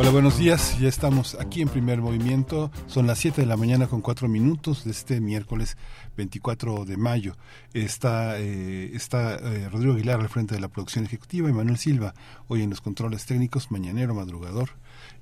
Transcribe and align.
Hola, 0.00 0.10
buenos 0.10 0.38
días. 0.38 0.78
Ya 0.78 0.88
estamos 0.88 1.34
aquí 1.40 1.60
en 1.60 1.68
primer 1.68 2.00
movimiento. 2.00 2.70
Son 2.86 3.08
las 3.08 3.18
7 3.18 3.40
de 3.40 3.48
la 3.48 3.56
mañana 3.56 3.88
con 3.88 4.00
4 4.00 4.28
minutos 4.28 4.84
de 4.84 4.92
este 4.92 5.20
miércoles 5.20 5.76
24 6.16 6.84
de 6.84 6.96
mayo. 6.96 7.34
Está, 7.74 8.38
eh, 8.38 8.92
está 8.94 9.34
eh, 9.34 9.68
Rodrigo 9.68 9.94
Aguilar 9.94 10.20
al 10.20 10.28
frente 10.28 10.54
de 10.54 10.60
la 10.60 10.68
producción 10.68 11.04
ejecutiva 11.04 11.50
y 11.50 11.52
Manuel 11.52 11.78
Silva 11.78 12.14
hoy 12.46 12.62
en 12.62 12.70
los 12.70 12.80
controles 12.80 13.26
técnicos, 13.26 13.72
mañanero, 13.72 14.14
madrugador 14.14 14.70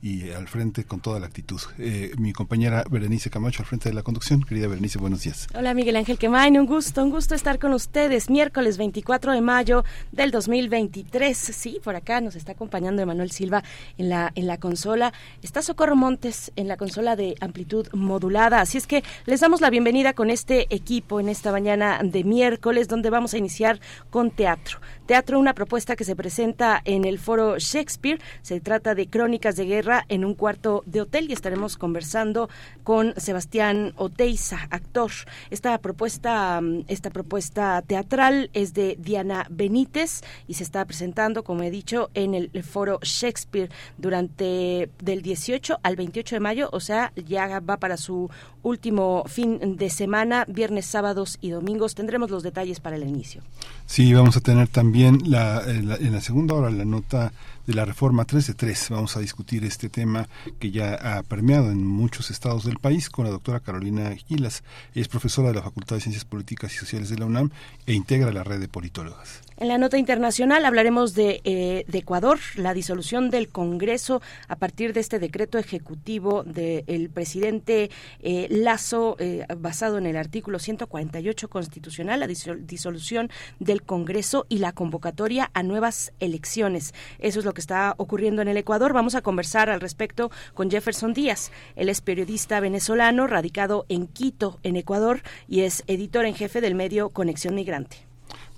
y 0.02 0.30
al 0.30 0.48
frente 0.48 0.84
con 0.84 1.00
toda 1.00 1.20
la 1.20 1.26
actitud. 1.26 1.60
Eh, 1.78 2.12
mi 2.18 2.32
compañera 2.32 2.84
Berenice 2.90 3.30
Camacho 3.30 3.62
al 3.62 3.66
frente 3.66 3.88
de 3.88 3.94
la 3.94 4.02
conducción. 4.02 4.42
Querida 4.42 4.68
Berenice, 4.68 4.98
buenos 4.98 5.22
días. 5.22 5.48
Hola 5.54 5.74
Miguel 5.74 5.96
Ángel 5.96 6.18
Quemain, 6.18 6.58
un 6.58 6.66
gusto, 6.66 7.02
un 7.02 7.10
gusto 7.10 7.34
estar 7.34 7.58
con 7.58 7.72
ustedes. 7.72 8.30
Miércoles 8.30 8.76
24 8.78 9.32
de 9.32 9.40
mayo 9.40 9.84
del 10.12 10.30
2023. 10.30 11.36
Sí, 11.36 11.80
por 11.82 11.96
acá 11.96 12.20
nos 12.20 12.36
está 12.36 12.52
acompañando 12.52 13.02
Emanuel 13.02 13.30
Silva 13.30 13.62
en 13.98 14.08
la, 14.08 14.32
en 14.34 14.46
la 14.46 14.58
consola. 14.58 15.12
Está 15.42 15.62
Socorro 15.62 15.96
Montes 15.96 16.52
en 16.56 16.68
la 16.68 16.76
consola 16.76 17.16
de 17.16 17.34
amplitud 17.40 17.88
modulada. 17.92 18.60
Así 18.60 18.78
es 18.78 18.86
que 18.86 19.02
les 19.24 19.40
damos 19.40 19.60
la 19.60 19.70
bienvenida 19.70 20.12
con 20.12 20.30
este 20.30 20.66
equipo 20.74 21.20
en 21.20 21.28
esta 21.28 21.52
mañana 21.52 22.00
de 22.02 22.24
miércoles 22.24 22.88
donde 22.88 23.10
vamos 23.10 23.34
a 23.34 23.38
iniciar 23.38 23.80
con 24.10 24.30
teatro. 24.30 24.78
Teatro, 25.06 25.38
una 25.38 25.54
propuesta 25.54 25.94
que 25.94 26.02
se 26.02 26.16
presenta 26.16 26.82
en 26.84 27.04
el 27.04 27.20
foro 27.20 27.58
Shakespeare. 27.58 28.20
Se 28.42 28.60
trata 28.60 28.96
de 28.96 29.08
Crónicas 29.08 29.54
de 29.54 29.64
Guerra 29.64 30.04
en 30.08 30.24
un 30.24 30.34
cuarto 30.34 30.82
de 30.84 31.02
hotel 31.02 31.30
y 31.30 31.32
estaremos 31.32 31.76
conversando 31.76 32.50
con 32.82 33.14
Sebastián 33.16 33.92
Oteiza, 33.94 34.66
actor. 34.70 35.12
Esta 35.50 35.78
propuesta, 35.78 36.60
mm, 36.60 36.86
esta 36.88 37.10
propuesta 37.10 37.82
teatral 37.82 38.50
es 38.52 38.74
de 38.74 38.96
Diana 38.98 39.46
Benítez 39.48 40.22
y 40.48 40.54
se 40.54 40.64
está 40.64 40.84
presentando, 40.84 41.44
como 41.44 41.62
he 41.62 41.70
dicho, 41.70 42.10
en 42.14 42.34
el 42.34 42.50
foro 42.64 42.98
Shakespeare 43.02 43.70
durante 43.98 44.90
del 45.00 45.22
18 45.22 45.78
al 45.84 45.94
28 45.94 46.34
de 46.34 46.40
mayo, 46.40 46.68
o 46.72 46.80
sea, 46.80 47.12
ya 47.14 47.60
va 47.60 47.76
para 47.76 47.96
su 47.96 48.28
último 48.64 49.22
fin 49.28 49.76
de 49.76 49.88
semana, 49.88 50.44
viernes, 50.48 50.86
sábados 50.86 51.38
y 51.40 51.50
domingos. 51.50 51.94
Tendremos 51.94 52.30
los 52.30 52.42
detalles 52.42 52.80
para 52.80 52.96
el 52.96 53.04
inicio. 53.04 53.42
Sí, 53.86 54.12
vamos 54.12 54.36
a 54.36 54.40
tener 54.40 54.66
también 54.66 54.95
la, 54.96 55.62
en, 55.66 55.88
la, 55.88 55.96
en 55.96 56.12
la 56.12 56.20
segunda 56.22 56.54
hora 56.54 56.70
la 56.70 56.86
nota 56.86 57.32
de 57.66 57.74
la 57.74 57.84
reforma 57.84 58.24
3 58.24 58.46
de 58.46 58.54
3. 58.54 58.88
Vamos 58.90 59.16
a 59.16 59.20
discutir 59.20 59.62
este 59.64 59.90
tema 59.90 60.26
que 60.58 60.70
ya 60.70 60.94
ha 60.94 61.22
permeado 61.22 61.70
en 61.70 61.86
muchos 61.86 62.30
estados 62.30 62.64
del 62.64 62.78
país 62.78 63.10
con 63.10 63.26
la 63.26 63.30
doctora 63.30 63.60
Carolina 63.60 64.14
Gilas. 64.16 64.62
Es 64.94 65.08
profesora 65.08 65.48
de 65.48 65.54
la 65.54 65.62
Facultad 65.62 65.96
de 65.96 66.02
Ciencias 66.02 66.24
Políticas 66.24 66.72
y 66.74 66.78
Sociales 66.78 67.10
de 67.10 67.18
la 67.18 67.26
UNAM 67.26 67.50
e 67.84 67.92
integra 67.92 68.32
la 68.32 68.42
red 68.42 68.58
de 68.58 68.68
politólogas. 68.68 69.42
En 69.58 69.68
la 69.68 69.78
nota 69.78 69.96
internacional 69.96 70.66
hablaremos 70.66 71.14
de, 71.14 71.40
eh, 71.44 71.86
de, 71.88 71.98
Ecuador, 71.98 72.38
la 72.56 72.74
disolución 72.74 73.30
del 73.30 73.48
Congreso 73.48 74.20
a 74.48 74.56
partir 74.56 74.92
de 74.92 75.00
este 75.00 75.18
decreto 75.18 75.56
ejecutivo 75.56 76.42
del 76.44 77.08
presidente 77.08 77.90
eh, 78.20 78.48
Lazo, 78.50 79.16
eh, 79.18 79.46
basado 79.56 79.96
en 79.96 80.04
el 80.04 80.18
artículo 80.18 80.58
148 80.58 81.48
constitucional, 81.48 82.20
la 82.20 82.26
disolución 82.26 83.30
del 83.58 83.82
Congreso 83.82 84.44
y 84.50 84.58
la 84.58 84.72
convocatoria 84.72 85.50
a 85.54 85.62
nuevas 85.62 86.12
elecciones. 86.20 86.92
Eso 87.18 87.38
es 87.38 87.46
lo 87.46 87.54
que 87.54 87.62
está 87.62 87.94
ocurriendo 87.96 88.42
en 88.42 88.48
el 88.48 88.58
Ecuador. 88.58 88.92
Vamos 88.92 89.14
a 89.14 89.22
conversar 89.22 89.70
al 89.70 89.80
respecto 89.80 90.30
con 90.52 90.70
Jefferson 90.70 91.14
Díaz. 91.14 91.50
Él 91.76 91.88
es 91.88 92.02
periodista 92.02 92.60
venezolano, 92.60 93.26
radicado 93.26 93.86
en 93.88 94.06
Quito, 94.06 94.60
en 94.64 94.76
Ecuador, 94.76 95.22
y 95.48 95.62
es 95.62 95.82
editor 95.86 96.26
en 96.26 96.34
jefe 96.34 96.60
del 96.60 96.74
medio 96.74 97.08
Conexión 97.08 97.54
Migrante. 97.54 98.05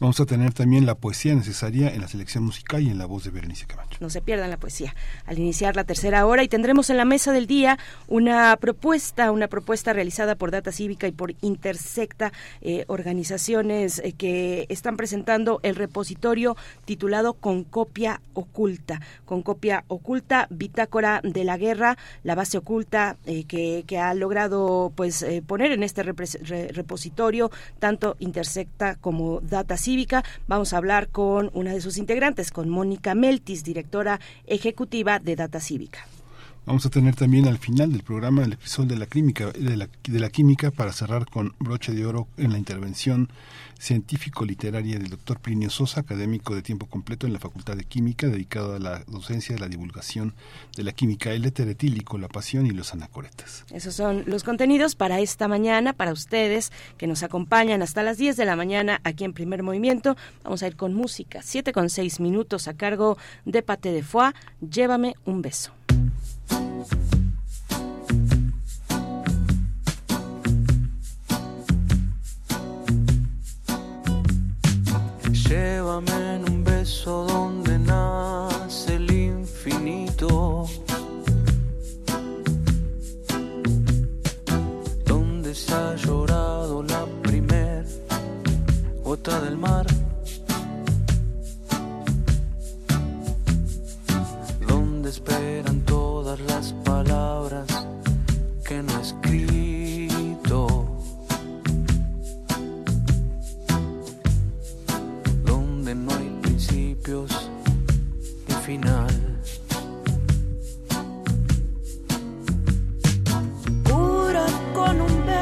Vamos 0.01 0.21
a 0.21 0.27
tener 0.27 0.55
también 0.55 0.87
la 0.87 0.95
poesía 0.95 1.35
necesaria 1.35 1.93
en 1.93 2.01
la 2.01 2.07
selección 2.07 2.45
musical 2.45 2.81
y 2.83 2.89
en 2.89 2.99
la 2.99 3.07
voz 3.07 3.25
de 3.25 3.31
Berenice 3.31 3.67
Camacho. 3.67 3.99
No 3.99 4.11
se 4.11 4.21
pierdan 4.23 4.49
la 4.49 4.57
poesía 4.57 4.95
al 5.27 5.41
iniciar 5.41 5.75
la 5.75 5.83
tercera 5.83 6.25
hora 6.25 6.45
y 6.45 6.49
tendremos 6.49 6.89
en 6.91 6.99
la 6.99 7.05
mesa 7.05 7.33
del 7.33 7.49
día 7.49 7.81
una 8.07 8.57
propuesta, 8.59 9.33
una 9.33 9.49
propuesta 9.49 9.93
realizada 9.93 10.37
por 10.37 10.53
Data 10.53 10.71
Cívica 10.71 11.09
y 11.09 11.11
por 11.11 11.35
Intersecta, 11.41 12.33
eh, 12.61 12.85
organizaciones 12.87 13.99
eh, 13.99 14.13
que 14.13 14.67
están 14.69 14.97
presentando 14.97 15.59
el 15.65 15.75
repositorio 15.75 16.57
titulado 16.85 17.35
Con 17.35 17.65
copia 17.65 18.21
oculta. 18.35 19.01
Con 19.25 19.43
copia 19.43 19.83
oculta, 19.89 20.47
bitácora 20.49 21.21
de 21.25 21.43
la 21.43 21.57
guerra, 21.57 21.99
la 22.23 22.37
base 22.37 22.57
oculta 22.57 23.17
eh, 23.27 23.43
que, 23.49 23.83
que, 23.85 23.99
ha 23.99 24.15
logrado 24.15 24.93
pues 24.95 25.27
poner 25.49 25.73
en 25.73 25.83
este 25.83 26.05
repositorio 26.05 27.51
tanto 27.81 28.15
Intersecta 28.21 28.95
como 28.95 29.41
Data 29.41 29.77
Cívica 29.77 29.88
Cívica. 29.89 30.23
Vamos 30.49 30.75
a 30.75 30.77
hablar 30.77 31.09
con 31.09 31.51
una 31.55 31.73
de 31.73 31.81
sus 31.81 31.97
integrantes, 31.97 32.51
con 32.51 32.69
Mónica 32.69 33.15
Meltis, 33.15 33.65
directora 33.65 34.21
ejecutiva 34.47 35.19
de 35.19 35.35
Data 35.35 35.61
Cívica. 35.61 36.01
Vamos 36.69 36.85
a 36.85 36.91
tener 36.91 37.17
también 37.17 37.49
al 37.49 37.57
final 37.57 37.91
del 37.93 38.03
programa 38.03 38.45
el 38.45 38.53
episodio 38.53 38.91
de 38.91 38.97
la 40.21 40.29
química, 40.29 40.71
para 40.71 40.93
cerrar 40.93 41.25
con 41.25 41.55
broche 41.59 41.95
de 41.95 42.05
oro 42.05 42.29
en 42.37 42.53
la 42.53 42.59
intervención 42.59 43.31
científico-literaria 43.79 44.99
del 44.99 45.09
doctor 45.09 45.41
Plinio 45.41 45.71
Sosa, 45.71 46.01
académico 46.01 46.55
de 46.55 46.61
tiempo 46.61 46.85
completo 46.85 47.27
en 47.27 47.33
la 47.33 47.39
Facultad 47.39 47.75
de 47.75 47.85
Química, 47.85 48.27
dedicado 48.27 48.75
a 48.75 48.79
la 48.79 49.03
docencia 49.07 49.55
de 49.55 49.63
la 49.63 49.69
divulgación 49.69 50.35
de 50.77 50.83
la 50.83 50.93
química, 50.93 51.33
el 51.33 51.47
éter 51.47 51.69
etílico, 51.69 52.19
la 52.19 52.29
pasión 52.29 52.67
y 52.67 52.73
los 52.73 52.93
anacoretas. 52.93 53.65
Esos 53.73 53.95
son 53.95 54.25
los 54.27 54.45
contenidos 54.45 54.95
para 54.95 55.21
esta 55.21 55.49
mañana, 55.49 55.95
para 55.95 56.13
ustedes 56.13 56.71
que 56.99 57.07
nos 57.07 57.23
acompañan 57.23 57.81
hasta 57.81 58.03
las 58.03 58.19
10 58.19 58.37
de 58.37 58.45
la 58.45 58.57
mañana 58.57 59.01
aquí 59.05 59.25
en 59.25 59.33
Primer 59.33 59.63
Movimiento. 59.63 60.19
Vamos 60.45 60.63
a 60.63 60.67
ir 60.67 60.77
con 60.77 60.93
música, 60.93 61.41
7 61.43 61.73
con 61.73 61.89
6 61.89 62.21
minutos 62.21 62.69
a 62.69 62.75
cargo 62.75 63.17
de 63.47 63.63
Pate 63.63 63.91
de 63.91 64.03
Foix, 64.03 64.35
Llévame 64.61 65.15
un 65.25 65.41
beso. 65.41 65.73
Llévame 75.49 76.35
en 76.35 76.45
un 76.51 76.63
beso 76.63 77.25
donde 77.25 77.79
nace 77.79 78.97
el 78.97 79.11
infinito. 79.11 80.67
Donde 85.07 85.55
se 85.55 85.73
ha 85.73 85.95
llorado 85.97 86.83
la 86.83 87.07
primer 87.23 87.87
gota 89.03 89.41
del 89.41 89.57
mar. 89.57 89.87
Donde 94.67 95.09
esperan 95.09 95.81
todas 95.87 96.39
las 96.41 96.75
palabras 96.85 97.38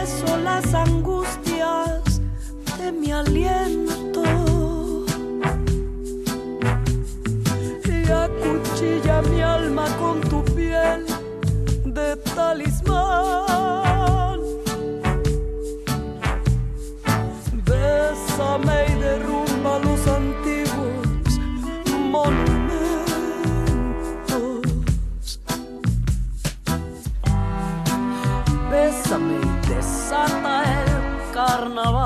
beso 0.06 0.37
las 0.39 0.72
angustias 0.72 2.20
de 2.79 2.93
mi 2.93 3.12
aliento. 3.12 4.23
Y 7.85 8.11
acuchilla 8.11 9.23
mi 9.23 9.41
alma 9.41 9.87
con 9.99 10.20
tu 10.20 10.44
piel 10.55 11.06
de 11.85 12.17
talismán. 12.35 14.41
Bésame 17.64 18.87
y 18.88 18.95
carnaval. 31.56 32.06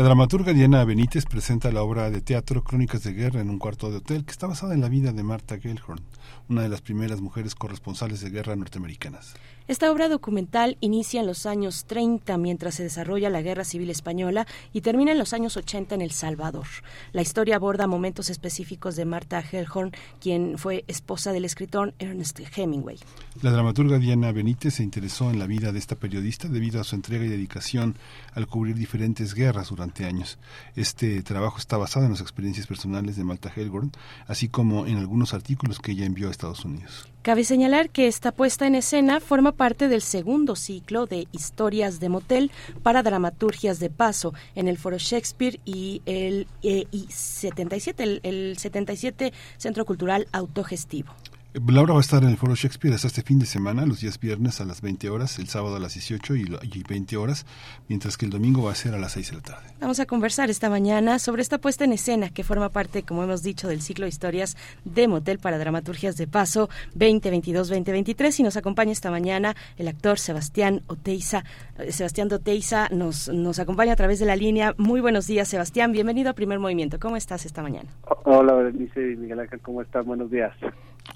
La 0.00 0.06
dramaturga 0.06 0.54
Diana 0.54 0.82
Benítez 0.86 1.26
presenta 1.26 1.70
la 1.70 1.82
obra 1.82 2.10
de 2.10 2.22
teatro 2.22 2.64
Crónicas 2.64 3.02
de 3.04 3.12
Guerra 3.12 3.42
en 3.42 3.50
un 3.50 3.58
cuarto 3.58 3.90
de 3.90 3.98
hotel, 3.98 4.24
que 4.24 4.30
está 4.30 4.46
basada 4.46 4.72
en 4.72 4.80
la 4.80 4.88
vida 4.88 5.12
de 5.12 5.22
Martha 5.22 5.58
Gellhorn, 5.58 6.00
una 6.48 6.62
de 6.62 6.68
las 6.68 6.80
primeras 6.80 7.20
mujeres 7.20 7.54
corresponsales 7.54 8.20
de 8.20 8.30
guerra 8.30 8.56
norteamericanas. 8.56 9.34
Esta 9.70 9.92
obra 9.92 10.08
documental 10.08 10.76
inicia 10.80 11.20
en 11.20 11.28
los 11.28 11.46
años 11.46 11.84
30 11.84 12.36
mientras 12.38 12.74
se 12.74 12.82
desarrolla 12.82 13.30
la 13.30 13.40
Guerra 13.40 13.62
Civil 13.62 13.88
Española 13.90 14.44
y 14.72 14.80
termina 14.80 15.12
en 15.12 15.18
los 15.18 15.32
años 15.32 15.56
80 15.56 15.94
en 15.94 16.00
El 16.00 16.10
Salvador. 16.10 16.66
La 17.12 17.22
historia 17.22 17.54
aborda 17.54 17.86
momentos 17.86 18.30
específicos 18.30 18.96
de 18.96 19.04
Martha 19.04 19.42
Gellhorn, 19.42 19.92
quien 20.20 20.58
fue 20.58 20.84
esposa 20.88 21.30
del 21.30 21.44
escritor 21.44 21.94
Ernest 22.00 22.40
Hemingway. 22.56 22.98
La 23.42 23.52
dramaturga 23.52 23.98
Diana 23.98 24.32
Benítez 24.32 24.74
se 24.74 24.82
interesó 24.82 25.30
en 25.30 25.38
la 25.38 25.46
vida 25.46 25.70
de 25.70 25.78
esta 25.78 25.94
periodista 25.94 26.48
debido 26.48 26.80
a 26.80 26.84
su 26.84 26.96
entrega 26.96 27.24
y 27.24 27.28
dedicación 27.28 27.96
al 28.34 28.48
cubrir 28.48 28.74
diferentes 28.74 29.34
guerras 29.34 29.68
durante 29.68 30.04
años. 30.04 30.40
Este 30.74 31.22
trabajo 31.22 31.58
está 31.58 31.76
basado 31.76 32.06
en 32.06 32.10
las 32.10 32.20
experiencias 32.20 32.66
personales 32.66 33.14
de 33.14 33.22
Martha 33.22 33.50
Gellhorn, 33.50 33.92
así 34.26 34.48
como 34.48 34.86
en 34.86 34.98
algunos 34.98 35.32
artículos 35.32 35.78
que 35.78 35.92
ella 35.92 36.06
envió 36.10 36.28
a 36.28 36.30
Estados 36.30 36.64
Unidos. 36.64 37.06
Cabe 37.22 37.44
señalar 37.44 37.90
que 37.90 38.06
esta 38.06 38.32
puesta 38.32 38.66
en 38.66 38.74
escena 38.74 39.20
forma 39.20 39.52
parte 39.52 39.88
del 39.88 40.00
segundo 40.00 40.56
ciclo 40.56 41.06
de 41.06 41.28
historias 41.32 42.00
de 42.00 42.08
motel 42.08 42.50
para 42.82 43.02
dramaturgias 43.02 43.78
de 43.78 43.90
paso 43.90 44.32
en 44.54 44.68
el 44.68 44.78
Foro 44.78 44.96
Shakespeare 44.98 45.60
y 45.64 46.00
el 46.06 46.46
eh, 46.62 46.86
y 46.90 47.06
77, 47.10 48.02
el, 48.02 48.20
el 48.22 48.58
77 48.58 49.32
Centro 49.58 49.84
Cultural 49.84 50.28
Autogestivo. 50.32 51.12
La 51.52 51.80
obra 51.82 51.94
va 51.94 51.98
a 51.98 52.00
estar 52.00 52.22
en 52.22 52.28
el 52.28 52.36
Foro 52.36 52.54
Shakespeare 52.54 52.94
hasta 52.94 53.08
este 53.08 53.22
fin 53.22 53.40
de 53.40 53.44
semana, 53.46 53.84
los 53.84 54.00
días 54.00 54.20
viernes 54.20 54.60
a 54.60 54.64
las 54.64 54.80
20 54.82 55.10
horas, 55.10 55.36
el 55.40 55.48
sábado 55.48 55.74
a 55.74 55.80
las 55.80 55.94
18 55.94 56.36
y, 56.36 56.44
lo- 56.44 56.60
y 56.62 56.84
20 56.88 57.16
horas, 57.16 57.44
mientras 57.88 58.16
que 58.16 58.24
el 58.24 58.30
domingo 58.30 58.62
va 58.62 58.70
a 58.70 58.74
ser 58.76 58.94
a 58.94 58.98
las 58.98 59.12
6 59.12 59.30
de 59.30 59.36
la 59.38 59.42
tarde. 59.42 59.66
Vamos 59.80 59.98
a 59.98 60.06
conversar 60.06 60.48
esta 60.48 60.70
mañana 60.70 61.18
sobre 61.18 61.42
esta 61.42 61.58
puesta 61.58 61.84
en 61.84 61.92
escena 61.92 62.28
que 62.30 62.44
forma 62.44 62.68
parte, 62.68 63.02
como 63.02 63.24
hemos 63.24 63.42
dicho, 63.42 63.66
del 63.66 63.82
ciclo 63.82 64.04
de 64.04 64.10
historias 64.10 64.56
de 64.84 65.08
motel 65.08 65.40
para 65.40 65.58
dramaturgias 65.58 66.16
de 66.16 66.28
paso 66.28 66.68
2022-2023 66.96 68.38
y 68.38 68.42
nos 68.44 68.56
acompaña 68.56 68.92
esta 68.92 69.10
mañana 69.10 69.56
el 69.76 69.88
actor 69.88 70.20
Sebastián 70.20 70.82
Oteiza. 70.86 71.42
Eh, 71.80 71.90
Sebastián 71.90 72.32
Oteiza 72.32 72.88
nos, 72.92 73.28
nos 73.28 73.58
acompaña 73.58 73.94
a 73.94 73.96
través 73.96 74.20
de 74.20 74.26
la 74.26 74.36
línea. 74.36 74.72
Muy 74.78 75.00
buenos 75.00 75.26
días, 75.26 75.48
Sebastián. 75.48 75.90
Bienvenido 75.90 76.30
a 76.30 76.34
Primer 76.34 76.60
Movimiento. 76.60 77.00
¿Cómo 77.00 77.16
estás 77.16 77.44
esta 77.44 77.60
mañana? 77.60 77.88
Hola, 78.24 78.52
Berenice 78.54 79.00
y 79.14 79.16
Miguel 79.16 79.40
Ángel, 79.40 79.58
¿cómo 79.60 79.82
están? 79.82 80.04
Buenos 80.06 80.30
días. 80.30 80.52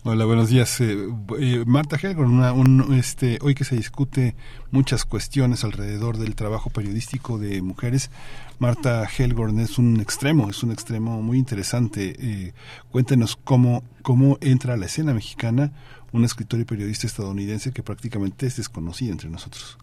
Hola, 0.03 0.27
buenos 0.27 0.51
días. 0.51 0.81
Eh, 0.83 1.09
eh, 1.39 1.65
Marta 1.67 1.97
Helgorn, 1.97 2.31
una- 2.39 2.97
este, 2.99 3.39
hoy 3.41 3.55
que 3.55 3.65
se 3.65 3.75
discute 3.77 4.35
muchas 4.71 5.07
cuestiones 5.07 5.65
alrededor 5.65 6.19
del 6.19 6.35
trabajo 6.35 6.69
periodístico 6.69 7.39
de 7.39 7.63
mujeres, 7.63 8.11
Marta 8.59 9.07
Helgorn 9.07 9.59
es 9.61 9.79
un 9.79 10.01
extremo, 10.01 10.51
es 10.51 10.63
un 10.63 10.73
extremo 10.73 11.23
muy 11.23 11.39
interesante. 11.39 12.15
Eh, 12.19 12.53
cuéntenos 12.91 13.37
cómo, 13.37 13.83
cómo 14.03 14.37
entra 14.43 14.75
a 14.75 14.77
la 14.77 14.87
escena 14.87 15.15
mexicana 15.15 15.73
un 16.13 16.25
escritor 16.25 16.61
y 16.61 16.65
periodista 16.65 17.07
estadounidense 17.07 17.73
que 17.73 17.83
prácticamente 17.83 18.47
es 18.47 18.57
desconocido 18.57 19.13
entre 19.13 19.31
nosotros. 19.31 19.79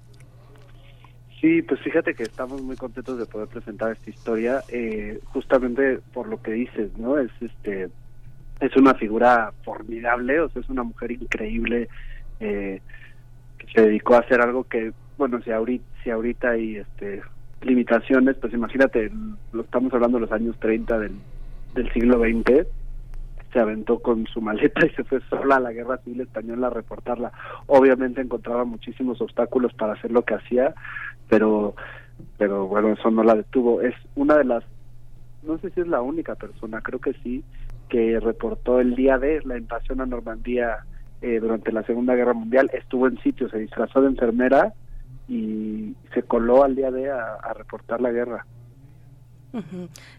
Sí, 1.41 1.63
pues 1.63 1.82
fíjate 1.82 2.13
que 2.13 2.22
estamos 2.24 2.62
muy 2.62 2.75
contentos 2.75 3.18
de 3.18 3.25
poder 3.25 3.48
presentar 3.48 3.91
esta 3.91 4.10
historia, 4.12 4.63
eh, 4.70 5.20
justamente 5.34 5.98
por 6.13 6.27
lo 6.27 6.39
que 6.44 6.51
dices, 6.51 6.96
¿no? 7.00 7.18
Es 7.18 7.32
este, 7.41 7.89
es 8.62 8.75
una 8.77 8.94
figura 8.94 9.51
formidable, 9.63 10.39
o 10.39 10.50
sea, 10.50 10.62
es 10.62 10.70
una 10.70 10.84
mujer 10.84 11.12
increíble 11.12 11.89
eh, 12.39 12.82
que 13.58 13.68
se 13.74 13.82
dedicó 13.82 14.15
a 14.15 14.20
hacer 14.20 14.41
algo 14.41 14.63
que, 14.63 14.94
bueno, 15.18 15.41
si 15.41 15.51
ahorita, 15.51 15.86
si 16.03 16.10
ahorita 16.10 16.51
hay 16.51 16.77
este 16.77 17.22
limitaciones, 17.62 18.38
pues 18.38 18.53
imagínate, 18.53 19.12
lo 19.51 19.62
estamos 19.62 19.94
hablando 19.94 20.18
de 20.18 20.22
los 20.22 20.32
años 20.32 20.58
30 20.60 20.98
del, 21.00 21.94
siglo 21.94 22.20
XX, 22.20 22.65
se 23.53 23.60
aventó 23.60 24.00
con 24.00 24.25
su 24.27 24.41
maleta 24.41 24.86
y 24.86 24.89
se 24.91 25.03
fue 25.03 25.22
sola 25.30 25.58
a 25.58 25.60
la 25.60 25.72
guerra 25.72 25.98
civil 26.00 26.22
española 26.22 26.68
a 26.68 26.72
reportarla. 26.72 27.32
Obviamente 27.68 28.22
encontraba 28.22 28.65
muchísimos 28.65 29.22
obstáculos 29.22 29.74
para 29.74 29.94
hacer 29.94 30.12
lo 30.12 30.24
que 30.24 30.36
hacía, 30.36 30.74
pero 31.30 31.75
pero 32.38 32.68
bueno, 32.68 32.94
eso 32.94 33.10
no 33.12 33.24
la 33.24 33.36
detuvo. 33.36 33.82
Es 33.82 33.96
una 34.15 34.38
de 34.38 34.46
las, 34.46 34.63
no 35.44 35.58
sé 35.58 35.70
si 35.72 35.82
es 35.82 35.88
la 35.88 36.01
única 36.01 36.36
persona, 36.36 36.82
creo 36.82 37.00
que 37.00 37.13
sí, 37.24 37.44
que 37.91 38.21
reportó 38.21 38.79
el 38.79 38.95
día 38.95 39.17
de 39.19 39.41
la 39.43 39.57
invasión 39.57 40.00
a 40.00 40.05
Normandía 40.05 40.86
eh, 41.21 41.39
durante 41.41 41.74
la 41.74 41.83
Segunda 41.83 42.15
Guerra 42.15 42.33
Mundial. 42.33 42.71
Estuvo 42.74 43.05
en 43.05 43.19
sitio, 43.19 43.50
se 43.50 43.60
disfrazó 43.60 44.01
de 44.01 44.07
enfermera 44.07 44.74
y 45.27 45.93
se 46.13 46.24
coló 46.24 46.63
al 46.63 46.74
día 46.74 46.89
de 46.89 47.12
a, 47.12 47.33
a 47.33 47.53
reportar 47.53 48.00
la 48.00 48.12
guerra. 48.12 48.45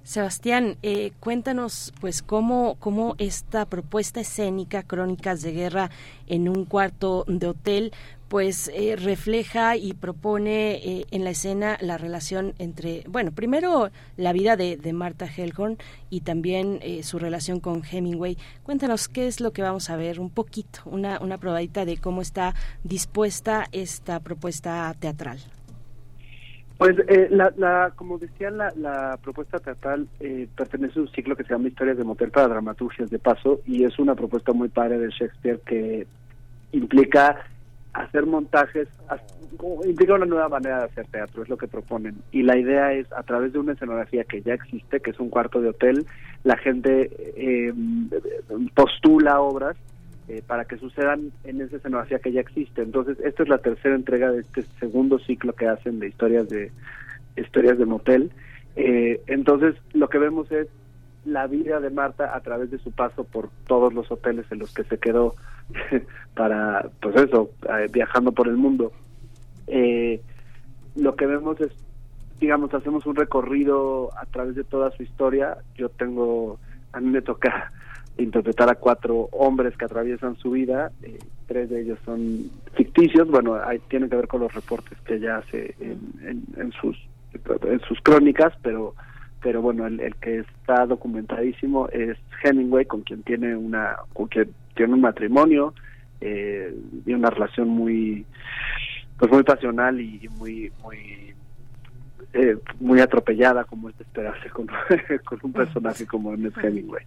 Sebastián, 0.02 0.76
eh, 0.82 1.12
cuéntanos 1.18 1.92
pues 2.00 2.22
cómo, 2.22 2.76
cómo 2.78 3.14
esta 3.18 3.64
propuesta 3.66 4.20
escénica, 4.20 4.82
Crónicas 4.82 5.42
de 5.42 5.52
Guerra 5.52 5.90
en 6.26 6.48
un 6.48 6.64
cuarto 6.66 7.24
de 7.26 7.46
hotel, 7.46 7.92
pues 8.28 8.70
eh, 8.74 8.96
refleja 8.96 9.76
y 9.76 9.94
propone 9.94 10.72
eh, 10.72 11.06
en 11.10 11.24
la 11.24 11.30
escena 11.30 11.78
la 11.80 11.98
relación 11.98 12.54
entre, 12.58 13.04
bueno, 13.08 13.32
primero 13.32 13.90
la 14.16 14.32
vida 14.32 14.56
de, 14.56 14.76
de 14.76 14.92
Marta 14.92 15.26
Hellhorn 15.26 15.78
y 16.10 16.20
también 16.20 16.80
su 17.02 17.18
relación 17.18 17.60
con 17.60 17.82
Hemingway. 17.84 18.36
Cuéntanos 18.64 19.08
qué 19.08 19.26
es 19.26 19.40
lo 19.40 19.52
que 19.52 19.62
vamos 19.62 19.88
a 19.90 19.96
ver 19.96 20.20
un 20.20 20.30
poquito, 20.30 20.80
una, 20.84 21.20
una 21.20 21.38
probadita 21.38 21.84
de 21.84 21.96
cómo 21.96 22.22
está 22.22 22.54
dispuesta 22.84 23.66
esta 23.72 24.20
propuesta 24.20 24.94
teatral. 24.98 25.40
Pues, 26.82 26.96
eh, 27.06 27.28
la, 27.30 27.92
como 27.94 28.18
decían, 28.18 28.58
la, 28.58 28.72
la 28.76 29.16
propuesta 29.22 29.60
teatral 29.60 30.08
eh, 30.18 30.48
pertenece 30.56 30.98
a 30.98 31.02
un 31.02 31.08
ciclo 31.12 31.36
que 31.36 31.44
se 31.44 31.50
llama 31.50 31.68
Historias 31.68 31.96
de 31.96 32.02
Motel 32.02 32.32
para 32.32 32.48
Dramaturgias 32.48 33.08
de 33.08 33.20
Paso 33.20 33.60
y 33.64 33.84
es 33.84 34.00
una 34.00 34.16
propuesta 34.16 34.52
muy 34.52 34.68
padre 34.68 34.98
de 34.98 35.10
Shakespeare 35.10 35.60
que 35.64 36.08
implica 36.72 37.36
hacer 37.92 38.26
montajes, 38.26 38.88
implica 39.84 40.14
una 40.14 40.26
nueva 40.26 40.48
manera 40.48 40.78
de 40.78 40.84
hacer 40.86 41.06
teatro, 41.06 41.44
es 41.44 41.48
lo 41.48 41.56
que 41.56 41.68
proponen. 41.68 42.16
Y 42.32 42.42
la 42.42 42.58
idea 42.58 42.92
es, 42.92 43.06
a 43.12 43.22
través 43.22 43.52
de 43.52 43.60
una 43.60 43.74
escenografía 43.74 44.24
que 44.24 44.42
ya 44.42 44.54
existe, 44.54 44.98
que 44.98 45.10
es 45.10 45.20
un 45.20 45.30
cuarto 45.30 45.60
de 45.60 45.68
hotel, 45.68 46.04
la 46.42 46.56
gente 46.56 47.12
eh, 47.36 47.72
postula 48.74 49.40
obras 49.40 49.76
eh, 50.28 50.40
para 50.46 50.64
que 50.66 50.76
sucedan 50.76 51.32
en 51.42 51.60
esa 51.60 51.76
escenografía 51.76 52.20
que 52.20 52.30
ya 52.30 52.40
existe. 52.40 52.82
Entonces, 52.82 53.18
esta 53.24 53.42
es 53.42 53.48
la 53.48 53.58
tercera 53.58 53.96
entrega 53.96 54.30
de 54.30 54.42
este 54.42 54.62
segundo 54.78 55.18
ciclo 55.18 55.52
que 55.52 55.66
hacen 55.66 55.98
de 55.98 56.08
historias 56.08 56.48
de 56.48 56.70
historias 57.36 57.76
de 57.76 57.86
motel. 57.86 58.30
Eh, 58.76 59.20
entonces, 59.26 59.74
lo 59.92 60.08
que 60.08 60.18
vemos 60.18 60.50
es 60.52 60.68
la 61.24 61.48
vida 61.48 61.80
de 61.80 61.90
Marta 61.90 62.36
a 62.36 62.40
través 62.40 62.70
de 62.70 62.78
su 62.78 62.92
paso 62.92 63.24
por 63.24 63.50
todos 63.66 63.92
los 63.94 64.12
hoteles 64.12 64.46
en 64.52 64.60
los 64.60 64.72
que 64.72 64.84
se 64.84 64.98
quedó 64.98 65.34
para, 66.34 66.88
pues 67.00 67.16
eso, 67.16 67.50
eh, 67.68 67.88
viajando 67.90 68.30
por 68.30 68.46
el 68.46 68.56
mundo. 68.56 68.92
lo 70.94 71.16
que 71.16 71.26
vemos 71.26 71.60
es, 71.60 71.72
digamos, 72.38 72.72
hacemos 72.74 73.06
un 73.06 73.16
recorrido 73.16 74.10
a 74.16 74.26
través 74.26 74.54
de 74.54 74.62
toda 74.62 74.92
su 74.92 75.02
historia. 75.02 75.56
Yo 75.74 75.88
tengo, 75.88 76.60
a 76.92 77.00
mí 77.00 77.10
me 77.10 77.22
toca 77.22 77.72
interpretar 78.22 78.70
a 78.70 78.74
cuatro 78.74 79.28
hombres 79.32 79.76
que 79.76 79.84
atraviesan 79.84 80.36
su 80.36 80.52
vida, 80.52 80.92
eh, 81.02 81.18
tres 81.46 81.70
de 81.70 81.82
ellos 81.82 81.98
son 82.04 82.50
ficticios, 82.74 83.28
bueno, 83.28 83.54
hay, 83.54 83.78
tienen 83.88 84.08
que 84.08 84.16
ver 84.16 84.28
con 84.28 84.40
los 84.40 84.54
reportes 84.54 84.98
que 85.04 85.16
ella 85.16 85.38
hace 85.38 85.74
en, 85.80 86.44
en, 86.56 86.72
sus 86.72 86.96
en 87.64 87.80
sus 87.80 88.00
crónicas, 88.00 88.52
pero 88.62 88.94
pero 89.42 89.60
bueno, 89.60 89.86
el, 89.86 89.98
el, 90.00 90.14
que 90.16 90.38
está 90.38 90.86
documentadísimo 90.86 91.88
es 91.88 92.16
Hemingway, 92.44 92.84
con 92.84 93.02
quien 93.02 93.22
tiene 93.22 93.56
una 93.56 93.96
con 94.12 94.28
quien 94.28 94.54
tiene 94.74 94.94
un 94.94 95.00
matrimonio 95.00 95.74
eh, 96.20 96.74
y 97.04 97.12
una 97.12 97.30
relación 97.30 97.68
muy 97.68 98.24
pues 99.18 99.30
muy 99.30 99.42
pasional 99.42 100.00
y 100.00 100.28
muy 100.38 100.72
muy 100.82 101.34
eh, 102.32 102.56
muy 102.80 103.00
atropellada 103.00 103.64
como 103.64 103.88
es 103.88 103.98
de 103.98 104.04
esperarse 104.04 104.48
con, 104.50 104.66
con 105.24 105.38
un 105.42 105.52
personaje 105.52 106.06
como 106.06 106.32
es 106.32 106.56
Hemingway. 106.56 107.04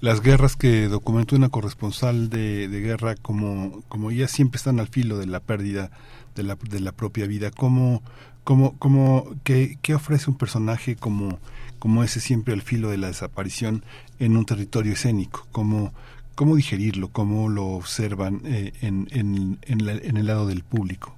Las 0.00 0.22
guerras 0.22 0.56
que 0.56 0.88
documentó 0.88 1.36
una 1.36 1.48
corresponsal 1.48 2.30
de, 2.30 2.68
guerra, 2.68 3.14
como, 3.14 3.82
como 3.88 4.10
ellas 4.10 4.30
siempre 4.30 4.56
están 4.56 4.80
al 4.80 4.88
filo 4.88 5.18
de 5.18 5.26
la 5.26 5.40
pérdida 5.40 5.90
de 6.34 6.42
la, 6.42 6.56
de 6.56 6.80
la 6.80 6.92
propia 6.92 7.26
vida, 7.26 7.50
¿cómo, 7.50 8.02
cómo, 8.42 8.78
cómo, 8.78 9.26
qué, 9.44 9.78
qué 9.82 9.94
ofrece 9.94 10.30
un 10.30 10.36
personaje 10.36 10.96
como, 10.96 11.38
como 11.78 12.02
ese 12.02 12.20
siempre 12.20 12.54
al 12.54 12.62
filo 12.62 12.90
de 12.90 12.98
la 12.98 13.08
desaparición 13.08 13.84
en 14.18 14.36
un 14.36 14.46
territorio 14.46 14.92
escénico? 14.92 15.46
¿Cómo, 15.52 15.92
cómo 16.34 16.56
digerirlo? 16.56 17.08
¿Cómo 17.08 17.48
lo 17.48 17.66
observan 17.66 18.40
eh, 18.44 18.72
en, 18.80 19.06
en, 19.12 19.58
en, 19.62 20.16
el 20.16 20.26
lado 20.26 20.46
del 20.46 20.62
público? 20.62 21.14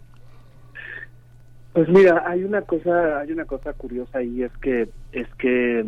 Pues 1.73 1.88
mira, 1.88 2.25
hay 2.26 2.45
una 2.45 2.62
cosa, 2.62 3.21
hay 3.21 3.33
una 3.33 3.45
cosa 3.45 3.73
curiosa 3.75 4.19
ahí 4.19 4.43
es 4.43 4.52
que 4.59 4.88
es 5.12 5.28
que 5.38 5.85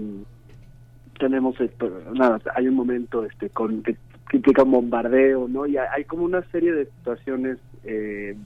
tenemos 1.18 1.60
esto, 1.60 1.90
nada, 2.14 2.40
hay 2.54 2.68
un 2.68 2.74
momento 2.74 3.24
este 3.24 3.50
con 3.50 3.82
que, 3.82 3.96
implica 4.32 4.62
un 4.62 4.72
bombardeo, 4.72 5.48
¿no? 5.48 5.66
Y 5.66 5.78
hay, 5.78 6.04
como 6.04 6.24
una 6.24 6.42
serie 6.50 6.72
de 6.72 6.84
situaciones 6.84 7.58
eh, 7.84 8.36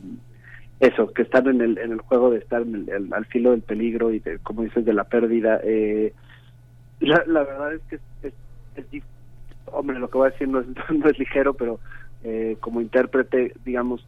eso, 0.78 1.12
que 1.12 1.22
están 1.22 1.48
en 1.48 1.60
el, 1.60 1.78
en 1.78 1.92
el 1.92 2.00
juego 2.00 2.30
de 2.30 2.38
estar 2.38 2.62
al 2.62 3.26
filo 3.26 3.50
del 3.52 3.62
peligro 3.62 4.12
y 4.12 4.18
de, 4.20 4.38
como 4.38 4.62
dices, 4.62 4.84
de 4.84 4.92
la 4.92 5.04
pérdida. 5.04 5.60
Eh, 5.62 6.12
la, 7.00 7.22
la 7.26 7.42
verdad 7.44 7.74
es 7.74 7.80
que 7.88 7.96
es, 8.26 8.34
es, 8.76 9.02
hombre, 9.66 9.98
lo 9.98 10.08
que 10.08 10.18
voy 10.18 10.28
a 10.28 10.30
decir 10.30 10.48
no 10.48 10.60
es, 10.60 10.66
no 10.90 11.08
es 11.08 11.18
ligero, 11.18 11.54
pero 11.54 11.80
eh, 12.24 12.56
como 12.60 12.80
intérprete, 12.80 13.52
digamos, 13.64 14.06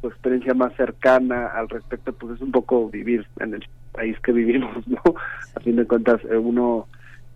tu 0.00 0.08
experiencia 0.08 0.54
más 0.54 0.74
cercana 0.74 1.46
al 1.46 1.68
respecto, 1.68 2.12
pues 2.12 2.36
es 2.36 2.40
un 2.40 2.52
poco 2.52 2.88
vivir 2.88 3.26
en 3.40 3.54
el 3.54 3.64
país 3.92 4.18
que 4.20 4.32
vivimos, 4.32 4.86
¿no? 4.88 5.00
A 5.54 5.60
fin 5.60 5.76
de 5.76 5.86
cuentas, 5.86 6.20
eh, 6.30 6.36
uno 6.36 6.88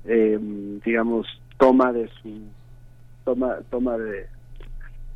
eh, 0.07 0.39
digamos, 0.85 1.27
toma 1.59 1.93
de 1.93 2.09
su 2.09 2.41
toma 3.25 3.57
toma 3.71 3.97
de, 3.99 4.27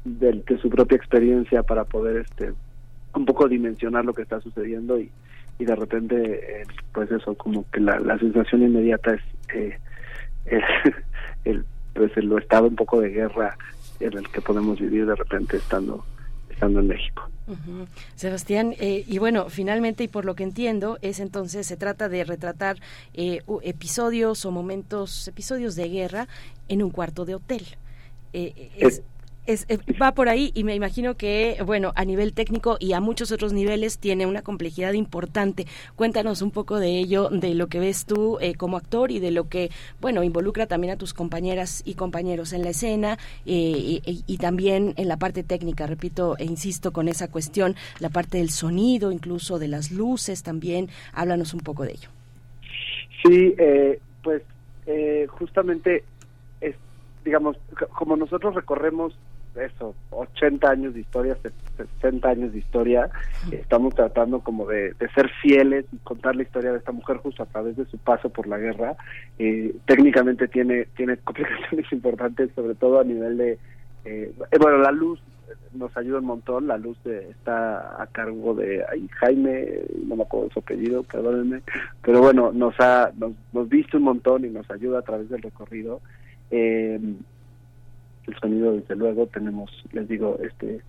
de, 0.04 0.58
su 0.60 0.68
propia 0.68 0.96
experiencia 0.96 1.62
para 1.62 1.84
poder 1.84 2.18
este 2.28 2.52
un 3.14 3.24
poco 3.24 3.48
dimensionar 3.48 4.04
lo 4.04 4.14
que 4.14 4.22
está 4.22 4.40
sucediendo 4.40 4.98
y, 4.98 5.10
y 5.58 5.64
de 5.64 5.76
repente 5.76 6.16
eh, 6.16 6.66
pues 6.92 7.10
eso 7.10 7.34
como 7.34 7.64
que 7.70 7.80
la, 7.80 7.98
la 8.00 8.18
sensación 8.18 8.62
inmediata 8.62 9.14
es, 9.14 9.22
eh, 9.54 9.78
el 11.44 11.64
pues 11.94 12.16
el 12.16 12.32
estado 12.38 12.68
un 12.68 12.76
poco 12.76 13.00
de 13.00 13.10
guerra 13.10 13.56
en 14.00 14.16
el 14.16 14.28
que 14.28 14.40
podemos 14.40 14.80
vivir 14.80 15.06
de 15.06 15.14
repente 15.14 15.56
estando 15.56 16.04
estando 16.60 16.80
en 16.80 16.88
México. 16.88 17.22
Sebastián, 18.14 18.74
eh, 18.78 19.04
y 19.08 19.18
bueno, 19.18 19.48
finalmente, 19.48 20.04
y 20.04 20.08
por 20.08 20.26
lo 20.26 20.34
que 20.34 20.44
entiendo, 20.44 20.98
es 21.00 21.18
entonces, 21.18 21.66
se 21.66 21.76
trata 21.76 22.08
de 22.08 22.22
retratar 22.22 22.76
eh, 23.14 23.40
episodios 23.62 24.44
o 24.44 24.50
momentos, 24.50 25.26
episodios 25.26 25.74
de 25.74 25.88
guerra 25.88 26.28
en 26.68 26.82
un 26.82 26.90
cuarto 26.90 27.24
de 27.24 27.34
hotel. 27.34 27.66
Eh, 28.34 28.70
es, 28.76 29.02
va 30.00 30.12
por 30.12 30.28
ahí 30.28 30.50
y 30.54 30.64
me 30.64 30.74
imagino 30.74 31.16
que, 31.16 31.58
bueno, 31.64 31.92
a 31.94 32.04
nivel 32.04 32.32
técnico 32.32 32.76
y 32.78 32.92
a 32.92 33.00
muchos 33.00 33.32
otros 33.32 33.52
niveles 33.52 33.98
tiene 33.98 34.26
una 34.26 34.42
complejidad 34.42 34.92
importante. 34.92 35.66
Cuéntanos 35.96 36.42
un 36.42 36.50
poco 36.50 36.78
de 36.78 36.98
ello, 36.98 37.28
de 37.30 37.54
lo 37.54 37.68
que 37.68 37.80
ves 37.80 38.06
tú 38.06 38.38
eh, 38.40 38.54
como 38.54 38.76
actor 38.76 39.10
y 39.10 39.18
de 39.18 39.30
lo 39.30 39.48
que, 39.48 39.70
bueno, 40.00 40.22
involucra 40.22 40.66
también 40.66 40.92
a 40.92 40.96
tus 40.96 41.14
compañeras 41.14 41.82
y 41.84 41.94
compañeros 41.94 42.52
en 42.52 42.62
la 42.62 42.70
escena 42.70 43.18
eh, 43.46 44.00
y, 44.04 44.38
también 44.38 44.94
en 44.96 45.08
la 45.08 45.18
parte 45.18 45.42
técnica, 45.42 45.86
repito 45.86 46.36
e 46.38 46.44
insisto 46.44 46.92
con 46.92 47.08
esa 47.08 47.30
cuestión, 47.30 47.74
la 47.98 48.08
parte 48.08 48.38
del 48.38 48.50
sonido, 48.50 49.12
incluso 49.12 49.58
de 49.58 49.68
las 49.68 49.90
luces 49.90 50.42
también. 50.42 50.88
Háblanos 51.12 51.52
un 51.54 51.60
poco 51.60 51.84
de 51.84 51.92
ello. 51.92 52.08
Sí, 53.22 53.54
eh, 53.58 54.00
pues 54.22 54.42
justamente 55.28 56.04
es, 56.60 56.74
digamos, 57.24 57.56
como 57.94 58.16
nosotros 58.16 58.54
recorremos 58.54 59.14
eso, 59.56 59.94
80 60.10 60.70
años 60.70 60.94
de 60.94 61.00
historia, 61.00 61.36
60 61.76 62.28
años 62.28 62.52
de 62.52 62.58
historia, 62.58 63.10
estamos 63.50 63.94
tratando 63.94 64.40
como 64.40 64.66
de, 64.66 64.94
ser 65.14 65.30
fieles 65.42 65.84
y 65.92 65.96
contar 65.98 66.36
la 66.36 66.42
historia 66.42 66.72
de 66.72 66.78
esta 66.78 66.92
mujer 66.92 67.18
justo 67.18 67.42
a 67.42 67.46
través 67.46 67.76
de 67.76 67.84
su 67.86 67.98
paso 67.98 68.28
por 68.28 68.46
la 68.46 68.58
guerra. 68.58 68.96
Eh, 69.38 69.74
técnicamente 69.86 70.48
tiene, 70.48 70.86
tiene 70.96 71.16
complicaciones 71.24 71.90
importantes, 71.92 72.50
sobre 72.54 72.74
todo 72.74 73.00
a 73.00 73.04
nivel 73.04 73.36
de, 73.36 73.58
eh, 74.04 74.32
bueno, 74.58 74.78
la 74.78 74.92
luz 74.92 75.20
nos 75.72 75.96
ayuda 75.96 76.18
un 76.18 76.26
montón, 76.26 76.66
la 76.66 76.78
luz 76.78 76.98
está 77.06 78.02
a 78.02 78.06
cargo 78.08 78.54
de 78.54 78.84
Jaime, 79.18 79.68
no 80.04 80.16
me 80.16 80.22
acuerdo 80.22 80.50
su 80.50 80.58
apellido, 80.58 81.02
perdónenme, 81.04 81.62
pero 82.02 82.20
bueno, 82.20 82.50
nos 82.52 82.74
ha, 82.80 83.12
nos, 83.16 83.32
nos 83.52 83.68
viste 83.68 83.96
un 83.96 84.04
montón 84.04 84.44
y 84.44 84.48
nos 84.48 84.68
ayuda 84.70 85.00
a 85.00 85.02
través 85.02 85.28
del 85.28 85.42
recorrido. 85.42 86.00
Eh, 86.50 86.98
el 88.26 88.38
sonido 88.38 88.72
desde 88.72 88.96
luego 88.96 89.26
tenemos 89.26 89.70
les 89.92 90.08
digo 90.08 90.38
este 90.42 90.80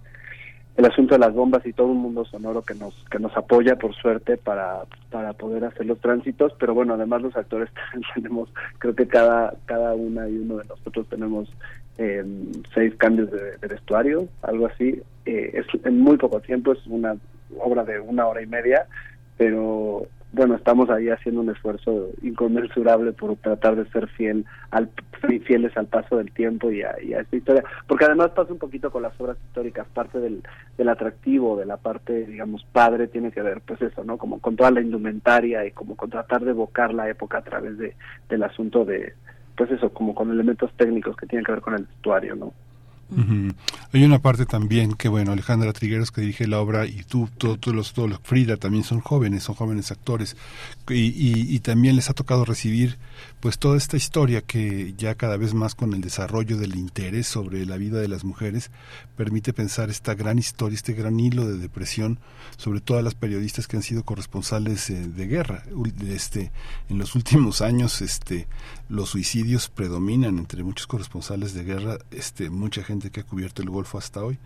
el 0.77 0.85
asunto 0.85 1.15
de 1.15 1.19
las 1.19 1.33
bombas 1.33 1.65
y 1.65 1.73
todo 1.73 1.88
un 1.88 1.97
mundo 1.97 2.23
sonoro 2.25 2.61
que 2.61 2.73
nos 2.73 2.93
que 3.09 3.19
nos 3.19 3.35
apoya 3.35 3.75
por 3.75 3.93
suerte 3.93 4.38
para 4.38 4.83
para 5.09 5.33
poder 5.33 5.65
hacer 5.65 5.85
los 5.85 6.00
tránsitos 6.00 6.53
pero 6.59 6.73
bueno 6.73 6.93
además 6.93 7.21
los 7.21 7.35
actores 7.35 7.69
tenemos 8.15 8.50
creo 8.79 8.95
que 8.95 9.07
cada 9.07 9.53
cada 9.65 9.93
una 9.93 10.27
y 10.29 10.38
uno 10.38 10.57
de 10.57 10.65
nosotros 10.65 11.07
tenemos 11.09 11.50
eh, 11.97 12.23
seis 12.73 12.95
cambios 12.95 13.29
de, 13.31 13.67
vestuario 13.67 14.27
algo 14.41 14.67
así 14.67 15.01
eh, 15.25 15.51
es 15.53 15.65
en 15.85 16.00
muy 16.00 16.17
poco 16.17 16.39
tiempo 16.39 16.71
es 16.71 16.85
una 16.88 17.15
obra 17.59 17.83
de 17.83 18.00
una 18.00 18.27
hora 18.27 18.41
y 18.41 18.47
media 18.47 18.88
pero 19.38 20.07
bueno, 20.33 20.55
estamos 20.55 20.89
ahí 20.89 21.09
haciendo 21.09 21.41
un 21.41 21.50
esfuerzo 21.50 22.09
inconmensurable 22.21 23.11
por 23.11 23.35
tratar 23.35 23.75
de 23.75 23.89
ser 23.91 24.07
fiel 24.07 24.45
al, 24.69 24.89
fieles 25.45 25.75
al 25.75 25.88
paso 25.88 26.17
del 26.17 26.31
tiempo 26.31 26.71
y 26.71 26.83
a, 26.83 26.91
esta 26.91 27.35
historia, 27.35 27.63
porque 27.88 28.05
además 28.05 28.31
pasa 28.31 28.53
un 28.53 28.59
poquito 28.59 28.91
con 28.91 29.03
las 29.03 29.19
obras 29.19 29.38
históricas, 29.47 29.88
parte 29.93 30.19
del, 30.19 30.41
del 30.77 30.89
atractivo, 30.89 31.57
de 31.57 31.65
la 31.65 31.77
parte, 31.77 32.25
digamos, 32.25 32.65
padre, 32.71 33.07
tiene 33.07 33.31
que 33.31 33.41
ver, 33.41 33.61
pues 33.61 33.81
eso, 33.81 34.03
¿no? 34.03 34.17
Como 34.17 34.39
con 34.39 34.55
toda 34.55 34.71
la 34.71 34.81
indumentaria 34.81 35.65
y 35.65 35.71
como 35.71 35.95
con 35.95 36.09
tratar 36.09 36.45
de 36.45 36.51
evocar 36.51 36.93
la 36.93 37.09
época 37.09 37.39
a 37.39 37.43
través 37.43 37.77
de 37.77 37.95
del 38.29 38.43
asunto 38.43 38.85
de, 38.85 39.13
pues 39.57 39.69
eso, 39.71 39.91
como 39.91 40.15
con 40.15 40.31
elementos 40.31 40.71
técnicos 40.77 41.17
que 41.17 41.27
tienen 41.27 41.45
que 41.45 41.51
ver 41.51 41.61
con 41.61 41.73
el 41.73 41.83
vestuario, 41.83 42.35
¿no? 42.35 42.53
Hay 43.91 44.03
una 44.03 44.20
parte 44.20 44.46
también 44.46 44.94
que, 44.94 45.10
bueno, 45.10 45.32
Alejandra 45.34 45.74
Trigueros 45.74 46.12
que 46.12 46.22
dirige 46.22 46.48
la 46.48 46.60
obra 46.60 46.86
y 46.86 47.03
tú, 47.03 47.30
todos 47.38 47.75
los, 47.75 47.94
todos 47.94 48.10
los 48.10 48.20
Frida 48.24 48.58
también 48.58 48.84
son 48.84 49.01
jóvenes, 49.01 49.44
son 49.44 49.56
jóvenes 49.56 49.91
actores 49.91 50.38
y, 50.88 51.56
y, 51.56 51.60
también 51.60 51.96
les 51.96 52.10
ha 52.10 52.13
tocado 52.13 52.46
recibir 52.46 52.98
pues 53.39 53.58
toda 53.58 53.77
esta 53.77 53.98
historia 53.98 54.41
que 54.41 54.94
ya 54.98 55.15
cada 55.15 55.38
vez 55.38 55.53
más 55.53 55.75
con 55.75 55.94
el 55.94 56.01
desarrollo 56.01 56.58
del 56.58 56.75
interés 56.75 57.27
sobre 57.27 57.65
la 57.65 57.77
vida 57.77 58.00
de 58.00 58.08
las 58.08 58.24
mujeres 58.24 58.72
permite 59.18 59.53
pensar 59.53 59.89
esta 59.89 60.13
gran 60.13 60.38
historia, 60.39 60.75
este 60.75 60.94
gran 60.94 61.20
hilo 61.20 61.48
de 61.48 61.58
depresión 61.58 62.20
sobre 62.58 62.82
todas 62.82 63.03
las 63.03 63.15
periodistas 63.15 63.68
que 63.68 63.77
han 63.77 63.84
sido 63.84 64.03
corresponsales 64.03 64.89
eh, 64.89 65.08
de 65.08 65.27
guerra. 65.27 65.63
Este, 66.08 66.51
en 66.89 66.98
los 66.98 67.15
últimos 67.15 67.62
años 67.62 68.01
este, 68.01 68.48
los 68.89 69.10
suicidios 69.10 69.70
predominan 69.70 70.38
entre 70.38 70.63
muchos 70.63 70.88
corresponsales 70.88 71.53
de 71.53 71.63
guerra, 71.63 71.98
este, 72.12 72.50
mucha 72.50 72.84
gente 72.84 73.00
que 73.10 73.22
ha 73.22 73.24
cubierto 73.24 73.62
el 73.62 73.69
Golfo 73.69 73.97
hasta 73.97 74.23
hoy, 74.23 74.38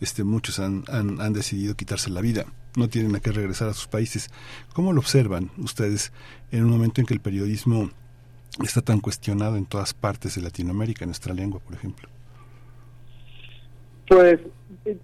este, 0.00 0.24
muchos 0.24 0.58
han, 0.58 0.84
han, 0.88 1.32
decidido 1.32 1.74
quitarse 1.74 2.10
la 2.10 2.20
vida, 2.20 2.44
no 2.76 2.88
tienen 2.88 3.14
a 3.14 3.20
qué 3.20 3.32
regresar 3.32 3.68
a 3.68 3.74
sus 3.74 3.86
países. 3.86 4.30
¿Cómo 4.74 4.92
lo 4.92 5.00
observan 5.00 5.50
ustedes 5.58 6.12
en 6.50 6.64
un 6.64 6.70
momento 6.70 7.00
en 7.00 7.06
que 7.06 7.14
el 7.14 7.20
periodismo 7.20 7.90
está 8.62 8.82
tan 8.82 9.00
cuestionado 9.00 9.56
en 9.56 9.64
todas 9.64 9.94
partes 9.94 10.34
de 10.34 10.42
Latinoamérica, 10.42 11.04
en 11.04 11.10
nuestra 11.10 11.32
lengua, 11.32 11.60
por 11.60 11.74
ejemplo? 11.74 12.08
Pues 14.08 14.40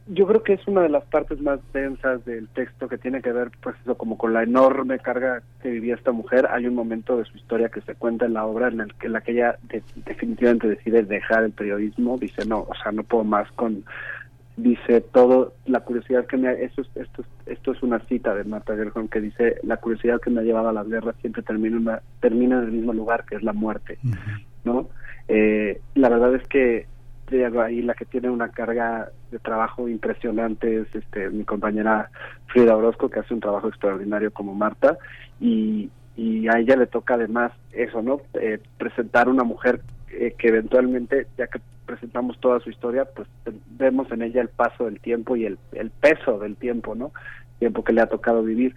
yo 0.08 0.26
creo 0.26 0.42
que 0.42 0.54
es 0.54 0.66
una 0.66 0.82
de 0.82 0.88
las 0.88 1.04
partes 1.04 1.40
más 1.40 1.60
densas 1.72 2.24
del 2.24 2.48
texto 2.48 2.88
que 2.88 2.98
tiene 2.98 3.22
que 3.22 3.32
ver, 3.32 3.50
pues 3.60 3.76
eso, 3.82 3.96
como 3.96 4.18
con 4.18 4.32
la 4.32 4.42
enorme 4.42 4.98
carga 4.98 5.42
que 5.62 5.70
vivía 5.70 5.94
esta 5.94 6.10
mujer. 6.10 6.48
Hay 6.50 6.66
un 6.66 6.74
momento 6.74 7.16
de 7.16 7.24
su 7.24 7.36
historia 7.36 7.68
que 7.68 7.80
se 7.82 7.94
cuenta 7.94 8.26
en 8.26 8.34
la 8.34 8.44
obra 8.44 8.68
en 8.68 8.80
el 8.80 8.94
que, 8.94 9.08
la 9.08 9.20
que 9.20 9.32
ella 9.32 9.56
definitivamente 10.04 10.68
decide 10.68 11.04
dejar 11.04 11.44
el 11.44 11.52
periodismo. 11.52 12.18
Dice, 12.18 12.44
no, 12.44 12.60
o 12.60 12.74
sea, 12.82 12.90
no 12.90 13.04
puedo 13.04 13.24
más 13.24 13.50
con 13.52 13.84
dice 14.56 15.00
todo 15.00 15.54
la 15.66 15.80
curiosidad 15.80 16.26
que 16.26 16.36
me 16.36 16.48
ha, 16.48 16.52
esto, 16.52 16.82
esto, 16.96 17.24
esto 17.46 17.72
es 17.72 17.82
una 17.84 18.00
cita 18.06 18.34
de 18.34 18.42
Marta 18.42 18.74
Gerhon 18.74 19.06
que 19.06 19.20
dice 19.20 19.60
la 19.62 19.76
curiosidad 19.76 20.20
que 20.20 20.30
me 20.30 20.40
ha 20.40 20.44
llevado 20.44 20.70
a 20.70 20.72
las 20.72 20.88
guerras 20.88 21.14
siempre 21.20 21.42
termina 21.42 21.76
una, 21.76 22.02
termina 22.18 22.58
en 22.58 22.64
el 22.64 22.72
mismo 22.72 22.92
lugar 22.92 23.24
que 23.24 23.36
es 23.36 23.44
la 23.44 23.52
muerte 23.52 23.98
no 24.64 24.88
eh, 25.28 25.80
la 25.94 26.08
verdad 26.08 26.34
es 26.34 26.46
que 26.48 26.86
ahí 27.62 27.82
la 27.82 27.94
que 27.94 28.04
tiene 28.04 28.30
una 28.30 28.48
carga 28.48 29.10
de 29.30 29.38
trabajo 29.38 29.88
impresionante 29.88 30.80
es 30.80 30.94
este 30.94 31.30
mi 31.30 31.44
compañera 31.44 32.10
Frida 32.46 32.76
Orozco 32.76 33.08
que 33.10 33.20
hace 33.20 33.34
un 33.34 33.40
trabajo 33.40 33.68
extraordinario 33.68 34.32
como 34.32 34.54
Marta 34.54 34.98
y, 35.40 35.90
y 36.16 36.48
a 36.48 36.58
ella 36.58 36.76
le 36.76 36.86
toca 36.86 37.14
además 37.14 37.52
eso 37.72 38.02
no 38.02 38.20
eh, 38.34 38.58
presentar 38.78 39.28
una 39.28 39.44
mujer 39.44 39.80
eh, 40.10 40.34
que 40.38 40.48
eventualmente, 40.48 41.26
ya 41.36 41.48
que 41.48 41.60
presentamos 41.84 42.38
toda 42.40 42.60
su 42.60 42.70
historia, 42.70 43.04
pues 43.04 43.28
vemos 43.70 44.10
en 44.10 44.22
ella 44.22 44.40
el 44.40 44.48
paso 44.48 44.86
del 44.86 45.00
tiempo 45.00 45.36
y 45.36 45.44
el, 45.44 45.58
peso 46.00 46.38
del 46.38 46.56
tiempo, 46.56 46.94
¿no? 46.94 47.12
Tiempo 47.58 47.84
que 47.84 47.92
le 47.92 48.00
ha 48.00 48.06
tocado 48.06 48.42
vivir. 48.42 48.74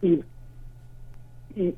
Y, 0.00 0.22
y 1.56 1.74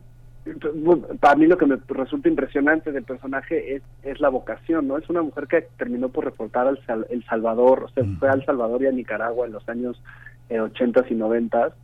para 1.20 1.36
mí 1.36 1.46
lo 1.46 1.58
que 1.58 1.66
me 1.66 1.78
resulta 1.88 2.28
impresionante 2.28 2.92
del 2.92 3.04
personaje 3.04 3.76
es, 3.76 3.82
es 4.02 4.20
la 4.20 4.30
vocación, 4.30 4.88
¿no? 4.88 4.96
Es 4.96 5.08
una 5.10 5.22
mujer 5.22 5.46
que 5.46 5.66
terminó 5.76 6.08
por 6.08 6.24
reportar 6.24 6.66
al 6.66 7.06
El 7.10 7.24
Salvador, 7.24 7.84
o 7.84 7.88
sea, 7.90 8.04
fue 8.18 8.28
al 8.28 8.44
Salvador 8.44 8.82
y 8.82 8.86
a 8.86 8.92
Nicaragua 8.92 9.46
en 9.46 9.52
los 9.52 9.68
años 9.68 10.02
eh, 10.48 10.60
80 10.60 11.04
y 11.10 11.14
90 11.14 11.74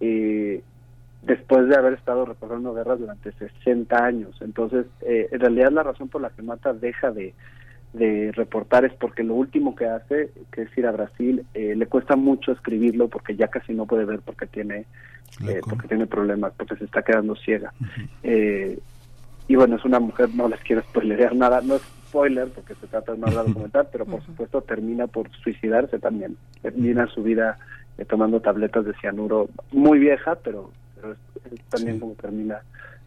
eh, 0.00 0.62
después 1.22 1.68
de 1.68 1.76
haber 1.76 1.94
estado 1.94 2.24
reportando 2.24 2.74
guerras 2.74 2.98
durante 2.98 3.32
60 3.32 4.04
años. 4.04 4.36
Entonces, 4.40 4.86
eh, 5.02 5.28
en 5.30 5.40
realidad 5.40 5.72
la 5.72 5.82
razón 5.82 6.08
por 6.08 6.20
la 6.20 6.30
que 6.30 6.42
Mata 6.42 6.72
deja 6.72 7.10
de, 7.10 7.34
de 7.92 8.30
reportar 8.32 8.84
es 8.84 8.92
porque 8.94 9.24
lo 9.24 9.34
último 9.34 9.74
que 9.74 9.86
hace, 9.86 10.30
que 10.52 10.62
es 10.62 10.78
ir 10.78 10.86
a 10.86 10.92
Brasil, 10.92 11.44
eh, 11.54 11.74
le 11.74 11.86
cuesta 11.86 12.16
mucho 12.16 12.52
escribirlo 12.52 13.08
porque 13.08 13.34
ya 13.34 13.48
casi 13.48 13.74
no 13.74 13.86
puede 13.86 14.04
ver 14.04 14.20
porque 14.20 14.46
tiene 14.46 14.86
eh, 15.46 15.60
porque 15.68 15.88
tiene 15.88 16.06
problemas, 16.06 16.52
porque 16.56 16.76
se 16.76 16.84
está 16.84 17.02
quedando 17.02 17.36
ciega. 17.36 17.72
y 18.22 19.54
bueno, 19.56 19.76
es 19.76 19.84
una 19.84 19.98
mujer, 19.98 20.28
no 20.34 20.48
les 20.48 20.60
quiero 20.60 20.82
spoilerear 20.82 21.34
nada, 21.34 21.60
no 21.60 21.76
es 21.76 21.82
spoiler 22.08 22.48
porque 22.48 22.74
se 22.74 22.86
trata 22.86 23.12
de 23.12 23.18
una 23.18 23.30
documental, 23.30 23.88
pero 23.90 24.04
por 24.04 24.22
supuesto 24.24 24.62
termina 24.62 25.06
por 25.06 25.30
suicidarse 25.42 25.98
también. 25.98 26.36
Termina 26.62 27.06
su 27.08 27.22
vida 27.22 27.58
tomando 28.08 28.40
tabletas 28.40 28.84
de 28.84 28.94
cianuro, 28.94 29.48
muy 29.72 29.98
vieja, 29.98 30.36
pero 30.36 30.70
es, 31.52 31.60
también 31.68 31.98
como 31.98 32.14
termina 32.14 32.60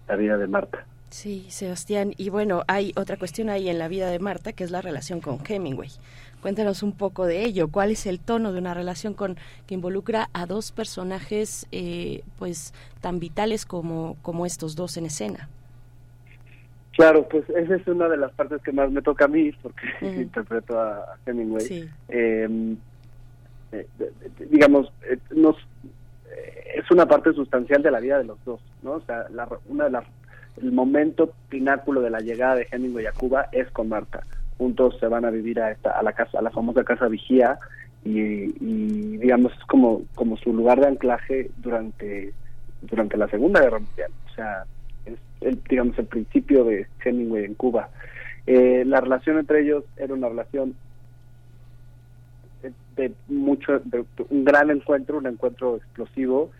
la 0.08 0.16
vida 0.16 0.38
de 0.38 0.48
Marta. 0.48 0.86
Sí, 1.14 1.46
Sebastián. 1.50 2.14
Y 2.18 2.32
bueno, 2.32 2.64
hay 2.68 2.92
otra 2.96 3.18
cuestión 3.18 3.52
ahí 3.52 3.70
en 3.70 3.78
la 3.78 3.88
vida 3.88 4.10
de 4.10 4.18
Marta, 4.18 4.52
que 4.52 4.64
es 4.64 4.72
la 4.72 4.82
relación 4.82 5.22
con 5.22 5.38
Hemingway. 5.48 5.90
Cuéntanos 6.42 6.82
un 6.82 6.92
poco 6.92 7.28
de 7.28 7.44
ello. 7.44 7.68
¿Cuál 7.68 7.92
es 7.92 8.08
el 8.08 8.20
tono 8.20 8.52
de 8.52 8.58
una 8.58 8.74
relación 8.74 9.14
con 9.14 9.38
que 9.68 9.76
involucra 9.76 10.30
a 10.34 10.48
dos 10.48 10.72
personajes, 10.72 11.68
eh, 11.72 12.24
pues, 12.40 12.74
tan 13.00 13.20
vitales 13.20 13.68
como 13.68 14.18
como 14.24 14.48
estos 14.48 14.76
dos 14.76 14.98
en 14.98 15.06
escena? 15.06 15.50
Claro, 16.94 17.30
pues 17.30 17.48
esa 17.48 17.76
es 17.76 17.88
una 17.88 18.10
de 18.10 18.18
las 18.18 18.32
partes 18.32 18.60
que 18.64 18.72
más 18.72 18.90
me 18.90 19.04
toca 19.04 19.26
a 19.26 19.28
mí, 19.28 19.52
porque 19.62 19.86
interpreto 20.02 20.80
a 20.80 21.16
Hemingway. 21.28 21.92
Em, 22.08 22.76
eh, 23.72 23.88
digamos, 24.50 24.92
eh, 25.08 25.20
nos 25.36 25.58
es 26.74 26.90
una 26.90 27.06
parte 27.06 27.32
sustancial 27.34 27.84
de 27.84 27.92
la 27.92 28.00
vida 28.00 28.18
de 28.18 28.24
los 28.24 28.44
dos, 28.46 28.60
¿no? 28.82 28.94
O 28.94 29.02
sea, 29.02 29.28
la, 29.30 29.48
una 29.68 29.84
de 29.84 29.92
las 29.92 30.06
el 30.62 30.72
momento 30.72 31.34
pináculo 31.50 32.02
de 32.02 32.10
la 32.10 32.20
llegada 32.20 32.56
de 32.56 32.68
Hemingway 32.72 33.06
a 33.06 33.12
Cuba 33.12 33.48
es 33.52 33.70
con 33.72 33.90
Marta. 33.90 34.24
Juntos 34.58 34.98
se 35.00 35.08
van 35.08 35.26
a 35.26 35.32
vivir 35.32 35.60
a 35.60 35.72
esta 35.72 35.92
a 35.92 36.04
la 36.04 36.14
casa 36.14 36.40
a 36.40 36.42
la 36.42 36.52
famosa 36.52 36.84
casa 36.84 37.08
Vigía 37.08 37.58
y, 38.06 38.48
digamos 39.18 39.54
es 39.54 39.64
como 39.66 40.04
como 40.14 40.38
su 40.38 40.54
lugar 40.54 40.80
de 40.80 40.88
anclaje 40.88 41.52
durante 41.58 42.34
durante 42.82 43.18
la 43.18 43.28
Segunda 43.28 43.62
Guerra 43.62 43.80
Mundial. 43.80 44.12
O 44.32 44.36
sea, 44.36 44.66
es 45.06 45.18
el, 45.42 45.60
digamos 45.70 45.98
el 45.98 46.06
principio 46.06 46.66
de 46.66 46.88
Hemingway 47.04 47.46
en 47.46 47.56
Cuba. 47.56 47.90
Eh, 48.46 48.84
la 48.86 49.00
relación 49.00 49.40
entre 49.40 49.62
ellos 49.62 49.86
era 49.98 50.14
una 50.14 50.30
relación 50.30 50.76
de 52.96 53.12
mucho, 53.28 53.80
de 53.80 54.06
un 54.30 54.46
gran 54.46 54.70
encuentro, 54.70 55.18
un 55.18 55.28
encuentro 55.28 55.78
explosivo 55.78 56.52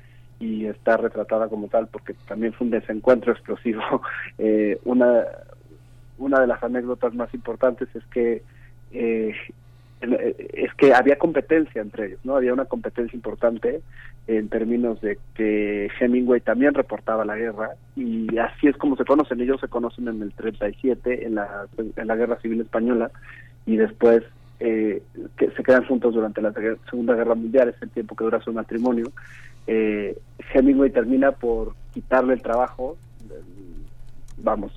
y 0.44 0.66
está 0.66 0.98
retratada 0.98 1.48
como 1.48 1.70
tal 1.70 1.88
porque 1.88 2.14
también 2.28 2.52
fue 2.54 2.66
un 2.66 2.72
desencuentro 2.72 3.32
explosivo. 3.32 3.82
Eh, 4.40 4.80
una, 4.84 5.24
una 6.18 6.40
de 6.40 6.48
las 6.48 6.62
anécdotas 6.64 7.14
más 7.14 7.34
importantes 7.34 7.88
es 7.96 8.04
que 8.08 8.42
eh, 8.92 9.34
es 10.02 10.74
que 10.74 10.94
había 10.94 11.18
competencia 11.18 11.82
entre 11.82 12.08
ellos, 12.08 12.20
¿no? 12.24 12.36
Había 12.36 12.52
una 12.52 12.66
competencia 12.66 13.16
importante 13.16 13.82
en 14.28 14.50
términos 14.50 15.00
de 15.02 15.18
que 15.36 15.90
Hemingway 16.00 16.42
también 16.42 16.74
reportaba 16.74 17.24
la 17.24 17.38
guerra 17.38 17.72
y 17.96 18.38
así 18.38 18.68
es 18.68 18.76
como 18.76 18.98
se 18.98 19.06
conocen. 19.06 19.40
Ellos 19.40 19.62
se 19.62 19.70
conocen 19.70 20.08
en 20.10 20.22
el 20.22 20.34
37 20.34 21.26
en 21.26 21.36
la, 21.36 21.68
en 21.78 22.08
la 22.08 22.16
Guerra 22.16 22.40
Civil 22.42 22.62
Española 22.62 23.12
y 23.66 23.78
después 23.78 24.24
eh, 24.60 25.02
que 25.38 25.52
se 25.52 25.64
quedan 25.64 25.86
juntos 25.86 26.14
durante 26.14 26.42
la 26.42 26.54
Segunda 26.90 27.16
Guerra 27.16 27.36
Mundial, 27.36 27.70
es 27.70 27.82
el 27.82 27.90
tiempo 27.90 28.16
que 28.16 28.24
dura 28.24 28.42
su 28.42 28.54
matrimonio. 28.54 29.12
Eh, 29.68 30.18
Hemingway 30.54 30.92
termina 30.92 31.32
por 31.32 31.74
quitarle 31.94 32.34
el 32.34 32.42
trabajo, 32.42 32.98
vamos, 34.38 34.72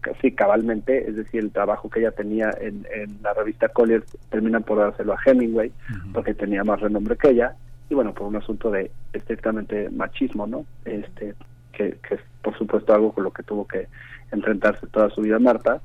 casi 0.00 0.32
cabalmente, 0.32 1.08
es 1.08 1.16
decir, 1.16 1.42
el 1.42 1.50
trabajo 1.50 1.90
que 1.90 2.00
ella 2.00 2.12
tenía 2.12 2.50
en, 2.60 2.86
la 3.22 3.34
revista 3.34 3.68
Collier 3.68 4.04
termina 4.30 4.60
por 4.60 4.78
dárselo 4.78 5.12
a 5.12 5.18
Hemingway, 5.24 5.72
porque 6.12 6.34
tenía 6.34 6.64
más 6.64 6.80
renombre 6.80 7.16
que 7.16 7.30
ella, 7.30 7.54
y 7.88 7.94
bueno, 7.94 8.14
por 8.14 8.28
un 8.28 8.36
asunto 8.36 8.70
de 8.70 8.90
estrictamente 9.12 9.90
machismo, 9.90 10.46
¿no? 10.46 10.64
Este, 10.84 11.34
que, 11.72 11.96
que 12.06 12.14
es 12.14 12.20
por 12.42 12.56
supuesto 12.56 12.94
algo 12.94 13.12
con 13.12 13.24
lo 13.24 13.32
que 13.32 13.42
tuvo 13.42 13.66
que 13.66 13.88
enfrentarse 14.32 14.86
toda 14.86 15.10
su 15.10 15.22
vida 15.22 15.38
Marta. 15.38 15.80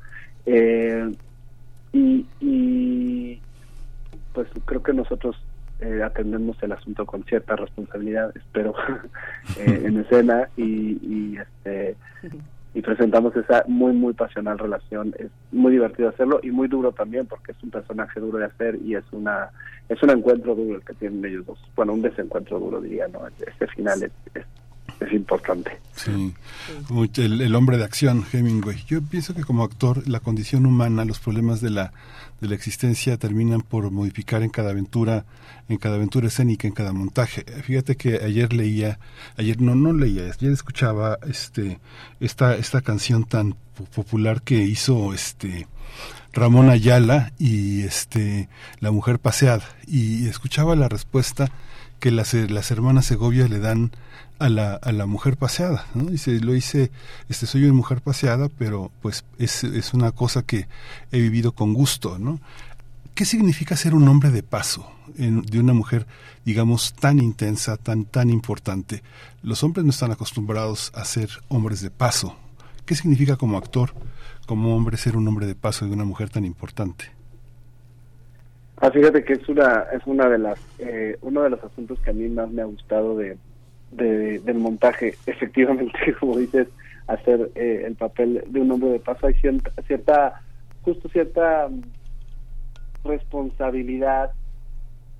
Eh, 0.46 1.12
y, 1.96 3.42
pues 4.34 4.48
creo 4.66 4.84
que 4.84 4.94
nosotros 4.94 5.36
eh, 5.80 6.02
atendemos 6.04 6.62
el 6.62 6.74
asunto 6.74 7.06
con 7.06 7.24
cierta 7.24 7.56
responsabilidad, 7.56 8.36
espero, 8.36 8.74
eh, 9.60 9.84
en 9.86 10.00
escena 10.00 10.50
y, 10.58 10.64
y, 10.64 11.38
este, 11.38 11.96
y 12.74 12.82
presentamos 12.82 13.36
esa 13.38 13.64
muy, 13.68 13.94
muy 13.94 14.14
pasional 14.14 14.60
relación. 14.60 15.14
Es 15.18 15.32
muy 15.54 15.72
divertido 15.72 16.10
hacerlo 16.10 16.42
y 16.44 16.52
muy 16.52 16.68
duro 16.68 16.92
también 16.92 17.26
porque 17.26 17.54
es 17.54 17.64
un 17.64 17.72
personaje 17.72 18.20
duro 18.20 18.38
de 18.38 18.46
hacer 18.46 18.78
y 18.84 18.96
es 18.96 19.06
una 19.12 19.50
es 19.88 20.02
un 20.02 20.10
encuentro 20.10 20.56
duro 20.56 20.78
el 20.78 20.84
que 20.84 20.94
tienen 20.96 21.24
ellos 21.24 21.46
dos. 21.46 21.60
Bueno, 21.76 21.94
un 21.94 22.02
desencuentro 22.02 22.60
duro 22.60 22.82
diría, 22.82 23.08
¿no? 23.08 23.22
Este 23.28 23.68
final 23.68 24.04
es, 24.04 24.12
es 24.34 24.46
es 25.00 25.14
importante. 25.14 25.80
Sí, 25.96 26.34
el, 27.18 27.56
hombre 27.56 27.78
de 27.78 27.84
acción, 27.84 28.26
Hemingway. 28.32 28.84
Yo 28.88 29.02
pienso 29.02 29.34
que 29.34 29.44
como 29.44 29.64
actor 29.64 30.08
la 30.08 30.20
condición 30.20 30.66
humana, 30.66 31.06
los 31.06 31.20
problemas 31.20 31.62
de 31.62 31.70
la, 31.70 31.94
de 32.42 32.48
la 32.48 32.56
existencia 32.56 33.18
terminan 33.18 33.62
por 33.62 33.92
modificar 33.92 34.44
en 34.44 34.50
cada 34.50 34.72
aventura, 34.72 35.26
en 35.70 35.78
cada 35.78 35.96
aventura 35.96 36.28
escénica, 36.28 36.68
en 36.68 36.74
cada 36.74 36.94
montaje. 36.94 37.44
Fíjate 37.64 37.96
que 37.96 38.16
ayer 38.24 38.54
leía, 38.54 39.00
ayer 39.38 39.62
no, 39.62 39.76
no 39.76 39.94
leía, 39.94 40.24
ayer 40.24 40.52
escuchaba 40.52 41.18
este, 41.28 41.80
esta, 42.20 42.56
esta 42.56 42.82
canción 42.82 43.24
tan 43.26 43.56
popular 43.96 44.42
que 44.42 44.56
hizo 44.56 45.14
este 45.14 45.68
Ramón 46.34 46.70
Ayala 46.70 47.32
y 47.40 47.84
este 47.84 48.50
la 48.80 48.92
mujer 48.92 49.20
paseada 49.20 49.64
y 49.88 50.28
escuchaba 50.28 50.76
la 50.76 50.90
respuesta 50.90 51.50
que 52.00 52.12
las, 52.12 52.34
las 52.34 52.72
hermanas 52.72 53.06
Segovia 53.06 53.48
le 53.48 53.60
dan 53.60 53.92
a 54.40 54.50
la, 54.50 54.76
a 54.76 54.92
la 54.92 55.06
mujer 55.06 55.38
paseada, 55.38 55.86
¿no? 55.94 56.06
Dice, 56.06 56.40
lo 56.40 56.56
hice, 56.56 56.92
este, 57.30 57.46
soy 57.46 57.64
una 57.64 57.74
mujer 57.74 58.02
paseada, 58.02 58.50
pero 58.50 58.92
pues 59.02 59.26
es, 59.38 59.64
es 59.64 59.94
una 59.94 60.12
cosa 60.12 60.44
que 60.44 60.68
he 61.12 61.20
vivido 61.20 61.54
con 61.54 61.74
gusto, 61.74 62.20
¿no? 62.20 62.40
¿Qué 63.14 63.24
significa 63.24 63.78
ser 63.78 63.96
un 63.96 64.08
hombre 64.10 64.30
de 64.30 64.44
paso 64.44 64.92
en, 65.18 65.42
de 65.42 65.60
una 65.60 65.74
mujer, 65.74 66.06
digamos, 66.44 66.94
tan 66.94 67.20
intensa, 67.20 67.78
tan, 67.78 68.04
tan 68.04 68.30
importante? 68.30 69.04
Los 69.42 69.64
hombres 69.64 69.86
no 69.86 69.92
están 69.92 70.12
acostumbrados 70.12 70.92
a 70.94 71.06
ser 71.06 71.30
hombres 71.48 71.82
de 71.82 71.92
paso. 71.92 72.36
¿Qué 72.86 72.94
significa 72.94 73.38
como 73.38 73.58
actor, 73.58 73.92
como 74.46 74.76
hombre, 74.76 74.98
ser 74.98 75.16
un 75.16 75.28
hombre 75.30 75.46
de 75.48 75.56
paso 75.56 75.86
de 75.86 75.94
una 75.94 76.04
mujer 76.04 76.30
tan 76.30 76.44
importante? 76.44 77.06
Ah, 78.78 78.92
fíjate 78.92 79.24
que 79.24 79.34
es 79.34 79.48
una, 79.48 79.86
es 79.94 80.06
una 80.06 80.28
de 80.28 80.38
las, 80.38 80.60
eh, 80.80 81.18
uno 81.22 81.44
de 81.44 81.52
los 81.52 81.64
asuntos 81.64 81.98
que 82.02 82.10
a 82.10 82.14
mí 82.14 82.28
más 82.28 82.52
me 82.52 82.62
ha 82.62 82.66
gustado 82.66 83.16
de, 83.16 83.38
de, 83.92 84.40
del 84.40 84.58
montaje. 84.58 85.16
Efectivamente, 85.26 86.16
como 86.20 86.38
dices, 86.38 86.68
hacer 87.08 87.52
eh, 87.56 87.84
el 87.86 87.96
papel 87.96 88.44
de 88.48 88.62
un 88.62 88.72
hombre 88.72 88.90
de 88.92 89.00
paso, 89.00 89.28
hay 89.28 89.34
cierta, 89.36 89.72
cierta 89.88 90.42
justo 90.82 91.10
cierta 91.10 91.68
responsabilidad 93.04 94.32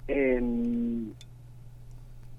en 0.08 1.14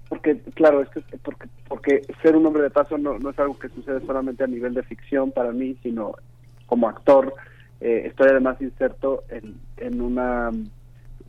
porque 0.09 0.39
claro 0.55 0.81
es 0.81 0.89
que 0.89 1.01
porque 1.17 1.47
porque 1.67 2.01
ser 2.21 2.35
un 2.37 2.45
hombre 2.45 2.63
de 2.63 2.69
paso 2.69 2.97
no, 2.97 3.19
no 3.19 3.29
es 3.29 3.39
algo 3.39 3.59
que 3.59 3.67
sucede 3.69 3.99
solamente 4.05 4.45
a 4.45 4.47
nivel 4.47 4.73
de 4.73 4.83
ficción 4.83 5.31
para 5.31 5.51
mí 5.51 5.75
sino 5.83 6.15
como 6.65 6.87
actor 6.87 7.33
eh, 7.81 8.03
estoy 8.05 8.29
además 8.29 8.61
inserto 8.61 9.23
en, 9.29 9.55
en 9.77 10.01
una 10.01 10.51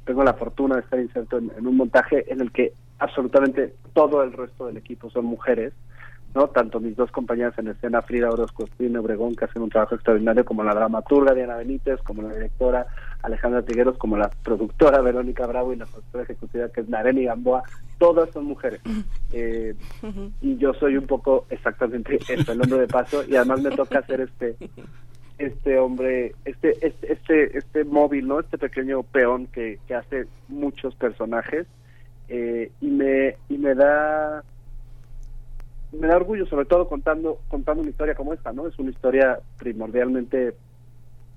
tengo 0.04 0.22
la 0.22 0.34
fortuna 0.34 0.76
de 0.76 0.82
estar 0.82 1.00
inserto 1.00 1.38
en 1.38 1.66
un 1.66 1.76
montaje 1.76 2.32
en 2.32 2.40
el 2.40 2.52
que 2.52 2.72
absolutamente 2.98 3.74
todo 3.92 4.22
el 4.22 4.32
resto 4.32 4.66
del 4.66 4.76
equipo 4.76 5.10
son 5.10 5.24
mujeres, 5.24 5.72
¿no? 6.34 6.48
Tanto 6.48 6.80
mis 6.80 6.96
dos 6.96 7.10
compañeras 7.10 7.58
en 7.58 7.68
escena, 7.68 8.02
Frida 8.02 8.30
Orozco 8.30 8.68
y 8.78 8.94
Obregón, 8.96 9.34
que 9.34 9.46
hacen 9.46 9.62
un 9.62 9.70
trabajo 9.70 9.94
extraordinario, 9.94 10.44
como 10.44 10.62
la 10.62 10.74
dramaturga 10.74 11.34
Diana 11.34 11.56
Benítez, 11.56 12.00
como 12.02 12.22
la 12.22 12.34
directora 12.34 12.86
Alejandra 13.22 13.62
Tigueros, 13.62 13.96
como 13.98 14.16
la 14.16 14.30
productora 14.42 15.00
Verónica 15.00 15.46
Bravo 15.46 15.72
y 15.72 15.76
la 15.76 15.86
productora 15.86 16.24
ejecutiva 16.24 16.68
que 16.68 16.82
es 16.82 16.88
Nareni 16.88 17.24
Gamboa, 17.24 17.62
todas 17.98 18.30
son 18.30 18.44
mujeres. 18.44 18.80
Eh, 19.30 19.74
y 20.40 20.56
yo 20.56 20.72
soy 20.72 20.96
un 20.96 21.06
poco 21.06 21.44
exactamente 21.50 22.18
eso, 22.30 22.50
el 22.50 22.62
hombre 22.62 22.78
de 22.78 22.86
paso, 22.86 23.22
y 23.28 23.36
además 23.36 23.60
me 23.60 23.70
toca 23.70 23.98
hacer 23.98 24.22
este 24.22 24.56
este 25.36 25.78
hombre, 25.78 26.34
este, 26.46 26.74
este, 26.80 27.12
este, 27.12 27.58
este 27.58 27.84
móvil, 27.84 28.26
¿no? 28.26 28.40
Este 28.40 28.56
pequeño 28.56 29.02
peón 29.02 29.46
que, 29.48 29.80
que 29.86 29.94
hace 29.94 30.26
muchos 30.48 30.94
personajes 30.94 31.66
eh, 32.28 32.70
y 32.80 32.86
me 32.86 33.36
y 33.48 33.58
me 33.58 33.74
da 33.74 34.42
me 35.92 36.06
da 36.06 36.16
orgullo 36.16 36.46
sobre 36.46 36.66
todo 36.66 36.88
contando 36.88 37.40
contando 37.48 37.82
una 37.82 37.90
historia 37.90 38.14
como 38.14 38.34
esta 38.34 38.52
no 38.52 38.66
es 38.66 38.78
una 38.78 38.90
historia 38.90 39.40
primordialmente 39.58 40.54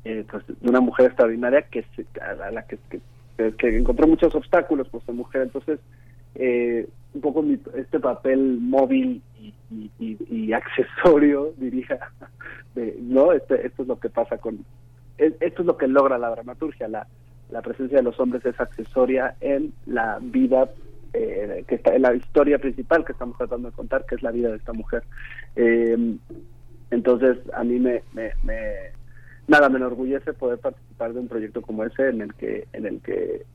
eh, 0.03 0.25
pues, 0.29 0.43
de 0.47 0.69
una 0.69 0.81
mujer 0.81 1.07
extraordinaria 1.07 1.61
que 1.63 1.85
a 2.19 2.51
la 2.51 2.63
que, 2.63 2.79
que, 3.57 3.77
encontró 3.77 4.07
muchos 4.07 4.33
obstáculos 4.33 4.89
por 4.89 5.03
ser 5.05 5.13
mujer. 5.13 5.43
Entonces 5.43 5.79
eh, 6.33 6.87
un 7.13 7.21
poco 7.21 7.45
este 7.75 7.99
papel 7.99 8.57
móvil 8.59 9.21
y, 9.69 10.53
accesorio 10.53 11.53
diría 11.57 11.99
no 12.99 13.31
este, 13.31 13.65
esto 13.65 13.83
es 13.83 13.87
lo 13.87 13.99
que 13.99 14.09
pasa 14.09 14.37
con 14.37 14.65
esto 15.17 15.61
es 15.61 15.65
lo 15.65 15.77
que 15.77 15.87
logra 15.87 16.17
la 16.17 16.29
dramaturgia 16.29 16.87
la 16.87 17.07
la 17.51 17.61
presencia 17.61 17.97
de 17.97 18.03
los 18.03 18.19
hombres 18.19 18.45
es 18.45 18.59
accesoria 18.59 19.35
en 19.41 19.73
la 19.85 20.19
vida 20.21 20.69
eh, 21.13 21.65
que 21.67 21.75
está 21.75 21.93
en 21.93 22.03
la 22.03 22.15
historia 22.15 22.57
principal 22.57 23.03
que 23.03 23.11
estamos 23.11 23.37
tratando 23.37 23.69
de 23.69 23.75
contar, 23.75 24.05
que 24.05 24.15
es 24.15 24.23
la 24.23 24.31
vida 24.31 24.49
de 24.49 24.57
esta 24.57 24.73
mujer. 24.73 25.03
Eh, 25.55 26.15
entonces, 26.89 27.37
a 27.53 27.63
mí 27.63 27.79
me, 27.79 28.03
me, 28.13 28.31
nada 29.47 29.69
me 29.69 29.77
enorgullece 29.77 30.33
poder 30.33 30.59
participar 30.59 31.13
de 31.13 31.19
un 31.19 31.27
proyecto 31.27 31.61
como 31.61 31.83
ese 31.83 32.09
en 32.09 32.21
el 32.21 32.33
que 32.35 32.67
en 32.73 32.85
el 32.85 33.01
que 33.01 33.45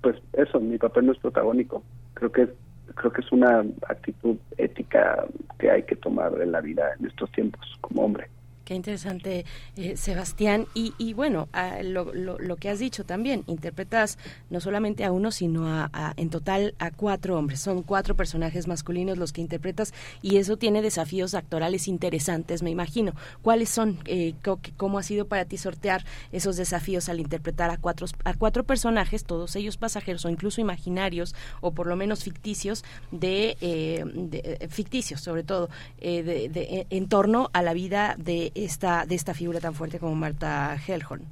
pues 0.00 0.16
eso, 0.32 0.60
mi 0.60 0.78
papel 0.78 1.06
no 1.06 1.12
es 1.12 1.18
protagónico. 1.18 1.82
Creo 2.14 2.32
que 2.32 2.42
es 2.42 2.50
creo 2.94 3.12
que 3.12 3.20
es 3.20 3.32
una 3.32 3.64
actitud 3.88 4.36
ética 4.58 5.24
que 5.58 5.70
hay 5.70 5.82
que 5.84 5.96
tomar 5.96 6.40
en 6.40 6.52
la 6.52 6.60
vida 6.60 6.92
en 6.98 7.06
estos 7.06 7.30
tiempos 7.32 7.60
como 7.80 8.04
hombre. 8.04 8.28
Qué 8.70 8.76
interesante, 8.76 9.44
eh, 9.76 9.96
Sebastián. 9.96 10.68
Y, 10.74 10.94
y 10.96 11.12
bueno, 11.12 11.48
lo, 11.82 12.56
que 12.56 12.68
has 12.68 12.78
dicho 12.78 13.02
también, 13.02 13.42
interpretas 13.48 14.16
no 14.48 14.60
solamente 14.60 15.04
a 15.04 15.10
uno, 15.10 15.32
sino 15.32 15.66
a, 15.66 16.14
en 16.16 16.30
total 16.30 16.76
a 16.78 16.92
cuatro 16.92 17.36
hombres. 17.36 17.58
Son 17.58 17.82
cuatro 17.82 18.14
personajes 18.14 18.68
masculinos 18.68 19.18
los 19.18 19.32
que 19.32 19.40
interpretas 19.40 19.92
y 20.22 20.36
eso 20.36 20.56
tiene 20.56 20.82
desafíos 20.82 21.34
actorales 21.34 21.88
interesantes, 21.88 22.62
me 22.62 22.70
imagino. 22.70 23.12
¿Cuáles 23.42 23.70
son? 23.70 23.98
Eh, 24.04 24.34
¿Cómo 24.76 24.98
ha 25.00 25.02
sido 25.02 25.24
para 25.26 25.46
ti 25.46 25.56
sortear 25.56 26.04
esos 26.30 26.56
desafíos 26.56 27.08
al 27.08 27.18
interpretar 27.18 27.70
a 27.70 27.76
cuatro, 27.76 28.06
a 28.22 28.34
cuatro 28.34 28.62
personajes, 28.62 29.24
todos 29.24 29.56
ellos 29.56 29.78
pasajeros 29.78 30.24
o 30.26 30.28
incluso 30.28 30.60
imaginarios 30.60 31.34
o 31.60 31.72
por 31.72 31.88
lo 31.88 31.96
menos 31.96 32.22
ficticios, 32.22 32.84
de, 33.10 33.56
eh, 33.62 34.68
ficticios 34.70 35.22
sobre 35.22 35.42
todo, 35.42 35.70
de, 36.00 36.86
en 36.88 37.08
torno 37.08 37.50
a 37.52 37.62
la 37.62 37.74
vida 37.74 38.14
de 38.16 38.52
esta, 38.64 39.06
de 39.06 39.14
esta 39.14 39.34
figura 39.34 39.60
tan 39.60 39.74
fuerte 39.74 39.98
como 39.98 40.14
Marta 40.14 40.76
Hellhorn? 40.86 41.22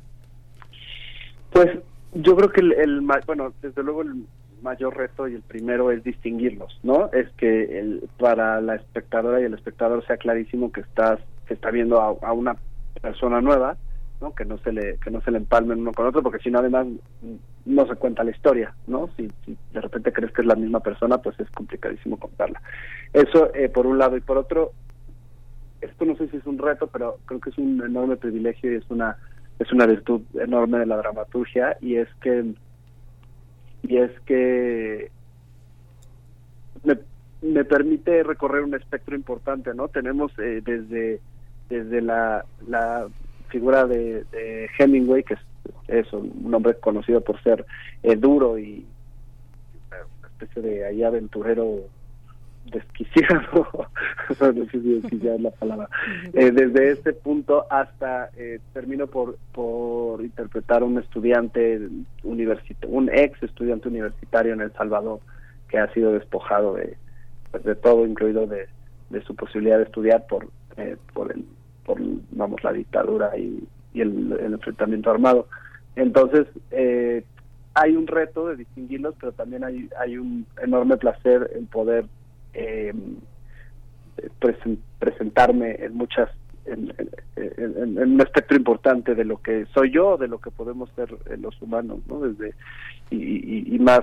Pues 1.50 1.78
yo 2.12 2.36
creo 2.36 2.50
que 2.50 2.60
el, 2.60 3.00
bueno, 3.26 3.52
desde 3.62 3.82
luego 3.82 4.02
el 4.02 4.24
mayor 4.62 4.96
reto 4.96 5.28
y 5.28 5.34
el 5.34 5.42
primero 5.42 5.90
es 5.90 6.02
distinguirlos, 6.02 6.78
¿no? 6.82 7.10
Es 7.12 7.28
que 7.36 7.78
el, 7.78 8.08
para 8.18 8.60
la 8.60 8.74
espectadora 8.74 9.40
y 9.40 9.44
el 9.44 9.54
espectador 9.54 10.04
sea 10.06 10.16
clarísimo 10.16 10.72
que 10.72 10.80
estás 10.80 11.20
que 11.46 11.54
está 11.54 11.70
viendo 11.70 12.00
a, 12.00 12.32
una 12.32 12.56
persona 13.00 13.40
nueva, 13.40 13.76
¿no? 14.20 14.34
Que 14.34 14.44
no 14.44 14.58
se 14.58 14.72
le 14.72 14.98
que 14.98 15.10
no 15.10 15.20
se 15.22 15.30
le 15.30 15.38
empalmen 15.38 15.80
uno 15.80 15.92
con 15.92 16.06
otro, 16.06 16.22
porque 16.22 16.42
si 16.42 16.50
no 16.50 16.58
además 16.58 16.86
no 17.64 17.86
se 17.86 17.94
cuenta 17.94 18.24
la 18.24 18.32
historia, 18.32 18.74
¿no? 18.86 19.08
Si, 19.16 19.30
si, 19.44 19.56
de 19.72 19.80
repente 19.80 20.12
crees 20.12 20.32
que 20.32 20.42
es 20.42 20.46
la 20.46 20.56
misma 20.56 20.80
persona, 20.80 21.18
pues 21.18 21.38
es 21.40 21.50
complicadísimo 21.50 22.18
contarla. 22.18 22.60
Eso 23.12 23.54
eh, 23.54 23.68
por 23.68 23.86
un 23.86 23.98
lado 23.98 24.16
y 24.16 24.20
por 24.20 24.36
otro 24.36 24.72
esto 25.80 26.04
no 26.04 26.16
sé 26.16 26.28
si 26.28 26.36
es 26.36 26.46
un 26.46 26.58
reto, 26.58 26.86
pero 26.88 27.18
creo 27.26 27.40
que 27.40 27.50
es 27.50 27.58
un 27.58 27.82
enorme 27.84 28.16
privilegio 28.16 28.72
y 28.72 28.76
es 28.76 28.90
una 28.90 29.16
es 29.58 29.72
una 29.72 29.86
virtud 29.86 30.22
enorme 30.34 30.78
de 30.78 30.86
la 30.86 30.96
dramaturgia 30.96 31.76
y 31.80 31.96
es 31.96 32.08
que 32.20 32.54
y 33.82 33.96
es 33.96 34.10
que 34.20 35.10
me, 36.84 36.98
me 37.42 37.64
permite 37.64 38.22
recorrer 38.22 38.62
un 38.62 38.74
espectro 38.74 39.16
importante, 39.16 39.74
¿no? 39.74 39.88
Tenemos 39.88 40.32
eh, 40.38 40.62
desde 40.64 41.20
desde 41.68 42.00
la, 42.00 42.44
la 42.66 43.08
figura 43.48 43.86
de, 43.86 44.24
Hemingway, 44.78 45.22
que 45.22 45.36
es, 45.88 46.12
un 46.12 46.54
hombre 46.54 46.74
conocido 46.74 47.20
por 47.20 47.42
ser 47.42 47.66
eh, 48.02 48.16
duro 48.16 48.58
y 48.58 48.86
una 49.90 50.28
especie 50.28 50.62
de 50.62 50.86
ahí 50.86 51.02
aventurero 51.02 51.80
desquiciado, 52.70 53.66
no 54.40 54.66
si 54.70 55.28
es 55.28 55.40
la 55.40 55.50
palabra, 55.50 55.88
eh, 56.32 56.50
desde 56.50 56.90
este 56.92 57.12
punto 57.12 57.66
hasta 57.70 58.30
eh, 58.36 58.60
termino 58.72 59.06
por, 59.06 59.36
por 59.52 60.22
interpretar 60.22 60.82
un 60.82 60.98
estudiante 60.98 61.80
universitario, 62.22 62.96
un 62.96 63.08
ex 63.10 63.42
estudiante 63.42 63.88
universitario 63.88 64.52
en 64.54 64.60
El 64.60 64.72
Salvador 64.72 65.20
que 65.68 65.78
ha 65.78 65.92
sido 65.92 66.12
despojado 66.12 66.74
de, 66.74 66.96
pues, 67.50 67.62
de 67.64 67.74
todo, 67.74 68.06
incluido 68.06 68.46
de, 68.46 68.66
de 69.10 69.22
su 69.22 69.34
posibilidad 69.34 69.78
de 69.78 69.84
estudiar 69.84 70.26
por, 70.26 70.48
eh, 70.76 70.96
por, 71.12 71.32
el, 71.32 71.44
por 71.84 71.98
vamos, 72.32 72.62
la 72.64 72.72
dictadura 72.72 73.36
y, 73.36 73.66
y 73.94 74.00
el, 74.00 74.32
el, 74.32 74.52
enfrentamiento 74.54 75.10
armado. 75.10 75.46
Entonces, 75.96 76.46
eh, 76.70 77.24
hay 77.74 77.96
un 77.96 78.06
reto 78.06 78.48
de 78.48 78.56
distinguirlos, 78.56 79.14
pero 79.20 79.32
también 79.32 79.64
hay, 79.64 79.88
hay 79.98 80.18
un 80.18 80.46
enorme 80.62 80.96
placer 80.96 81.50
en 81.54 81.66
poder 81.66 82.06
eh, 82.54 82.92
presentarme 84.98 85.76
en 85.78 85.94
muchas 85.94 86.30
en, 86.66 86.92
un 87.98 88.20
espectro 88.20 88.56
importante 88.56 89.14
de 89.14 89.24
lo 89.24 89.40
que 89.40 89.66
soy 89.72 89.90
yo, 89.90 90.16
de 90.16 90.28
lo 90.28 90.38
que 90.38 90.50
podemos 90.50 90.90
ser 90.94 91.16
eh, 91.30 91.36
los 91.38 91.60
humanos, 91.62 92.00
¿no? 92.06 92.20
Desde 92.20 92.54
y, 93.10 93.78
más 93.78 94.00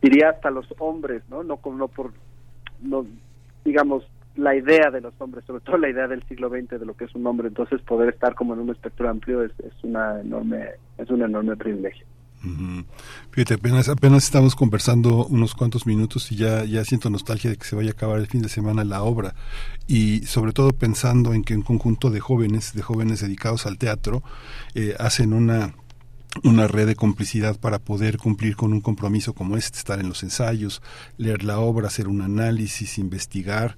diría 0.00 0.30
hasta 0.30 0.50
los 0.50 0.66
hombres, 0.78 1.22
¿no? 1.28 1.42
No 1.42 1.58
no 1.62 1.88
por 1.88 2.12
no 2.80 3.06
digamos 3.64 4.04
la 4.36 4.54
idea 4.56 4.90
de 4.90 5.00
los 5.00 5.14
hombres, 5.20 5.44
sobre 5.44 5.62
todo 5.62 5.78
la 5.78 5.88
idea 5.88 6.08
del 6.08 6.22
siglo 6.24 6.48
XX 6.48 6.80
de 6.80 6.86
lo 6.86 6.96
que 6.96 7.04
es 7.04 7.14
un 7.14 7.26
hombre, 7.26 7.48
entonces 7.48 7.80
poder 7.82 8.08
estar 8.08 8.34
como 8.34 8.54
en 8.54 8.60
un 8.60 8.70
espectro 8.70 9.08
amplio 9.08 9.42
es, 9.42 9.52
es 9.60 9.72
una 9.84 10.20
enorme 10.20 10.70
es 10.98 11.10
un 11.10 11.22
enorme 11.22 11.56
privilegio. 11.56 12.06
Fíjate, 13.30 13.54
apenas, 13.54 13.88
estamos 14.24 14.54
conversando 14.54 15.26
unos 15.26 15.54
cuantos 15.54 15.86
minutos 15.86 16.30
y 16.30 16.36
ya, 16.36 16.64
ya 16.64 16.84
siento 16.84 17.10
nostalgia 17.10 17.50
de 17.50 17.56
que 17.56 17.64
se 17.64 17.76
vaya 17.76 17.90
a 17.90 17.92
acabar 17.92 18.18
el 18.18 18.26
fin 18.26 18.42
de 18.42 18.48
semana 18.48 18.84
la 18.84 19.02
obra 19.02 19.34
y 19.86 20.24
sobre 20.26 20.52
todo 20.52 20.72
pensando 20.72 21.34
en 21.34 21.42
que 21.42 21.54
un 21.54 21.62
conjunto 21.62 22.10
de 22.10 22.20
jóvenes, 22.20 22.74
de 22.74 22.82
jóvenes 22.82 23.20
dedicados 23.20 23.66
al 23.66 23.78
teatro, 23.78 24.22
eh, 24.74 24.94
hacen 24.98 25.32
una 25.32 25.74
una 26.42 26.66
red 26.66 26.88
de 26.88 26.96
complicidad 26.96 27.60
para 27.60 27.78
poder 27.78 28.18
cumplir 28.18 28.56
con 28.56 28.72
un 28.72 28.80
compromiso 28.80 29.34
como 29.34 29.56
este, 29.56 29.78
estar 29.78 30.00
en 30.00 30.08
los 30.08 30.24
ensayos, 30.24 30.82
leer 31.16 31.44
la 31.44 31.60
obra, 31.60 31.86
hacer 31.86 32.08
un 32.08 32.22
análisis, 32.22 32.98
investigar 32.98 33.76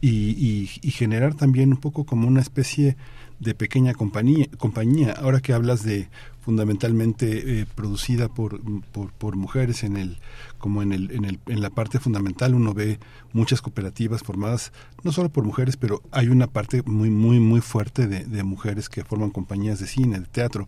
y, 0.00 0.70
y 0.80 0.90
generar 0.90 1.34
también 1.34 1.70
un 1.70 1.76
poco 1.76 2.06
como 2.06 2.26
una 2.26 2.40
especie 2.40 2.96
de 3.40 3.54
pequeña 3.54 3.94
compañía. 3.94 4.46
compañía. 4.56 5.12
Ahora 5.12 5.40
que 5.40 5.52
hablas 5.52 5.82
de 5.82 6.08
fundamentalmente 6.48 7.60
eh, 7.60 7.66
producida 7.74 8.28
por, 8.28 8.62
por, 8.90 9.36
mujeres 9.36 9.84
en 9.84 9.98
el 9.98 10.16
como 10.56 10.80
en 10.80 10.92
el, 10.92 11.10
en 11.10 11.26
el 11.26 11.38
en 11.46 11.60
la 11.60 11.68
parte 11.68 12.00
fundamental 12.00 12.54
uno 12.54 12.72
ve 12.72 12.98
muchas 13.34 13.60
cooperativas 13.60 14.22
formadas 14.22 14.72
no 15.02 15.12
solo 15.12 15.28
por 15.28 15.44
mujeres 15.44 15.76
pero 15.76 16.00
hay 16.10 16.28
una 16.28 16.46
parte 16.46 16.82
muy 16.86 17.10
muy 17.10 17.38
muy 17.38 17.60
fuerte 17.60 18.06
de, 18.06 18.24
de 18.24 18.44
mujeres 18.44 18.88
que 18.88 19.04
forman 19.04 19.28
compañías 19.28 19.78
de 19.78 19.88
cine 19.88 20.20
de 20.20 20.26
teatro. 20.26 20.66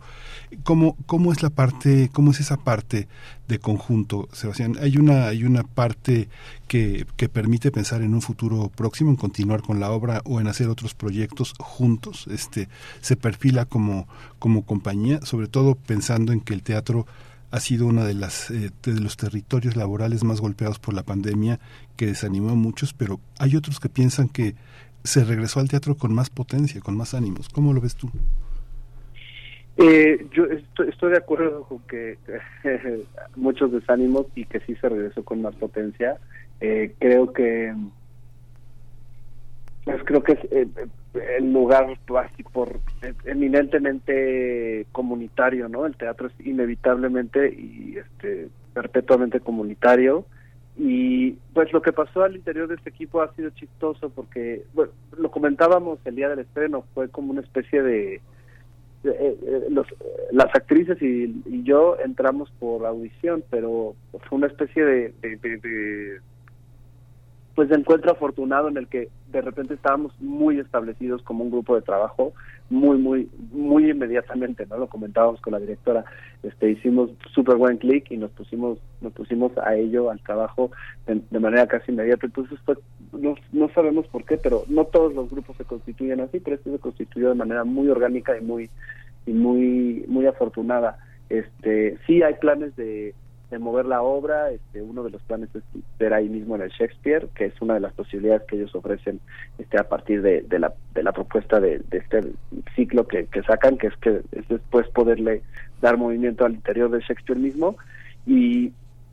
Cómo 0.61 0.95
cómo 1.07 1.31
es 1.31 1.41
la 1.41 1.49
parte 1.49 2.11
cómo 2.13 2.29
es 2.29 2.39
esa 2.41 2.57
parte 2.57 3.07
de 3.51 3.59
conjunto 3.59 4.29
Sebastián 4.31 4.77
hay 4.81 4.97
una 4.97 5.27
hay 5.27 5.43
una 5.43 5.63
parte 5.63 6.29
que, 6.67 7.05
que 7.17 7.29
permite 7.29 7.71
pensar 7.71 8.01
en 8.01 8.13
un 8.13 8.21
futuro 8.21 8.71
próximo 8.73 9.09
en 9.11 9.17
continuar 9.17 9.61
con 9.61 9.79
la 9.79 9.91
obra 9.91 10.21
o 10.25 10.39
en 10.39 10.47
hacer 10.47 10.69
otros 10.69 10.93
proyectos 10.93 11.53
juntos 11.59 12.27
este 12.31 12.69
se 13.01 13.15
perfila 13.15 13.65
como 13.65 14.07
como 14.39 14.65
compañía 14.65 15.19
sobre 15.23 15.47
todo 15.47 15.75
pensando 15.75 16.31
en 16.31 16.39
que 16.39 16.53
el 16.53 16.63
teatro 16.63 17.05
ha 17.51 17.59
sido 17.59 17.85
uno 17.85 18.05
de, 18.05 18.13
las, 18.13 18.49
eh, 18.49 18.71
de 18.81 18.99
los 19.01 19.17
territorios 19.17 19.75
laborales 19.75 20.23
más 20.23 20.39
golpeados 20.39 20.79
por 20.79 20.93
la 20.93 21.03
pandemia, 21.03 21.59
que 21.97 22.07
desanimó 22.07 22.51
a 22.51 22.55
muchos, 22.55 22.93
pero 22.93 23.19
hay 23.39 23.57
otros 23.57 23.81
que 23.81 23.89
piensan 23.89 24.29
que 24.29 24.55
se 25.03 25.25
regresó 25.25 25.59
al 25.59 25.67
teatro 25.67 25.97
con 25.97 26.13
más 26.13 26.29
potencia, 26.29 26.79
con 26.79 26.95
más 26.95 27.13
ánimos. 27.13 27.49
¿Cómo 27.49 27.73
lo 27.73 27.81
ves 27.81 27.95
tú? 27.95 28.09
Eh, 29.77 30.27
yo 30.31 30.45
estoy, 30.45 31.11
de 31.11 31.17
acuerdo 31.17 31.63
con 31.63 31.79
que 31.79 32.17
muchos 33.35 33.71
desánimos 33.71 34.27
y 34.35 34.45
que 34.45 34.59
sí 34.61 34.75
se 34.75 34.89
regresó 34.89 35.23
con 35.23 35.41
más 35.41 35.55
potencia. 35.55 36.17
Eh, 36.59 36.93
creo 36.99 37.31
que 37.33 37.73
pues 39.83 40.03
creo 40.05 40.21
que 40.21 40.33
es 40.33 40.39
eh, 40.51 40.67
el 41.37 41.51
lugar 41.51 41.87
así 42.19 42.43
por 42.43 42.79
eminentemente 43.25 44.85
comunitario, 44.91 45.67
¿no? 45.69 45.85
El 45.85 45.95
teatro 45.95 46.27
es 46.27 46.45
inevitablemente 46.45 47.51
y 47.51 47.97
este 47.97 48.49
perpetuamente 48.73 49.39
comunitario 49.39 50.25
y 50.77 51.31
pues 51.53 51.73
lo 51.73 51.81
que 51.81 51.91
pasó 51.91 52.23
al 52.23 52.35
interior 52.35 52.67
de 52.67 52.75
este 52.75 52.89
equipo 52.89 53.21
ha 53.21 53.33
sido 53.33 53.49
chistoso 53.49 54.09
porque 54.09 54.63
bueno, 54.73 54.91
lo 55.17 55.29
comentábamos 55.29 55.99
el 56.05 56.15
día 56.15 56.29
del 56.29 56.39
estreno 56.39 56.85
fue 56.93 57.09
como 57.09 57.31
una 57.31 57.41
especie 57.41 57.81
de, 57.81 58.21
eh, 59.03 59.37
eh, 59.45 59.65
los, 59.69 59.87
las 60.31 60.53
actrices 60.55 61.01
y, 61.01 61.63
yo 61.63 61.97
entramos 62.03 62.51
por 62.59 62.85
audición 62.85 63.43
pero 63.49 63.95
fue 64.27 64.37
una 64.37 64.47
especie 64.47 64.83
de, 64.83 65.13
de 65.21 65.37
de 65.37 66.19
encuentro 67.69 68.11
afortunado 68.11 68.69
en 68.69 68.77
el 68.77 68.87
que 68.87 69.09
de 69.31 69.41
repente 69.41 69.75
estábamos 69.75 70.13
muy 70.19 70.59
establecidos 70.59 71.21
como 71.21 71.43
un 71.43 71.51
grupo 71.51 71.75
de 71.75 71.81
trabajo 71.81 72.33
muy 72.69 72.97
muy 72.97 73.29
muy 73.51 73.89
inmediatamente 73.91 74.65
no 74.65 74.77
lo 74.77 74.87
comentábamos 74.87 75.41
con 75.41 75.53
la 75.53 75.59
directora 75.59 76.05
este 76.43 76.71
hicimos 76.71 77.11
súper 77.33 77.57
buen 77.57 77.77
clic 77.77 78.09
y 78.09 78.17
nos 78.17 78.31
pusimos 78.31 78.79
nos 79.01 79.13
pusimos 79.13 79.51
a 79.57 79.75
ello 79.75 80.09
al 80.09 80.19
trabajo 80.21 80.71
de, 81.05 81.39
manera 81.39 81.67
casi 81.67 81.91
inmediata. 81.91 82.25
Entonces 82.25 82.59
pues 82.65 82.77
no, 83.11 83.35
no 83.51 83.69
sabemos 83.69 84.07
por 84.07 84.23
qué 84.25 84.37
pero 84.37 84.63
no 84.67 84.85
todos 84.85 85.13
los 85.13 85.29
grupos 85.29 85.57
se 85.57 85.65
constituyen 85.65 86.21
así 86.21 86.39
pero 86.39 86.55
este 86.55 86.71
se 86.71 86.79
constituyó 86.79 87.29
de 87.29 87.35
manera 87.35 87.63
muy 87.63 87.89
orgánica 87.89 88.37
y 88.37 88.41
muy 88.41 88.69
y 89.25 89.33
muy 89.33 90.05
muy 90.07 90.25
afortunada. 90.25 90.97
Este 91.29 91.97
sí 92.07 92.23
hay 92.23 92.35
planes 92.35 92.75
de 92.75 93.13
de 93.51 93.59
mover 93.59 93.85
la 93.85 94.01
obra. 94.01 94.49
Este, 94.49 94.81
uno 94.81 95.03
de 95.03 95.11
los 95.11 95.21
planes 95.23 95.49
es 95.53 95.63
ver 95.99 96.13
ahí 96.13 96.29
mismo 96.29 96.55
en 96.55 96.63
el 96.63 96.69
Shakespeare, 96.69 97.27
que 97.35 97.45
es 97.45 97.61
una 97.61 97.75
de 97.75 97.81
las 97.81 97.93
posibilidades 97.93 98.43
que 98.47 98.55
ellos 98.55 98.73
ofrecen 98.73 99.19
este, 99.59 99.77
a 99.79 99.87
partir 99.87 100.21
de, 100.21 100.41
de, 100.41 100.59
la, 100.59 100.73
de 100.93 101.03
la 101.03 101.11
propuesta 101.11 101.59
de, 101.59 101.81
este 101.91 102.21
ciclo 102.75 103.07
que, 103.07 103.27
que, 103.27 103.43
sacan, 103.43 103.77
que 103.77 103.87
es 103.87 103.97
que 103.97 104.21
es 104.31 104.47
después 104.47 104.87
poderle 104.89 105.43
dar 105.81 105.97
movimiento 105.97 106.45
al 106.45 106.53
interior 106.53 106.89
del 106.89 107.01
Shakespeare 107.01 107.39
mismo 107.39 107.75
y, 108.25 108.71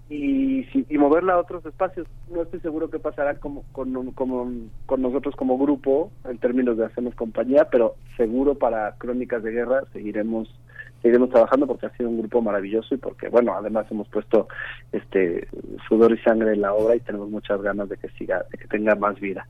y, 0.09 0.66
y 0.72 0.98
moverla 0.98 1.35
a 1.35 1.40
otros 1.40 1.64
espacios. 1.66 2.07
No 2.31 2.42
estoy 2.42 2.61
seguro 2.61 2.90
que 2.90 2.98
pasará 2.98 3.35
como, 3.35 3.64
con, 3.72 4.12
como, 4.12 4.51
con 4.87 5.03
nosotros 5.03 5.35
como 5.37 5.59
grupo 5.59 6.11
en 6.24 6.38
términos 6.38 6.79
de 6.79 6.87
hacernos 6.87 7.14
compañía, 7.14 7.68
pero 7.70 7.96
seguro 8.16 8.55
para 8.55 8.94
Crónicas 8.96 9.42
de 9.42 9.53
Guerra 9.53 9.83
seguiremos 9.92 10.48
seguiremos 11.02 11.30
trabajando 11.30 11.66
porque 11.66 11.87
ha 11.87 11.96
sido 11.96 12.08
un 12.08 12.18
grupo 12.18 12.42
maravilloso 12.42 12.94
y 12.94 12.98
porque 12.98 13.28
bueno 13.28 13.54
además 13.54 13.87
hemos 13.90 14.08
puesto 14.08 14.48
este 14.92 15.48
sudor 15.88 16.12
y 16.12 16.18
sangre 16.18 16.52
en 16.52 16.62
la 16.62 16.74
obra 16.74 16.96
y 16.96 17.00
tenemos 17.00 17.30
muchas 17.30 17.61
ganas 17.62 17.88
de 17.88 17.96
que 17.96 18.08
siga 18.11 18.44
de 18.50 18.58
que 18.58 18.66
tenga 18.66 18.94
más 18.94 19.18
vida. 19.20 19.46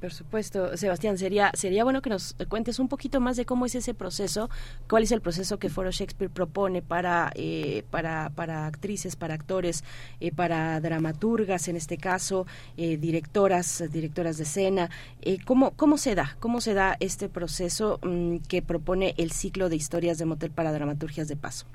Por 0.00 0.12
supuesto. 0.12 0.76
Sebastián 0.76 1.18
sería 1.18 1.50
sería 1.54 1.82
bueno 1.82 2.02
que 2.02 2.10
nos 2.10 2.36
cuentes 2.48 2.78
un 2.78 2.88
poquito 2.88 3.20
más 3.20 3.36
de 3.36 3.44
cómo 3.44 3.66
es 3.66 3.74
ese 3.74 3.94
proceso 3.94 4.48
cuál 4.88 5.02
es 5.02 5.10
el 5.10 5.20
proceso 5.20 5.58
que 5.58 5.68
Foro 5.68 5.90
Shakespeare 5.90 6.30
propone 6.30 6.82
para 6.82 7.32
eh, 7.34 7.82
para 7.90 8.30
para 8.30 8.66
actrices 8.66 9.16
para 9.16 9.34
actores 9.34 9.84
eh, 10.20 10.30
para 10.32 10.80
dramaturgas 10.80 11.66
en 11.66 11.74
este 11.74 11.96
caso 11.96 12.46
eh, 12.76 12.96
directoras 12.96 13.82
directoras 13.90 14.36
de 14.36 14.44
escena. 14.44 14.90
Cómo 15.44 15.72
cómo 15.72 15.98
se 15.98 16.14
da 16.14 16.36
cómo 16.38 16.60
se 16.60 16.74
da 16.74 16.96
este 17.00 17.28
proceso 17.28 17.98
mm, 18.02 18.36
que 18.48 18.62
propone 18.62 19.14
el 19.18 19.32
ciclo 19.32 19.68
de 19.68 19.76
historias 19.76 20.18
de 20.18 20.26
motel 20.26 20.52
para 20.52 20.69
dramaturgias 20.72 21.28
de 21.28 21.36
paso? 21.36 21.66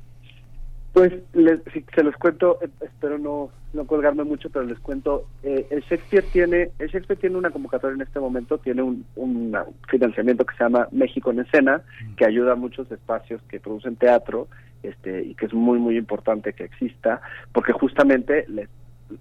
Pues 0.96 1.12
les, 1.34 1.60
si 1.74 1.84
se 1.94 2.04
los 2.04 2.16
cuento, 2.16 2.58
eh, 2.62 2.70
espero 2.80 3.18
no, 3.18 3.50
no 3.74 3.86
colgarme 3.86 4.24
mucho, 4.24 4.50
pero 4.50 4.64
les 4.64 4.80
cuento, 4.80 5.28
eh, 5.44 5.68
el 5.70 5.82
Shakespeare 5.82 6.24
tiene 6.32 6.72
el 6.80 6.88
Shakespeare 6.90 7.20
tiene 7.20 7.36
una 7.36 7.50
convocatoria 7.50 7.96
en 7.96 8.02
este 8.02 8.22
momento, 8.22 8.58
tiene 8.60 8.82
un, 8.82 9.06
un 9.18 9.54
financiamiento 9.90 10.46
que 10.46 10.56
se 10.56 10.64
llama 10.64 10.88
México 10.94 11.32
en 11.32 11.42
Escena, 11.42 11.82
que 12.16 12.26
ayuda 12.26 12.54
a 12.54 12.56
muchos 12.56 12.90
espacios 12.94 13.42
que 13.50 13.60
producen 13.60 13.98
teatro, 13.98 14.48
este 14.84 15.24
y 15.24 15.36
que 15.36 15.48
es 15.48 15.54
muy 15.54 15.80
muy 15.80 15.98
importante 15.98 16.54
que 16.54 16.64
exista, 16.64 17.22
porque 17.52 17.74
justamente 17.74 18.46
les 18.48 18.70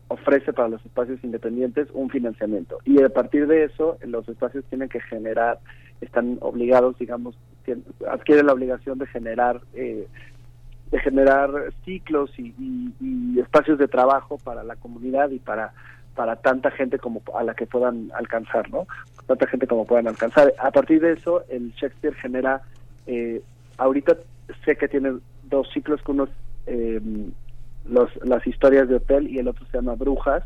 ofrece 0.07 0.53
para 0.53 0.69
los 0.69 0.85
espacios 0.87 1.19
independientes 1.25 1.89
un 1.93 2.09
financiamiento 2.09 2.79
y 2.85 3.03
a 3.03 3.09
partir 3.09 3.49
de 3.49 3.65
eso 3.65 3.99
los 4.07 4.29
espacios 4.29 4.65
tienen 4.67 4.89
que 4.89 5.01
generar 5.01 5.59
están 6.05 6.39
obligados 6.41 6.97
digamos 6.99 7.37
adquieren 8.09 8.47
la 8.47 8.53
obligación 8.53 8.99
de 8.99 9.07
generar 9.07 9.61
eh, 9.75 10.07
de 10.91 10.99
generar 11.01 11.51
ciclos 11.85 12.31
y, 12.39 12.55
espacios 13.41 13.79
de 13.79 13.89
trabajo 13.89 14.39
para 14.39 14.63
la 14.63 14.77
comunidad 14.77 15.31
y 15.31 15.39
para 15.39 15.73
para 16.15 16.37
tanta 16.37 16.71
gente 16.71 16.99
como 16.99 17.23
a 17.35 17.43
la 17.43 17.55
que 17.55 17.67
puedan 17.67 18.11
alcanzar 18.15 18.71
no 18.71 18.87
tanta 19.27 19.47
gente 19.47 19.67
como 19.67 19.87
puedan 19.87 20.07
alcanzar. 20.07 20.53
A 20.59 20.71
partir 20.71 21.01
de 21.01 21.13
eso 21.13 21.43
el 21.49 21.73
Shakespeare 21.73 22.15
genera 22.15 22.63
eh, 23.07 23.43
ahorita 23.79 24.17
sé 24.65 24.77
que 24.77 24.89
tiene 24.89 25.15
dos 25.45 25.69
ciclos 25.73 26.03
que 26.03 26.13
unos 26.13 26.29
eh, 26.67 27.01
los, 27.89 28.11
las 28.25 28.47
historias 28.47 28.89
de 28.89 28.97
hotel 28.97 29.29
y 29.29 29.39
el 29.39 29.49
otro 29.49 29.67
se 29.67 29.77
llama 29.77 29.95
Brujas, 29.95 30.45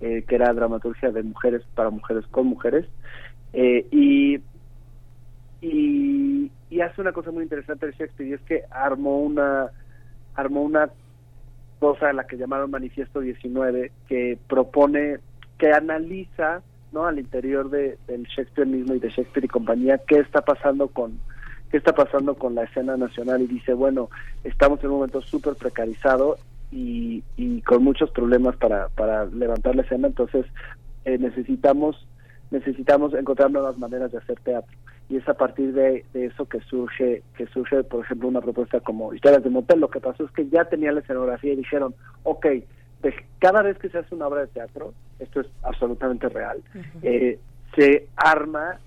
eh, 0.00 0.24
que 0.26 0.34
era 0.34 0.52
dramaturgia 0.52 1.10
de 1.10 1.22
mujeres 1.22 1.62
para 1.74 1.90
mujeres 1.90 2.24
con 2.30 2.46
mujeres. 2.46 2.86
Eh, 3.52 3.86
y, 5.64 6.50
y, 6.68 6.80
hace 6.80 7.00
una 7.00 7.12
cosa 7.12 7.30
muy 7.30 7.42
interesante 7.42 7.86
de 7.86 7.92
Shakespeare 7.92 8.28
y 8.28 8.32
es 8.34 8.40
que 8.42 8.64
armó 8.70 9.18
una, 9.18 9.70
armó 10.34 10.62
una 10.62 10.90
cosa 11.78 12.10
a 12.10 12.12
la 12.12 12.26
que 12.26 12.36
llamaron 12.36 12.70
Manifiesto 12.70 13.20
19 13.20 13.90
que 14.06 14.38
propone, 14.46 15.20
que 15.56 15.72
analiza 15.72 16.62
¿no? 16.92 17.06
al 17.06 17.18
interior 17.18 17.70
de, 17.70 17.96
del 18.06 18.24
Shakespeare 18.24 18.68
mismo 18.68 18.94
y 18.94 18.98
de 18.98 19.08
Shakespeare 19.08 19.46
y 19.46 19.48
compañía 19.48 19.98
qué 20.06 20.18
está 20.18 20.42
pasando 20.42 20.88
con 20.88 21.18
qué 21.70 21.78
está 21.78 21.94
pasando 21.94 22.34
con 22.34 22.54
la 22.54 22.64
escena 22.64 22.96
nacional 22.96 23.42
y 23.42 23.46
dice, 23.46 23.72
bueno, 23.72 24.08
estamos 24.44 24.78
en 24.80 24.90
un 24.90 24.96
momento 24.96 25.20
súper 25.22 25.54
precarizado 25.54 26.38
y, 26.70 27.22
con 27.62 27.82
muchos 27.82 28.10
problemas 28.10 28.56
para, 28.56 28.88
para 28.90 29.24
levantar 29.26 29.74
la 29.74 29.82
escena, 29.82 30.08
entonces 30.08 30.46
eh, 31.04 31.18
necesitamos 31.18 32.06
necesitamos 32.54 33.12
encontrar 33.14 33.50
nuevas 33.50 33.76
maneras 33.78 34.12
de 34.12 34.18
hacer 34.18 34.38
teatro. 34.40 34.76
y 35.08 35.16
es 35.16 35.28
a 35.28 35.34
partir 35.34 35.74
de, 35.74 36.04
eso 36.14 36.46
que 36.46 36.60
surge, 36.60 37.22
que 37.36 37.46
surge, 37.48 37.84
por 37.84 38.04
ejemplo, 38.04 38.28
una 38.28 38.40
propuesta 38.40 38.80
como 38.80 39.12
Historias 39.12 39.42
de 39.42 39.50
Motel. 39.50 39.80
Lo 39.80 39.90
que 39.90 40.00
pasó 40.00 40.24
es 40.24 40.30
que 40.30 40.48
ya 40.48 40.64
tenía 40.64 40.92
la 40.92 41.00
escenografía 41.00 41.52
y 41.52 41.56
dijeron, 41.56 41.94
ok, 42.22 42.46
pues 43.02 43.14
cada 43.38 43.60
vez 43.62 43.76
que 43.78 43.90
se 43.90 43.98
hace 43.98 44.14
una 44.14 44.28
obra 44.28 44.42
de 44.42 44.46
teatro, 44.46 44.94
esto 45.18 45.40
es 45.40 45.46
absolutamente 45.62 46.28
real, 46.28 46.62
eh, 47.02 47.38
se 47.76 48.06
arma 48.16 48.78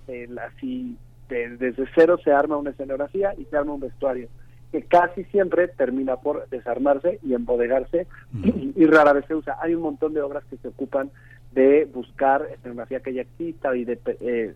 así, 0.47 0.97
desde 1.29 1.85
cero 1.93 2.17
se 2.23 2.31
arma 2.31 2.57
una 2.57 2.71
escenografía 2.71 3.33
y 3.37 3.43
se 3.45 3.57
arma 3.57 3.73
un 3.73 3.81
vestuario 3.81 4.29
que 4.71 4.81
casi 4.83 5.23
siempre 5.25 5.67
termina 5.69 6.17
por 6.17 6.47
desarmarse 6.49 7.19
y 7.23 7.33
embodegarse 7.33 8.07
y, 8.43 8.85
rara 8.85 9.13
vez 9.13 9.25
se 9.25 9.35
usa. 9.35 9.57
Hay 9.61 9.73
un 9.73 9.81
montón 9.81 10.13
de 10.13 10.21
obras 10.21 10.43
que 10.49 10.57
se 10.57 10.67
ocupan 10.67 11.09
de 11.57 11.85
buscar 11.91 12.47
escenografía 12.53 12.99
que 12.99 13.15
ya 13.15 13.23
exista 13.23 13.75
y 13.75 13.83
de 13.83 13.99
eh, 14.21 14.53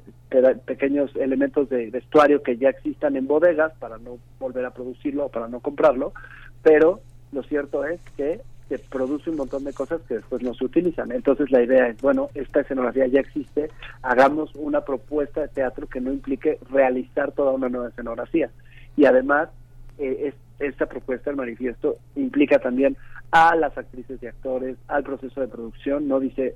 pequeños 0.68 1.10
elementos 1.16 1.68
de 1.68 1.90
vestuario 1.90 2.44
que 2.44 2.58
ya 2.58 2.70
existan 2.70 3.16
en 3.16 3.26
bodegas 3.26 3.74
para 3.80 3.98
no 3.98 4.20
volver 4.40 4.64
a 4.66 4.70
producirlo 4.70 5.26
o 5.26 5.30
para 5.30 5.48
no 5.48 5.62
comprarlo, 5.62 6.14
pero 6.62 7.02
lo 7.32 7.42
cierto 7.42 7.86
es 7.86 8.00
que 8.16 8.42
se 8.70 8.78
produce 8.78 9.32
un 9.32 9.38
montón 9.38 9.64
de 9.64 9.74
cosas 9.74 10.00
que 10.08 10.14
después 10.14 10.44
no 10.44 10.54
se 10.54 10.64
utilizan. 10.64 11.12
Entonces 11.12 11.50
la 11.50 11.64
idea 11.64 11.88
es, 11.88 12.00
bueno, 12.02 12.30
esta 12.36 12.62
escenografía 12.62 13.08
ya 13.08 13.22
existe, 13.22 13.72
hagamos 14.04 14.54
una 14.54 14.82
propuesta 14.82 15.42
de 15.42 15.48
teatro 15.48 15.88
que 15.88 16.02
no 16.02 16.14
implique 16.14 16.60
realizar 16.70 17.32
toda 17.32 17.52
una 17.52 17.68
nueva 17.68 17.90
escenografía. 17.90 18.52
Y 18.96 19.06
además 19.06 19.50
eh, 19.98 20.36
esta 20.60 20.86
propuesta, 20.86 21.32
el 21.32 21.36
manifiesto, 21.36 21.98
implica 22.16 22.60
también 22.60 22.96
a 23.32 23.56
las 23.56 23.76
actrices 23.76 24.22
y 24.22 24.28
actores, 24.28 24.78
al 24.88 25.04
proceso 25.04 25.42
de 25.42 25.48
producción, 25.48 26.08
no 26.08 26.20
dice 26.20 26.54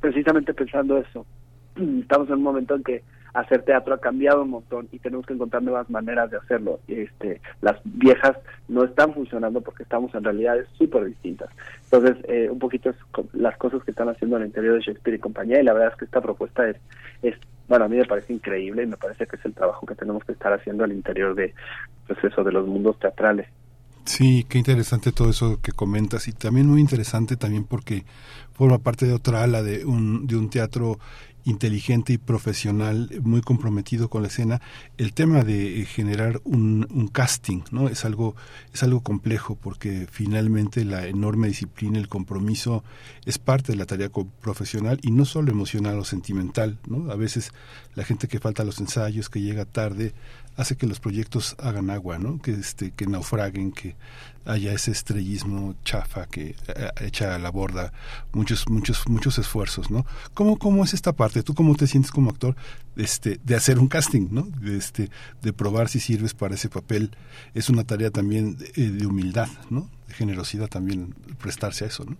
precisamente 0.00 0.54
pensando 0.54 0.98
eso. 0.98 1.26
Estamos 1.76 2.28
en 2.28 2.34
un 2.34 2.42
momento 2.42 2.74
en 2.74 2.82
que 2.82 3.02
hacer 3.34 3.62
teatro 3.62 3.94
ha 3.94 4.00
cambiado 4.00 4.42
un 4.42 4.50
montón 4.50 4.88
y 4.90 4.98
tenemos 4.98 5.26
que 5.26 5.34
encontrar 5.34 5.62
nuevas 5.62 5.88
maneras 5.90 6.30
de 6.30 6.38
hacerlo. 6.38 6.80
Este, 6.88 7.40
las 7.60 7.78
viejas 7.84 8.36
no 8.68 8.84
están 8.84 9.14
funcionando 9.14 9.60
porque 9.60 9.82
estamos 9.82 10.14
en 10.14 10.24
realidades 10.24 10.66
súper 10.76 11.04
distintas. 11.04 11.50
Entonces, 11.84 12.16
eh, 12.28 12.48
un 12.50 12.58
poquito 12.58 12.90
es 12.90 12.96
las 13.32 13.56
cosas 13.56 13.82
que 13.84 13.90
están 13.90 14.08
haciendo 14.08 14.36
al 14.36 14.46
interior 14.46 14.74
de 14.74 14.80
Shakespeare 14.80 15.16
y 15.16 15.20
compañía 15.20 15.60
y 15.60 15.64
la 15.64 15.72
verdad 15.72 15.92
es 15.92 15.98
que 15.98 16.04
esta 16.06 16.20
propuesta 16.20 16.68
es, 16.68 16.76
es 17.22 17.36
bueno, 17.68 17.84
a 17.84 17.88
mí 17.88 17.96
me 17.96 18.06
parece 18.06 18.32
increíble 18.32 18.82
y 18.82 18.86
me 18.86 18.96
parece 18.96 19.26
que 19.26 19.36
es 19.36 19.44
el 19.44 19.52
trabajo 19.52 19.86
que 19.86 19.94
tenemos 19.94 20.24
que 20.24 20.32
estar 20.32 20.52
haciendo 20.52 20.84
al 20.84 20.92
interior 20.92 21.34
de, 21.34 21.54
pues 22.06 22.34
de 22.34 22.52
los 22.52 22.66
mundos 22.66 22.98
teatrales. 22.98 23.46
Sí, 24.08 24.46
qué 24.48 24.56
interesante 24.56 25.12
todo 25.12 25.28
eso 25.28 25.60
que 25.60 25.72
comentas 25.72 26.28
y 26.28 26.32
también 26.32 26.66
muy 26.66 26.80
interesante 26.80 27.36
también 27.36 27.64
porque 27.64 28.06
forma 28.54 28.78
parte 28.78 29.04
de 29.04 29.12
otra 29.12 29.42
ala 29.42 29.62
de 29.62 29.84
un, 29.84 30.26
de 30.26 30.34
un 30.34 30.48
teatro 30.48 30.98
inteligente 31.44 32.14
y 32.14 32.18
profesional, 32.18 33.10
muy 33.22 33.42
comprometido 33.42 34.08
con 34.08 34.22
la 34.22 34.28
escena, 34.28 34.62
el 34.96 35.12
tema 35.12 35.44
de 35.44 35.84
generar 35.84 36.40
un, 36.44 36.86
un, 36.90 37.08
casting, 37.08 37.60
¿no? 37.70 37.88
Es 37.88 38.06
algo, 38.06 38.34
es 38.72 38.82
algo 38.82 39.02
complejo 39.02 39.56
porque 39.56 40.06
finalmente 40.10 40.86
la 40.86 41.06
enorme 41.06 41.48
disciplina, 41.48 41.98
el 41.98 42.08
compromiso 42.08 42.84
es 43.26 43.38
parte 43.38 43.72
de 43.72 43.78
la 43.78 43.86
tarea 43.86 44.10
profesional 44.40 44.98
y 45.02 45.10
no 45.10 45.26
solo 45.26 45.52
emocional 45.52 45.98
o 45.98 46.04
sentimental, 46.04 46.78
¿no? 46.86 47.10
A 47.10 47.14
veces 47.14 47.52
la 47.94 48.04
gente 48.04 48.26
que 48.26 48.40
falta 48.40 48.62
a 48.62 48.66
los 48.66 48.80
ensayos, 48.80 49.28
que 49.28 49.42
llega 49.42 49.66
tarde, 49.66 50.14
hace 50.58 50.76
que 50.76 50.88
los 50.88 50.98
proyectos 50.98 51.56
hagan 51.60 51.88
agua, 51.88 52.18
¿no? 52.18 52.42
Que 52.42 52.50
este, 52.50 52.90
que 52.90 53.06
naufraguen, 53.06 53.70
que 53.70 53.94
haya 54.44 54.72
ese 54.72 54.90
estrellismo 54.90 55.76
chafa 55.84 56.26
que 56.26 56.56
eh, 56.66 56.90
echa 57.00 57.34
a 57.34 57.38
la 57.38 57.50
borda 57.50 57.92
muchos 58.32 58.68
muchos 58.68 59.08
muchos 59.08 59.38
esfuerzos, 59.38 59.88
¿no? 59.90 60.04
¿Cómo 60.34 60.58
cómo 60.58 60.82
es 60.82 60.94
esta 60.94 61.12
parte? 61.12 61.44
¿Tú 61.44 61.54
cómo 61.54 61.76
te 61.76 61.86
sientes 61.86 62.10
como 62.10 62.30
actor 62.30 62.56
este 62.96 63.38
de 63.44 63.54
hacer 63.54 63.78
un 63.78 63.86
casting, 63.86 64.28
¿no? 64.32 64.42
De 64.42 64.76
este 64.76 65.10
de 65.42 65.52
probar 65.52 65.88
si 65.88 66.00
sirves 66.00 66.34
para 66.34 66.54
ese 66.54 66.68
papel 66.68 67.12
es 67.54 67.70
una 67.70 67.84
tarea 67.84 68.10
también 68.10 68.56
de, 68.58 69.06
humildad, 69.06 69.48
¿no? 69.70 69.88
De 70.08 70.14
generosidad 70.14 70.66
también 70.66 71.14
prestarse 71.40 71.84
a 71.84 71.86
eso, 71.86 72.04
¿no? 72.04 72.16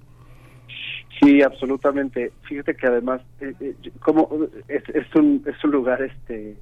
Sí, 1.20 1.42
absolutamente. 1.42 2.30
Fíjate 2.42 2.76
que 2.76 2.86
además, 2.86 3.20
eh, 3.40 3.52
eh, 3.58 3.74
como 3.98 4.28
es, 4.68 4.84
es, 4.94 5.12
un 5.16 5.42
es 5.44 5.64
un 5.64 5.72
lugar 5.72 6.00
este 6.02 6.56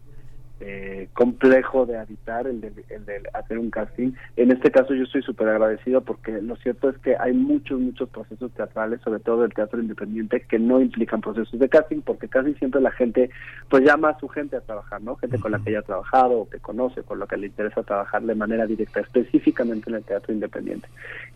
eh, 0.58 1.08
complejo 1.12 1.84
de 1.84 1.98
habitar, 1.98 2.46
el 2.46 2.62
de, 2.62 2.72
el 2.88 3.04
de 3.04 3.20
hacer 3.34 3.58
un 3.58 3.70
casting. 3.70 4.12
En 4.36 4.50
este 4.50 4.70
caso 4.70 4.94
yo 4.94 5.04
estoy 5.04 5.22
súper 5.22 5.48
agradecido 5.48 6.00
porque 6.00 6.40
lo 6.40 6.56
cierto 6.56 6.88
es 6.88 6.96
que 6.98 7.14
hay 7.18 7.34
muchos, 7.34 7.78
muchos 7.78 8.08
procesos 8.08 8.50
teatrales, 8.52 9.00
sobre 9.02 9.20
todo 9.20 9.42
del 9.42 9.52
teatro 9.52 9.80
independiente, 9.80 10.40
que 10.48 10.58
no 10.58 10.80
implican 10.80 11.20
procesos 11.20 11.60
de 11.60 11.68
casting 11.68 12.00
porque 12.00 12.28
casi 12.28 12.54
siempre 12.54 12.80
la 12.80 12.90
gente 12.90 13.28
pues 13.68 13.84
llama 13.84 14.10
a 14.10 14.18
su 14.18 14.28
gente 14.28 14.56
a 14.56 14.60
trabajar, 14.62 15.02
¿no? 15.02 15.16
Gente 15.16 15.38
con 15.38 15.52
la 15.52 15.58
que 15.58 15.70
haya 15.70 15.82
trabajado 15.82 16.40
o 16.40 16.48
que 16.48 16.58
conoce, 16.58 17.02
con 17.02 17.18
la 17.18 17.26
que 17.26 17.36
le 17.36 17.48
interesa 17.48 17.82
trabajar 17.82 18.22
de 18.22 18.34
manera 18.34 18.66
directa, 18.66 19.00
específicamente 19.00 19.90
en 19.90 19.96
el 19.96 20.04
teatro 20.04 20.32
independiente. 20.32 20.88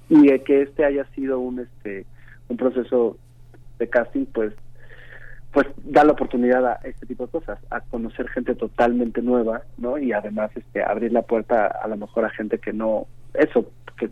Y 0.08 0.30
que 0.40 0.62
este 0.62 0.84
haya 0.84 1.04
sido 1.14 1.40
un, 1.40 1.60
este, 1.60 2.06
un 2.48 2.56
proceso 2.56 3.18
de 3.78 3.88
casting, 3.88 4.24
pues 4.26 4.54
pues 5.52 5.66
da 5.84 6.04
la 6.04 6.12
oportunidad 6.12 6.64
a 6.64 6.74
este 6.84 7.06
tipo 7.06 7.26
de 7.26 7.32
cosas, 7.32 7.58
a 7.70 7.80
conocer 7.80 8.28
gente 8.28 8.54
totalmente 8.54 9.20
nueva, 9.20 9.62
¿no? 9.78 9.98
Y 9.98 10.12
además 10.12 10.50
este 10.54 10.82
abrir 10.82 11.12
la 11.12 11.22
puerta 11.22 11.66
a 11.66 11.88
lo 11.88 11.96
mejor 11.96 12.24
a 12.24 12.30
gente 12.30 12.58
que 12.58 12.72
no, 12.72 13.06
eso, 13.34 13.70
que, 13.98 14.10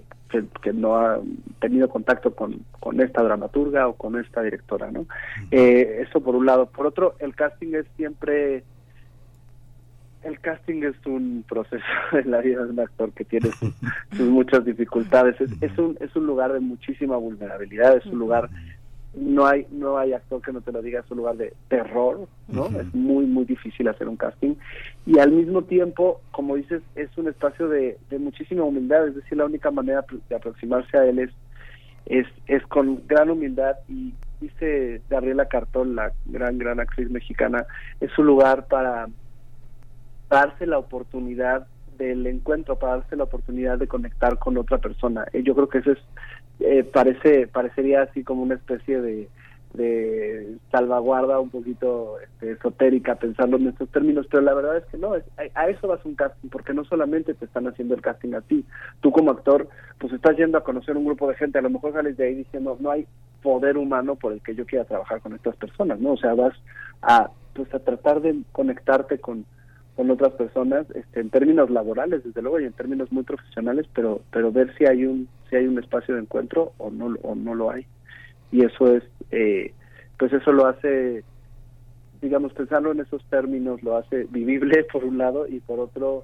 que, 0.62 0.72
no 0.72 0.96
ha 0.96 1.20
tenido 1.60 1.88
contacto 1.88 2.34
con, 2.34 2.64
con 2.80 3.00
esta 3.00 3.22
dramaturga 3.22 3.86
o 3.86 3.94
con 3.94 4.18
esta 4.18 4.42
directora, 4.42 4.90
¿no? 4.90 5.06
Eh, 5.50 6.04
eso 6.06 6.20
por 6.20 6.34
un 6.34 6.44
lado. 6.44 6.66
Por 6.66 6.86
otro, 6.86 7.14
el 7.20 7.34
casting 7.34 7.74
es 7.74 7.86
siempre 7.96 8.64
el 10.24 10.40
casting 10.40 10.82
es 10.82 10.94
un 11.06 11.44
proceso 11.48 11.84
en 12.12 12.30
la 12.30 12.40
vida 12.40 12.64
de 12.64 12.70
un 12.70 12.80
actor 12.80 13.12
que 13.12 13.24
tiene 13.24 13.50
sus, 13.52 13.72
muchas 14.20 14.64
dificultades. 14.64 15.40
Es, 15.40 15.50
es, 15.60 15.78
un, 15.78 15.96
es 16.00 16.14
un 16.16 16.26
lugar 16.26 16.52
de 16.52 16.60
muchísima 16.60 17.16
vulnerabilidad, 17.16 17.96
es 17.96 18.06
un 18.06 18.18
lugar 18.18 18.50
no 19.14 19.46
hay 19.46 19.66
no 19.70 19.98
hay 19.98 20.12
actor 20.12 20.42
que 20.42 20.52
no 20.52 20.60
te 20.60 20.70
lo 20.70 20.82
diga 20.82 21.00
es 21.00 21.10
un 21.10 21.18
lugar 21.18 21.36
de 21.36 21.54
terror 21.68 22.28
no 22.46 22.66
es 22.66 22.94
muy 22.94 23.24
muy 23.26 23.44
difícil 23.44 23.88
hacer 23.88 24.08
un 24.08 24.16
casting. 24.16 24.54
Y 25.06 25.18
al 25.18 25.32
mismo 25.32 25.62
tiempo 25.62 26.20
como 26.30 26.56
dices 26.56 26.82
es 26.94 27.08
un 27.16 27.28
espacio 27.28 27.68
de, 27.68 27.98
de 28.10 28.18
muchísima 28.18 28.64
humildad 28.64 29.08
es 29.08 29.14
decir 29.14 29.38
la 29.38 29.46
única 29.46 29.70
manera 29.70 30.04
de 30.28 30.36
aproximarse 30.36 30.96
a 30.96 31.04
él 31.06 31.18
es 31.20 31.30
es 32.06 32.26
es 32.46 32.62
con 32.66 33.02
gran 33.06 33.30
humildad. 33.30 33.76
Y 33.88 34.14
dice 34.40 35.02
Gabriela 35.08 35.46
Cartón 35.46 35.96
la 35.96 36.12
gran 36.26 36.58
gran 36.58 36.80
actriz 36.80 37.10
mexicana 37.10 37.66
es 38.00 38.16
un 38.18 38.26
lugar 38.26 38.66
para 38.68 39.08
darse 40.28 40.66
la 40.66 40.78
oportunidad 40.78 41.66
del 41.98 42.26
encuentro 42.26 42.78
para 42.78 42.98
darse 42.98 43.16
la 43.16 43.24
oportunidad 43.24 43.78
de 43.78 43.88
conectar 43.88 44.38
con 44.38 44.56
otra 44.56 44.78
persona. 44.78 45.26
Y 45.32 45.42
yo 45.42 45.54
creo 45.54 45.68
que 45.68 45.78
eso 45.78 45.92
es 45.92 45.98
eh, 46.60 46.84
parece 46.84 47.46
parecería 47.46 48.02
así 48.02 48.24
como 48.24 48.42
una 48.42 48.54
especie 48.54 49.00
de, 49.00 49.28
salvaguarda 50.72 51.38
un 51.38 51.50
poquito 51.50 52.18
este, 52.20 52.52
esotérica 52.52 53.14
pensando 53.14 53.58
en 53.58 53.68
estos 53.68 53.88
términos, 53.90 54.26
pero 54.28 54.42
la 54.42 54.54
verdad 54.54 54.78
es 54.78 54.84
que 54.86 54.96
no, 54.96 55.12
a, 55.12 55.68
eso 55.68 55.86
vas 55.86 56.04
un 56.04 56.16
casting, 56.16 56.48
porque 56.48 56.74
no 56.74 56.84
solamente 56.84 57.34
te 57.34 57.44
están 57.44 57.68
haciendo 57.68 57.94
el 57.94 58.02
casting 58.02 58.34
a 58.34 58.40
ti, 58.40 58.64
tú 59.00 59.12
como 59.12 59.30
actor, 59.30 59.68
pues 59.98 60.12
estás 60.12 60.36
yendo 60.36 60.58
a 60.58 60.64
conocer 60.64 60.96
un 60.96 61.04
grupo 61.04 61.28
de 61.28 61.36
gente, 61.36 61.58
a 61.58 61.62
lo 61.62 61.70
mejor 61.70 61.92
sales 61.92 62.16
de 62.16 62.26
ahí 62.26 62.34
diciendo, 62.34 62.76
no 62.80 62.90
hay 62.90 63.06
poder 63.42 63.76
humano 63.76 64.16
por 64.16 64.32
el 64.32 64.40
que 64.40 64.54
yo 64.54 64.66
quiera 64.66 64.84
trabajar 64.84 65.20
con 65.20 65.34
estas 65.34 65.54
personas, 65.56 66.00
¿no? 66.00 66.12
O 66.12 66.16
sea, 66.16 66.34
vas 66.34 66.54
a, 67.02 67.30
pues 67.54 67.72
a 67.72 67.78
tratar 67.78 68.20
de 68.20 68.36
conectarte 68.52 69.18
con, 69.18 69.44
con 69.98 70.12
otras 70.12 70.32
personas 70.34 70.86
este, 70.94 71.18
en 71.18 71.28
términos 71.28 71.70
laborales 71.70 72.22
desde 72.22 72.40
luego 72.40 72.60
y 72.60 72.64
en 72.66 72.72
términos 72.72 73.10
muy 73.10 73.24
profesionales 73.24 73.84
pero 73.92 74.20
pero 74.30 74.52
ver 74.52 74.72
si 74.78 74.86
hay 74.86 75.04
un 75.04 75.28
si 75.50 75.56
hay 75.56 75.66
un 75.66 75.76
espacio 75.76 76.14
de 76.14 76.20
encuentro 76.20 76.72
o 76.78 76.88
no 76.88 77.16
o 77.22 77.34
no 77.34 77.56
lo 77.56 77.72
hay. 77.72 77.84
Y 78.52 78.64
eso 78.64 78.94
es 78.94 79.02
eh, 79.32 79.72
pues 80.16 80.32
eso 80.32 80.52
lo 80.52 80.68
hace 80.68 81.24
digamos 82.22 82.52
pensarlo 82.52 82.92
en 82.92 83.00
esos 83.00 83.24
términos 83.24 83.82
lo 83.82 83.96
hace 83.96 84.28
vivible 84.30 84.84
por 84.92 85.02
un 85.04 85.18
lado 85.18 85.48
y 85.48 85.58
por 85.58 85.80
otro 85.80 86.22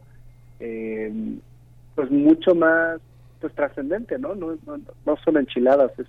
eh, 0.61 1.13
pues 1.97 2.13
mucho 2.13 2.55
más 2.55 3.01
pues 3.41 3.53
trascendente 3.55 4.21
no 4.21 4.37
no 4.37 4.57
no, 4.67 4.79
no 5.05 5.17
son 5.25 5.37
enchiladas 5.37 5.91
es, 5.99 6.07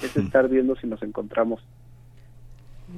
es 0.00 0.16
estar 0.16 0.48
viendo 0.48 0.76
si 0.76 0.86
nos 0.86 1.02
encontramos 1.02 1.60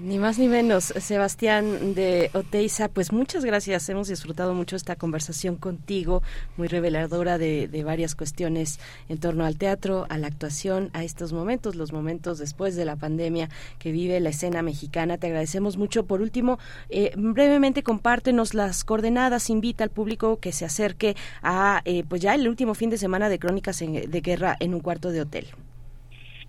ni 0.01 0.19
más 0.19 0.39
ni 0.39 0.49
menos, 0.49 0.85
Sebastián 0.85 1.95
de 1.95 2.31
Oteiza, 2.33 2.89
pues 2.89 3.13
muchas 3.13 3.45
gracias. 3.45 3.89
Hemos 3.89 4.09
disfrutado 4.09 4.55
mucho 4.55 4.77
esta 4.77 4.97
conversación 4.97 5.57
contigo, 5.57 6.23
muy 6.57 6.69
reveladora 6.69 7.39
de, 7.39 7.83
varias 7.85 8.15
cuestiones 8.15 8.79
en 9.09 9.19
torno 9.19 9.45
al 9.45 9.59
teatro, 9.59 10.07
a 10.09 10.19
la 10.19 10.29
actuación, 10.29 10.91
a 10.93 11.05
estos 11.05 11.33
momentos, 11.33 11.75
los 11.75 11.93
momentos 11.93 12.39
después 12.39 12.77
de 12.77 12.85
la 12.85 12.97
pandemia 12.97 13.51
que 13.79 13.93
vive 13.93 14.21
la 14.21 14.31
escena 14.31 14.63
mexicana. 14.63 15.19
Te 15.19 15.27
agradecemos 15.27 15.77
mucho. 15.77 16.07
Por 16.07 16.23
último, 16.23 16.59
eh, 16.89 17.13
brevemente 17.17 17.83
compártenos 17.83 18.55
las 18.55 18.85
coordenadas, 18.85 19.51
invita 19.51 19.85
al 19.85 19.91
público 19.91 20.39
que 20.39 20.53
se 20.53 20.65
acerque 20.65 21.17
a, 21.43 21.83
eh, 21.85 22.05
pues 22.09 22.23
ya 22.23 22.35
el 22.35 22.49
último 22.49 22.75
fin 22.75 22.91
de 22.91 22.99
semana 22.99 23.29
de 23.29 23.39
Crónicas 23.39 23.79
de 23.81 24.21
Guerra 24.21 24.57
en 24.61 24.75
un 24.75 24.81
cuarto 24.81 25.11
de 25.11 25.21
hotel. 25.21 25.47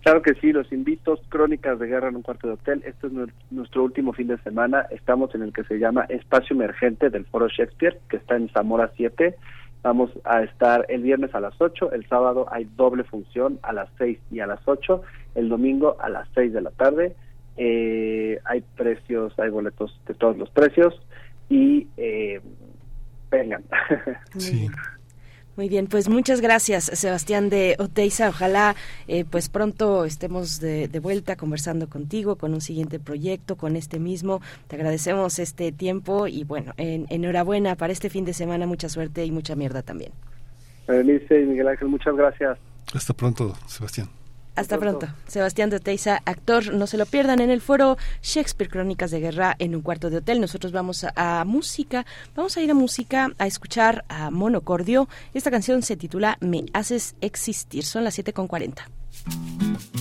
Claro 0.04 0.22
que 0.22 0.34
sí, 0.36 0.52
los 0.52 0.70
invito, 0.74 1.18
Crónicas 1.30 1.80
de 1.80 1.88
Guerra 1.88 2.10
en 2.10 2.18
un 2.18 2.24
cuarto 2.24 2.48
de 2.48 2.54
hotel. 2.56 2.84
Este 2.86 3.08
es 3.08 3.14
nuestro 3.52 3.86
último 3.86 4.12
fin 4.12 4.28
de 4.28 4.38
semana. 4.40 4.86
Estamos 4.92 5.34
en 5.34 5.44
el 5.44 5.54
que 5.54 5.64
se 5.64 5.80
llama 5.80 6.06
Espacio 6.10 6.56
Emergente 6.56 7.10
del 7.10 7.26
Foro 7.26 7.48
Shakespeare, 7.48 7.98
que 8.10 8.18
está 8.18 8.36
en 8.36 8.50
Zamora 8.50 8.92
7. 8.98 9.34
Vamos 9.82 10.12
a 10.26 10.44
estar 10.44 10.86
el 10.90 11.04
viernes 11.04 11.34
a 11.34 11.40
las 11.40 11.54
8, 11.60 11.94
el 11.94 12.08
sábado 12.08 12.48
hay 12.52 12.66
doble 12.76 13.06
función 13.06 13.60
a 13.64 13.72
las 13.72 13.90
6 13.98 14.18
y 14.32 14.42
a 14.42 14.48
las 14.48 14.60
8, 14.66 15.02
el 15.36 15.48
domingo 15.48 15.98
a 16.00 16.10
las 16.10 16.28
6 16.36 16.52
de 16.52 16.62
la 16.62 16.72
tarde. 16.72 17.16
Eh, 17.56 18.40
hay 18.44 18.62
precios, 18.76 19.38
hay 19.40 19.50
boletos 19.50 19.98
de 20.06 20.16
todos 20.16 20.38
los 20.38 20.50
precios 20.50 21.00
y 21.50 21.88
eh, 21.96 22.42
vengan. 23.32 23.64
Sí. 24.38 24.70
Muy 25.56 25.70
bien, 25.70 25.86
pues 25.86 26.10
muchas 26.10 26.42
gracias, 26.42 26.86
Sebastián 26.86 27.50
de 27.50 27.76
Oteiza. 27.78 28.30
Ojalá 28.30 28.76
eh, 29.08 29.24
pues 29.24 29.50
pronto 29.50 30.04
estemos 30.04 30.60
de, 30.60 30.88
vuelta 31.00 31.36
conversando 31.36 31.88
contigo 31.88 32.38
con 32.38 32.56
un 32.56 32.62
siguiente 32.62 33.00
proyecto, 33.00 33.56
con 33.56 33.76
este 33.76 34.00
mismo. 34.00 34.42
Te 34.68 34.78
agradecemos 34.78 35.38
este 35.38 35.72
tiempo 35.72 36.26
y 36.28 36.44
bueno, 36.44 36.74
enhorabuena 36.78 37.76
para 37.76 37.94
este 37.94 38.10
fin 38.10 38.26
de 38.26 38.34
semana. 38.34 38.66
Mucha 38.66 38.90
suerte 38.90 39.26
y 39.26 39.32
mucha 39.32 39.56
mierda 39.56 39.84
también. 39.84 40.12
Berenice 40.88 41.42
y 41.42 41.46
Miguel 41.46 41.68
Ángel, 41.68 41.88
muchas 41.88 42.16
gracias. 42.16 42.58
Hasta 42.94 43.14
pronto, 43.14 43.54
Sebastián. 43.68 44.10
Hasta 44.56 44.78
pronto. 44.78 45.08
Sebastián 45.28 45.70
de 45.70 45.78
Oteiza, 45.78 46.22
actor, 46.26 46.74
no 46.74 46.86
se 46.86 46.98
lo 46.98 47.06
pierdan 47.06 47.40
en 47.40 47.50
el 47.50 47.62
foro 47.62 47.98
Shakespeare 48.22 48.70
Crónicas 48.70 49.10
de 49.12 49.20
Guerra 49.20 49.56
en 49.58 49.76
un 49.76 49.82
cuarto 49.82 50.10
de 50.10 50.18
hotel. 50.18 50.40
Nosotros 50.40 50.72
vamos 50.72 51.06
a, 51.16 51.44
música, 51.46 52.06
vamos 52.36 52.56
a 52.58 52.62
ir 52.62 52.70
a 52.70 52.76
música 52.76 53.32
a 53.40 53.48
escuchar 53.48 54.06
a 54.10 54.30
Monocordio. 54.30 55.10
Esta 55.34 55.50
canción 55.50 55.82
se 55.82 55.98
titula 55.98 56.38
Me 56.40 56.66
haces 56.74 57.16
existir. 57.22 57.84
Son 57.84 58.04
las 58.04 58.18
7.40. 58.20 59.93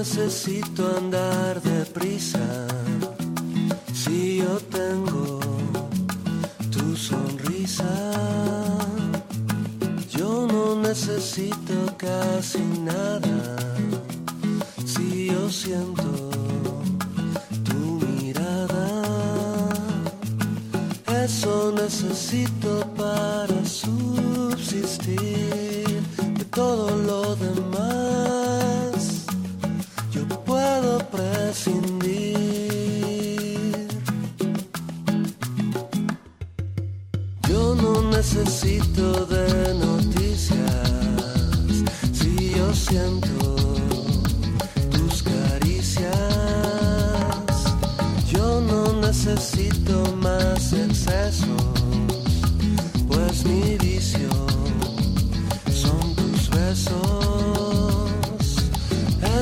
necesito 0.00 0.96
andar 0.96 1.60
deprisa 1.60 2.66
si 3.92 4.38
yo 4.38 4.58
tengo 4.78 5.40
tu 6.70 6.96
sonrisa. 6.96 7.92
Yo 10.08 10.46
no 10.46 10.76
necesito 10.76 11.74
casi 11.98 12.62
nada 12.90 13.56
si 14.86 15.26
yo 15.26 15.50
siento 15.50 16.30
tu 17.68 17.80
mirada. 18.06 18.88
Eso 21.24 21.72
necesito 21.72 22.70
para 22.96 23.58
subsistir 23.66 24.80
de 26.38 26.44
todo 26.46 26.88
lo 26.96 27.36
demás 27.36 28.09
prescindir. 31.50 32.38
Yo 37.48 37.74
no 37.74 38.02
necesito 38.10 39.26
de 39.26 39.74
noticias 39.74 40.60
si 42.12 42.52
yo 42.56 42.72
siento 42.72 43.56
tus 44.92 45.22
caricias. 45.24 46.12
Yo 48.32 48.60
no 48.60 49.00
necesito 49.00 50.16
más 50.22 50.72
excesos, 50.72 51.62
pues 53.08 53.44
mi 53.44 53.76
vicio 53.78 54.30
son 55.72 56.14
tus 56.14 56.48
besos 56.50 57.20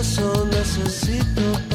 eso 0.00 0.46
necesito 0.46 1.67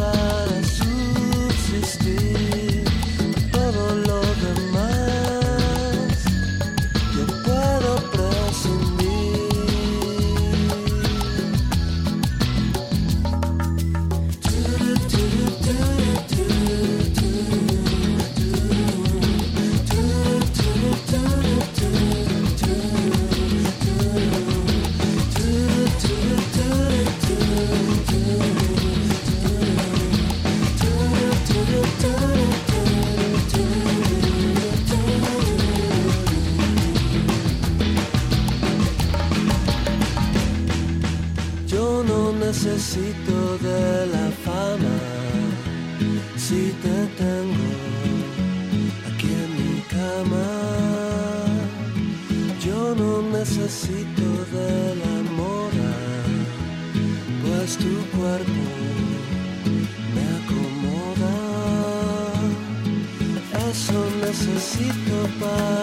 necesito 65.44 65.83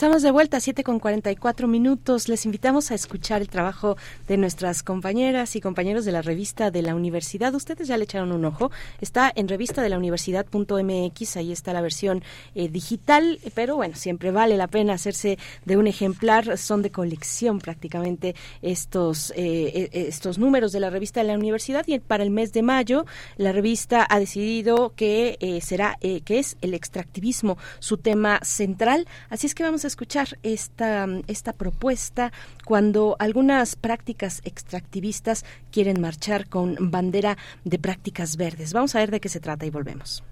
Estamos 0.00 0.22
de 0.22 0.30
vuelta 0.30 0.56
a 0.56 0.60
7 0.60 0.82
con 0.82 0.98
44 0.98 1.68
minutos. 1.68 2.30
Les 2.30 2.46
invitamos 2.46 2.90
a 2.90 2.94
escuchar 2.94 3.42
el 3.42 3.50
trabajo 3.50 3.98
de 4.28 4.38
nuestras 4.38 4.82
compañeras 4.82 5.56
y 5.56 5.60
compañeros 5.60 6.06
de 6.06 6.12
la 6.12 6.22
revista 6.22 6.70
de 6.70 6.80
la 6.80 6.94
universidad. 6.94 7.54
Ustedes 7.54 7.86
ya 7.86 7.98
le 7.98 8.04
echaron 8.04 8.32
un 8.32 8.46
ojo. 8.46 8.70
Está 9.02 9.30
en 9.34 9.46
revista 9.46 9.82
de 9.82 9.90
la 9.90 9.98
universidad.mx. 9.98 11.36
Ahí 11.36 11.52
está 11.52 11.74
la 11.74 11.82
versión 11.82 12.22
eh, 12.54 12.70
digital, 12.70 13.40
pero 13.54 13.76
bueno, 13.76 13.94
siempre 13.94 14.30
vale 14.30 14.56
la 14.56 14.68
pena 14.68 14.94
hacerse 14.94 15.36
de 15.66 15.76
un 15.76 15.86
ejemplar. 15.86 16.56
Son 16.56 16.80
de 16.80 16.90
colección 16.90 17.58
prácticamente 17.58 18.34
estos, 18.62 19.32
eh, 19.32 19.36
eh, 19.36 19.90
estos 19.92 20.38
números 20.38 20.72
de 20.72 20.80
la 20.80 20.88
revista 20.88 21.20
de 21.20 21.26
la 21.26 21.34
universidad. 21.34 21.86
Y 21.86 21.98
para 21.98 22.22
el 22.22 22.30
mes 22.30 22.54
de 22.54 22.62
mayo, 22.62 23.04
la 23.36 23.52
revista 23.52 24.06
ha 24.08 24.18
decidido 24.18 24.94
que 24.96 25.60
será, 25.62 25.98
que 26.00 26.38
es 26.38 26.56
el 26.62 26.72
extractivismo 26.72 27.58
su 27.80 27.98
tema 27.98 28.40
central. 28.42 29.06
Así 29.28 29.46
es 29.46 29.54
que 29.54 29.62
vamos 29.62 29.84
a 29.84 29.89
escuchar 29.90 30.38
esta, 30.42 31.06
esta 31.26 31.52
propuesta 31.52 32.32
cuando 32.64 33.16
algunas 33.18 33.76
prácticas 33.76 34.40
extractivistas 34.44 35.44
quieren 35.70 36.00
marchar 36.00 36.48
con 36.48 36.90
bandera 36.90 37.36
de 37.64 37.78
prácticas 37.78 38.36
verdes. 38.36 38.72
Vamos 38.72 38.94
a 38.94 39.00
ver 39.00 39.10
de 39.10 39.20
qué 39.20 39.28
se 39.28 39.40
trata 39.40 39.66
y 39.66 39.70
volvemos. 39.70 40.22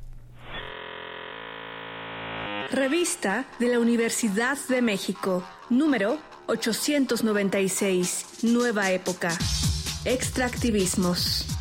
Revista 2.70 3.46
de 3.58 3.68
la 3.68 3.78
Universidad 3.78 4.58
de 4.68 4.82
México, 4.82 5.42
número 5.70 6.18
896, 6.46 8.42
Nueva 8.42 8.90
Época. 8.90 9.30
Extractivismos. 10.04 11.57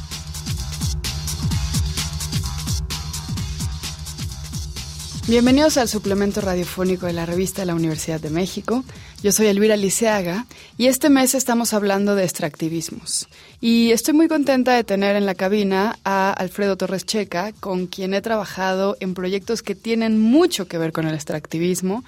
Bienvenidos 5.28 5.76
al 5.76 5.90
suplemento 5.90 6.40
radiofónico 6.40 7.06
de 7.06 7.12
la 7.12 7.26
revista 7.26 7.62
de 7.62 7.66
la 7.66 7.76
Universidad 7.76 8.22
de 8.22 8.30
México. 8.30 8.86
Yo 9.22 9.34
soy 9.34 9.48
Elvira 9.48 9.76
Liceaga 9.76 10.46
y 10.78 10.88
este 10.88 11.10
mes 11.10 11.36
estamos 11.36 11.74
hablando 11.74 12.16
de 12.16 12.24
extractivismos. 12.24 13.28
Y 13.60 13.92
estoy 13.92 14.14
muy 14.14 14.30
contenta 14.30 14.74
de 14.74 14.86
tener 14.86 15.18
en 15.18 15.26
la 15.26 15.36
cabina 15.36 16.00
a 16.06 16.32
Alfredo 16.32 16.78
Torres 16.78 17.06
Checa, 17.06 17.52
con 17.60 17.88
quien 17.88 18.14
he 18.14 18.22
trabajado 18.22 18.96
en 19.02 19.14
proyectos 19.14 19.64
que 19.64 19.76
tienen 19.76 20.18
mucho 20.18 20.70
que 20.70 20.78
ver 20.78 20.94
con 20.94 21.06
el 21.06 21.14
extractivismo, 21.14 22.06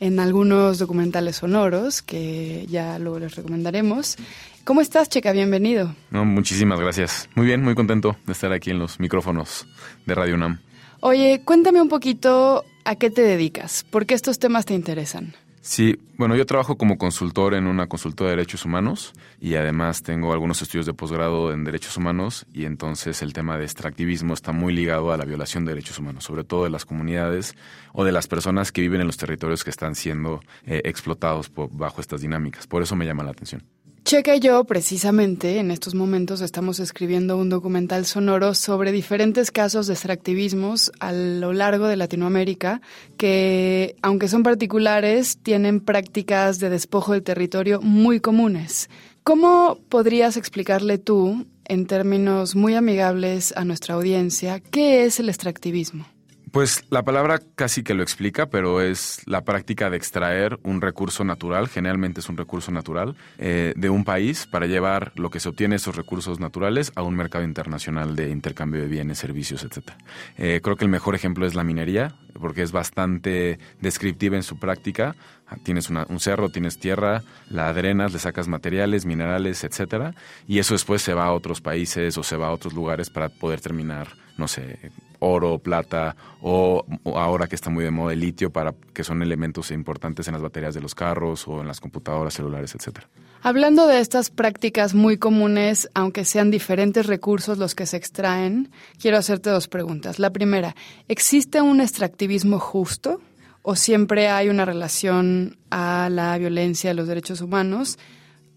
en 0.00 0.18
algunos 0.18 0.78
documentales 0.78 1.36
sonoros 1.36 2.00
que 2.00 2.66
ya 2.70 2.98
luego 2.98 3.18
les 3.18 3.34
recomendaremos. 3.34 4.16
¿Cómo 4.64 4.80
estás, 4.80 5.10
Checa? 5.10 5.32
Bienvenido. 5.32 5.94
Muchísimas 6.10 6.80
gracias. 6.80 7.28
Muy 7.34 7.44
bien, 7.44 7.62
muy 7.62 7.74
contento 7.74 8.16
de 8.24 8.32
estar 8.32 8.50
aquí 8.50 8.70
en 8.70 8.78
los 8.78 8.98
micrófonos 8.98 9.66
de 10.06 10.14
Radio 10.14 10.36
UNAM. 10.36 10.71
Oye, 11.04 11.42
cuéntame 11.44 11.82
un 11.82 11.88
poquito 11.88 12.64
a 12.84 12.94
qué 12.94 13.10
te 13.10 13.22
dedicas, 13.22 13.84
por 13.90 14.06
qué 14.06 14.14
estos 14.14 14.38
temas 14.38 14.66
te 14.66 14.74
interesan. 14.74 15.34
Sí, 15.60 15.98
bueno, 16.16 16.36
yo 16.36 16.46
trabajo 16.46 16.76
como 16.76 16.96
consultor 16.96 17.54
en 17.54 17.66
una 17.66 17.88
consultora 17.88 18.30
de 18.30 18.36
derechos 18.36 18.64
humanos 18.64 19.12
y 19.40 19.56
además 19.56 20.04
tengo 20.04 20.32
algunos 20.32 20.62
estudios 20.62 20.86
de 20.86 20.94
posgrado 20.94 21.52
en 21.52 21.64
derechos 21.64 21.96
humanos 21.96 22.46
y 22.52 22.66
entonces 22.66 23.20
el 23.20 23.32
tema 23.32 23.58
de 23.58 23.64
extractivismo 23.64 24.32
está 24.32 24.52
muy 24.52 24.72
ligado 24.72 25.10
a 25.10 25.16
la 25.16 25.24
violación 25.24 25.64
de 25.64 25.72
derechos 25.72 25.98
humanos, 25.98 26.22
sobre 26.22 26.44
todo 26.44 26.62
de 26.62 26.70
las 26.70 26.84
comunidades 26.84 27.56
o 27.92 28.04
de 28.04 28.12
las 28.12 28.28
personas 28.28 28.70
que 28.70 28.82
viven 28.82 29.00
en 29.00 29.08
los 29.08 29.16
territorios 29.16 29.64
que 29.64 29.70
están 29.70 29.96
siendo 29.96 30.40
eh, 30.66 30.82
explotados 30.84 31.48
por, 31.48 31.68
bajo 31.76 32.00
estas 32.00 32.20
dinámicas. 32.20 32.68
Por 32.68 32.80
eso 32.80 32.94
me 32.94 33.06
llama 33.06 33.24
la 33.24 33.32
atención. 33.32 33.64
Checa 34.04 34.34
y 34.34 34.40
yo, 34.40 34.64
precisamente, 34.64 35.58
en 35.58 35.70
estos 35.70 35.94
momentos 35.94 36.40
estamos 36.40 36.80
escribiendo 36.80 37.38
un 37.38 37.48
documental 37.48 38.04
sonoro 38.04 38.52
sobre 38.52 38.90
diferentes 38.90 39.52
casos 39.52 39.86
de 39.86 39.94
extractivismos 39.94 40.90
a 40.98 41.12
lo 41.12 41.52
largo 41.52 41.86
de 41.86 41.96
Latinoamérica 41.96 42.82
que, 43.16 43.94
aunque 44.02 44.26
son 44.26 44.42
particulares, 44.42 45.38
tienen 45.42 45.80
prácticas 45.80 46.58
de 46.58 46.68
despojo 46.68 47.12
del 47.12 47.22
territorio 47.22 47.80
muy 47.80 48.18
comunes. 48.18 48.90
¿Cómo 49.22 49.78
podrías 49.88 50.36
explicarle 50.36 50.98
tú, 50.98 51.46
en 51.64 51.86
términos 51.86 52.56
muy 52.56 52.74
amigables 52.74 53.54
a 53.56 53.64
nuestra 53.64 53.94
audiencia, 53.94 54.58
qué 54.58 55.04
es 55.04 55.20
el 55.20 55.28
extractivismo? 55.28 56.11
Pues 56.52 56.84
la 56.90 57.02
palabra 57.02 57.40
casi 57.54 57.82
que 57.82 57.94
lo 57.94 58.02
explica, 58.02 58.50
pero 58.50 58.82
es 58.82 59.22
la 59.24 59.40
práctica 59.42 59.88
de 59.88 59.96
extraer 59.96 60.58
un 60.64 60.82
recurso 60.82 61.24
natural, 61.24 61.66
generalmente 61.66 62.20
es 62.20 62.28
un 62.28 62.36
recurso 62.36 62.70
natural, 62.70 63.16
eh, 63.38 63.72
de 63.74 63.88
un 63.88 64.04
país 64.04 64.46
para 64.46 64.66
llevar 64.66 65.12
lo 65.16 65.30
que 65.30 65.40
se 65.40 65.48
obtiene 65.48 65.76
esos 65.76 65.96
recursos 65.96 66.40
naturales 66.40 66.92
a 66.94 67.02
un 67.02 67.16
mercado 67.16 67.42
internacional 67.42 68.14
de 68.16 68.28
intercambio 68.28 68.82
de 68.82 68.88
bienes, 68.88 69.16
servicios, 69.18 69.64
etc. 69.64 69.92
Eh, 70.36 70.60
creo 70.62 70.76
que 70.76 70.84
el 70.84 70.90
mejor 70.90 71.14
ejemplo 71.14 71.46
es 71.46 71.54
la 71.54 71.64
minería, 71.64 72.16
porque 72.38 72.60
es 72.62 72.70
bastante 72.70 73.58
descriptiva 73.80 74.36
en 74.36 74.42
su 74.42 74.58
práctica. 74.58 75.16
Tienes 75.62 75.88
una- 75.88 76.04
un 76.10 76.20
cerro, 76.20 76.50
tienes 76.50 76.78
tierra, 76.78 77.22
la 77.48 77.72
drenas, 77.72 78.12
le 78.12 78.18
sacas 78.18 78.46
materiales, 78.46 79.06
minerales, 79.06 79.64
etcétera, 79.64 80.14
y 80.46 80.58
eso 80.58 80.74
después 80.74 81.00
se 81.00 81.14
va 81.14 81.24
a 81.24 81.32
otros 81.32 81.62
países 81.62 82.18
o 82.18 82.22
se 82.22 82.36
va 82.36 82.48
a 82.48 82.50
otros 82.52 82.74
lugares 82.74 83.08
para 83.08 83.30
poder 83.30 83.62
terminar, 83.62 84.08
no 84.36 84.48
sé, 84.48 84.92
oro, 85.22 85.58
plata 85.58 86.16
o, 86.40 86.84
ahora 87.14 87.46
que 87.46 87.54
está 87.54 87.70
muy 87.70 87.84
de 87.84 87.90
moda 87.90 88.12
el 88.12 88.20
litio 88.20 88.50
para 88.50 88.74
que 88.92 89.04
son 89.04 89.22
elementos 89.22 89.70
importantes 89.70 90.26
en 90.26 90.34
las 90.34 90.42
baterías 90.42 90.74
de 90.74 90.80
los 90.80 90.94
carros 90.94 91.46
o 91.46 91.60
en 91.60 91.68
las 91.68 91.80
computadoras 91.80 92.34
celulares, 92.34 92.74
etcétera. 92.74 93.08
Hablando 93.40 93.86
de 93.86 94.00
estas 94.00 94.30
prácticas 94.30 94.94
muy 94.94 95.18
comunes, 95.18 95.88
aunque 95.94 96.24
sean 96.24 96.50
diferentes 96.50 97.06
recursos 97.06 97.58
los 97.58 97.74
que 97.74 97.86
se 97.86 97.96
extraen, 97.96 98.70
quiero 99.00 99.16
hacerte 99.16 99.50
dos 99.50 99.68
preguntas. 99.68 100.18
La 100.18 100.30
primera, 100.30 100.74
¿existe 101.08 101.60
un 101.60 101.80
extractivismo 101.80 102.58
justo 102.58 103.20
o 103.62 103.76
siempre 103.76 104.28
hay 104.28 104.48
una 104.48 104.64
relación 104.64 105.56
a 105.70 106.08
la 106.10 106.36
violencia 106.38 106.90
de 106.90 106.94
los 106.94 107.08
derechos 107.08 107.40
humanos? 107.40 107.98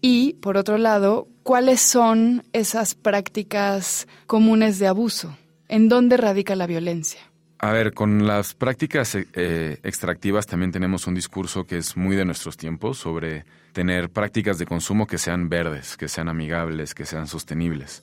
Y, 0.00 0.34
por 0.34 0.56
otro 0.56 0.78
lado, 0.78 1.26
¿cuáles 1.42 1.80
son 1.80 2.44
esas 2.52 2.94
prácticas 2.94 4.06
comunes 4.26 4.78
de 4.78 4.86
abuso? 4.86 5.36
¿En 5.68 5.88
dónde 5.88 6.16
radica 6.16 6.54
la 6.56 6.66
violencia? 6.66 7.20
A 7.58 7.72
ver, 7.72 7.94
con 7.94 8.26
las 8.26 8.54
prácticas 8.54 9.16
eh, 9.16 9.78
extractivas 9.82 10.46
también 10.46 10.72
tenemos 10.72 11.06
un 11.06 11.14
discurso 11.14 11.64
que 11.64 11.78
es 11.78 11.96
muy 11.96 12.14
de 12.14 12.26
nuestros 12.26 12.56
tiempos 12.56 12.98
sobre 12.98 13.44
tener 13.72 14.10
prácticas 14.10 14.58
de 14.58 14.66
consumo 14.66 15.06
que 15.06 15.16
sean 15.16 15.48
verdes, 15.48 15.96
que 15.96 16.08
sean 16.08 16.28
amigables, 16.28 16.94
que 16.94 17.06
sean 17.06 17.26
sostenibles. 17.26 18.02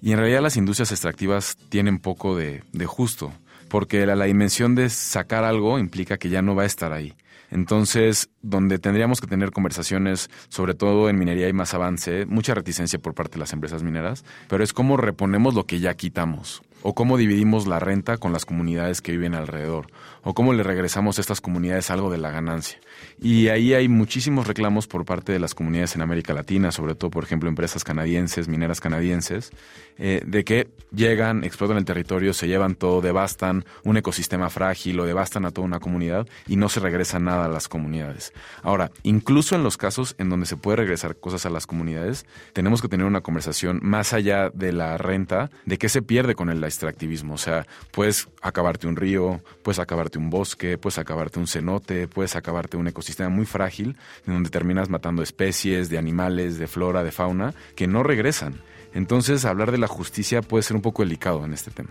Y 0.00 0.12
en 0.12 0.18
realidad 0.18 0.42
las 0.42 0.56
industrias 0.56 0.90
extractivas 0.90 1.56
tienen 1.68 1.98
poco 1.98 2.34
de, 2.36 2.62
justo, 2.86 3.32
porque 3.68 4.06
la, 4.06 4.16
la 4.16 4.24
dimensión 4.24 4.74
de 4.74 4.88
sacar 4.88 5.44
algo 5.44 5.78
implica 5.78 6.16
que 6.16 6.30
ya 6.30 6.42
no 6.42 6.54
va 6.54 6.62
a 6.62 6.66
estar 6.66 6.92
ahí. 6.92 7.14
Entonces, 7.50 8.30
donde 8.42 8.78
tendríamos 8.78 9.20
que 9.20 9.26
tener 9.26 9.50
conversaciones, 9.50 10.28
sobre 10.48 10.74
todo 10.74 11.08
en 11.08 11.18
minería 11.18 11.46
hay 11.46 11.52
más 11.52 11.72
avance, 11.72 12.26
mucha 12.26 12.54
reticencia 12.54 12.98
por 12.98 13.14
parte 13.14 13.34
de 13.34 13.40
las 13.40 13.52
empresas 13.52 13.82
mineras, 13.82 14.24
pero 14.48 14.64
es 14.64 14.72
cómo 14.72 14.96
reponemos 14.96 15.54
lo 15.54 15.64
que 15.64 15.78
ya 15.78 15.94
quitamos, 15.94 16.62
o 16.86 16.94
cómo 16.94 17.16
dividimos 17.16 17.66
la 17.66 17.78
renta 17.78 18.18
con 18.18 18.34
las 18.34 18.44
comunidades 18.44 19.00
que 19.00 19.12
viven 19.12 19.34
alrededor, 19.34 19.86
o 20.22 20.34
cómo 20.34 20.52
le 20.52 20.62
regresamos 20.62 21.16
a 21.16 21.22
estas 21.22 21.40
comunidades 21.40 21.90
algo 21.90 22.10
de 22.10 22.18
la 22.18 22.30
ganancia. 22.30 22.78
Y 23.20 23.48
ahí 23.48 23.72
hay 23.72 23.88
muchísimos 23.88 24.46
reclamos 24.46 24.86
por 24.86 25.06
parte 25.06 25.32
de 25.32 25.38
las 25.38 25.54
comunidades 25.54 25.94
en 25.94 26.02
América 26.02 26.34
Latina, 26.34 26.72
sobre 26.72 26.94
todo, 26.94 27.10
por 27.10 27.24
ejemplo, 27.24 27.48
empresas 27.48 27.84
canadienses, 27.84 28.48
mineras 28.48 28.82
canadienses, 28.82 29.50
eh, 29.96 30.22
de 30.26 30.44
que 30.44 30.68
llegan, 30.94 31.42
explotan 31.42 31.78
el 31.78 31.86
territorio, 31.86 32.34
se 32.34 32.48
llevan 32.48 32.74
todo, 32.74 33.00
devastan 33.00 33.64
un 33.82 33.96
ecosistema 33.96 34.50
frágil 34.50 35.00
o 35.00 35.06
devastan 35.06 35.46
a 35.46 35.52
toda 35.52 35.66
una 35.66 35.80
comunidad 35.80 36.28
y 36.46 36.56
no 36.56 36.68
se 36.68 36.80
regresa 36.80 37.18
nada 37.18 37.46
a 37.46 37.48
las 37.48 37.68
comunidades. 37.68 38.34
Ahora, 38.62 38.90
incluso 39.04 39.54
en 39.54 39.62
los 39.62 39.78
casos 39.78 40.16
en 40.18 40.28
donde 40.28 40.44
se 40.44 40.58
puede 40.58 40.76
regresar 40.76 41.16
cosas 41.16 41.46
a 41.46 41.50
las 41.50 41.66
comunidades, 41.66 42.26
tenemos 42.52 42.82
que 42.82 42.88
tener 42.88 43.06
una 43.06 43.22
conversación 43.22 43.80
más 43.82 44.12
allá 44.12 44.50
de 44.50 44.72
la 44.72 44.98
renta, 44.98 45.50
de 45.64 45.78
qué 45.78 45.88
se 45.88 46.02
pierde 46.02 46.34
con 46.34 46.50
el 46.50 46.60
extractivismo. 46.74 47.34
O 47.34 47.38
sea, 47.38 47.66
puedes 47.90 48.28
acabarte 48.42 48.86
un 48.86 48.96
río, 48.96 49.40
puedes 49.62 49.78
acabarte 49.78 50.18
un 50.18 50.30
bosque, 50.30 50.78
puedes 50.78 50.98
acabarte 50.98 51.38
un 51.38 51.46
cenote, 51.46 52.08
puedes 52.08 52.36
acabarte 52.36 52.76
un 52.76 52.88
ecosistema 52.88 53.28
muy 53.28 53.46
frágil, 53.46 53.96
en 54.26 54.34
donde 54.34 54.50
terminas 54.50 54.88
matando 54.88 55.22
especies 55.22 55.88
de 55.88 55.98
animales, 55.98 56.58
de 56.58 56.66
flora, 56.66 57.02
de 57.02 57.12
fauna, 57.12 57.54
que 57.74 57.86
no 57.86 58.02
regresan. 58.02 58.60
Entonces, 58.92 59.44
hablar 59.44 59.72
de 59.72 59.78
la 59.78 59.88
justicia 59.88 60.40
puede 60.40 60.62
ser 60.62 60.76
un 60.76 60.82
poco 60.82 61.02
delicado 61.02 61.44
en 61.44 61.52
este 61.52 61.70
tema. 61.70 61.90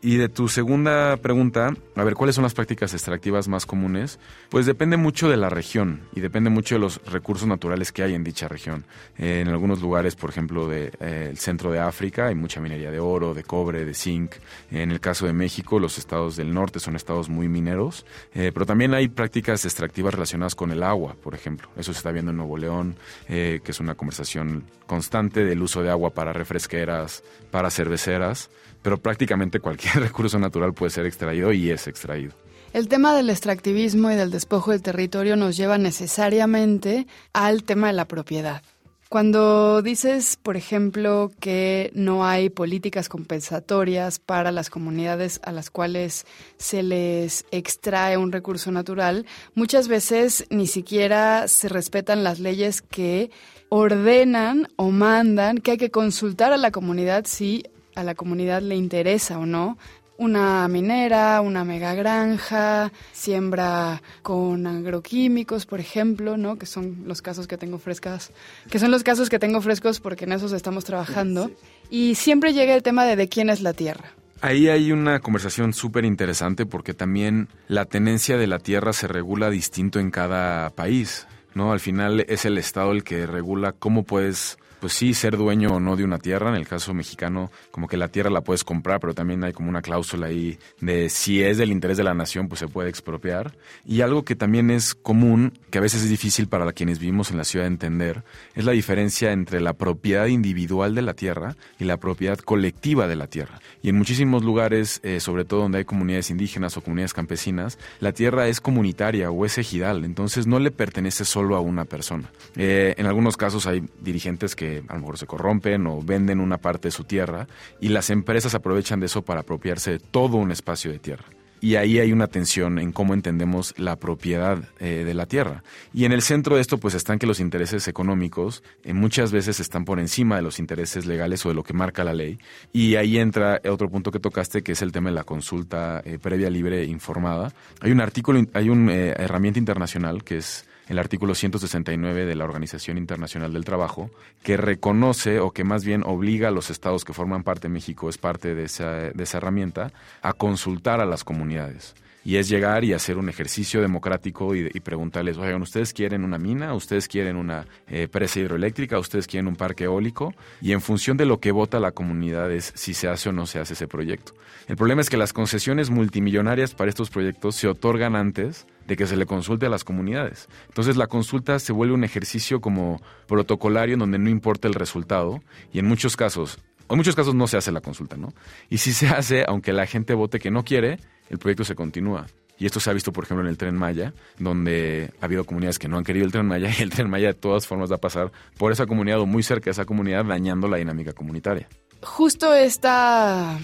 Y 0.00 0.16
de 0.16 0.28
tu 0.28 0.48
segunda 0.48 1.16
pregunta, 1.16 1.74
a 1.96 2.04
ver, 2.04 2.14
¿cuáles 2.14 2.36
son 2.36 2.44
las 2.44 2.54
prácticas 2.54 2.94
extractivas 2.94 3.48
más 3.48 3.66
comunes? 3.66 4.20
Pues 4.48 4.64
depende 4.64 4.96
mucho 4.96 5.28
de 5.28 5.36
la 5.36 5.50
región 5.50 6.02
y 6.14 6.20
depende 6.20 6.50
mucho 6.50 6.76
de 6.76 6.80
los 6.80 7.04
recursos 7.10 7.48
naturales 7.48 7.90
que 7.90 8.04
hay 8.04 8.14
en 8.14 8.22
dicha 8.22 8.46
región. 8.46 8.84
Eh, 9.16 9.40
en 9.40 9.48
algunos 9.48 9.82
lugares, 9.82 10.14
por 10.14 10.30
ejemplo, 10.30 10.68
del 10.68 10.92
de, 10.92 11.30
eh, 11.30 11.32
centro 11.34 11.72
de 11.72 11.80
África, 11.80 12.28
hay 12.28 12.36
mucha 12.36 12.60
minería 12.60 12.92
de 12.92 13.00
oro, 13.00 13.34
de 13.34 13.42
cobre, 13.42 13.84
de 13.84 13.92
zinc. 13.92 14.36
En 14.70 14.92
el 14.92 15.00
caso 15.00 15.26
de 15.26 15.32
México, 15.32 15.80
los 15.80 15.98
estados 15.98 16.36
del 16.36 16.54
norte 16.54 16.78
son 16.78 16.94
estados 16.94 17.28
muy 17.28 17.48
mineros, 17.48 18.06
eh, 18.34 18.52
pero 18.54 18.66
también 18.66 18.94
hay 18.94 19.08
prácticas 19.08 19.64
extractivas 19.64 20.14
relacionadas 20.14 20.54
con 20.54 20.70
el 20.70 20.84
agua, 20.84 21.16
por 21.20 21.34
ejemplo. 21.34 21.70
Eso 21.76 21.92
se 21.92 21.98
está 21.98 22.12
viendo 22.12 22.30
en 22.30 22.36
Nuevo 22.36 22.56
León, 22.56 22.94
que 23.26 23.60
es 23.66 23.80
una 23.80 23.96
conversación 23.96 24.64
constante 24.86 25.44
del 25.44 25.60
uso 25.60 25.82
de 25.82 25.90
agua 25.90 26.10
para 26.10 26.32
refresqueras, 26.32 27.22
para 27.50 27.70
cerveceras, 27.70 28.50
pero 28.82 28.98
prácticamente 28.98 29.60
cualquier 29.60 29.94
recurso 30.00 30.38
natural 30.38 30.74
puede 30.74 30.90
ser 30.90 31.06
extraído 31.06 31.52
y 31.52 31.70
es 31.70 31.86
extraído. 31.86 32.32
El 32.72 32.88
tema 32.88 33.14
del 33.14 33.30
extractivismo 33.30 34.10
y 34.10 34.14
del 34.14 34.30
despojo 34.30 34.72
del 34.72 34.82
territorio 34.82 35.36
nos 35.36 35.56
lleva 35.56 35.78
necesariamente 35.78 37.06
al 37.32 37.64
tema 37.64 37.86
de 37.86 37.94
la 37.94 38.06
propiedad. 38.06 38.62
Cuando 39.08 39.80
dices, 39.80 40.36
por 40.36 40.58
ejemplo, 40.58 41.32
que 41.40 41.90
no 41.94 42.26
hay 42.26 42.50
políticas 42.50 43.08
compensatorias 43.08 44.18
para 44.18 44.52
las 44.52 44.68
comunidades 44.68 45.40
a 45.44 45.52
las 45.52 45.70
cuales 45.70 46.26
se 46.58 46.82
les 46.82 47.46
extrae 47.50 48.18
un 48.18 48.32
recurso 48.32 48.70
natural, 48.70 49.24
muchas 49.54 49.88
veces 49.88 50.44
ni 50.50 50.66
siquiera 50.66 51.48
se 51.48 51.70
respetan 51.70 52.22
las 52.22 52.38
leyes 52.38 52.82
que 52.82 53.30
ordenan 53.70 54.68
o 54.76 54.90
mandan 54.90 55.56
que 55.56 55.70
hay 55.70 55.78
que 55.78 55.90
consultar 55.90 56.52
a 56.52 56.58
la 56.58 56.70
comunidad 56.70 57.24
si 57.24 57.64
a 57.98 58.04
la 58.04 58.14
comunidad 58.14 58.62
le 58.62 58.76
interesa 58.76 59.38
o 59.38 59.46
no 59.46 59.76
una 60.18 60.66
minera, 60.66 61.40
una 61.40 61.64
mega 61.64 61.94
granja, 61.94 62.92
siembra 63.12 64.02
con 64.22 64.66
agroquímicos, 64.66 65.64
por 65.64 65.78
ejemplo, 65.78 66.36
¿no? 66.36 66.58
Que 66.58 66.66
son 66.66 67.04
los 67.06 67.22
casos 67.22 67.46
que 67.46 67.56
tengo 67.56 67.78
frescas, 67.78 68.32
que 68.68 68.80
son 68.80 68.90
los 68.90 69.04
casos 69.04 69.30
que 69.30 69.38
tengo 69.38 69.60
frescos 69.60 70.00
porque 70.00 70.24
en 70.24 70.32
esos 70.32 70.52
estamos 70.52 70.84
trabajando. 70.84 71.52
Y 71.88 72.16
siempre 72.16 72.52
llega 72.52 72.74
el 72.74 72.82
tema 72.82 73.04
de 73.04 73.14
de 73.14 73.28
quién 73.28 73.48
es 73.48 73.62
la 73.62 73.72
tierra. 73.72 74.12
Ahí 74.40 74.68
hay 74.68 74.92
una 74.92 75.20
conversación 75.20 75.72
súper 75.72 76.04
interesante 76.04 76.66
porque 76.66 76.94
también 76.94 77.48
la 77.68 77.84
tenencia 77.84 78.36
de 78.36 78.46
la 78.46 78.58
tierra 78.58 78.92
se 78.92 79.08
regula 79.08 79.50
distinto 79.50 80.00
en 80.00 80.10
cada 80.10 80.70
país, 80.70 81.26
¿no? 81.54 81.72
Al 81.72 81.80
final 81.80 82.24
es 82.28 82.44
el 82.44 82.58
Estado 82.58 82.92
el 82.92 83.04
que 83.04 83.26
regula 83.26 83.72
cómo 83.72 84.02
puedes 84.02 84.58
pues 84.80 84.92
sí, 84.92 85.14
ser 85.14 85.36
dueño 85.36 85.74
o 85.74 85.80
no 85.80 85.96
de 85.96 86.04
una 86.04 86.18
tierra. 86.18 86.50
En 86.50 86.56
el 86.56 86.66
caso 86.66 86.94
mexicano, 86.94 87.50
como 87.70 87.88
que 87.88 87.96
la 87.96 88.08
tierra 88.08 88.30
la 88.30 88.42
puedes 88.42 88.64
comprar, 88.64 89.00
pero 89.00 89.14
también 89.14 89.44
hay 89.44 89.52
como 89.52 89.68
una 89.68 89.82
cláusula 89.82 90.28
ahí 90.28 90.58
de 90.80 91.08
si 91.08 91.42
es 91.42 91.58
del 91.58 91.70
interés 91.70 91.96
de 91.96 92.04
la 92.04 92.14
nación, 92.14 92.48
pues 92.48 92.60
se 92.60 92.68
puede 92.68 92.88
expropiar. 92.88 93.56
Y 93.84 94.00
algo 94.00 94.24
que 94.24 94.36
también 94.36 94.70
es 94.70 94.94
común, 94.94 95.58
que 95.70 95.78
a 95.78 95.80
veces 95.80 96.02
es 96.02 96.10
difícil 96.10 96.48
para 96.48 96.72
quienes 96.72 96.98
vivimos 96.98 97.30
en 97.30 97.36
la 97.36 97.44
ciudad 97.44 97.64
de 97.64 97.72
entender, 97.72 98.24
es 98.54 98.64
la 98.64 98.72
diferencia 98.72 99.32
entre 99.32 99.60
la 99.60 99.74
propiedad 99.74 100.26
individual 100.26 100.94
de 100.94 101.02
la 101.02 101.14
tierra 101.14 101.56
y 101.78 101.84
la 101.84 101.96
propiedad 101.96 102.38
colectiva 102.38 103.06
de 103.08 103.16
la 103.16 103.26
tierra. 103.26 103.60
Y 103.82 103.88
en 103.88 103.96
muchísimos 103.96 104.44
lugares, 104.44 105.00
eh, 105.02 105.20
sobre 105.20 105.44
todo 105.44 105.60
donde 105.60 105.78
hay 105.78 105.84
comunidades 105.84 106.30
indígenas 106.30 106.76
o 106.76 106.80
comunidades 106.82 107.14
campesinas, 107.14 107.78
la 108.00 108.12
tierra 108.12 108.48
es 108.48 108.60
comunitaria 108.60 109.30
o 109.30 109.44
es 109.44 109.58
ejidal, 109.58 110.04
entonces 110.04 110.46
no 110.46 110.58
le 110.58 110.70
pertenece 110.70 111.24
solo 111.24 111.56
a 111.56 111.60
una 111.60 111.84
persona. 111.84 112.30
Eh, 112.56 112.94
en 112.96 113.06
algunos 113.06 113.36
casos 113.36 113.66
hay 113.66 113.82
dirigentes 114.00 114.54
que 114.54 114.67
a 114.88 114.94
lo 114.94 115.00
mejor 115.00 115.18
se 115.18 115.26
corrompen 115.26 115.86
o 115.86 116.02
venden 116.02 116.40
una 116.40 116.58
parte 116.58 116.88
de 116.88 116.92
su 116.92 117.04
tierra 117.04 117.46
y 117.80 117.88
las 117.88 118.10
empresas 118.10 118.54
aprovechan 118.54 119.00
de 119.00 119.06
eso 119.06 119.22
para 119.22 119.40
apropiarse 119.40 119.92
de 119.92 119.98
todo 119.98 120.36
un 120.36 120.50
espacio 120.50 120.90
de 120.90 120.98
tierra. 120.98 121.24
Y 121.60 121.74
ahí 121.74 121.98
hay 121.98 122.12
una 122.12 122.28
tensión 122.28 122.78
en 122.78 122.92
cómo 122.92 123.14
entendemos 123.14 123.74
la 123.76 123.96
propiedad 123.96 124.58
eh, 124.78 125.02
de 125.04 125.14
la 125.14 125.26
tierra. 125.26 125.64
Y 125.92 126.04
en 126.04 126.12
el 126.12 126.22
centro 126.22 126.54
de 126.54 126.60
esto 126.60 126.78
pues 126.78 126.94
están 126.94 127.18
que 127.18 127.26
los 127.26 127.40
intereses 127.40 127.88
económicos 127.88 128.62
eh, 128.84 128.92
muchas 128.92 129.32
veces 129.32 129.58
están 129.58 129.84
por 129.84 129.98
encima 129.98 130.36
de 130.36 130.42
los 130.42 130.60
intereses 130.60 131.06
legales 131.06 131.44
o 131.44 131.48
de 131.48 131.56
lo 131.56 131.64
que 131.64 131.72
marca 131.72 132.04
la 132.04 132.14
ley. 132.14 132.38
Y 132.72 132.94
ahí 132.94 133.18
entra 133.18 133.60
otro 133.68 133.90
punto 133.90 134.12
que 134.12 134.20
tocaste 134.20 134.62
que 134.62 134.72
es 134.72 134.82
el 134.82 134.92
tema 134.92 135.10
de 135.10 135.16
la 135.16 135.24
consulta 135.24 136.00
eh, 136.04 136.18
previa, 136.18 136.48
libre 136.48 136.82
e 136.82 136.84
informada. 136.84 137.52
Hay 137.80 137.90
un 137.90 138.00
artículo, 138.00 138.40
hay 138.52 138.70
una 138.70 138.94
herramienta 138.94 139.58
internacional 139.58 140.22
que 140.22 140.36
es 140.36 140.67
el 140.88 140.98
artículo 140.98 141.34
169 141.34 142.24
de 142.24 142.34
la 142.34 142.44
Organización 142.44 142.98
Internacional 142.98 143.52
del 143.52 143.64
Trabajo, 143.64 144.10
que 144.42 144.56
reconoce 144.56 145.38
o 145.40 145.50
que 145.50 145.64
más 145.64 145.84
bien 145.84 146.02
obliga 146.04 146.48
a 146.48 146.52
los 146.52 146.70
estados 146.70 147.04
que 147.04 147.12
forman 147.12 147.42
parte 147.42 147.68
de 147.68 147.74
México, 147.74 148.08
es 148.08 148.18
parte 148.18 148.54
de 148.54 148.64
esa, 148.64 148.90
de 148.90 149.22
esa 149.22 149.38
herramienta, 149.38 149.92
a 150.22 150.32
consultar 150.32 151.00
a 151.00 151.06
las 151.06 151.24
comunidades 151.24 151.94
y 152.28 152.36
es 152.36 152.48
llegar 152.50 152.84
y 152.84 152.92
hacer 152.92 153.16
un 153.16 153.30
ejercicio 153.30 153.80
democrático 153.80 154.54
y, 154.54 154.68
preguntarles, 154.80 155.38
oigan, 155.38 155.62
¿ustedes 155.62 155.94
quieren 155.94 156.24
una 156.24 156.36
mina? 156.36 156.74
¿Ustedes 156.74 157.08
quieren 157.08 157.36
una 157.36 157.66
eh, 157.86 158.06
presa 158.06 158.40
hidroeléctrica? 158.40 158.98
¿Ustedes 158.98 159.26
quieren 159.26 159.48
un 159.48 159.56
parque 159.56 159.84
eólico? 159.84 160.34
Y 160.60 160.72
en 160.72 160.82
función 160.82 161.16
de 161.16 161.24
lo 161.24 161.40
que 161.40 161.52
vota 161.52 161.80
la 161.80 161.92
comunidad 161.92 162.52
es 162.52 162.72
si 162.74 162.92
se 162.92 163.08
hace 163.08 163.30
o 163.30 163.32
no 163.32 163.46
se 163.46 163.60
hace 163.60 163.72
ese 163.72 163.88
proyecto. 163.88 164.34
El 164.66 164.76
problema 164.76 165.00
es 165.00 165.08
que 165.08 165.16
las 165.16 165.32
concesiones 165.32 165.88
multimillonarias 165.88 166.74
para 166.74 166.90
estos 166.90 167.08
proyectos 167.08 167.56
se 167.56 167.66
otorgan 167.66 168.14
antes 168.14 168.66
de 168.88 168.96
que 168.96 169.06
se 169.06 169.16
le 169.16 169.26
consulte 169.26 169.66
a 169.66 169.68
las 169.68 169.84
comunidades. 169.84 170.48
Entonces 170.66 170.96
la 170.96 171.06
consulta 171.06 171.58
se 171.58 171.72
vuelve 171.72 171.94
un 171.94 172.04
ejercicio 172.04 172.60
como 172.60 173.00
protocolario 173.26 173.92
en 173.92 174.00
donde 174.00 174.18
no 174.18 174.30
importa 174.30 174.66
el 174.66 174.74
resultado 174.74 175.42
y 175.72 175.78
en 175.78 175.86
muchos 175.86 176.16
casos, 176.16 176.58
en 176.88 176.96
muchos 176.96 177.14
casos 177.14 177.34
no 177.34 177.46
se 177.46 177.58
hace 177.58 177.70
la 177.70 177.82
consulta, 177.82 178.16
¿no? 178.16 178.32
Y 178.70 178.78
si 178.78 178.94
se 178.94 179.08
hace, 179.08 179.44
aunque 179.46 179.74
la 179.74 179.86
gente 179.86 180.14
vote 180.14 180.38
que 180.38 180.50
no 180.50 180.64
quiere, 180.64 180.98
el 181.28 181.38
proyecto 181.38 181.64
se 181.64 181.74
continúa. 181.74 182.26
Y 182.58 182.64
esto 182.64 182.80
se 182.80 182.88
ha 182.88 182.94
visto, 182.94 183.12
por 183.12 183.24
ejemplo, 183.24 183.44
en 183.44 183.50
el 183.50 183.58
tren 183.58 183.76
Maya, 183.76 184.14
donde 184.38 185.12
ha 185.20 185.26
habido 185.26 185.44
comunidades 185.44 185.78
que 185.78 185.86
no 185.86 185.98
han 185.98 186.02
querido 186.02 186.24
el 186.24 186.32
tren 186.32 186.46
Maya 186.46 186.70
y 186.78 186.82
el 186.82 186.88
tren 186.88 187.10
Maya 187.10 187.28
de 187.28 187.34
todas 187.34 187.66
formas 187.66 187.90
va 187.90 187.96
a 187.96 188.00
pasar 188.00 188.32
por 188.56 188.72
esa 188.72 188.86
comunidad 188.86 189.20
o 189.20 189.26
muy 189.26 189.42
cerca 189.42 189.66
de 189.66 189.72
esa 189.72 189.84
comunidad, 189.84 190.24
dañando 190.24 190.66
la 190.66 190.78
dinámica 190.78 191.12
comunitaria. 191.12 191.68
Justo 192.02 192.54
esta 192.54 193.58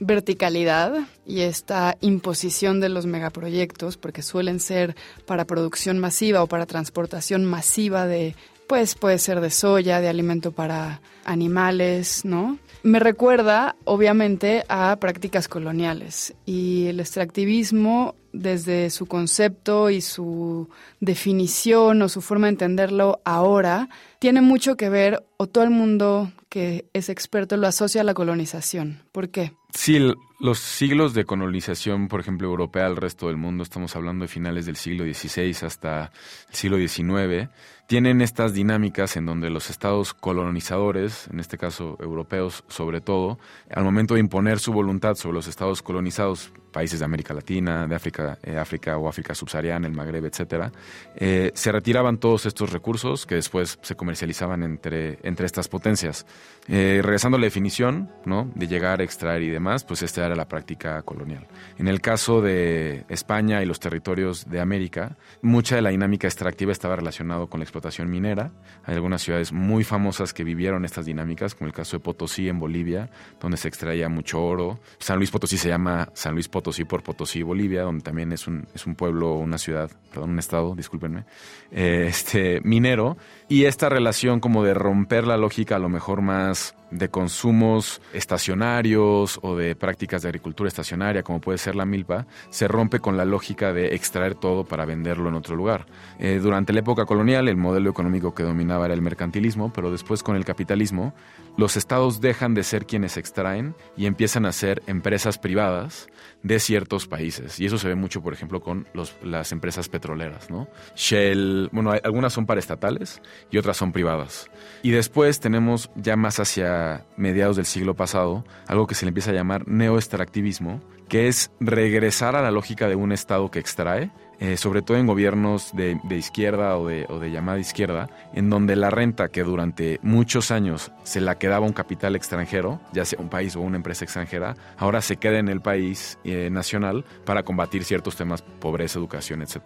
verticalidad 0.00 0.94
y 1.26 1.40
esta 1.40 1.96
imposición 2.00 2.80
de 2.80 2.88
los 2.88 3.06
megaproyectos, 3.06 3.96
porque 3.96 4.22
suelen 4.22 4.60
ser 4.60 4.96
para 5.26 5.46
producción 5.46 5.98
masiva 5.98 6.42
o 6.42 6.46
para 6.46 6.66
transportación 6.66 7.44
masiva 7.44 8.06
de, 8.06 8.34
pues 8.66 8.94
puede 8.94 9.18
ser 9.18 9.40
de 9.40 9.50
soya, 9.50 10.00
de 10.00 10.08
alimento 10.08 10.52
para 10.52 11.00
animales, 11.24 12.24
¿no? 12.24 12.58
Me 12.82 13.00
recuerda, 13.00 13.74
obviamente, 13.84 14.64
a 14.68 14.96
prácticas 15.00 15.48
coloniales 15.48 16.34
y 16.44 16.86
el 16.86 17.00
extractivismo 17.00 18.14
desde 18.32 18.90
su 18.90 19.06
concepto 19.06 19.90
y 19.90 20.00
su 20.00 20.68
definición 21.00 22.02
o 22.02 22.08
su 22.08 22.20
forma 22.20 22.46
de 22.46 22.52
entenderlo 22.52 23.20
ahora, 23.24 23.88
tiene 24.18 24.40
mucho 24.40 24.76
que 24.76 24.88
ver, 24.88 25.24
o 25.36 25.46
todo 25.46 25.64
el 25.64 25.70
mundo 25.70 26.30
que 26.48 26.88
es 26.92 27.08
experto 27.08 27.56
lo 27.56 27.66
asocia 27.66 28.00
a 28.00 28.04
la 28.04 28.14
colonización. 28.14 29.02
¿Por 29.12 29.30
qué? 29.30 29.52
Sí, 29.72 29.98
los 30.38 30.58
siglos 30.58 31.12
de 31.12 31.24
colonización, 31.24 32.08
por 32.08 32.20
ejemplo, 32.20 32.46
europea 32.46 32.86
al 32.86 32.96
resto 32.96 33.26
del 33.26 33.36
mundo, 33.36 33.62
estamos 33.62 33.96
hablando 33.96 34.24
de 34.24 34.28
finales 34.28 34.64
del 34.64 34.76
siglo 34.76 35.04
XVI 35.04 35.66
hasta 35.66 36.12
el 36.48 36.54
siglo 36.54 36.78
XIX, 36.78 37.50
tienen 37.86 38.20
estas 38.20 38.54
dinámicas 38.54 39.16
en 39.16 39.26
donde 39.26 39.50
los 39.50 39.70
estados 39.70 40.14
colonizadores, 40.14 41.28
en 41.32 41.40
este 41.40 41.58
caso 41.58 41.96
europeos 42.00 42.64
sobre 42.68 43.00
todo, 43.00 43.38
al 43.70 43.84
momento 43.84 44.14
de 44.14 44.20
imponer 44.20 44.58
su 44.58 44.72
voluntad 44.72 45.14
sobre 45.14 45.34
los 45.34 45.48
estados 45.48 45.82
colonizados, 45.82 46.52
países 46.76 46.98
de 46.98 47.06
América 47.06 47.32
Latina, 47.32 47.86
de 47.86 47.94
África, 47.94 48.38
eh, 48.42 48.58
África 48.58 48.98
o 48.98 49.08
África 49.08 49.34
subsahariana, 49.34 49.86
el 49.86 49.94
Magreb, 49.94 50.26
etcétera, 50.26 50.70
eh, 51.14 51.50
se 51.54 51.72
retiraban 51.72 52.18
todos 52.18 52.44
estos 52.44 52.70
recursos 52.70 53.24
que 53.24 53.36
después 53.36 53.78
se 53.80 53.94
comercializaban 53.94 54.62
entre, 54.62 55.18
entre 55.22 55.46
estas 55.46 55.68
potencias. 55.68 56.26
Eh, 56.68 57.00
regresando 57.02 57.38
a 57.38 57.40
la 57.40 57.46
definición, 57.46 58.10
¿no? 58.26 58.50
De 58.54 58.66
llegar, 58.68 59.00
extraer 59.00 59.40
y 59.40 59.48
demás, 59.48 59.84
pues 59.84 60.02
esta 60.02 60.26
era 60.26 60.36
la 60.36 60.48
práctica 60.48 61.00
colonial. 61.00 61.46
En 61.78 61.88
el 61.88 62.02
caso 62.02 62.42
de 62.42 63.06
España 63.08 63.62
y 63.62 63.66
los 63.66 63.80
territorios 63.80 64.50
de 64.50 64.60
América, 64.60 65.16
mucha 65.40 65.76
de 65.76 65.82
la 65.82 65.90
dinámica 65.90 66.26
extractiva 66.26 66.72
estaba 66.72 66.96
relacionado 66.96 67.46
con 67.46 67.60
la 67.60 67.64
explotación 67.64 68.10
minera. 68.10 68.52
Hay 68.84 68.96
algunas 68.96 69.22
ciudades 69.22 69.50
muy 69.50 69.82
famosas 69.82 70.34
que 70.34 70.44
vivieron 70.44 70.84
estas 70.84 71.06
dinámicas, 71.06 71.54
como 71.54 71.68
el 71.68 71.72
caso 71.72 71.96
de 71.96 72.00
Potosí 72.00 72.50
en 72.50 72.58
Bolivia, 72.58 73.08
donde 73.40 73.56
se 73.56 73.68
extraía 73.68 74.10
mucho 74.10 74.44
oro. 74.44 74.78
San 74.98 75.16
Luis 75.16 75.30
Potosí 75.30 75.56
se 75.56 75.70
llama 75.70 76.10
San 76.12 76.34
Luis 76.34 76.48
Potosí 76.48 76.65
por 76.86 77.02
Potosí, 77.02 77.42
Bolivia, 77.42 77.82
donde 77.82 78.02
también 78.02 78.32
es 78.32 78.46
un, 78.46 78.66
es 78.74 78.86
un 78.86 78.94
pueblo, 78.94 79.34
una 79.34 79.58
ciudad, 79.58 79.90
perdón, 80.10 80.30
un 80.30 80.38
estado, 80.38 80.74
discúlpenme, 80.74 81.24
eh, 81.70 82.06
este, 82.08 82.60
minero. 82.62 83.16
Y 83.48 83.64
esta 83.64 83.88
relación 83.88 84.40
como 84.40 84.64
de 84.64 84.74
romper 84.74 85.26
la 85.26 85.36
lógica 85.36 85.76
a 85.76 85.78
lo 85.78 85.88
mejor 85.88 86.22
más 86.22 86.74
de 86.90 87.08
consumos 87.08 88.00
estacionarios 88.12 89.38
o 89.42 89.56
de 89.56 89.74
prácticas 89.74 90.22
de 90.22 90.28
agricultura 90.28 90.68
estacionaria, 90.68 91.22
como 91.22 91.40
puede 91.40 91.58
ser 91.58 91.74
la 91.74 91.84
milpa, 91.84 92.26
se 92.50 92.68
rompe 92.68 93.00
con 93.00 93.16
la 93.16 93.24
lógica 93.24 93.72
de 93.72 93.94
extraer 93.94 94.34
todo 94.34 94.64
para 94.64 94.84
venderlo 94.84 95.28
en 95.28 95.34
otro 95.34 95.56
lugar. 95.56 95.86
Eh, 96.18 96.38
durante 96.42 96.72
la 96.72 96.80
época 96.80 97.04
colonial, 97.04 97.48
el 97.48 97.56
modelo 97.56 97.90
económico 97.90 98.34
que 98.34 98.42
dominaba 98.42 98.86
era 98.86 98.94
el 98.94 99.02
mercantilismo, 99.02 99.72
pero 99.72 99.90
después 99.90 100.22
con 100.22 100.36
el 100.36 100.44
capitalismo, 100.44 101.14
los 101.56 101.76
estados 101.76 102.20
dejan 102.20 102.54
de 102.54 102.62
ser 102.62 102.86
quienes 102.86 103.16
extraen 103.16 103.74
y 103.96 104.06
empiezan 104.06 104.44
a 104.44 104.52
ser 104.52 104.82
empresas 104.86 105.38
privadas 105.38 106.08
de 106.42 106.60
ciertos 106.60 107.06
países. 107.06 107.58
Y 107.58 107.66
eso 107.66 107.78
se 107.78 107.88
ve 107.88 107.94
mucho, 107.94 108.22
por 108.22 108.32
ejemplo, 108.32 108.60
con 108.60 108.86
las 109.22 109.52
empresas 109.52 109.88
petroleras, 109.88 110.50
¿no? 110.50 110.68
Shell, 110.94 111.70
bueno, 111.72 111.92
algunas 112.04 112.32
son 112.32 112.46
paraestatales 112.46 113.20
y 113.50 113.58
otras 113.58 113.76
son 113.76 113.92
privadas. 113.92 114.50
Y 114.82 114.90
después 114.90 115.40
tenemos 115.40 115.90
ya 115.96 116.16
más 116.16 116.38
hacia 116.38 116.75
mediados 117.16 117.56
del 117.56 117.66
siglo 117.66 117.94
pasado 117.94 118.44
algo 118.66 118.86
que 118.86 118.94
se 118.94 119.04
le 119.04 119.08
empieza 119.10 119.30
a 119.30 119.34
llamar 119.34 119.66
neoextractivismo, 119.68 120.80
que 121.08 121.28
es 121.28 121.50
regresar 121.60 122.36
a 122.36 122.42
la 122.42 122.50
lógica 122.50 122.88
de 122.88 122.96
un 122.96 123.12
Estado 123.12 123.50
que 123.50 123.58
extrae 123.58 124.10
eh, 124.38 124.56
sobre 124.56 124.82
todo 124.82 124.96
en 124.98 125.06
gobiernos 125.06 125.74
de, 125.74 125.98
izquierda 126.10 126.76
o 126.76 126.86
de, 126.86 127.06
o 127.08 127.18
de, 127.18 127.30
llamada 127.30 127.58
izquierda, 127.58 128.08
en 128.34 128.50
donde 128.50 128.76
la 128.76 128.90
renta 128.90 129.28
que 129.28 129.42
durante 129.42 129.98
muchos 130.02 130.50
años 130.50 130.92
se 131.04 131.20
la 131.20 131.38
quedaba 131.38 131.66
un 131.66 131.72
capital 131.72 132.16
extranjero, 132.16 132.80
ya 132.92 133.04
sea 133.04 133.18
un 133.20 133.28
país 133.28 133.56
o 133.56 133.60
una 133.60 133.76
empresa 133.76 134.04
extranjera, 134.04 134.54
ahora 134.76 135.00
se 135.00 135.16
queda 135.16 135.38
en 135.38 135.48
el 135.48 135.60
país 135.60 136.18
eh, 136.24 136.50
nacional 136.50 137.04
para 137.24 137.42
combatir 137.44 137.84
ciertos 137.84 138.16
temas, 138.16 138.42
pobreza, 138.42 138.98
educación, 138.98 139.42
etc. 139.42 139.62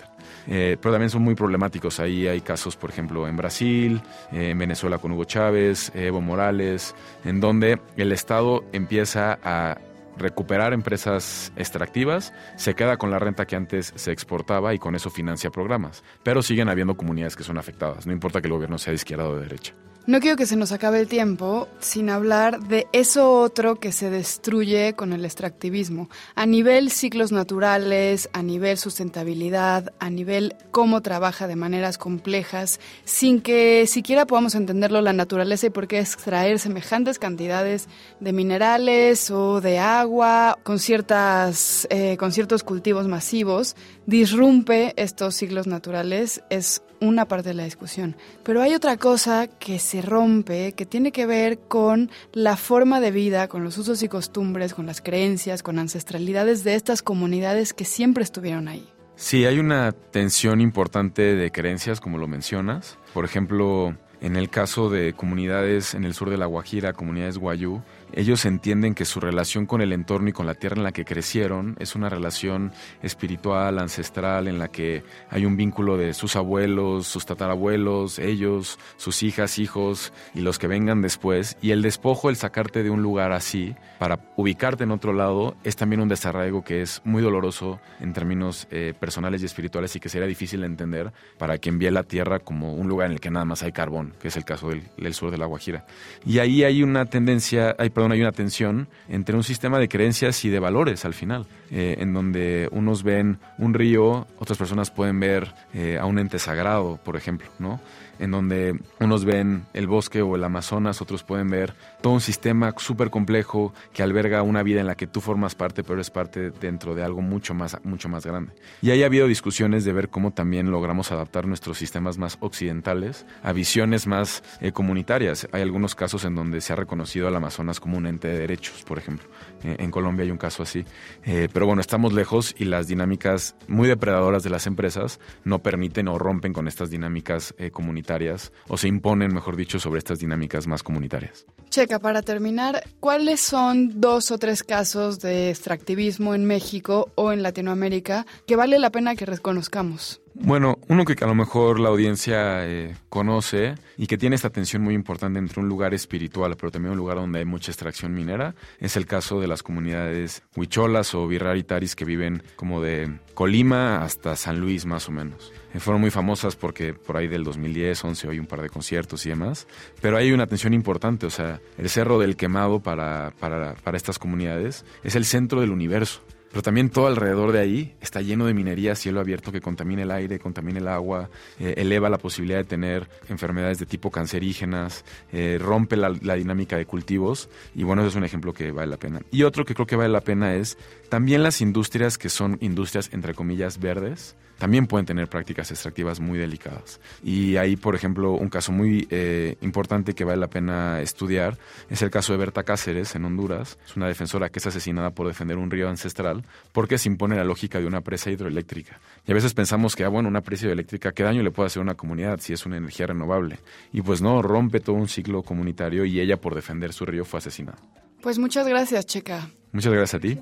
Eh, 0.46 0.76
pero 0.80 0.92
también 0.92 1.10
son 1.10 1.22
muy 1.22 1.34
problemáticos. 1.34 1.98
Ahí 1.98 2.28
hay 2.28 2.40
casos, 2.40 2.76
por 2.76 2.90
ejemplo, 2.90 3.26
en 3.26 3.36
Brasil, 3.36 4.00
en 4.30 4.58
Venezuela 4.58 4.98
con 4.98 5.12
Hugo 5.12 5.24
Chávez, 5.24 5.90
Evo 5.94 6.20
Morales, 6.20 6.94
en 7.24 7.40
donde 7.40 7.80
el 7.96 8.12
Estado 8.12 8.64
empieza 8.72 9.38
a 9.42 9.78
recuperar 10.16 10.72
empresas 10.72 11.52
extractivas, 11.56 12.32
se 12.56 12.74
queda 12.74 12.96
con 12.96 13.10
la 13.10 13.18
renta 13.18 13.46
que 13.46 13.56
antes 13.56 13.92
se 13.96 14.12
exportaba 14.12 14.74
y 14.74 14.78
con 14.78 14.94
eso 14.94 15.10
financia 15.10 15.50
programas. 15.50 16.02
Pero 16.22 16.42
siguen 16.42 16.68
habiendo 16.68 16.96
comunidades 16.96 17.36
que 17.36 17.44
son 17.44 17.58
afectadas, 17.58 18.06
no 18.06 18.12
importa 18.12 18.40
que 18.40 18.48
el 18.48 18.54
gobierno 18.54 18.78
sea 18.78 18.92
de 18.92 18.96
izquierda 18.96 19.28
o 19.28 19.36
de 19.36 19.42
derecha. 19.42 19.74
No 20.06 20.18
quiero 20.18 20.38
que 20.38 20.46
se 20.46 20.56
nos 20.56 20.72
acabe 20.72 20.98
el 20.98 21.08
tiempo 21.08 21.68
sin 21.78 22.08
hablar 22.08 22.60
de 22.60 22.88
eso 22.92 23.38
otro 23.38 23.76
que 23.76 23.92
se 23.92 24.08
destruye 24.08 24.94
con 24.94 25.12
el 25.12 25.26
extractivismo, 25.26 26.08
a 26.34 26.46
nivel 26.46 26.90
ciclos 26.90 27.32
naturales, 27.32 28.30
a 28.32 28.42
nivel 28.42 28.78
sustentabilidad, 28.78 29.92
a 29.98 30.08
nivel 30.08 30.56
cómo 30.70 31.02
trabaja 31.02 31.46
de 31.46 31.54
maneras 31.54 31.98
complejas, 31.98 32.80
sin 33.04 33.42
que 33.42 33.86
siquiera 33.86 34.26
podamos 34.26 34.54
entenderlo 34.54 35.02
la 35.02 35.12
naturaleza 35.12 35.66
y 35.66 35.70
por 35.70 35.86
qué 35.86 36.00
extraer 36.00 36.58
semejantes 36.58 37.18
cantidades 37.18 37.86
de 38.20 38.32
minerales 38.32 39.30
o 39.30 39.60
de 39.60 39.78
agua 39.80 40.58
con, 40.62 40.78
ciertas, 40.78 41.86
eh, 41.90 42.16
con 42.16 42.32
ciertos 42.32 42.64
cultivos 42.64 43.06
masivos, 43.06 43.76
disrumpe 44.06 44.94
estos 44.96 45.34
ciclos 45.34 45.66
naturales, 45.66 46.42
es 46.48 46.82
una 47.00 47.26
parte 47.26 47.50
de 47.50 47.54
la 47.54 47.64
discusión. 47.64 48.16
Pero 48.42 48.62
hay 48.62 48.74
otra 48.74 48.96
cosa 48.96 49.46
que 49.46 49.78
se 49.78 50.02
rompe, 50.02 50.72
que 50.72 50.86
tiene 50.86 51.12
que 51.12 51.26
ver 51.26 51.58
con 51.58 52.10
la 52.32 52.56
forma 52.56 53.00
de 53.00 53.10
vida, 53.10 53.48
con 53.48 53.64
los 53.64 53.78
usos 53.78 54.02
y 54.02 54.08
costumbres, 54.08 54.74
con 54.74 54.86
las 54.86 55.00
creencias, 55.00 55.62
con 55.62 55.78
ancestralidades 55.78 56.64
de 56.64 56.74
estas 56.74 57.02
comunidades 57.02 57.72
que 57.72 57.84
siempre 57.84 58.22
estuvieron 58.22 58.68
ahí. 58.68 58.88
Sí, 59.16 59.44
hay 59.44 59.58
una 59.58 59.92
tensión 59.92 60.60
importante 60.60 61.34
de 61.34 61.50
creencias, 61.50 62.00
como 62.00 62.16
lo 62.16 62.26
mencionas. 62.26 62.96
Por 63.12 63.26
ejemplo, 63.26 63.94
en 64.20 64.36
el 64.36 64.48
caso 64.48 64.88
de 64.88 65.12
comunidades 65.12 65.94
en 65.94 66.04
el 66.04 66.14
sur 66.14 66.30
de 66.30 66.38
La 66.38 66.46
Guajira, 66.46 66.92
comunidades 66.92 67.38
guayú, 67.38 67.82
ellos 68.14 68.44
entienden 68.44 68.94
que 68.94 69.04
su 69.04 69.20
relación 69.20 69.66
con 69.66 69.80
el 69.80 69.92
entorno 69.92 70.28
y 70.28 70.32
con 70.32 70.46
la 70.46 70.54
tierra 70.54 70.76
en 70.76 70.84
la 70.84 70.92
que 70.92 71.04
crecieron 71.04 71.76
es 71.78 71.94
una 71.94 72.08
relación 72.08 72.72
espiritual, 73.02 73.78
ancestral, 73.78 74.48
en 74.48 74.58
la 74.58 74.68
que 74.68 75.02
hay 75.30 75.46
un 75.46 75.56
vínculo 75.56 75.96
de 75.96 76.14
sus 76.14 76.36
abuelos, 76.36 77.06
sus 77.06 77.26
tatarabuelos, 77.26 78.18
ellos, 78.18 78.78
sus 78.96 79.22
hijas, 79.22 79.58
hijos 79.58 80.12
y 80.34 80.40
los 80.40 80.58
que 80.58 80.66
vengan 80.66 81.02
después. 81.02 81.56
Y 81.62 81.70
el 81.70 81.82
despojo, 81.82 82.30
el 82.30 82.36
sacarte 82.36 82.82
de 82.82 82.90
un 82.90 83.02
lugar 83.02 83.32
así 83.32 83.74
para 83.98 84.20
ubicarte 84.36 84.84
en 84.84 84.90
otro 84.90 85.12
lado, 85.12 85.56
es 85.64 85.76
también 85.76 86.00
un 86.00 86.08
desarraigo 86.08 86.64
que 86.64 86.82
es 86.82 87.02
muy 87.04 87.22
doloroso 87.22 87.80
en 88.00 88.12
términos 88.12 88.66
eh, 88.70 88.94
personales 88.98 89.42
y 89.42 89.46
espirituales 89.46 89.94
y 89.96 90.00
que 90.00 90.08
sería 90.08 90.26
difícil 90.26 90.60
de 90.60 90.66
entender 90.66 91.12
para 91.38 91.58
quien 91.58 91.78
ve 91.78 91.90
la 91.90 92.02
tierra 92.02 92.38
como 92.38 92.74
un 92.74 92.88
lugar 92.88 93.06
en 93.06 93.12
el 93.12 93.20
que 93.20 93.30
nada 93.30 93.44
más 93.44 93.62
hay 93.62 93.72
carbón, 93.72 94.14
que 94.20 94.28
es 94.28 94.36
el 94.36 94.44
caso 94.44 94.68
del, 94.68 94.82
del 94.96 95.14
sur 95.14 95.30
de 95.30 95.38
la 95.38 95.46
Guajira. 95.46 95.84
Y 96.24 96.38
ahí 96.38 96.64
hay 96.64 96.82
una 96.82 97.06
tendencia, 97.06 97.74
hay 97.78 97.90
hay 98.08 98.20
una 98.20 98.32
tensión 98.32 98.88
entre 99.08 99.36
un 99.36 99.44
sistema 99.44 99.78
de 99.78 99.88
creencias 99.88 100.44
y 100.44 100.48
de 100.48 100.58
valores 100.58 101.04
al 101.04 101.14
final, 101.14 101.46
eh, 101.70 101.96
en 101.98 102.14
donde 102.14 102.68
unos 102.72 103.02
ven 103.02 103.38
un 103.58 103.74
río, 103.74 104.26
otras 104.38 104.58
personas 104.58 104.90
pueden 104.90 105.20
ver 105.20 105.52
eh, 105.74 105.98
a 106.00 106.06
un 106.06 106.18
ente 106.18 106.38
sagrado, 106.38 106.98
por 107.04 107.16
ejemplo, 107.16 107.48
¿no? 107.58 107.80
En 108.20 108.30
donde 108.30 108.78
unos 109.00 109.24
ven 109.24 109.66
el 109.72 109.86
bosque 109.86 110.22
o 110.22 110.36
el 110.36 110.44
Amazonas, 110.44 111.00
otros 111.02 111.24
pueden 111.24 111.48
ver 111.48 111.74
todo 112.00 112.12
un 112.12 112.20
sistema 112.20 112.74
súper 112.76 113.10
complejo 113.10 113.74
que 113.92 114.02
alberga 114.02 114.42
una 114.42 114.62
vida 114.62 114.80
en 114.80 114.86
la 114.86 114.94
que 114.94 115.06
tú 115.06 115.20
formas 115.20 115.54
parte, 115.54 115.82
pero 115.82 115.94
eres 115.94 116.10
parte 116.10 116.50
dentro 116.50 116.94
de 116.94 117.02
algo 117.02 117.22
mucho 117.22 117.54
más, 117.54 117.76
mucho 117.82 118.08
más 118.08 118.24
grande. 118.24 118.52
Y 118.82 118.90
ahí 118.90 119.02
ha 119.02 119.06
habido 119.06 119.26
discusiones 119.26 119.84
de 119.84 119.92
ver 119.92 120.08
cómo 120.08 120.32
también 120.32 120.70
logramos 120.70 121.10
adaptar 121.12 121.46
nuestros 121.46 121.78
sistemas 121.78 122.18
más 122.18 122.36
occidentales 122.40 123.26
a 123.42 123.52
visiones 123.52 124.06
más 124.06 124.42
eh, 124.60 124.72
comunitarias. 124.72 125.48
Hay 125.52 125.62
algunos 125.62 125.94
casos 125.94 126.24
en 126.24 126.34
donde 126.34 126.60
se 126.60 126.72
ha 126.72 126.76
reconocido 126.76 127.28
al 127.28 127.36
Amazonas 127.36 127.80
como 127.80 127.96
un 127.96 128.06
ente 128.06 128.28
de 128.28 128.38
derechos, 128.38 128.82
por 128.82 128.98
ejemplo. 128.98 129.28
Eh, 129.62 129.76
en 129.78 129.90
Colombia 129.90 130.24
hay 130.24 130.30
un 130.30 130.38
caso 130.38 130.62
así. 130.62 130.84
Eh, 131.24 131.48
pero 131.52 131.66
bueno, 131.66 131.80
estamos 131.80 132.12
lejos 132.12 132.54
y 132.58 132.64
las 132.64 132.88
dinámicas 132.88 133.54
muy 133.68 133.88
depredadoras 133.88 134.42
de 134.42 134.50
las 134.50 134.66
empresas 134.66 135.20
no 135.44 135.60
permiten 135.60 136.08
o 136.08 136.18
rompen 136.18 136.52
con 136.52 136.68
estas 136.68 136.90
dinámicas 136.90 137.54
comunitarias 137.72 138.52
o 138.68 138.76
se 138.76 138.88
imponen, 138.88 139.34
mejor 139.34 139.56
dicho, 139.56 139.78
sobre 139.78 139.98
estas 139.98 140.18
dinámicas 140.18 140.66
más 140.66 140.82
comunitarias. 140.82 141.46
Checa, 141.70 142.00
para 142.00 142.22
terminar, 142.22 142.82
¿cuáles 142.98 143.40
son 143.40 144.00
dos 144.00 144.30
o 144.32 144.38
tres 144.38 144.64
casos 144.64 145.20
de 145.20 145.50
extractivismo 145.50 146.34
en 146.34 146.44
México 146.44 147.10
o 147.14 147.32
en 147.32 147.42
Latinoamérica 147.42 148.26
que 148.46 148.56
vale 148.56 148.78
la 148.78 148.90
pena 148.90 149.14
que 149.14 149.24
reconozcamos? 149.26 150.20
Bueno, 150.42 150.78
uno 150.88 151.04
que 151.04 151.22
a 151.22 151.26
lo 151.26 151.34
mejor 151.34 151.78
la 151.78 151.90
audiencia 151.90 152.66
eh, 152.66 152.96
conoce 153.10 153.74
y 153.98 154.06
que 154.06 154.16
tiene 154.16 154.36
esta 154.36 154.48
tensión 154.48 154.82
muy 154.82 154.94
importante 154.94 155.38
entre 155.38 155.60
un 155.60 155.68
lugar 155.68 155.92
espiritual, 155.92 156.56
pero 156.56 156.72
también 156.72 156.92
un 156.92 156.98
lugar 156.98 157.18
donde 157.18 157.40
hay 157.40 157.44
mucha 157.44 157.70
extracción 157.70 158.14
minera, 158.14 158.54
es 158.78 158.96
el 158.96 159.04
caso 159.04 159.38
de 159.38 159.46
las 159.46 159.62
comunidades 159.62 160.42
huicholas 160.56 161.14
o 161.14 161.28
birraritaris 161.28 161.94
que 161.94 162.06
viven 162.06 162.42
como 162.56 162.80
de 162.80 163.18
Colima 163.34 164.02
hasta 164.02 164.34
San 164.34 164.60
Luis 164.60 164.86
más 164.86 165.10
o 165.10 165.12
menos. 165.12 165.52
Eh, 165.74 165.78
fueron 165.78 166.00
muy 166.00 166.10
famosas 166.10 166.56
porque 166.56 166.94
por 166.94 167.18
ahí 167.18 167.28
del 167.28 167.44
2010, 167.44 168.02
11 168.02 168.30
hay 168.30 168.38
un 168.38 168.46
par 168.46 168.62
de 168.62 168.70
conciertos 168.70 169.26
y 169.26 169.28
demás, 169.28 169.66
pero 170.00 170.16
hay 170.16 170.32
una 170.32 170.46
tensión 170.46 170.72
importante, 170.72 171.26
o 171.26 171.30
sea, 171.30 171.60
el 171.76 171.90
Cerro 171.90 172.18
del 172.18 172.36
Quemado 172.36 172.80
para, 172.80 173.34
para, 173.38 173.74
para 173.74 173.96
estas 173.98 174.18
comunidades 174.18 174.86
es 175.04 175.14
el 175.16 175.26
centro 175.26 175.60
del 175.60 175.70
universo. 175.70 176.22
Pero 176.50 176.62
también 176.62 176.90
todo 176.90 177.06
alrededor 177.06 177.52
de 177.52 177.60
ahí 177.60 177.94
está 178.00 178.20
lleno 178.20 178.44
de 178.44 178.54
minería 178.54 178.92
a 178.92 178.96
cielo 178.96 179.20
abierto 179.20 179.52
que 179.52 179.60
contamina 179.60 180.02
el 180.02 180.10
aire, 180.10 180.40
contamina 180.40 180.80
el 180.80 180.88
agua, 180.88 181.30
eh, 181.60 181.74
eleva 181.76 182.10
la 182.10 182.18
posibilidad 182.18 182.58
de 182.58 182.64
tener 182.64 183.08
enfermedades 183.28 183.78
de 183.78 183.86
tipo 183.86 184.10
cancerígenas, 184.10 185.04
eh, 185.32 185.58
rompe 185.60 185.96
la, 185.96 186.08
la, 186.22 186.34
dinámica 186.34 186.76
de 186.76 186.86
cultivos 186.86 187.48
y 187.74 187.84
bueno, 187.84 188.02
eso 188.02 188.08
es 188.08 188.16
un 188.16 188.24
ejemplo 188.24 188.52
que 188.52 188.72
vale 188.72 188.90
la 188.90 188.96
pena. 188.96 189.20
Y 189.30 189.44
otro 189.44 189.64
que 189.64 189.74
creo 189.74 189.86
que 189.86 189.96
vale 189.96 190.08
la 190.10 190.22
pena 190.22 190.54
es 190.56 190.76
también 191.08 191.44
las 191.44 191.60
industrias 191.60 192.18
que 192.18 192.28
son 192.28 192.58
industrias 192.60 193.10
entre 193.12 193.34
comillas 193.34 193.78
verdes, 193.78 194.34
también 194.60 194.86
pueden 194.86 195.06
tener 195.06 195.26
prácticas 195.26 195.70
extractivas 195.70 196.20
muy 196.20 196.38
delicadas. 196.38 197.00
Y 197.24 197.56
ahí, 197.56 197.76
por 197.76 197.94
ejemplo, 197.94 198.32
un 198.32 198.50
caso 198.50 198.72
muy 198.72 199.08
eh, 199.10 199.56
importante 199.62 200.14
que 200.14 200.22
vale 200.22 200.38
la 200.38 200.48
pena 200.48 201.00
estudiar 201.00 201.56
es 201.88 202.02
el 202.02 202.10
caso 202.10 202.34
de 202.34 202.38
Berta 202.38 202.62
Cáceres 202.62 203.14
en 203.14 203.24
Honduras. 203.24 203.78
Es 203.86 203.96
una 203.96 204.06
defensora 204.06 204.50
que 204.50 204.58
es 204.58 204.66
asesinada 204.66 205.12
por 205.12 205.26
defender 205.26 205.56
un 205.56 205.70
río 205.70 205.88
ancestral 205.88 206.44
porque 206.72 206.98
se 206.98 207.08
impone 207.08 207.36
la 207.36 207.44
lógica 207.44 207.80
de 207.80 207.86
una 207.86 208.02
presa 208.02 208.30
hidroeléctrica. 208.30 209.00
Y 209.26 209.32
a 209.32 209.34
veces 209.34 209.54
pensamos 209.54 209.96
que, 209.96 210.04
ah, 210.04 210.08
bueno, 210.08 210.28
una 210.28 210.42
presa 210.42 210.66
hidroeléctrica, 210.66 211.12
¿qué 211.12 211.22
daño 211.22 211.42
le 211.42 211.50
puede 211.50 211.68
hacer 211.68 211.80
a 211.80 211.84
una 211.84 211.94
comunidad 211.94 212.38
si 212.40 212.52
es 212.52 212.66
una 212.66 212.76
energía 212.76 213.06
renovable? 213.06 213.60
Y 213.94 214.02
pues 214.02 214.20
no, 214.20 214.42
rompe 214.42 214.80
todo 214.80 214.96
un 214.96 215.08
ciclo 215.08 215.42
comunitario 215.42 216.04
y 216.04 216.20
ella 216.20 216.38
por 216.38 216.54
defender 216.54 216.92
su 216.92 217.06
río 217.06 217.24
fue 217.24 217.38
asesinada. 217.38 217.78
Pues 218.20 218.38
muchas 218.38 218.68
gracias, 218.68 219.06
Checa. 219.06 219.48
Muchas 219.72 219.94
gracias 219.94 220.14
a 220.16 220.20
ti. 220.20 220.38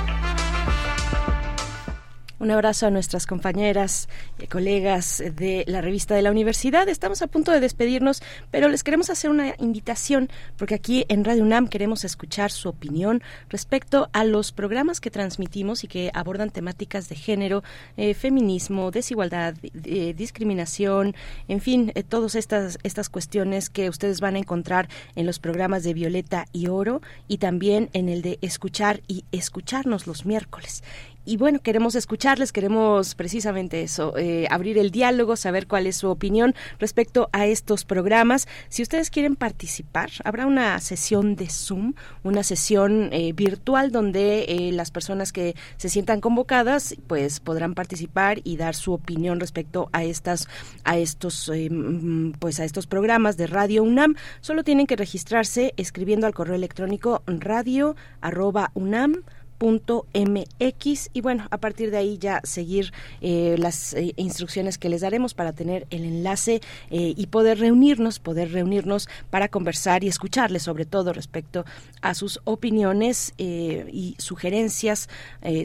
Un 2.41 2.49
abrazo 2.49 2.87
a 2.87 2.89
nuestras 2.89 3.27
compañeras 3.27 4.09
y 4.41 4.47
colegas 4.47 5.23
de 5.35 5.63
la 5.67 5.79
revista 5.79 6.15
de 6.15 6.23
la 6.23 6.31
universidad. 6.31 6.89
Estamos 6.89 7.21
a 7.21 7.27
punto 7.27 7.51
de 7.51 7.59
despedirnos, 7.59 8.23
pero 8.49 8.67
les 8.67 8.83
queremos 8.83 9.11
hacer 9.11 9.29
una 9.29 9.53
invitación 9.59 10.27
porque 10.57 10.73
aquí 10.73 11.05
en 11.07 11.23
Radio 11.23 11.43
UNAM 11.43 11.67
queremos 11.67 12.03
escuchar 12.03 12.49
su 12.49 12.67
opinión 12.67 13.21
respecto 13.49 14.09
a 14.11 14.23
los 14.23 14.53
programas 14.53 14.99
que 14.99 15.11
transmitimos 15.11 15.83
y 15.83 15.87
que 15.87 16.09
abordan 16.15 16.49
temáticas 16.49 17.09
de 17.09 17.15
género, 17.15 17.63
eh, 17.95 18.15
feminismo, 18.15 18.89
desigualdad, 18.89 19.53
eh, 19.61 20.15
discriminación, 20.17 21.13
en 21.47 21.61
fin, 21.61 21.91
eh, 21.93 22.01
todas 22.01 22.33
estas, 22.33 22.79
estas 22.81 23.09
cuestiones 23.09 23.69
que 23.69 23.87
ustedes 23.87 24.19
van 24.19 24.33
a 24.33 24.39
encontrar 24.39 24.89
en 25.15 25.27
los 25.27 25.37
programas 25.37 25.83
de 25.83 25.93
Violeta 25.93 26.47
y 26.53 26.69
Oro 26.69 27.03
y 27.27 27.37
también 27.37 27.91
en 27.93 28.09
el 28.09 28.23
de 28.23 28.39
escuchar 28.41 29.03
y 29.07 29.25
escucharnos 29.31 30.07
los 30.07 30.25
miércoles 30.25 30.81
y 31.23 31.37
bueno, 31.37 31.59
queremos 31.59 31.95
escucharles, 31.95 32.51
queremos 32.51 33.13
precisamente 33.15 33.81
eso, 33.83 34.17
eh, 34.17 34.47
abrir 34.49 34.77
el 34.77 34.89
diálogo, 34.89 35.35
saber 35.35 35.67
cuál 35.67 35.85
es 35.85 35.97
su 35.97 36.09
opinión 36.09 36.55
respecto 36.79 37.29
a 37.31 37.45
estos 37.45 37.85
programas. 37.85 38.47
Si 38.69 38.81
ustedes 38.81 39.11
quieren 39.11 39.35
participar, 39.35 40.09
habrá 40.23 40.47
una 40.47 40.79
sesión 40.79 41.35
de 41.35 41.47
Zoom, 41.47 41.93
una 42.23 42.41
sesión 42.41 43.09
eh, 43.11 43.33
virtual 43.33 43.91
donde 43.91 44.45
eh, 44.47 44.71
las 44.71 44.89
personas 44.89 45.31
que 45.31 45.55
se 45.77 45.89
sientan 45.89 46.21
convocadas, 46.21 46.95
pues 47.05 47.39
podrán 47.39 47.75
participar 47.75 48.41
y 48.43 48.57
dar 48.57 48.75
su 48.75 48.93
opinión 48.93 49.39
respecto 49.39 49.89
a 49.93 50.03
estas, 50.03 50.47
a 50.83 50.97
estos, 50.97 51.51
mm, 51.53 52.31
pues 52.39 52.59
a 52.59 52.65
estos 52.65 52.87
programas 52.87 53.37
de 53.37 53.45
Radio 53.47 53.83
UNAM. 53.83 54.15
Solo 54.41 54.63
tienen 54.63 54.87
que 54.87 54.95
registrarse 54.95 55.73
escribiendo 55.77 56.25
al 56.25 56.33
correo 56.33 56.55
electrónico 56.55 57.21
radio 57.27 57.95
arroba 58.21 58.71
unam 58.73 59.23
mx 59.61 61.09
y 61.13 61.21
bueno, 61.21 61.47
a 61.51 61.57
partir 61.57 61.91
de 61.91 61.97
ahí 61.97 62.17
ya 62.17 62.41
seguir 62.43 62.91
eh, 63.21 63.55
las 63.57 63.93
eh, 63.93 64.13
instrucciones 64.17 64.77
que 64.77 64.89
les 64.89 65.01
daremos 65.01 65.33
para 65.33 65.53
tener 65.53 65.87
el 65.89 66.03
enlace 66.03 66.61
eh, 66.89 67.13
y 67.15 67.27
poder 67.27 67.59
reunirnos, 67.59 68.19
poder 68.19 68.51
reunirnos 68.51 69.07
para 69.29 69.47
conversar 69.47 70.03
y 70.03 70.07
escucharles 70.07 70.63
sobre 70.63 70.85
todo 70.85 71.13
respecto 71.13 71.65
a 72.01 72.13
sus 72.13 72.39
opiniones 72.43 73.33
y 73.37 74.15
sugerencias 74.17 75.07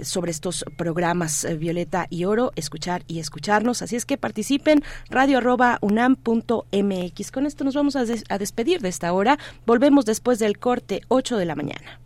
sobre 0.02 0.30
estos 0.30 0.64
programas 0.76 1.46
Violeta 1.58 2.06
y 2.10 2.24
Oro, 2.24 2.52
escuchar 2.56 3.02
y 3.06 3.18
escucharnos. 3.18 3.82
Así 3.82 3.96
es 3.96 4.04
que 4.04 4.18
participen 4.18 4.82
radio 5.08 5.38
arroba 5.38 5.78
unam.mx. 5.80 7.30
Con 7.30 7.46
esto 7.46 7.64
nos 7.64 7.74
vamos 7.74 7.96
a, 7.96 8.04
a 8.28 8.38
despedir 8.38 8.80
de 8.80 8.88
esta 8.88 9.12
hora. 9.12 9.38
Volvemos 9.64 10.04
después 10.04 10.38
del 10.38 10.58
corte 10.58 11.02
8 11.08 11.36
de 11.36 11.44
la 11.44 11.54
mañana. 11.54 12.05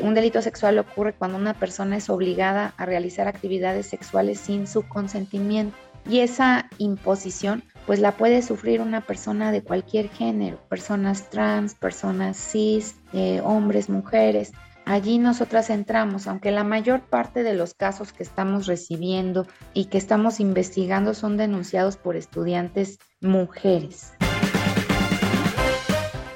Un 0.00 0.14
delito 0.14 0.42
sexual 0.42 0.78
ocurre 0.78 1.12
cuando 1.12 1.36
una 1.36 1.54
persona 1.54 1.96
es 1.96 2.08
obligada 2.08 2.74
a 2.76 2.86
realizar 2.86 3.26
actividades 3.26 3.86
sexuales 3.86 4.38
sin 4.38 4.66
su 4.66 4.86
consentimiento 4.86 5.76
y 6.08 6.20
esa 6.20 6.68
imposición 6.78 7.62
pues 7.86 8.00
la 8.00 8.12
puede 8.12 8.42
sufrir 8.42 8.80
una 8.80 9.00
persona 9.00 9.50
de 9.50 9.62
cualquier 9.62 10.08
género, 10.08 10.58
personas 10.68 11.30
trans, 11.30 11.74
personas 11.74 12.36
cis, 12.36 12.96
eh, 13.12 13.40
hombres, 13.42 13.88
mujeres. 13.88 14.52
Allí 14.84 15.18
nosotras 15.18 15.70
entramos, 15.70 16.26
aunque 16.26 16.50
la 16.50 16.64
mayor 16.64 17.00
parte 17.00 17.42
de 17.42 17.54
los 17.54 17.74
casos 17.74 18.12
que 18.12 18.22
estamos 18.22 18.66
recibiendo 18.66 19.46
y 19.74 19.86
que 19.86 19.98
estamos 19.98 20.38
investigando 20.40 21.14
son 21.14 21.36
denunciados 21.36 21.96
por 21.96 22.16
estudiantes 22.16 22.98
mujeres. 23.20 24.12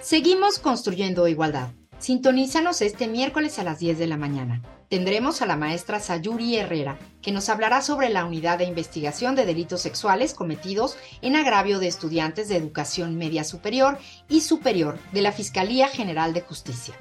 Seguimos 0.00 0.58
construyendo 0.58 1.28
igualdad. 1.28 1.68
Sintonízanos 2.02 2.82
este 2.82 3.06
miércoles 3.06 3.60
a 3.60 3.62
las 3.62 3.78
10 3.78 3.96
de 3.96 4.08
la 4.08 4.16
mañana. 4.16 4.60
Tendremos 4.88 5.40
a 5.40 5.46
la 5.46 5.54
maestra 5.54 6.00
Sayuri 6.00 6.56
Herrera, 6.56 6.98
que 7.22 7.30
nos 7.30 7.48
hablará 7.48 7.80
sobre 7.80 8.08
la 8.08 8.24
unidad 8.24 8.58
de 8.58 8.64
investigación 8.64 9.36
de 9.36 9.46
delitos 9.46 9.82
sexuales 9.82 10.34
cometidos 10.34 10.96
en 11.20 11.36
agravio 11.36 11.78
de 11.78 11.86
estudiantes 11.86 12.48
de 12.48 12.56
educación 12.56 13.16
media 13.16 13.44
superior 13.44 13.98
y 14.28 14.40
superior 14.40 14.98
de 15.12 15.22
la 15.22 15.30
Fiscalía 15.30 15.86
General 15.86 16.34
de 16.34 16.40
Justicia. 16.40 16.94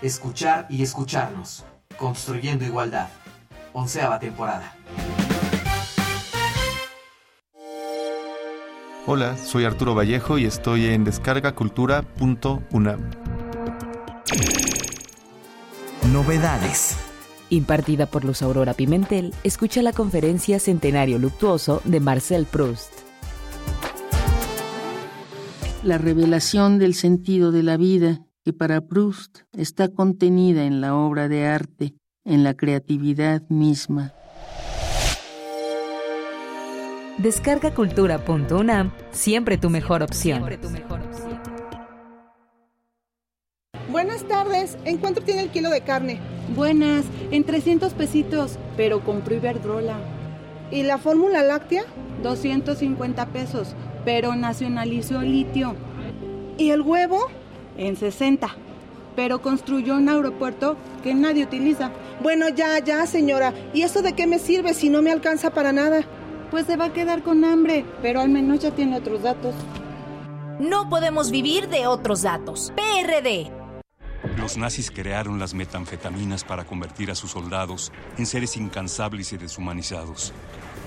Escuchar 0.00 0.68
y 0.70 0.84
escucharnos. 0.84 1.64
Construyendo 1.98 2.64
igualdad. 2.64 3.08
Onceava 3.72 4.20
temporada. 4.20 4.76
Hola, 9.06 9.36
soy 9.36 9.66
Arturo 9.66 9.94
Vallejo 9.94 10.38
y 10.38 10.46
estoy 10.46 10.86
en 10.86 11.04
descargacultura.unam. 11.04 13.10
Novedades. 16.10 16.96
Impartida 17.50 18.06
por 18.06 18.24
Luz 18.24 18.40
Aurora 18.40 18.72
Pimentel, 18.72 19.34
escucha 19.44 19.82
la 19.82 19.92
conferencia 19.92 20.58
Centenario 20.58 21.18
Luctuoso 21.18 21.82
de 21.84 22.00
Marcel 22.00 22.46
Proust. 22.46 22.94
La 25.82 25.98
revelación 25.98 26.78
del 26.78 26.94
sentido 26.94 27.52
de 27.52 27.62
la 27.62 27.76
vida, 27.76 28.22
que 28.42 28.54
para 28.54 28.80
Proust 28.80 29.40
está 29.52 29.88
contenida 29.88 30.64
en 30.64 30.80
la 30.80 30.94
obra 30.94 31.28
de 31.28 31.46
arte, 31.46 31.94
en 32.24 32.42
la 32.42 32.54
creatividad 32.54 33.42
misma. 33.50 34.14
Descarga 37.18 37.72
cultura.unam, 37.72 38.90
siempre 39.12 39.56
tu 39.56 39.70
mejor 39.70 40.02
opción. 40.02 40.44
Buenas 43.88 44.24
tardes, 44.24 44.76
¿en 44.84 44.98
cuánto 44.98 45.20
tiene 45.20 45.42
el 45.42 45.50
kilo 45.50 45.70
de 45.70 45.82
carne? 45.82 46.18
Buenas, 46.56 47.04
en 47.30 47.44
300 47.44 47.92
pesitos, 47.94 48.58
pero 48.76 49.04
compré 49.04 49.36
Iberdrola. 49.36 49.96
¿Y 50.72 50.82
la 50.82 50.98
fórmula 50.98 51.42
láctea? 51.42 51.84
250 52.24 53.26
pesos, 53.26 53.76
pero 54.04 54.34
nacionalizó 54.34 55.22
litio. 55.22 55.76
¿Y 56.58 56.70
el 56.70 56.80
huevo? 56.80 57.28
En 57.78 57.94
60, 57.96 58.48
pero 59.14 59.40
construyó 59.40 59.94
un 59.94 60.08
aeropuerto 60.08 60.76
que 61.04 61.14
nadie 61.14 61.44
utiliza. 61.44 61.92
Bueno, 62.20 62.48
ya, 62.48 62.80
ya, 62.80 63.06
señora. 63.06 63.54
¿Y 63.72 63.82
eso 63.82 64.02
de 64.02 64.14
qué 64.14 64.26
me 64.26 64.40
sirve 64.40 64.74
si 64.74 64.88
no 64.88 65.00
me 65.00 65.12
alcanza 65.12 65.50
para 65.50 65.72
nada? 65.72 66.04
Pues 66.54 66.66
se 66.66 66.76
va 66.76 66.84
a 66.84 66.92
quedar 66.92 67.24
con 67.24 67.44
hambre, 67.44 67.84
pero 68.00 68.20
al 68.20 68.28
menos 68.28 68.60
ya 68.60 68.70
tiene 68.70 68.96
otros 68.96 69.24
datos. 69.24 69.56
No 70.60 70.88
podemos 70.88 71.32
vivir 71.32 71.68
de 71.68 71.88
otros 71.88 72.22
datos. 72.22 72.72
PRD. 72.76 73.50
Los 74.36 74.56
nazis 74.56 74.92
crearon 74.92 75.40
las 75.40 75.52
metanfetaminas 75.52 76.44
para 76.44 76.64
convertir 76.64 77.10
a 77.10 77.16
sus 77.16 77.32
soldados 77.32 77.90
en 78.18 78.26
seres 78.26 78.56
incansables 78.56 79.32
y 79.32 79.36
deshumanizados. 79.36 80.32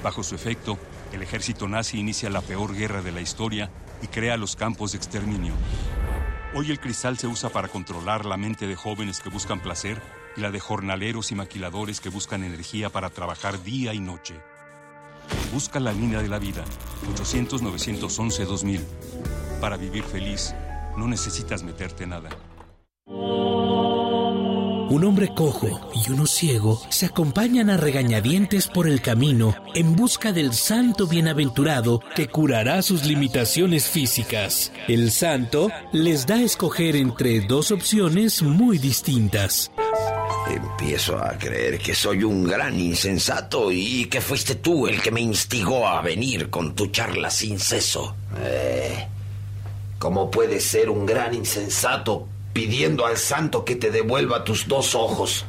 Bajo 0.01 0.24
su 0.24 0.36
efecto, 0.36 0.78
el 1.11 1.22
ejército 1.22 1.68
nazi 1.68 1.99
inicia 1.99 2.30
la 2.30 2.39
peor 2.39 2.74
guerra 2.74 3.01
de 3.01 3.11
la 3.11 3.20
historia 3.20 3.70
y 4.01 4.07
crea 4.07 4.38
los 4.38 4.55
campos 4.55 4.93
de 4.93 4.99
exterminio. 4.99 5.53
Hoy 6.55 6.72
el 6.72 6.80
cristal 6.80 7.18
se 7.18 7.28
usa 7.28 7.49
para 7.49 7.68
controlar 7.68 8.26
la 8.26 8.38
mente 8.38 8.68
de 8.68 8.78
jóvenes 8.78 9.20
que 9.20 9.28
buscan 9.28 9.59
placer 9.59 10.01
y 10.38 10.39
la 10.39 10.49
de 10.49 10.61
jornaleros 10.61 11.34
y 11.34 11.36
maquiladores 11.36 11.99
que 11.99 12.07
buscan 12.07 12.45
energía 12.45 12.89
para 12.89 13.09
trabajar 13.09 13.61
día 13.63 13.93
y 13.93 13.99
noche. 13.99 14.36
Busca 15.53 15.80
la 15.80 15.91
línea 15.91 16.21
de 16.21 16.28
la 16.28 16.39
vida, 16.39 16.63
800-911-2000. 17.15 18.82
Para 19.61 19.78
vivir 19.78 20.03
feliz, 20.03 20.53
no 20.97 21.07
necesitas 21.07 21.63
meterte 21.63 22.05
nada. 22.05 22.30
Un 24.90 25.04
hombre 25.04 25.34
cojo 25.34 25.90
y 25.94 26.12
uno 26.12 26.26
ciego 26.26 26.82
se 26.90 27.08
acompañan 27.08 27.70
a 27.70 27.78
regañadientes 27.78 28.68
por 28.68 28.88
el 28.88 29.02
camino 29.02 29.56
en 29.76 29.96
busca 29.96 30.32
del 30.32 30.54
santo 30.54 31.08
bienaventurado 31.08 32.02
que 32.16 32.28
curará 32.28 32.82
sus 32.82 33.06
limitaciones 33.06 33.88
físicas. 33.88 34.72
El 34.88 35.12
santo 35.12 35.70
les 35.92 36.26
da 36.26 36.36
a 36.36 36.44
escoger 36.44 36.96
entre 36.96 37.42
dos 37.42 37.72
opciones 37.72 38.42
muy 38.42 38.78
distintas. 38.78 39.72
Empiezo 40.50 41.18
a 41.18 41.38
creer 41.38 41.78
que 41.80 41.94
soy 41.94 42.24
un 42.24 42.46
gran 42.46 42.80
insensato 42.80 43.72
y 43.72 44.06
que 44.06 44.22
fuiste 44.22 44.56
tú 44.56 44.88
el 44.88 45.02
que 45.02 45.12
me 45.12 45.22
instigó 45.22 45.88
a 45.88 46.02
venir 46.02 46.50
con 46.50 46.74
tu 46.74 46.88
charla 46.88 47.30
sin 47.30 47.60
ceso. 47.60 48.16
Eh, 48.42 49.08
¿Cómo 50.00 50.32
puedes 50.32 50.64
ser 50.64 50.90
un 50.90 51.06
gran 51.06 51.34
insensato 51.34 52.28
pidiendo 52.58 53.05
al 53.05 53.18
santo 53.18 53.64
que 53.64 53.76
te 53.76 53.91
devuelva 53.91 54.43
tus 54.43 54.68
dos 54.68 54.95
ojos? 54.95 55.45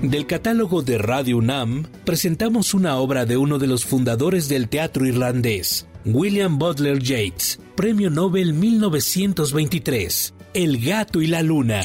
Del 0.00 0.28
catálogo 0.28 0.82
de 0.82 0.96
Radio 0.96 1.38
UNAM 1.38 1.88
presentamos 2.04 2.72
una 2.72 2.98
obra 2.98 3.26
de 3.26 3.36
uno 3.36 3.58
de 3.58 3.66
los 3.66 3.84
fundadores 3.84 4.48
del 4.48 4.68
teatro 4.68 5.06
irlandés, 5.06 5.88
William 6.04 6.56
Butler 6.56 7.02
Yeats, 7.02 7.58
Premio 7.74 8.08
Nobel 8.08 8.52
1923, 8.52 10.34
El 10.54 10.78
gato 10.78 11.20
y 11.20 11.26
la 11.26 11.42
luna. 11.42 11.84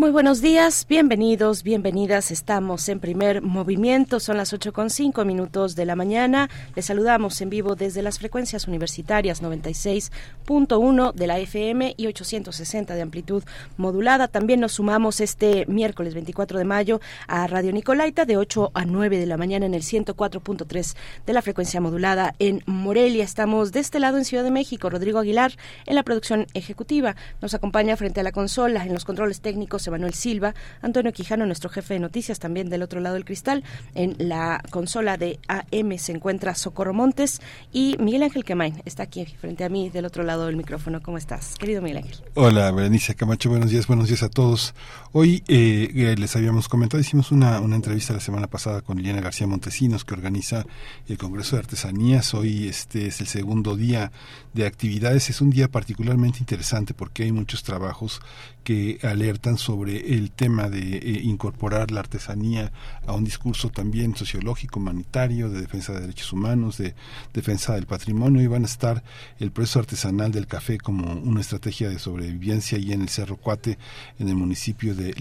Muy 0.00 0.12
buenos 0.12 0.40
días, 0.40 0.86
bienvenidos, 0.88 1.62
bienvenidas. 1.62 2.30
Estamos 2.30 2.88
en 2.88 3.00
primer 3.00 3.42
movimiento, 3.42 4.18
son 4.18 4.38
las 4.38 4.54
ocho 4.54 4.72
con 4.72 4.88
cinco 4.88 5.26
minutos 5.26 5.76
de 5.76 5.84
la 5.84 5.94
mañana. 5.94 6.48
Les 6.74 6.86
saludamos 6.86 7.38
en 7.42 7.50
vivo 7.50 7.76
desde 7.76 8.00
las 8.00 8.18
frecuencias 8.18 8.66
universitarias 8.66 9.42
96.1 9.42 11.12
de 11.12 11.26
la 11.26 11.38
FM 11.38 11.96
y 11.98 12.06
860 12.06 12.94
de 12.94 13.02
amplitud 13.02 13.44
modulada. 13.76 14.28
También 14.28 14.60
nos 14.60 14.72
sumamos 14.72 15.20
este 15.20 15.66
miércoles 15.66 16.14
24 16.14 16.56
de 16.56 16.64
mayo 16.64 17.02
a 17.28 17.46
Radio 17.46 17.70
Nicolaita 17.70 18.24
de 18.24 18.38
8 18.38 18.70
a 18.72 18.86
9 18.86 19.18
de 19.18 19.26
la 19.26 19.36
mañana 19.36 19.66
en 19.66 19.74
el 19.74 19.82
104.3 19.82 20.96
de 21.26 21.32
la 21.34 21.42
frecuencia 21.42 21.82
modulada 21.82 22.34
en 22.38 22.62
Morelia. 22.64 23.22
Estamos 23.22 23.70
de 23.70 23.80
este 23.80 24.00
lado 24.00 24.16
en 24.16 24.24
Ciudad 24.24 24.44
de 24.44 24.50
México. 24.50 24.88
Rodrigo 24.88 25.18
Aguilar 25.18 25.52
en 25.84 25.94
la 25.94 26.04
producción 26.04 26.46
ejecutiva. 26.54 27.16
Nos 27.42 27.52
acompaña 27.52 27.98
frente 27.98 28.20
a 28.20 28.22
la 28.22 28.32
consola 28.32 28.86
en 28.86 28.94
los 28.94 29.04
controles 29.04 29.42
técnicos 29.42 29.89
Manuel 29.90 30.14
Silva, 30.14 30.54
Antonio 30.82 31.12
Quijano, 31.12 31.46
nuestro 31.46 31.70
jefe 31.70 31.94
de 31.94 32.00
noticias, 32.00 32.38
también 32.38 32.68
del 32.68 32.82
otro 32.82 33.00
lado 33.00 33.14
del 33.14 33.24
cristal. 33.24 33.64
En 33.94 34.16
la 34.18 34.62
consola 34.70 35.16
de 35.16 35.38
AM 35.48 35.98
se 35.98 36.12
encuentra 36.12 36.54
Socorro 36.54 36.94
Montes 36.94 37.40
y 37.72 37.96
Miguel 37.98 38.22
Ángel 38.22 38.44
Quemain 38.44 38.82
está 38.84 39.02
aquí 39.04 39.26
frente 39.26 39.64
a 39.64 39.68
mí 39.68 39.90
del 39.90 40.04
otro 40.04 40.22
lado 40.22 40.46
del 40.46 40.56
micrófono. 40.56 41.02
¿Cómo 41.02 41.18
estás, 41.18 41.56
querido 41.56 41.82
Miguel 41.82 41.98
Ángel? 41.98 42.16
Hola, 42.34 42.70
Berenice 42.70 43.14
Camacho, 43.14 43.50
buenos 43.50 43.70
días, 43.70 43.86
buenos 43.86 44.08
días 44.08 44.22
a 44.22 44.28
todos. 44.28 44.74
Hoy 45.12 45.42
eh, 45.48 46.14
les 46.18 46.36
habíamos 46.36 46.68
comentado, 46.68 47.00
hicimos 47.00 47.32
una, 47.32 47.60
una 47.60 47.76
entrevista 47.76 48.12
la 48.12 48.20
semana 48.20 48.46
pasada 48.46 48.82
con 48.82 48.96
Liliana 48.96 49.20
García 49.20 49.46
Montesinos, 49.46 50.04
que 50.04 50.14
organiza 50.14 50.64
el 51.08 51.18
Congreso 51.18 51.56
de 51.56 51.60
Artesanías. 51.60 52.34
Hoy 52.34 52.68
este 52.68 53.06
es 53.06 53.20
el 53.20 53.26
segundo 53.26 53.76
día 53.76 54.12
de 54.52 54.66
actividades. 54.66 55.30
Es 55.30 55.40
un 55.40 55.50
día 55.50 55.68
particularmente 55.68 56.38
interesante 56.38 56.94
porque 56.94 57.24
hay 57.24 57.32
muchos 57.32 57.62
trabajos 57.62 58.20
que 58.62 58.98
alertan 59.02 59.58
sobre 59.58 60.14
el 60.14 60.30
tema 60.30 60.68
de 60.68 60.96
eh, 60.96 61.20
incorporar 61.22 61.90
la 61.90 62.00
artesanía 62.00 62.72
a 63.06 63.12
un 63.12 63.24
discurso 63.24 63.70
también 63.70 64.16
sociológico, 64.16 64.80
humanitario, 64.80 65.50
de 65.50 65.60
defensa 65.60 65.92
de 65.92 66.00
derechos 66.00 66.32
humanos, 66.32 66.78
de 66.78 66.94
defensa 67.32 67.74
del 67.74 67.86
patrimonio, 67.86 68.42
y 68.42 68.46
van 68.46 68.62
a 68.62 68.66
estar 68.66 69.02
el 69.38 69.50
proceso 69.50 69.80
artesanal 69.80 70.32
del 70.32 70.46
café 70.46 70.78
como 70.78 71.12
una 71.12 71.40
estrategia 71.40 71.88
de 71.88 71.98
sobrevivencia 71.98 72.78
y 72.78 72.92
en 72.92 73.02
el 73.02 73.08
Cerro 73.08 73.36
Cuate, 73.36 73.78
en 74.18 74.28
el 74.28 74.34
municipio 74.34 74.94
de 74.94 75.12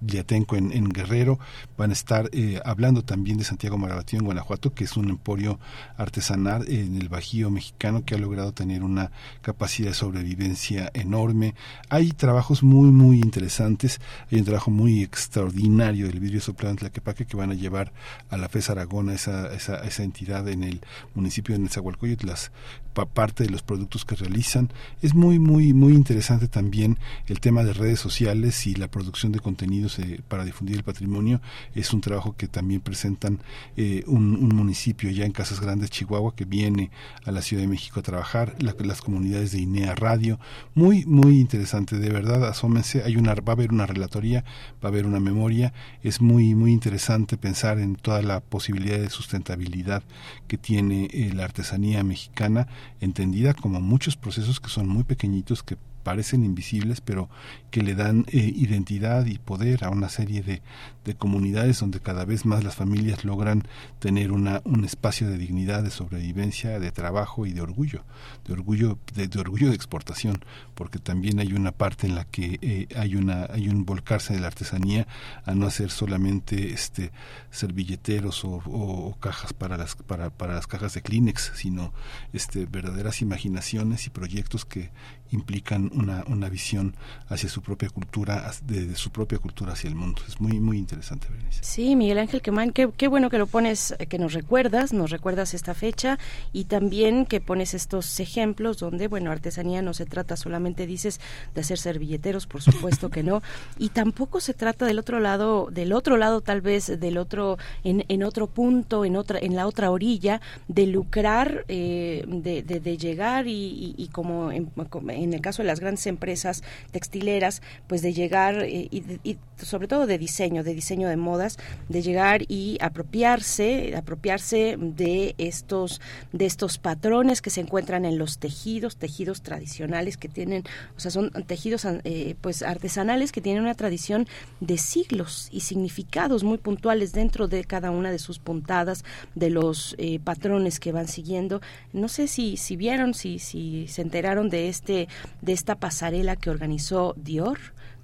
Liatenco, 0.00 0.56
en, 0.56 0.88
Guerrero, 0.88 1.38
van 1.76 1.90
a 1.90 1.92
estar 1.92 2.28
eh, 2.32 2.60
hablando 2.64 3.02
también 3.04 3.38
de 3.38 3.44
Santiago 3.44 3.78
Marabatío 3.78 4.18
en 4.18 4.24
Guanajuato, 4.24 4.74
que 4.74 4.84
es 4.84 4.96
un 4.96 5.10
emporio 5.10 5.58
artesanal 5.96 6.68
en 6.68 6.96
el 6.96 7.08
Bajío 7.08 7.50
mexicano 7.50 8.04
que 8.04 8.14
ha 8.14 8.18
logrado 8.18 8.52
tener 8.52 8.82
una 8.82 9.10
capacidad 9.42 9.88
de 9.88 9.94
sobrevivencia 9.94 10.90
enorme. 10.94 11.54
Hay 11.88 12.12
trabajos 12.18 12.62
muy, 12.62 12.90
muy 12.90 13.16
interesantes. 13.18 14.00
Hay 14.30 14.38
un 14.38 14.44
trabajo 14.44 14.70
muy 14.70 15.02
extraordinario 15.02 16.06
del 16.06 16.20
vidrio 16.20 16.40
soplado 16.40 16.72
en 16.72 16.76
Tlaquepaque 16.76 17.24
que 17.24 17.36
van 17.36 17.50
a 17.50 17.54
llevar 17.54 17.92
a 18.28 18.36
la 18.36 18.48
FES 18.48 18.70
Aragón, 18.70 19.08
a 19.08 19.14
esa, 19.14 19.54
esa, 19.54 19.76
esa 19.84 20.02
entidad 20.02 20.46
en 20.48 20.64
el 20.64 20.80
municipio 21.14 21.54
de 21.54 21.60
Nezahualcóyotl, 21.60 22.26
las 22.26 22.52
parte 22.92 23.44
de 23.44 23.50
los 23.50 23.62
productos 23.62 24.04
que 24.04 24.16
realizan. 24.16 24.70
Es 25.02 25.14
muy, 25.14 25.38
muy, 25.38 25.72
muy 25.72 25.94
interesante 25.94 26.48
también 26.48 26.98
el 27.26 27.40
tema 27.40 27.64
de 27.64 27.72
redes 27.72 28.00
sociales 28.00 28.66
y 28.66 28.74
la 28.74 28.88
producción 28.88 29.32
de 29.32 29.40
contenidos 29.40 29.98
eh, 29.98 30.20
para 30.28 30.44
difundir 30.44 30.76
el 30.76 30.82
patrimonio. 30.82 31.40
Es 31.74 31.92
un 31.92 32.00
trabajo 32.00 32.34
que 32.36 32.48
también 32.48 32.80
presentan 32.80 33.40
eh, 33.76 34.02
un, 34.06 34.38
municipio 34.48 35.10
ya 35.10 35.24
en 35.24 35.32
Casas 35.32 35.60
Grandes, 35.60 35.90
Chihuahua, 35.90 36.34
que 36.34 36.44
viene 36.44 36.90
a 37.24 37.30
la 37.30 37.42
Ciudad 37.42 37.62
de 37.62 37.68
México 37.68 38.00
a 38.00 38.02
trabajar, 38.02 38.56
las 38.58 39.00
comunidades 39.00 39.52
de 39.52 39.60
INEA 39.60 39.94
Radio. 39.94 40.38
Muy, 40.74 41.04
muy 41.06 41.38
interesante, 41.40 41.98
de 41.98 42.10
verdad, 42.10 42.44
asómense. 42.48 43.02
Hay 43.04 43.16
una, 43.16 43.34
va 43.34 43.52
a 43.52 43.56
haber 43.56 43.72
una 43.72 43.86
relatoría, 43.86 44.44
va 44.82 44.88
a 44.88 44.92
haber 44.92 45.06
una 45.06 45.20
memoria. 45.20 45.72
Es 46.02 46.20
muy, 46.20 46.54
muy 46.54 46.72
interesante 46.72 47.36
pensar 47.36 47.78
en 47.78 47.96
toda 47.96 48.22
la 48.22 48.40
posibilidad 48.40 48.98
de 48.98 49.10
sustentabilidad 49.10 50.02
que 50.46 50.58
tiene 50.58 51.08
eh, 51.12 51.32
la 51.34 51.44
artesanía 51.44 52.02
mexicana 52.02 52.68
entendida 53.00 53.54
como 53.54 53.80
muchos 53.80 54.16
procesos 54.16 54.60
que 54.60 54.68
son 54.68 54.88
muy 54.88 55.04
pequeñitos 55.04 55.62
que 55.62 55.76
parecen 56.02 56.44
invisibles, 56.44 57.00
pero 57.00 57.28
que 57.70 57.82
le 57.82 57.94
dan 57.94 58.24
eh, 58.28 58.52
identidad 58.54 59.26
y 59.26 59.38
poder 59.38 59.84
a 59.84 59.90
una 59.90 60.08
serie 60.08 60.42
de, 60.42 60.62
de, 61.04 61.14
comunidades 61.14 61.80
donde 61.80 62.00
cada 62.00 62.24
vez 62.24 62.46
más 62.46 62.64
las 62.64 62.76
familias 62.76 63.24
logran 63.24 63.66
tener 63.98 64.32
una, 64.32 64.62
un 64.64 64.84
espacio 64.84 65.28
de 65.28 65.38
dignidad, 65.38 65.82
de 65.82 65.90
sobrevivencia, 65.90 66.78
de 66.78 66.90
trabajo 66.92 67.46
y 67.46 67.52
de 67.52 67.60
orgullo, 67.60 68.04
de 68.46 68.52
orgullo, 68.54 68.98
de, 69.14 69.38
orgullo 69.38 69.68
de 69.68 69.74
exportación, 69.74 70.44
porque 70.74 70.98
también 70.98 71.40
hay 71.40 71.52
una 71.52 71.72
parte 71.72 72.06
en 72.06 72.14
la 72.14 72.24
que 72.24 72.58
eh, 72.62 72.88
hay 72.96 73.16
una, 73.16 73.46
hay 73.50 73.68
un 73.68 73.84
volcarse 73.84 74.34
de 74.34 74.40
la 74.40 74.46
artesanía 74.46 75.06
a 75.44 75.54
no 75.54 75.66
hacer 75.66 75.90
solamente 75.90 76.72
este 76.72 77.10
servilleteros 77.50 78.44
o, 78.44 78.62
o, 78.64 79.16
cajas 79.20 79.52
para 79.52 79.76
las, 79.76 79.96
para, 79.96 80.30
para 80.30 80.54
las 80.54 80.66
cajas 80.66 80.94
de 80.94 81.02
Kleenex, 81.02 81.52
sino 81.54 81.92
este 82.32 82.66
verdaderas 82.66 83.20
imaginaciones 83.22 84.06
y 84.06 84.10
proyectos 84.10 84.64
que 84.64 84.90
implican 85.30 85.90
una, 85.94 86.24
una 86.26 86.48
visión 86.48 86.96
hacia 87.28 87.48
su 87.48 87.57
propia 87.60 87.88
cultura, 87.90 88.50
de, 88.64 88.94
su 88.96 89.10
propia 89.10 89.38
cultura 89.38 89.72
hacia 89.72 89.88
el 89.88 89.94
mundo. 89.94 90.22
Es 90.26 90.40
muy, 90.40 90.60
muy 90.60 90.78
interesante, 90.78 91.28
Berenice. 91.30 91.60
Sí, 91.62 91.96
Miguel 91.96 92.18
Ángel 92.18 92.42
Quemán, 92.42 92.72
qué, 92.72 92.90
qué 92.96 93.08
bueno 93.08 93.30
que 93.30 93.38
lo 93.38 93.46
pones, 93.46 93.94
que 94.08 94.18
nos 94.18 94.32
recuerdas, 94.32 94.92
nos 94.92 95.10
recuerdas 95.10 95.54
esta 95.54 95.74
fecha 95.74 96.18
y 96.52 96.64
también 96.64 97.26
que 97.26 97.40
pones 97.40 97.74
estos 97.74 98.20
ejemplos 98.20 98.78
donde, 98.78 99.08
bueno, 99.08 99.30
artesanía 99.30 99.82
no 99.82 99.94
se 99.94 100.06
trata 100.06 100.36
solamente, 100.36 100.86
dices, 100.86 101.20
de 101.54 101.60
hacer 101.60 101.78
servilleteros, 101.78 102.46
por 102.46 102.62
supuesto 102.62 103.10
que 103.10 103.22
no, 103.22 103.42
y 103.78 103.90
tampoco 103.90 104.40
se 104.40 104.54
trata 104.54 104.86
del 104.86 104.98
otro 104.98 105.20
lado, 105.20 105.68
del 105.70 105.92
otro 105.92 106.16
lado 106.16 106.40
tal 106.40 106.60
vez, 106.60 107.00
del 107.00 107.18
otro, 107.18 107.58
en, 107.84 108.04
en 108.08 108.22
otro 108.22 108.46
punto, 108.46 109.04
en 109.04 109.16
otra, 109.16 109.38
en 109.40 109.56
la 109.56 109.66
otra 109.66 109.90
orilla, 109.90 110.40
de 110.68 110.86
lucrar, 110.86 111.64
eh, 111.68 112.24
de, 112.26 112.62
de, 112.62 112.98
llegar 112.98 113.46
y, 113.46 114.08
como 114.12 114.50
en, 114.50 114.70
en 115.08 115.34
el 115.34 115.40
caso 115.40 115.62
de 115.62 115.68
las 115.68 115.80
grandes 115.80 116.06
empresas 116.06 116.62
textileras, 116.90 117.47
pues 117.86 118.02
de 118.02 118.12
llegar 118.12 118.62
eh, 118.62 118.88
y, 118.90 119.38
sobre 119.56 119.88
todo 119.88 120.06
de 120.06 120.18
diseño, 120.18 120.62
de 120.62 120.74
diseño 120.74 121.08
de 121.08 121.16
modas, 121.16 121.58
de 121.88 122.02
llegar 122.02 122.42
y 122.48 122.78
apropiarse, 122.80 123.94
apropiarse 123.96 124.76
de 124.78 125.34
estos 125.38 126.00
de 126.32 126.46
estos 126.46 126.78
patrones 126.78 127.42
que 127.42 127.50
se 127.50 127.60
encuentran 127.60 128.04
en 128.04 128.18
los 128.18 128.38
tejidos, 128.38 128.96
tejidos 128.96 129.42
tradicionales 129.42 130.16
que 130.16 130.28
tienen, 130.28 130.64
o 130.96 131.00
sea, 131.00 131.10
son 131.10 131.30
tejidos 131.46 131.84
eh, 131.84 132.36
pues 132.40 132.62
artesanales 132.62 133.32
que 133.32 133.40
tienen 133.40 133.62
una 133.62 133.74
tradición 133.74 134.26
de 134.60 134.78
siglos 134.78 135.48
y 135.50 135.60
significados 135.60 136.44
muy 136.44 136.58
puntuales 136.58 137.12
dentro 137.12 137.48
de 137.48 137.64
cada 137.64 137.90
una 137.90 138.10
de 138.10 138.18
sus 138.18 138.38
puntadas, 138.38 139.04
de 139.34 139.50
los 139.50 139.94
eh, 139.98 140.20
patrones 140.22 140.80
que 140.80 140.92
van 140.92 141.08
siguiendo. 141.08 141.60
No 141.92 142.08
sé 142.08 142.28
si 142.28 142.56
si 142.56 142.76
vieron, 142.76 143.14
si 143.14 143.38
si 143.38 143.88
se 143.88 144.02
enteraron 144.02 144.48
de 144.48 144.68
este 144.68 145.08
de 145.42 145.52
esta 145.52 145.74
pasarela 145.76 146.36
que 146.36 146.50
organizó 146.50 147.14
Dior 147.38 147.58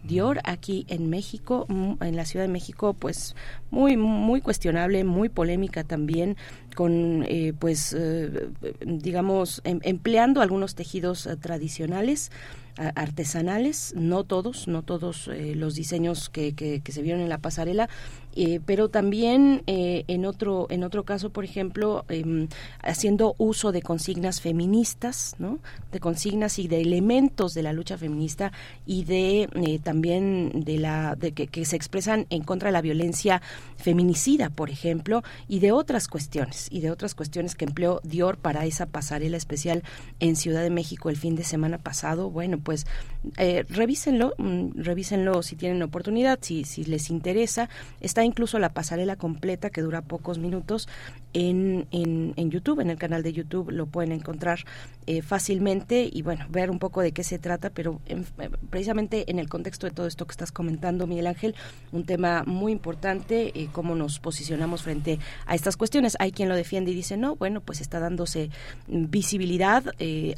Dior 0.04 0.40
aquí 0.44 0.84
en 0.88 1.08
México, 1.08 1.64
mm, 1.68 2.02
en 2.02 2.14
la 2.14 2.26
Ciudad 2.26 2.44
de 2.44 2.52
México, 2.52 2.92
pues 2.92 3.34
muy 3.70 3.96
muy 3.96 4.42
cuestionable, 4.42 5.02
muy 5.02 5.30
polémica 5.30 5.82
también 5.82 6.36
con 6.76 7.24
eh, 7.26 7.54
pues 7.58 7.94
eh, 7.98 8.50
digamos 8.84 9.62
em, 9.64 9.80
empleando 9.82 10.42
algunos 10.42 10.74
tejidos 10.74 11.26
eh, 11.26 11.36
tradicionales 11.36 12.30
artesanales, 12.96 13.94
no 13.96 14.24
todos, 14.24 14.66
no 14.66 14.82
todos 14.82 15.30
los 15.54 15.76
diseños 15.76 16.28
que, 16.28 16.56
que, 16.56 16.80
que, 16.80 16.90
se 16.90 17.02
vieron 17.02 17.20
en 17.20 17.28
la 17.28 17.38
pasarela, 17.38 17.88
eh, 18.36 18.60
pero 18.64 18.88
también 18.88 19.62
eh, 19.68 20.04
en 20.08 20.26
otro 20.26 20.66
en 20.68 20.82
otro 20.82 21.04
caso 21.04 21.30
por 21.30 21.44
ejemplo 21.44 22.04
em, 22.08 22.48
haciendo 22.82 23.36
uso 23.38 23.70
de 23.70 23.80
consignas 23.80 24.40
feministas 24.40 25.36
no 25.38 25.60
de 25.92 26.00
consignas 26.00 26.58
y 26.58 26.66
de 26.66 26.80
elementos 26.80 27.54
de 27.54 27.62
la 27.62 27.72
lucha 27.72 27.96
feminista 27.96 28.50
y 28.86 29.04
de 29.04 29.48
eh, 29.54 29.78
también 29.78 30.64
de 30.64 30.78
la 30.78 31.14
de 31.14 31.30
que, 31.32 31.64
se 31.64 31.76
expresan 31.76 32.26
en 32.30 32.42
contra 32.42 32.70
de 32.70 32.72
la 32.72 32.80
violencia 32.80 33.40
feminicida 33.76 34.50
por 34.50 34.68
ejemplo 34.68 35.22
y 35.46 35.60
de 35.60 35.70
otras 35.70 36.08
cuestiones 36.08 36.66
y 36.72 36.80
de 36.80 36.90
otras 36.90 37.14
cuestiones 37.14 37.54
que 37.54 37.66
empleó 37.66 38.00
Dior 38.02 38.36
para 38.38 38.66
esa 38.66 38.86
pasarela 38.86 39.36
especial 39.36 39.84
en 40.18 40.34
Ciudad 40.34 40.62
de 40.62 40.70
México 40.70 41.08
el 41.08 41.16
fin 41.16 41.36
de 41.36 41.44
semana 41.44 41.78
pasado. 41.78 42.30
Bueno 42.30 42.58
pues 42.58 42.84
revísenlo 43.68 44.34
mm, 44.38 44.70
revísenlo 44.74 45.42
si 45.44 45.54
tienen 45.54 45.82
oportunidad 45.82 46.40
si 46.42 46.64
si 46.64 46.84
les 46.84 47.10
interesa. 47.10 47.68
Está 48.00 48.23
incluso 48.24 48.58
la 48.58 48.70
pasarela 48.70 49.16
completa 49.16 49.70
que 49.70 49.82
dura 49.82 50.02
pocos 50.02 50.38
minutos 50.38 50.88
en, 51.32 51.86
en, 51.90 52.50
YouTube, 52.50 52.80
en 52.80 52.90
el 52.90 52.96
canal 52.96 53.22
de 53.22 53.32
YouTube 53.32 53.70
lo 53.70 53.86
pueden 53.86 54.12
encontrar 54.12 54.60
eh, 55.06 55.20
fácilmente 55.20 56.08
y 56.10 56.22
bueno, 56.22 56.46
ver 56.48 56.70
un 56.70 56.78
poco 56.78 57.00
de 57.00 57.12
qué 57.12 57.24
se 57.24 57.38
trata, 57.38 57.70
pero 57.70 58.00
eh, 58.06 58.22
precisamente 58.70 59.30
en 59.30 59.38
el 59.38 59.48
contexto 59.48 59.86
de 59.86 59.92
todo 59.92 60.06
esto 60.06 60.26
que 60.26 60.32
estás 60.32 60.52
comentando, 60.52 61.06
Miguel 61.06 61.26
Ángel, 61.26 61.54
un 61.92 62.04
tema 62.04 62.44
muy 62.46 62.72
importante, 62.72 63.52
eh, 63.54 63.68
cómo 63.72 63.94
nos 63.96 64.20
posicionamos 64.20 64.82
frente 64.82 65.18
a 65.46 65.54
estas 65.54 65.76
cuestiones. 65.76 66.16
Hay 66.20 66.30
quien 66.30 66.48
lo 66.48 66.54
defiende 66.54 66.92
y 66.92 66.94
dice, 66.94 67.16
no, 67.16 67.34
bueno, 67.36 67.60
pues 67.60 67.80
está 67.80 67.98
dándose 67.98 68.50
visibilidad 68.86 69.84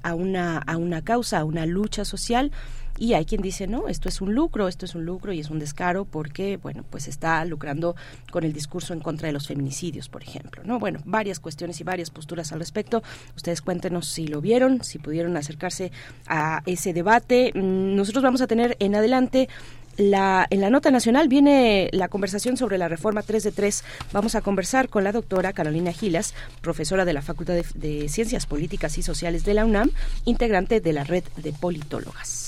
a, 0.03 0.15
una, 0.15 0.59
a 0.59 0.77
una 0.79 1.03
causa, 1.03 1.41
a 1.41 1.45
una 1.45 1.67
lucha 1.67 2.05
social 2.05 2.53
y 2.99 3.15
hay 3.15 3.25
quien 3.25 3.43
dice, 3.43 3.67
no, 3.67 3.89
esto 3.89 4.09
es 4.09 4.21
un 4.21 4.35
lucro, 4.35 4.69
esto 4.69 4.85
es 4.85 4.95
un 4.95 5.05
lucro 5.05 5.33
y 5.33 5.41
es 5.41 5.51
un 5.51 5.59
descaro 5.59 6.05
porque, 6.05 6.57
bueno, 6.57 6.85
pues 6.89 7.09
está 7.09 7.45
lucrando 7.45 7.97
con 8.31 8.45
el 8.45 8.53
discurso 8.53 8.93
en 8.93 9.01
contra 9.01 9.27
de 9.27 9.33
los 9.33 9.47
feminicidios, 9.47 10.09
por 10.09 10.23
ejemplo, 10.23 10.63
¿no? 10.65 10.79
Bueno, 10.79 11.01
varias 11.05 11.41
cuestiones 11.41 11.81
y 11.81 11.85
varias 11.85 12.11
posturas 12.11 12.53
al 12.53 12.61
respecto. 12.61 13.03
Ustedes 13.37 13.63
cuéntenos 13.63 14.07
si 14.09 14.27
lo 14.27 14.41
vieron, 14.41 14.83
si 14.83 14.99
pudieron 14.99 15.37
acercarse 15.37 15.93
a 16.27 16.63
ese 16.67 16.93
debate. 16.93 17.53
Mm, 17.55 17.97
nosotros 17.97 18.23
vamos 18.23 18.41
a 18.41 18.47
tener 18.47 18.77
en 18.81 18.95
adelante 18.95 19.49
la, 19.97 20.47
en 20.51 20.61
la 20.61 20.71
nota 20.71 20.91
nacional 20.91 21.29
viene 21.29 21.89
la 21.93 22.09
conversación 22.09 22.57
sobre 22.57 22.79
la 22.79 22.89
reforma 22.89 23.23
3 23.23 23.43
de 23.45 23.53
3. 23.53 23.85
Vamos 24.13 24.35
a 24.35 24.43
conversar 24.43 24.89
con 24.89 25.05
la 25.05 25.13
doctora 25.13 25.53
Carolina 25.53 25.93
Gilas, 25.93 26.35
profesora 26.61 27.05
de 27.05 27.15
la 27.15 27.23
Facultad 27.23 27.55
de, 27.55 27.65
de 27.75 28.09
Ciencias 28.09 28.47
Políticas 28.47 28.99
y 28.99 29.03
Sociales 29.03 29.45
de 29.45 29.55
la 29.55 29.65
UNAM, 29.65 29.91
integrante 30.25 30.81
de 30.81 30.93
la 30.93 31.05
red 31.05 31.25
de 31.37 31.53
politólogas. 31.53 32.46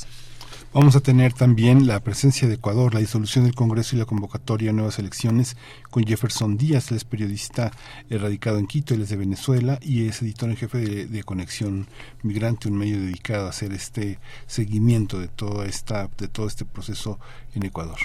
Vamos 0.78 0.94
a 0.94 1.00
tener 1.00 1.32
también 1.32 1.88
la 1.88 1.98
presencia 1.98 2.46
de 2.46 2.54
Ecuador, 2.54 2.94
la 2.94 3.00
disolución 3.00 3.44
del 3.44 3.56
Congreso 3.56 3.96
y 3.96 3.98
la 3.98 4.04
convocatoria 4.04 4.70
a 4.70 4.72
nuevas 4.72 5.00
elecciones 5.00 5.56
con 5.90 6.04
Jefferson 6.04 6.56
Díaz, 6.56 6.92
él 6.92 6.98
es 6.98 7.04
periodista 7.04 7.72
radicado 8.08 8.58
en 8.58 8.68
Quito, 8.68 8.94
él 8.94 9.02
es 9.02 9.08
de 9.08 9.16
Venezuela 9.16 9.80
y 9.82 10.06
es 10.06 10.22
editor 10.22 10.50
en 10.50 10.56
jefe 10.56 10.78
de, 10.78 11.06
de, 11.06 11.24
Conexión 11.24 11.88
Migrante, 12.22 12.68
un 12.68 12.78
medio 12.78 12.96
dedicado 12.96 13.46
a 13.46 13.50
hacer 13.50 13.72
este 13.72 14.20
seguimiento 14.46 15.18
de 15.18 15.26
toda 15.26 15.66
esta, 15.66 16.08
de 16.16 16.28
todo 16.28 16.46
este 16.46 16.64
proceso 16.64 17.18
en 17.56 17.64
Ecuador. 17.64 17.98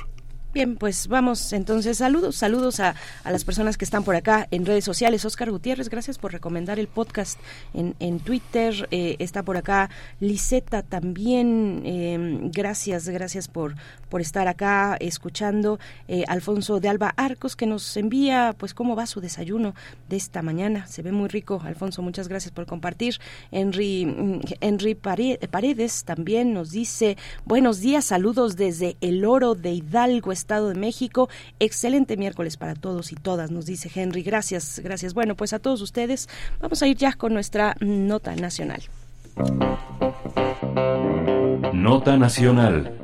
Bien, 0.54 0.76
pues 0.76 1.08
vamos 1.08 1.51
entonces. 1.51 1.97
Saludos, 1.97 2.36
saludos 2.36 2.80
a, 2.80 2.93
a, 3.24 3.32
las 3.32 3.43
personas 3.43 3.76
que 3.76 3.86
están 3.86 4.04
por 4.04 4.16
acá 4.16 4.47
en 4.51 4.68
redes 4.68 4.86
sociales. 4.86 5.26
Oscar 5.26 5.49
Gutiérrez, 5.49 5.89
gracias 5.89 6.20
por 6.20 6.32
recomendar 6.32 6.78
el 6.78 6.88
podcast 6.88 7.39
en, 7.74 7.95
en 7.99 8.20
Twitter. 8.20 8.88
Eh, 8.91 9.16
está 9.18 9.41
por 9.41 9.58
acá 9.58 9.89
Liseta 10.20 10.84
también. 10.84 11.82
Eh, 11.86 12.39
gracias, 12.54 13.10
gracias 13.10 13.47
por, 13.47 13.74
por 14.10 14.22
estar 14.22 14.47
acá 14.47 14.95
escuchando. 14.99 15.80
Eh, 16.08 16.24
Alfonso 16.28 16.80
de 16.80 16.88
Alba 16.88 17.16
Arcos 17.18 17.56
que 17.56 17.66
nos 17.66 17.97
envía, 17.97 18.54
pues, 18.56 18.76
cómo 18.76 18.95
va 18.95 19.08
su 19.08 19.22
desayuno 19.22 19.74
de 20.08 20.18
esta 20.18 20.43
mañana. 20.43 20.86
Se 20.86 21.01
ve 21.01 21.12
muy 21.12 21.30
rico, 21.30 21.64
Alfonso. 21.66 22.04
Muchas 22.04 22.28
gracias 22.28 22.51
por 22.51 22.68
compartir. 22.68 23.20
Henry, 23.51 24.06
mm, 24.06 24.41
Henry 24.62 24.93
Paredes 24.93 26.04
también 26.04 26.54
nos 26.54 26.70
dice, 26.70 27.18
buenos 27.43 27.80
días, 27.80 28.06
saludos 28.06 28.56
desde 28.56 28.97
el 29.01 29.26
Oro 29.26 29.56
de 29.56 29.72
Hidalgo 29.72 30.32
Estado 30.44 30.70
de 30.70 30.76
México. 30.76 31.30
Excelente 31.60 32.18
miércoles 32.18 32.58
para 32.58 32.76
todos 32.76 33.12
y 33.14 33.16
todas, 33.16 33.50
nos 33.50 33.66
dice 33.66 33.89
Henry. 33.94 34.24
Gracias, 34.24 34.80
gracias. 34.84 35.14
Bueno, 35.14 35.36
pues 35.36 35.54
a 35.54 35.60
todos 35.60 35.82
ustedes 35.82 36.28
vamos 36.60 36.82
a 36.84 36.88
ir 36.88 36.98
ya 36.98 37.14
con 37.14 37.34
nuestra 37.34 37.76
nota 37.80 38.36
nacional. 38.36 38.82
Nota 41.74 42.18
nacional. 42.18 42.99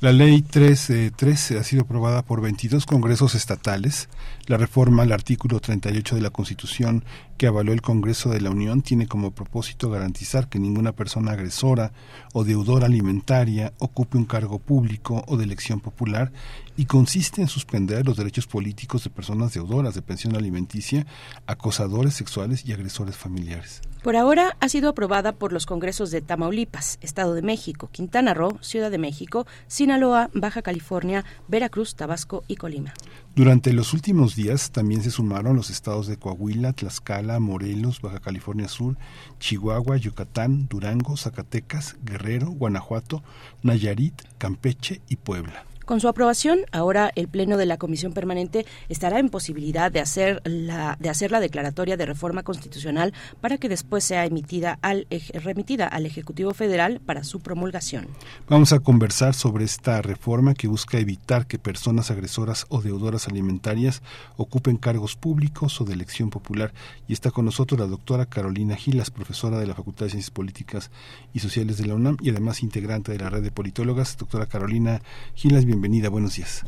La 0.00 0.10
ley 0.10 0.42
13 0.42 1.12
ha 1.60 1.62
sido 1.62 1.82
aprobada 1.82 2.22
por 2.22 2.40
22 2.40 2.86
congresos 2.86 3.36
estatales. 3.36 4.08
La 4.46 4.56
reforma 4.56 5.04
al 5.04 5.12
artículo 5.12 5.60
38 5.60 6.16
de 6.16 6.20
la 6.20 6.30
Constitución 6.30 7.04
que 7.36 7.46
avaló 7.46 7.72
el 7.72 7.80
Congreso 7.80 8.28
de 8.28 8.40
la 8.40 8.50
Unión 8.50 8.82
tiene 8.82 9.06
como 9.06 9.30
propósito 9.30 9.88
garantizar 9.88 10.48
que 10.48 10.58
ninguna 10.58 10.92
persona 10.92 11.32
agresora 11.32 11.92
o 12.32 12.42
deudora 12.42 12.86
alimentaria 12.86 13.72
ocupe 13.78 14.18
un 14.18 14.24
cargo 14.24 14.58
público 14.58 15.24
o 15.28 15.36
de 15.36 15.44
elección 15.44 15.78
popular 15.78 16.32
y 16.76 16.86
consiste 16.86 17.40
en 17.40 17.46
suspender 17.48 18.04
los 18.04 18.16
derechos 18.16 18.48
políticos 18.48 19.04
de 19.04 19.10
personas 19.10 19.54
deudoras 19.54 19.94
de 19.94 20.02
pensión 20.02 20.34
alimenticia, 20.34 21.06
acosadores 21.46 22.14
sexuales 22.14 22.64
y 22.66 22.72
agresores 22.72 23.16
familiares. 23.16 23.80
Por 24.02 24.16
ahora 24.16 24.56
ha 24.58 24.68
sido 24.68 24.88
aprobada 24.88 25.32
por 25.32 25.52
los 25.52 25.66
congresos 25.66 26.10
de 26.10 26.20
Tamaulipas, 26.20 26.98
Estado 27.00 27.34
de 27.34 27.42
México, 27.42 27.88
Quintana 27.92 28.34
Roo, 28.34 28.58
Ciudad 28.60 28.90
de 28.90 28.98
México, 28.98 29.46
Sinaloa, 29.68 30.30
Baja 30.34 30.62
California, 30.62 31.24
Veracruz, 31.46 31.94
Tabasco 31.94 32.42
y 32.48 32.56
Colima. 32.56 32.92
Durante 33.34 33.72
los 33.72 33.94
últimos 33.94 34.36
días 34.36 34.72
también 34.72 35.02
se 35.02 35.10
sumaron 35.10 35.56
los 35.56 35.70
estados 35.70 36.06
de 36.06 36.18
Coahuila, 36.18 36.74
Tlaxcala, 36.74 37.40
Morelos, 37.40 38.02
Baja 38.02 38.20
California 38.20 38.68
Sur, 38.68 38.98
Chihuahua, 39.38 39.96
Yucatán, 39.96 40.68
Durango, 40.68 41.16
Zacatecas, 41.16 41.96
Guerrero, 42.04 42.50
Guanajuato, 42.50 43.22
Nayarit, 43.62 44.20
Campeche 44.36 45.00
y 45.08 45.16
Puebla. 45.16 45.64
Con 45.92 46.00
su 46.00 46.08
aprobación, 46.08 46.60
ahora 46.72 47.12
el 47.16 47.28
Pleno 47.28 47.58
de 47.58 47.66
la 47.66 47.76
Comisión 47.76 48.14
Permanente 48.14 48.64
estará 48.88 49.18
en 49.18 49.28
posibilidad 49.28 49.92
de 49.92 50.00
hacer 50.00 50.40
la, 50.46 50.96
de 50.98 51.10
hacer 51.10 51.30
la 51.30 51.38
declaratoria 51.38 51.98
de 51.98 52.06
reforma 52.06 52.42
constitucional 52.42 53.12
para 53.42 53.58
que 53.58 53.68
después 53.68 54.02
sea 54.02 54.24
emitida 54.24 54.78
al, 54.80 55.06
remitida 55.34 55.86
al 55.86 56.06
Ejecutivo 56.06 56.54
Federal 56.54 57.02
para 57.04 57.24
su 57.24 57.40
promulgación. 57.40 58.06
Vamos 58.48 58.72
a 58.72 58.80
conversar 58.80 59.34
sobre 59.34 59.66
esta 59.66 60.00
reforma 60.00 60.54
que 60.54 60.66
busca 60.66 60.96
evitar 60.96 61.46
que 61.46 61.58
personas 61.58 62.10
agresoras 62.10 62.64
o 62.70 62.80
deudoras 62.80 63.28
alimentarias 63.28 64.00
ocupen 64.38 64.78
cargos 64.78 65.14
públicos 65.14 65.78
o 65.82 65.84
de 65.84 65.92
elección 65.92 66.30
popular. 66.30 66.72
Y 67.06 67.12
está 67.12 67.30
con 67.30 67.44
nosotros 67.44 67.78
la 67.78 67.86
doctora 67.86 68.24
Carolina 68.24 68.76
Gilas, 68.76 69.10
profesora 69.10 69.58
de 69.58 69.66
la 69.66 69.74
Facultad 69.74 70.06
de 70.06 70.12
Ciencias 70.12 70.30
Políticas 70.30 70.90
y 71.34 71.40
Sociales 71.40 71.76
de 71.76 71.84
la 71.84 71.96
UNAM 71.96 72.16
y 72.22 72.30
además 72.30 72.62
integrante 72.62 73.12
de 73.12 73.18
la 73.18 73.28
red 73.28 73.42
de 73.42 73.50
politólogas. 73.50 74.16
Doctora 74.16 74.46
Carolina 74.46 75.02
Gilas, 75.34 75.66
bienvenida, 75.66 75.81
buenos 76.10 76.36
días. 76.36 76.64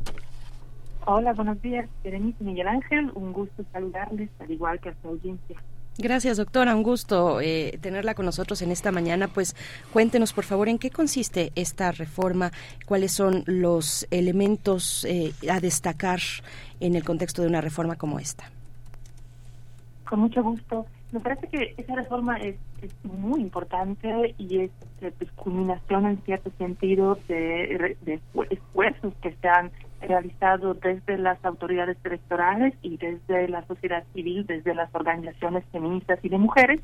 Hola, 1.07 1.32
buenos 1.35 1.61
días, 1.61 1.89
Berenice 2.03 2.43
Miguel 2.43 2.66
Ángel, 2.66 3.11
un 3.15 3.32
gusto 3.32 3.65
saludarles, 3.73 4.31
al 4.41 4.51
igual 4.51 4.81
que 4.81 4.89
a 4.89 4.95
su 5.03 5.09
audiencia. 5.09 5.57
Gracias, 5.97 6.39
doctora. 6.39 6.74
Un 6.74 6.82
gusto 6.82 7.41
eh, 7.41 7.78
tenerla 7.81 8.15
con 8.15 8.27
nosotros 8.27 8.61
en 8.62 8.73
esta 8.73 8.91
mañana. 8.91 9.28
Pues 9.28 9.55
cuéntenos, 9.93 10.32
por 10.32 10.43
favor, 10.43 10.69
en 10.69 10.78
qué 10.78 10.91
consiste 10.91 11.53
esta 11.55 11.93
reforma, 11.93 12.51
cuáles 12.85 13.12
son 13.12 13.45
los 13.47 14.05
elementos 14.11 15.05
eh, 15.05 15.32
a 15.49 15.61
destacar 15.61 16.19
en 16.81 16.97
el 16.97 17.05
contexto 17.05 17.43
de 17.43 17.49
una 17.49 17.61
reforma 17.61 17.95
como 17.95 18.19
esta. 18.19 18.51
Con 20.09 20.20
mucho 20.20 20.43
gusto. 20.43 20.85
Me 21.15 21.20
parece 21.20 21.47
que 21.47 21.74
esa 21.77 21.95
reforma 21.95 22.39
es, 22.39 22.57
muy 23.05 23.41
importante 23.41 24.35
y 24.36 24.62
es 24.62 24.70
pues, 24.99 25.31
culminación 25.36 26.07
en 26.07 26.20
cierto 26.24 26.51
sentido 26.59 27.16
de, 27.28 27.97
de 28.01 28.20
esfuerzos 28.51 29.15
que 29.23 29.32
se 29.41 29.49
han 29.49 29.70
realizado 30.01 30.74
desde 30.74 31.16
las 31.16 31.43
autoridades 31.45 31.97
electorales 32.03 32.74
y 32.82 32.97
desde 32.97 33.47
la 33.47 33.65
sociedad 33.69 34.03
civil, 34.12 34.45
desde 34.45 34.74
las 34.74 34.93
organizaciones 34.93 35.65
feministas 35.70 36.19
y 36.24 36.31
de 36.31 36.39
mujeres, 36.39 36.81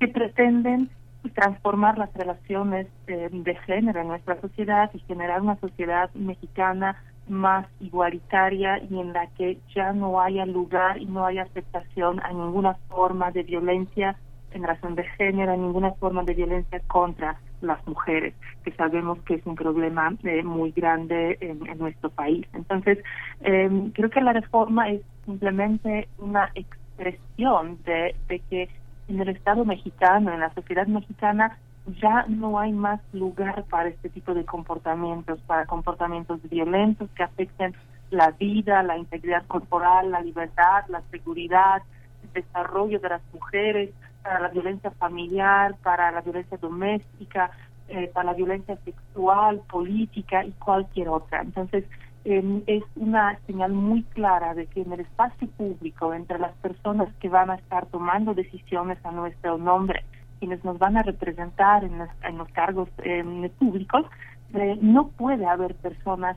que 0.00 0.08
pretenden 0.08 0.88
transformar 1.34 1.98
las 1.98 2.12
relaciones 2.14 2.86
eh, 3.06 3.28
de 3.30 3.54
género 3.66 4.00
en 4.00 4.08
nuestra 4.08 4.40
sociedad 4.40 4.90
y 4.94 4.98
generar 5.00 5.42
una 5.42 5.56
sociedad 5.56 6.08
mexicana 6.14 6.96
más 7.28 7.66
igualitaria 7.80 8.78
y 8.90 9.00
en 9.00 9.12
la 9.12 9.26
que 9.28 9.58
ya 9.74 9.92
no 9.92 10.20
haya 10.20 10.46
lugar 10.46 10.98
y 10.98 11.06
no 11.06 11.24
haya 11.26 11.42
aceptación 11.42 12.20
a 12.20 12.32
ninguna 12.32 12.74
forma 12.88 13.30
de 13.30 13.42
violencia 13.42 14.16
en 14.52 14.62
razón 14.62 14.94
de 14.94 15.04
género, 15.04 15.52
a 15.52 15.56
ninguna 15.56 15.92
forma 15.92 16.22
de 16.22 16.34
violencia 16.34 16.80
contra 16.86 17.38
las 17.60 17.84
mujeres, 17.86 18.34
que 18.62 18.72
sabemos 18.72 19.18
que 19.22 19.34
es 19.34 19.46
un 19.46 19.56
problema 19.56 20.14
eh, 20.22 20.42
muy 20.42 20.70
grande 20.70 21.36
en, 21.40 21.78
nuestro 21.78 22.10
país. 22.10 22.46
Entonces, 22.52 22.98
eh, 23.40 23.90
creo 23.94 24.10
que 24.10 24.20
la 24.20 24.32
reforma 24.32 24.90
es 24.90 25.00
simplemente 25.24 26.08
una 26.18 26.50
expresión 26.54 27.78
de, 27.84 28.14
de 28.28 28.38
que 28.50 28.68
en 29.08 29.20
el 29.20 29.28
Estado 29.30 29.64
mexicano, 29.64 30.32
en 30.32 30.40
la 30.40 30.54
sociedad 30.54 30.86
mexicana, 30.86 31.58
ya 31.86 32.24
no 32.28 32.58
hay 32.58 32.72
más 32.72 33.00
lugar 33.12 33.64
para 33.64 33.88
este 33.88 34.08
tipo 34.08 34.34
de 34.34 34.44
comportamientos, 34.44 35.40
para 35.42 35.66
comportamientos 35.66 36.40
violentos 36.48 37.10
que 37.10 37.22
afecten 37.22 37.74
la 38.10 38.30
vida, 38.30 38.82
la 38.82 38.96
integridad 38.96 39.46
corporal, 39.46 40.10
la 40.10 40.20
libertad, 40.20 40.84
la 40.88 41.02
seguridad, 41.10 41.82
el 42.22 42.42
desarrollo 42.42 42.98
de 43.00 43.08
las 43.08 43.22
mujeres, 43.32 43.90
para 44.22 44.40
la 44.40 44.48
violencia 44.48 44.90
familiar, 44.92 45.74
para 45.82 46.10
la 46.10 46.22
violencia 46.22 46.56
doméstica, 46.56 47.50
eh, 47.88 48.10
para 48.14 48.26
la 48.26 48.32
violencia 48.32 48.76
sexual, 48.84 49.60
política 49.70 50.44
y 50.44 50.52
cualquier 50.52 51.08
otra. 51.08 51.42
Entonces, 51.42 51.84
es 52.24 52.82
una 52.96 53.38
señal 53.46 53.72
muy 53.74 54.02
clara 54.02 54.54
de 54.54 54.64
que 54.66 54.80
en 54.80 54.92
el 54.92 55.00
espacio 55.00 55.46
público, 55.58 56.14
entre 56.14 56.38
las 56.38 56.52
personas 56.52 57.12
que 57.20 57.28
van 57.28 57.50
a 57.50 57.56
estar 57.56 57.84
tomando 57.86 58.32
decisiones 58.32 58.96
a 59.04 59.10
nuestro 59.10 59.58
nombre, 59.58 60.04
quienes 60.44 60.62
nos 60.62 60.78
van 60.78 60.98
a 60.98 61.02
representar 61.02 61.84
en 61.84 62.36
los, 62.36 62.48
cargos 62.50 62.90
em, 62.98 63.48
públicos, 63.48 64.04
eh, 64.52 64.76
no 64.82 65.08
puede 65.08 65.46
haber 65.46 65.74
personas 65.76 66.36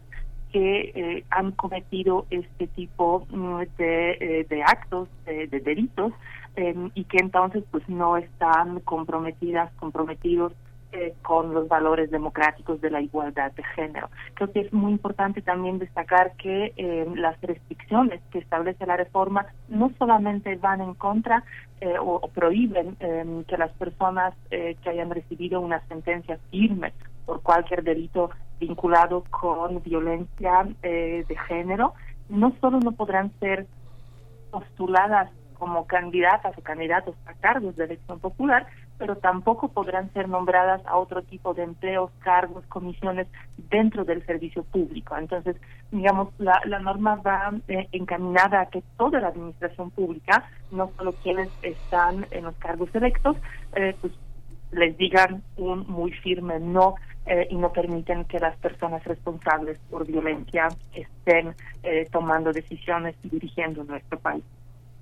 que 0.53 0.93
eh, 0.95 1.25
han 1.29 1.51
cometido 1.51 2.25
este 2.29 2.67
tipo 2.67 3.27
mm, 3.29 3.63
de, 3.77 4.11
eh, 4.11 4.47
de 4.49 4.63
actos, 4.63 5.09
de, 5.25 5.47
de 5.47 5.59
delitos, 5.59 6.13
y 6.95 7.03
que 7.03 7.17
entonces 7.17 7.63
pues 7.69 7.87
no 7.87 8.17
están 8.17 8.79
comprometidas, 8.79 9.71
comprometidos 9.73 10.53
eh, 10.99 11.13
con 11.21 11.53
los 11.53 11.67
valores 11.67 12.09
democráticos 12.09 12.81
de 12.81 12.89
la 12.89 13.01
igualdad 13.01 13.51
de 13.51 13.63
género. 13.75 14.09
Creo 14.33 14.51
que 14.51 14.61
es 14.61 14.73
muy 14.73 14.91
importante 14.91 15.43
también 15.43 15.77
destacar 15.77 16.31
que 16.37 16.73
eh, 16.75 17.05
las 17.15 17.39
restricciones 17.41 18.19
que 18.31 18.39
establece 18.39 18.83
la 18.87 18.97
reforma 18.97 19.45
no 19.67 19.91
solamente 19.99 20.55
van 20.55 20.81
en 20.81 20.95
contra 20.95 21.43
eh, 21.81 21.99
o, 21.99 22.19
prohíben 22.33 22.97
em, 22.99 23.43
que 23.43 23.57
las 23.57 23.71
personas 23.73 24.33
que 24.49 24.89
hayan 24.89 25.11
recibido 25.11 25.61
una 25.61 25.85
sentencia 25.87 26.39
firme 26.49 26.93
por 27.27 27.43
cualquier 27.43 27.83
delito 27.83 28.31
vinculado 28.59 29.23
con 29.29 29.83
violencia 29.83 30.67
de 30.81 31.37
género, 31.47 31.93
no 32.29 32.55
solo 32.59 32.79
no 32.79 32.93
podrán 32.93 33.31
ser 33.39 33.67
postuladas 34.49 35.29
como 35.59 35.85
candidatas 35.85 36.57
o 36.57 36.61
candidatos 36.61 37.15
a 37.25 37.33
cargos 37.33 37.75
de 37.75 37.85
elección 37.85 38.19
popular, 38.19 38.67
pero 38.97 39.15
tampoco 39.17 39.69
podrán 39.69 40.11
ser 40.13 40.27
nombradas 40.27 40.85
a 40.85 40.97
otro 40.97 41.21
tipo 41.21 41.53
de 41.53 41.63
empleos, 41.63 42.11
cargos, 42.19 42.65
comisiones 42.67 43.27
dentro 43.69 44.03
del 44.05 44.25
servicio 44.25 44.63
público. 44.63 45.15
Entonces, 45.17 45.55
digamos, 45.91 46.29
la, 46.39 46.61
norma 46.79 47.15
va 47.15 47.53
eh, 47.67 47.87
encaminada 47.91 48.61
a 48.61 48.65
que 48.67 48.83
toda 48.97 49.19
la 49.19 49.29
administración 49.29 49.91
pública, 49.91 50.49
no 50.71 50.91
solo 50.97 51.13
quienes 51.13 51.49
están 51.61 52.25
en 52.31 52.45
los 52.45 52.55
cargos 52.55 52.93
electos, 52.95 53.37
eh, 53.75 53.95
pues 54.01 54.13
les 54.71 54.97
digan 54.97 55.43
un 55.55 55.85
muy 55.87 56.11
firme 56.11 56.59
no 56.59 56.95
eh, 57.25 57.47
y 57.49 57.55
no 57.55 57.71
permiten 57.71 58.25
que 58.25 58.39
las 58.39 58.57
personas 58.57 59.03
responsables 59.05 59.79
por 59.89 60.05
violencia 60.05 60.67
estén 60.93 61.55
tomando 62.11 62.51
decisiones 62.51 63.15
y 63.23 63.29
dirigiendo 63.29 63.81
nuestro 63.85 64.19
país. 64.19 64.43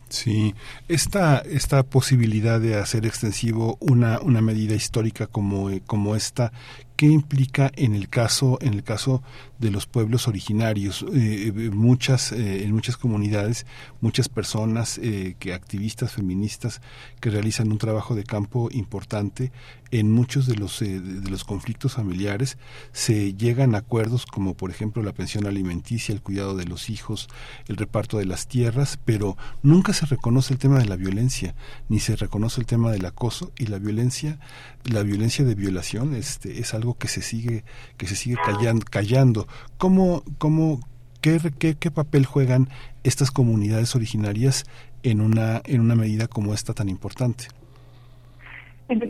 Sí, 0.10 0.54
esta, 0.88 1.40
esta 1.40 1.84
posibilidad 1.84 2.60
de 2.60 2.76
hacer 2.76 3.06
extensivo 3.06 3.78
una, 3.80 4.20
una 4.22 4.40
medida 4.42 4.76
histórica 4.76 5.26
como, 5.28 5.70
como 5.88 6.16
esta, 6.16 6.52
¿Qué 6.96 7.08
implica 7.08 7.72
en 7.76 7.94
el 7.94 8.08
caso 8.08 8.58
en 8.62 8.74
el 8.74 8.84
caso 8.84 9.22
de 9.60 9.70
los 9.70 9.86
pueblos 9.86 10.30
originarios? 10.30 11.04
Eh, 11.14 11.48
eh, 11.48 11.70
muchas 11.70 12.32
eh, 12.32 12.64
en 12.64 12.72
muchas 12.72 12.96
comunidades, 12.96 13.66
muchas 14.00 14.30
personas 14.30 15.00
que 15.40 15.54
activistas 15.54 16.14
feministas 16.14 16.82
que 17.20 17.30
realizan 17.30 17.72
un 17.72 17.80
trabajo 17.80 18.16
de 18.16 18.24
campo 18.24 18.70
importante 18.72 19.52
en 19.92 20.12
muchos 20.12 20.48
de 20.48 20.56
los 20.56 20.80
de 20.80 21.30
los 21.30 21.44
conflictos 21.44 21.94
familiares 21.94 22.58
se 22.92 23.34
llegan 23.34 23.76
a 23.76 23.80
acuerdos 23.80 24.26
como 24.26 24.56
por 24.56 24.72
ejemplo 24.72 25.04
la 25.04 25.14
pensión 25.14 25.48
alimenticia, 25.48 26.14
el 26.14 26.22
cuidado 26.22 26.56
de 26.56 26.66
los 26.66 26.90
hijos, 26.90 27.28
el 27.68 27.76
reparto 27.76 28.18
de 28.18 28.26
las 28.26 28.48
tierras, 28.48 29.00
pero 29.04 29.38
nunca 29.64 29.92
se 29.92 30.06
reconoce 30.06 30.54
el 30.54 30.60
tema 30.60 30.80
de 30.80 30.86
la 30.86 30.96
violencia 30.96 31.56
ni 31.90 32.00
se 32.00 32.16
reconoce 32.16 32.62
el 32.62 32.68
tema 32.68 32.92
del 32.92 33.06
acoso 33.06 33.52
y 33.58 33.66
la 33.68 33.80
violencia 33.80 34.40
la 34.86 35.04
violencia 35.04 35.44
de 35.44 35.56
violación 35.56 36.14
este 36.16 36.60
es 36.60 36.74
algo 36.74 36.98
que 36.98 37.08
se 37.08 37.22
sigue 37.22 37.64
que 37.98 38.08
se 38.08 38.16
sigue 38.16 38.38
callando, 38.46 38.86
callando. 38.86 39.48
¿Cómo, 39.78 40.24
cómo, 40.38 40.80
qué, 41.22 41.40
qué, 41.58 41.76
qué 41.76 41.92
papel 41.92 42.26
juegan 42.26 42.70
estas 43.04 43.32
comunidades 43.32 43.96
originarias 43.96 44.66
en 45.04 45.22
una 45.22 45.62
en 45.66 45.82
una 45.82 45.96
medida 45.96 46.28
como 46.28 46.54
esta 46.54 46.74
tan 46.74 46.90
importante? 46.90 47.48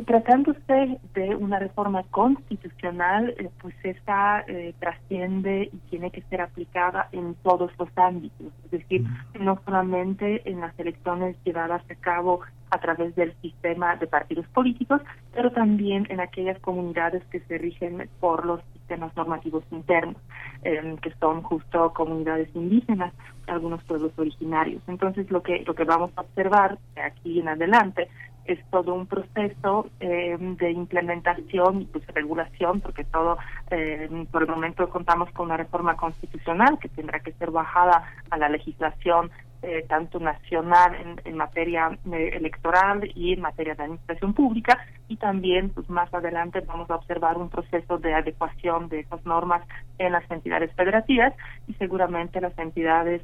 Tratándose 0.05 0.99
de 1.15 1.35
una 1.35 1.59
reforma 1.59 2.03
constitucional, 2.03 3.35
eh, 3.37 3.49
pues 3.61 3.75
esta 3.83 4.45
eh, 4.47 4.73
trasciende 4.79 5.69
y 5.71 5.77
tiene 5.89 6.11
que 6.11 6.21
ser 6.29 6.39
aplicada 6.39 7.09
en 7.11 7.35
todos 7.43 7.71
los 7.77 7.89
ámbitos, 7.97 8.53
es 8.63 8.71
decir, 8.71 9.03
no 9.37 9.59
solamente 9.65 10.49
en 10.49 10.61
las 10.61 10.79
elecciones 10.79 11.35
llevadas 11.43 11.83
a 11.91 11.95
cabo 11.95 12.39
a 12.69 12.79
través 12.79 13.15
del 13.15 13.33
sistema 13.41 13.97
de 13.97 14.07
partidos 14.07 14.47
políticos, 14.47 15.01
pero 15.33 15.51
también 15.51 16.07
en 16.09 16.21
aquellas 16.21 16.57
comunidades 16.59 17.23
que 17.25 17.41
se 17.41 17.57
rigen 17.57 18.09
por 18.21 18.45
los 18.45 18.61
sistemas 18.73 19.13
normativos 19.17 19.65
internos, 19.71 20.15
em, 20.63 20.95
que 20.97 21.11
son 21.19 21.41
justo 21.41 21.93
comunidades 21.93 22.49
indígenas, 22.55 23.13
algunos 23.47 23.83
pueblos 23.83 24.13
originarios. 24.17 24.81
Entonces, 24.87 25.29
lo 25.29 25.43
que 25.43 25.63
lo 25.65 25.75
que 25.75 25.83
vamos 25.83 26.11
a 26.15 26.21
observar 26.21 26.77
de 26.95 27.01
aquí 27.01 27.39
en 27.39 27.49
adelante 27.49 28.07
es 28.45 28.59
todo 28.69 28.93
un 28.93 29.07
proceso 29.07 29.87
eh, 29.99 30.37
de 30.39 30.71
implementación 30.71 31.81
y 31.81 31.85
pues 31.85 32.05
regulación, 32.07 32.81
porque 32.81 33.03
todo, 33.03 33.37
eh, 33.71 34.07
por 34.31 34.43
el 34.43 34.49
momento 34.49 34.89
contamos 34.89 35.29
con 35.31 35.47
una 35.47 35.57
reforma 35.57 35.95
constitucional 35.95 36.77
que 36.79 36.89
tendrá 36.89 37.19
que 37.19 37.33
ser 37.33 37.51
bajada 37.51 38.03
a 38.29 38.37
la 38.37 38.49
legislación 38.49 39.31
eh, 39.61 39.83
tanto 39.89 40.19
nacional 40.19 40.93
en, 40.95 41.21
en 41.25 41.37
materia 41.37 41.97
electoral 42.05 43.09
y 43.15 43.33
en 43.33 43.41
materia 43.41 43.73
de 43.73 43.83
administración 43.83 44.33
pública. 44.33 44.85
Y 45.07 45.17
también 45.17 45.69
pues 45.69 45.89
más 45.89 46.13
adelante 46.13 46.59
vamos 46.59 46.89
a 46.91 46.95
observar 46.95 47.37
un 47.37 47.49
proceso 47.49 47.97
de 47.97 48.13
adecuación 48.13 48.89
de 48.89 48.99
esas 48.99 49.25
normas 49.25 49.65
en 49.97 50.11
las 50.11 50.29
entidades 50.29 50.71
federativas 50.73 51.33
y 51.67 51.73
seguramente 51.75 52.41
las 52.41 52.57
entidades 52.59 53.23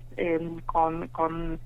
con, 0.66 1.10
con 1.10 1.60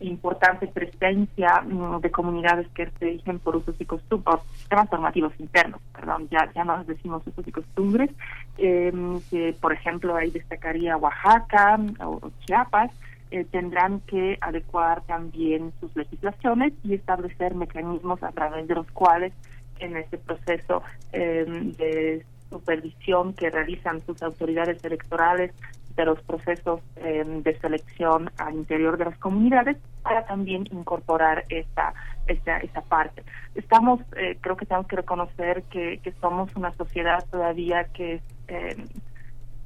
importante 0.00 0.66
presencia 0.66 1.60
mm, 1.60 2.00
de 2.00 2.10
comunidades 2.10 2.68
que 2.74 2.90
se 2.98 3.04
dirigen 3.04 3.38
por 3.38 3.56
usos 3.56 3.74
y 3.78 3.84
costumbres, 3.84 4.40
sistemas 4.56 4.90
normativos 4.90 5.32
internos, 5.38 5.80
perdón, 5.92 6.28
ya, 6.30 6.50
ya 6.54 6.64
no 6.64 6.82
decimos 6.84 7.22
usos 7.26 7.46
y 7.46 7.52
costumbres, 7.52 8.10
em, 8.58 9.20
que 9.30 9.54
por 9.60 9.72
ejemplo 9.72 10.16
ahí 10.16 10.30
destacaría 10.30 10.96
Oaxaca 10.96 11.78
o 12.00 12.30
Chiapas, 12.44 12.90
eh, 13.30 13.44
tendrán 13.44 14.00
que 14.00 14.38
adecuar 14.40 15.02
también 15.02 15.72
sus 15.80 15.94
legislaciones 15.94 16.72
y 16.82 16.94
establecer 16.94 17.54
mecanismos 17.54 18.22
a 18.22 18.32
través 18.32 18.66
de 18.66 18.74
los 18.74 18.90
cuales 18.90 19.32
en 19.78 19.96
este 19.96 20.18
proceso 20.18 20.82
em, 21.12 21.72
de 21.72 22.24
supervisión 22.50 23.32
que 23.34 23.48
realizan 23.48 24.00
sus 24.04 24.22
autoridades 24.22 24.84
electorales 24.84 25.52
de 26.00 26.06
los 26.06 26.22
procesos 26.22 26.80
eh, 26.96 27.24
de 27.26 27.58
selección 27.58 28.30
al 28.38 28.54
interior 28.54 28.96
de 28.96 29.04
las 29.04 29.18
comunidades 29.18 29.76
para 30.02 30.24
también 30.24 30.66
incorporar 30.72 31.44
esta 31.50 31.92
esta, 32.26 32.58
esta 32.58 32.80
parte. 32.82 33.22
Estamos, 33.54 34.00
eh, 34.16 34.38
creo 34.40 34.56
que 34.56 34.66
tenemos 34.66 34.86
que 34.86 34.96
reconocer 34.96 35.64
que, 35.64 36.00
somos 36.20 36.54
una 36.56 36.72
sociedad 36.74 37.24
todavía 37.30 37.84
que 37.84 38.20
eh, 38.48 38.76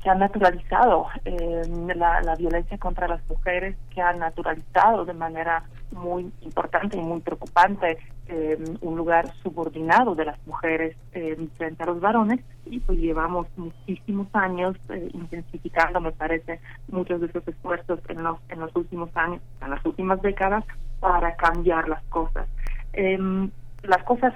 que 0.04 0.10
han 0.10 0.18
naturalizado 0.18 1.06
eh, 1.24 1.62
la, 1.96 2.34
violencia 2.36 2.76
contra 2.76 3.08
las 3.08 3.26
mujeres, 3.26 3.74
que 3.88 4.02
han 4.02 4.18
naturalizado 4.18 5.06
de 5.06 5.14
manera 5.14 5.64
muy 5.92 6.30
importante 6.42 6.98
y 6.98 7.00
muy 7.00 7.20
preocupante 7.20 7.96
eh, 8.28 8.58
un 8.82 8.96
lugar 8.96 9.32
subordinado 9.42 10.14
de 10.14 10.26
las 10.26 10.46
mujeres 10.46 10.94
eh, 11.12 11.38
frente 11.56 11.82
a 11.82 11.86
los 11.86 12.00
varones 12.00 12.40
y 12.66 12.80
pues 12.80 12.98
llevamos 12.98 13.46
muchísimos 13.56 14.28
años 14.34 14.76
intensificando, 15.14 16.00
me 16.02 16.12
parece, 16.12 16.60
muchos 16.88 17.22
de 17.22 17.28
esos 17.28 17.48
esfuerzos 17.48 17.98
en 18.08 18.22
los, 18.22 18.38
en 18.50 18.60
los 18.60 18.76
últimos 18.76 19.08
años, 19.16 19.40
en 19.62 19.70
las 19.70 19.84
últimas 19.86 20.20
décadas, 20.20 20.64
para 21.00 21.34
cambiar 21.36 21.88
las 21.88 22.02
cosas. 22.04 22.46
Em, 22.92 23.50
las 23.82 24.02
cosas 24.02 24.34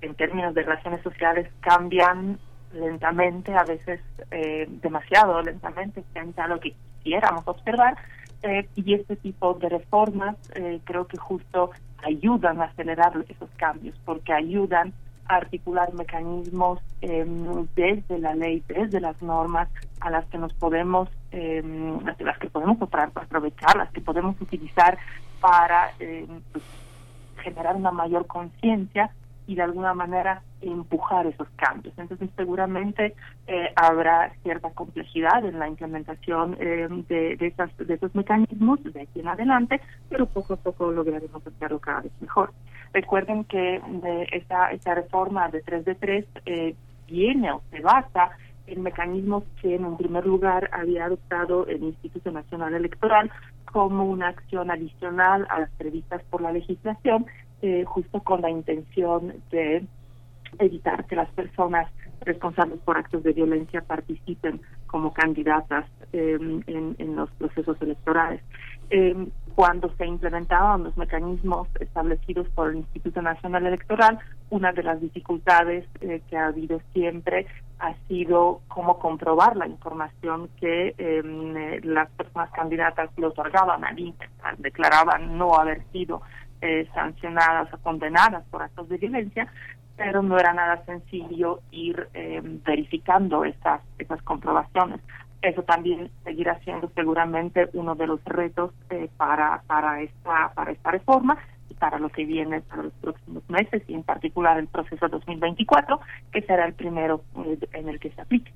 en 0.00 0.14
términos 0.16 0.54
de 0.54 0.62
relaciones 0.62 1.02
sociales 1.02 1.48
cambian 1.60 2.38
lentamente, 2.72 3.54
a 3.54 3.64
veces 3.64 4.00
eh, 4.30 4.66
demasiado 4.82 5.40
lentamente 5.42 6.02
frente 6.12 6.40
a 6.40 6.48
lo 6.48 6.60
que 6.60 6.74
quisiéramos 6.98 7.46
observar. 7.46 7.96
Eh, 8.42 8.68
y 8.76 8.94
este 8.94 9.16
tipo 9.16 9.54
de 9.54 9.68
reformas 9.68 10.36
eh, 10.54 10.80
creo 10.84 11.06
que 11.08 11.16
justo 11.16 11.70
ayudan 12.04 12.60
a 12.60 12.66
acelerar 12.66 13.12
esos 13.28 13.50
cambios, 13.56 13.98
porque 14.04 14.32
ayudan 14.32 14.92
a 15.26 15.36
articular 15.36 15.92
mecanismos 15.92 16.78
em, 17.00 17.66
desde 17.74 18.18
la 18.18 18.34
ley, 18.34 18.62
desde 18.68 19.00
las 19.00 19.20
normas 19.20 19.68
a 20.00 20.10
las 20.10 20.24
que 20.26 20.38
nos 20.38 20.54
podemos, 20.54 21.08
em, 21.32 21.98
las, 22.20 22.38
que 22.38 22.48
podemos 22.48 22.78
aprovechar, 22.80 23.76
las 23.76 23.90
que 23.90 24.00
podemos 24.00 24.40
utilizar 24.40 24.96
para 25.40 25.90
em, 25.98 26.40
pues, 26.52 26.64
generar 27.42 27.74
una 27.74 27.90
mayor 27.90 28.26
conciencia 28.26 29.10
y 29.48 29.54
de 29.54 29.62
alguna 29.62 29.94
manera 29.94 30.42
empujar 30.60 31.26
esos 31.26 31.48
cambios. 31.56 31.94
Entonces 31.96 32.28
seguramente 32.36 33.14
eh, 33.46 33.72
habrá 33.76 34.30
cierta 34.42 34.70
complejidad 34.70 35.44
en 35.44 35.58
la 35.58 35.66
implementación 35.66 36.56
eh, 36.60 36.86
de, 37.08 37.36
de, 37.36 37.84
de 37.84 37.94
esos 37.94 38.14
mecanismos 38.14 38.84
de 38.84 39.00
aquí 39.00 39.20
en 39.20 39.28
adelante, 39.28 39.80
pero 40.10 40.26
poco 40.26 40.52
a 40.52 40.56
poco 40.56 40.92
lograremos 40.92 41.44
hacerlo 41.46 41.78
cada 41.78 42.02
vez 42.02 42.12
mejor. 42.20 42.52
Recuerden 42.92 43.44
que 43.44 43.80
esta, 44.32 44.70
esta 44.70 44.94
reforma 44.94 45.48
de 45.48 45.62
3 45.62 45.84
de 45.84 45.94
3 45.94 46.24
eh, 46.44 46.74
viene 47.06 47.50
o 47.52 47.62
se 47.70 47.80
basa 47.80 48.30
en 48.66 48.82
mecanismos 48.82 49.44
que 49.62 49.76
en 49.76 49.86
un 49.86 49.96
primer 49.96 50.26
lugar 50.26 50.68
había 50.72 51.06
adoptado 51.06 51.66
el 51.66 51.82
Instituto 51.82 52.30
Nacional 52.30 52.74
Electoral 52.74 53.30
como 53.72 54.04
una 54.04 54.28
acción 54.28 54.70
adicional 54.70 55.46
a 55.48 55.60
las 55.60 55.70
previstas 55.72 56.22
por 56.24 56.42
la 56.42 56.52
legislación 56.52 57.26
eh, 57.62 57.84
justo 57.84 58.20
con 58.22 58.40
la 58.42 58.50
intención 58.50 59.34
de 59.50 59.84
evitar 60.58 61.04
que 61.06 61.16
las 61.16 61.28
personas 61.30 61.90
responsables 62.20 62.80
por 62.80 62.96
actos 62.96 63.22
de 63.22 63.32
violencia 63.32 63.80
participen 63.82 64.60
como 64.86 65.12
candidatas 65.12 65.86
em, 66.12 66.62
en, 66.66 67.16
los 67.16 67.30
procesos 67.32 67.76
electorales. 67.80 68.40
Em, 68.90 69.30
cuando 69.54 69.92
se 69.96 70.06
implementaban 70.06 70.84
los 70.84 70.96
mecanismos 70.96 71.68
establecidos 71.80 72.48
por 72.50 72.70
el 72.70 72.76
Instituto 72.76 73.20
Nacional 73.20 73.66
Electoral, 73.66 74.18
una 74.50 74.72
de 74.72 74.82
las 74.82 75.00
dificultades 75.00 75.84
eh, 76.00 76.22
que 76.28 76.36
ha 76.36 76.46
habido 76.46 76.80
siempre 76.92 77.46
ha 77.80 77.94
sido 78.08 78.60
cómo 78.68 78.98
comprobar 78.98 79.56
la 79.56 79.66
información 79.66 80.48
que 80.60 80.94
em, 80.98 81.56
eh, 81.56 81.80
las 81.82 82.10
personas 82.12 82.50
candidatas 82.50 83.10
le 83.16 83.26
otorgaban 83.26 83.84
al 83.84 83.98
INE, 83.98 84.16
declaraban 84.58 85.36
no 85.36 85.54
haber 85.54 85.82
sido 85.92 86.22
eh, 86.60 86.88
sancionadas 86.94 87.72
o 87.72 87.78
condenadas 87.78 88.44
por 88.50 88.62
actos 88.62 88.88
de 88.88 88.98
violencia, 88.98 89.46
pero 89.96 90.22
no 90.22 90.38
era 90.38 90.52
nada 90.52 90.84
sencillo 90.84 91.60
ir 91.70 92.08
eh, 92.14 92.40
verificando 92.42 93.44
esas, 93.44 93.80
esas 93.98 94.22
comprobaciones. 94.22 95.00
Eso 95.42 95.62
también 95.62 96.10
seguirá 96.24 96.58
siendo 96.60 96.90
seguramente 96.94 97.68
uno 97.72 97.94
de 97.94 98.06
los 98.06 98.24
retos 98.24 98.72
eh, 98.90 99.08
para, 99.16 99.62
para, 99.66 100.00
esta, 100.00 100.52
para 100.54 100.72
esta 100.72 100.90
reforma 100.90 101.38
y 101.68 101.74
para 101.74 101.98
lo 101.98 102.08
que 102.08 102.24
viene 102.24 102.60
para 102.62 102.84
los 102.84 102.92
próximos 102.94 103.48
meses 103.48 103.82
y 103.86 103.94
en 103.94 104.02
particular 104.02 104.58
el 104.58 104.66
proceso 104.66 105.08
2024, 105.08 106.00
que 106.32 106.42
será 106.42 106.64
el 106.66 106.74
primero 106.74 107.22
en 107.72 107.88
el 107.88 108.00
que 108.00 108.10
se 108.10 108.20
aplique. 108.20 108.52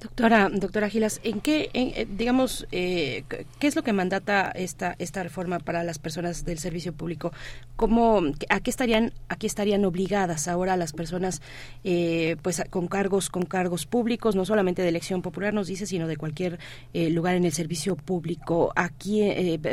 Doctora, 0.00 0.50
doctora 0.52 0.90
Gilas, 0.90 1.20
¿en 1.24 1.40
qué, 1.40 1.70
eh, 1.72 2.06
digamos, 2.10 2.66
eh, 2.72 3.24
qué 3.58 3.66
es 3.66 3.74
lo 3.74 3.82
que 3.82 3.94
mandata 3.94 4.50
esta 4.50 4.94
esta 4.98 5.22
reforma 5.22 5.60
para 5.60 5.82
las 5.82 5.98
personas 5.98 6.44
del 6.44 6.58
servicio 6.58 6.92
público? 6.92 7.32
¿Cómo, 7.76 8.20
a 8.50 8.60
qué 8.60 8.70
estarían, 8.70 9.12
a 9.30 9.36
estarían 9.40 9.84
obligadas 9.86 10.46
ahora 10.46 10.76
las 10.76 10.92
personas, 10.92 11.40
eh, 11.84 12.36
pues, 12.42 12.62
con 12.68 12.86
cargos, 12.86 13.30
con 13.30 13.44
cargos 13.44 13.86
públicos, 13.86 14.36
no 14.36 14.44
solamente 14.44 14.82
de 14.82 14.88
elección 14.88 15.22
popular, 15.22 15.54
nos 15.54 15.68
dice, 15.68 15.86
sino 15.86 16.06
de 16.06 16.16
cualquier 16.16 16.58
lugar 16.92 17.34
en 17.34 17.44
el 17.44 17.52
servicio 17.52 17.96
público? 17.96 18.72
Aquí 18.76 19.22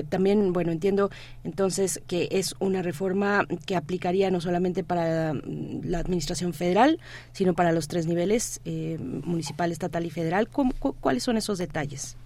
también, 0.10 0.54
bueno, 0.54 0.72
entiendo 0.72 1.10
entonces 1.44 2.02
que 2.08 2.30
es 2.32 2.56
una 2.60 2.82
reforma 2.82 3.46
que 3.66 3.76
aplicaría 3.76 4.32
no 4.32 4.40
solamente 4.40 4.84
para 4.84 5.34
la 5.34 6.00
administración 6.00 6.54
federal, 6.54 7.00
sino 7.34 7.54
para 7.54 7.72
los 7.72 7.88
tres 7.88 8.08
niveles 8.08 8.62
municipal, 8.66 9.72
estatal 9.72 10.06
y 10.06 10.10
federal 10.12 10.48
federal. 10.48 10.74
¿Cuáles 11.00 11.24
son 11.24 11.38
esos 11.38 11.58
detalles? 11.58 12.18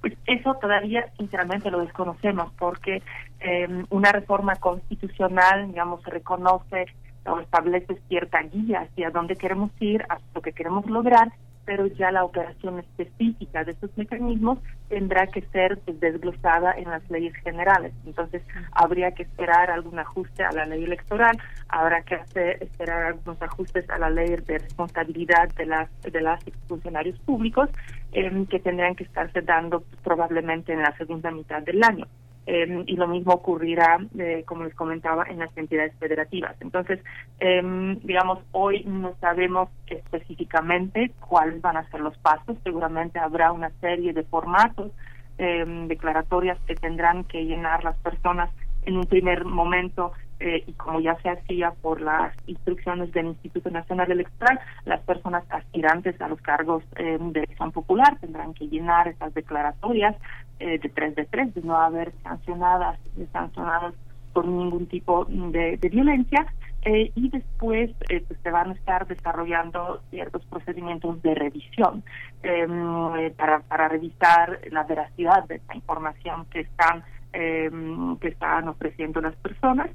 Pues 0.00 0.14
eso 0.26 0.54
todavía, 0.60 1.06
sinceramente, 1.16 1.70
lo 1.70 1.80
desconocemos 1.80 2.52
porque 2.58 3.02
em, 3.40 3.86
una 3.90 4.10
reforma 4.10 4.56
constitucional, 4.56 5.68
digamos, 5.68 6.04
reconoce 6.04 6.86
o 7.24 7.38
establece 7.38 8.00
cierta 8.08 8.42
guía 8.42 8.80
hacia 8.80 9.10
dónde 9.10 9.36
queremos 9.36 9.70
ir, 9.78 10.02
hacia 10.08 10.26
lo 10.34 10.42
que 10.42 10.52
queremos 10.52 10.86
lograr, 10.86 11.30
pero 11.64 11.86
ya 11.86 12.10
la 12.10 12.24
operación 12.24 12.78
específica 12.78 13.64
de 13.64 13.72
estos 13.72 13.90
mecanismos 13.96 14.58
tendrá 14.88 15.26
que 15.26 15.42
ser 15.42 15.78
pues, 15.78 15.98
desglosada 16.00 16.72
en 16.72 16.90
las 16.90 17.08
leyes 17.10 17.34
generales. 17.36 17.92
Entonces, 18.04 18.42
habría 18.72 19.12
que 19.12 19.22
esperar 19.22 19.70
algún 19.70 19.98
ajuste 19.98 20.42
a 20.44 20.52
la 20.52 20.66
ley 20.66 20.84
electoral, 20.84 21.38
habrá 21.68 22.02
que 22.02 22.16
hacer, 22.16 22.62
esperar 22.62 23.02
algunos 23.04 23.40
ajustes 23.40 23.88
a 23.90 23.98
la 23.98 24.10
ley 24.10 24.28
de 24.28 24.58
responsabilidad 24.58 25.48
de 25.56 25.66
las 25.66 25.88
de 26.02 26.20
las 26.20 26.42
funcionarios 26.68 27.18
públicos 27.20 27.70
eh, 28.12 28.46
que 28.48 28.60
tendrán 28.60 28.94
que 28.94 29.04
estarse 29.04 29.40
dando 29.42 29.84
probablemente 30.02 30.72
en 30.72 30.82
la 30.82 30.96
segunda 30.96 31.30
mitad 31.30 31.62
del 31.62 31.82
año. 31.82 32.06
Em, 32.44 32.82
y 32.86 32.96
lo 32.96 33.06
mismo 33.06 33.34
ocurrirá, 33.34 33.98
eh, 34.18 34.42
como 34.46 34.64
les 34.64 34.74
comentaba, 34.74 35.24
en 35.28 35.38
las 35.38 35.56
entidades 35.56 35.94
federativas. 36.00 36.56
Entonces, 36.60 36.98
em, 37.38 38.00
digamos, 38.00 38.40
hoy 38.50 38.82
no 38.84 39.14
sabemos 39.20 39.68
específicamente 39.86 41.12
cuáles 41.20 41.60
van 41.60 41.76
a 41.76 41.88
ser 41.90 42.00
los 42.00 42.18
pasos. 42.18 42.56
Seguramente 42.64 43.20
habrá 43.20 43.52
una 43.52 43.70
serie 43.80 44.12
de 44.12 44.24
formatos, 44.24 44.90
em, 45.38 45.86
declaratorias 45.86 46.58
que 46.66 46.74
tendrán 46.74 47.24
que 47.24 47.44
llenar 47.44 47.84
las 47.84 47.96
personas 47.98 48.50
en 48.84 48.96
un 48.96 49.04
primer 49.04 49.44
momento 49.44 50.12
eh, 50.40 50.64
y 50.66 50.72
como 50.72 50.98
ya 51.00 51.14
se 51.22 51.28
hacía 51.28 51.70
por 51.70 52.00
las 52.00 52.34
instrucciones 52.48 53.12
del 53.12 53.26
Instituto 53.26 53.70
Nacional 53.70 54.10
Electoral, 54.10 54.58
las 54.84 55.00
personas 55.02 55.44
aspirantes 55.50 56.20
a 56.20 56.26
los 56.26 56.40
cargos 56.40 56.82
eh, 56.96 57.16
de 57.20 57.40
elección 57.44 57.70
popular 57.70 58.18
tendrán 58.20 58.52
que 58.52 58.66
llenar 58.66 59.06
esas 59.06 59.32
declaratorias 59.34 60.16
eh, 60.62 60.78
de 60.78 60.88
tres 60.88 61.14
de 61.14 61.24
tres, 61.24 61.54
de 61.54 61.62
no 61.62 61.76
haber 61.76 62.12
sancionadas, 62.22 62.98
sancionados 63.32 63.94
por 64.32 64.46
ningún 64.46 64.86
tipo 64.86 65.26
de, 65.26 65.76
violencia. 65.90 66.46
y 66.84 67.28
después 67.28 67.90
pues, 68.06 68.22
se 68.42 68.50
van 68.50 68.70
a 68.70 68.74
estar 68.74 69.06
desarrollando 69.06 70.00
ciertos 70.10 70.44
procedimientos 70.46 71.20
de 71.22 71.34
revisión 71.34 72.02
em, 72.42 73.30
para, 73.36 73.60
para 73.60 73.88
revisar 73.88 74.58
la 74.70 74.82
veracidad 74.84 75.44
de 75.48 75.56
esta 75.56 75.74
información 75.74 76.46
que 76.46 76.60
están 76.60 77.04
que 77.32 78.28
están 78.28 78.68
ofreciendo 78.68 79.22
las 79.22 79.34
personas 79.36 79.88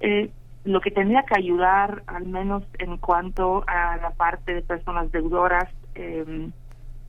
eh, 0.00 0.30
lo 0.64 0.80
que 0.80 0.90
tendría 0.90 1.22
que 1.24 1.38
ayudar, 1.38 2.02
al 2.06 2.26
menos 2.26 2.64
en 2.78 2.96
cuanto 2.96 3.64
a 3.66 3.96
la 3.98 4.10
parte 4.10 4.54
de 4.54 4.62
personas 4.62 5.12
deudoras 5.12 5.68
eh, 5.94 6.50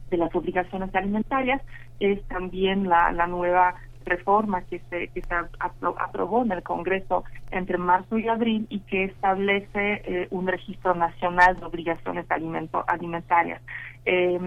de 0.09 0.17
las 0.17 0.33
obligaciones 0.35 0.93
alimentarias, 0.93 1.61
es 1.99 2.21
también 2.27 2.87
la, 2.87 3.11
nueva 3.27 3.75
reforma 4.05 4.61
que 4.61 4.79
se, 4.89 5.07
que 5.07 5.21
se 5.21 5.35
aprobó 5.59 6.43
en 6.43 6.51
el 6.51 6.61
Congreso 6.61 7.23
entre 7.49 7.79
marzo 7.79 8.19
y 8.19 8.27
abril 8.27 8.67
y 8.69 8.81
que 8.81 9.05
establece 9.05 10.01
eh, 10.05 10.27
un 10.29 10.47
registro 10.47 10.93
nacional 10.93 11.55
de 11.55 11.65
obligaciones 11.65 12.25
alimentarias. 12.29 13.61
Eh, 14.05 14.39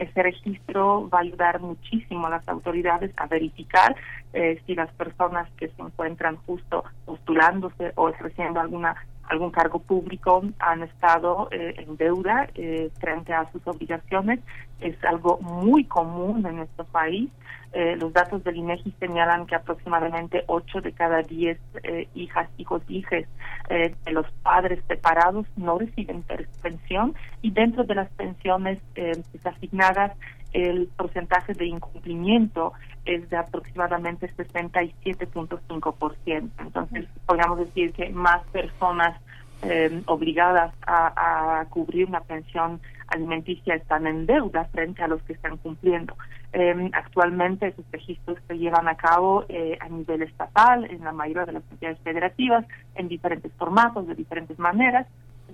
ese 0.00 0.22
registro 0.22 1.08
va 1.08 1.18
a 1.18 1.22
ayudar 1.22 1.60
muchísimo 1.60 2.26
a 2.26 2.30
las 2.30 2.48
autoridades 2.48 3.12
a 3.16 3.26
verificar 3.28 3.94
eh, 4.32 4.60
si 4.66 4.74
las 4.74 4.90
personas 4.94 5.48
que 5.52 5.68
se 5.68 5.82
encuentran 5.82 6.36
justo 6.38 6.82
postulándose 7.04 7.92
o 7.94 8.08
ejerciendo 8.08 8.58
alguna 8.58 8.96
algún 9.28 9.50
cargo 9.50 9.78
público 9.80 10.42
han 10.58 10.82
estado 10.82 11.48
eh, 11.50 11.74
en 11.78 11.96
deuda 11.96 12.48
eh, 12.54 12.90
frente 13.00 13.32
a 13.32 13.50
sus 13.52 13.66
obligaciones. 13.66 14.40
Es 14.80 15.02
algo 15.04 15.38
muy 15.40 15.84
común 15.84 16.44
en 16.46 16.56
nuestro 16.56 16.84
país. 16.84 17.30
Eh, 17.72 17.96
los 17.96 18.12
datos 18.12 18.44
del 18.44 18.56
INEGI 18.56 18.94
señalan 19.00 19.46
que 19.46 19.56
aproximadamente 19.56 20.44
8 20.46 20.80
de 20.80 20.92
cada 20.92 21.22
10 21.22 21.58
hijas, 22.14 22.48
hijos, 22.56 22.82
hijas 22.88 23.24
de 23.68 24.12
los 24.12 24.30
padres 24.42 24.80
separados 24.86 25.46
no 25.56 25.78
reciben 25.78 26.24
pensión 26.62 27.14
y 27.42 27.50
dentro 27.50 27.82
de 27.82 27.96
las 27.96 28.08
pensiones 28.10 28.78
asignadas 29.44 30.12
el 30.54 30.88
porcentaje 30.96 31.52
de 31.52 31.66
incumplimiento 31.66 32.72
es 33.04 33.28
de 33.28 33.36
aproximadamente 33.36 34.34
67.5%. 34.34 36.50
Entonces, 36.58 37.06
podríamos 37.26 37.58
decir 37.58 37.92
que 37.92 38.08
más 38.10 38.42
personas 38.46 39.20
eh, 39.62 40.02
obligadas 40.06 40.72
a, 40.86 41.66
cubrir 41.70 42.06
una 42.06 42.20
pensión 42.20 42.80
alimenticia 43.08 43.74
están 43.74 44.06
en 44.06 44.26
deuda 44.26 44.66
frente 44.66 45.02
a 45.02 45.08
los 45.08 45.20
que 45.22 45.32
están 45.32 45.56
cumpliendo. 45.56 46.14
Eh, 46.52 46.90
actualmente 46.92 47.68
esos 47.68 47.86
registros 47.90 48.38
se 48.46 48.58
llevan 48.58 48.86
a 48.88 48.94
cabo 48.94 49.44
eh, 49.48 49.78
a 49.80 49.88
nivel 49.88 50.22
estatal, 50.22 50.84
en 50.84 51.02
la 51.02 51.12
mayoría 51.12 51.46
de 51.46 51.52
las 51.52 51.62
entidades 51.70 51.98
federativas, 52.00 52.66
en 52.94 53.08
diferentes 53.08 53.50
formatos, 53.54 54.06
de 54.06 54.14
diferentes 54.14 54.58
maneras, 54.58 55.06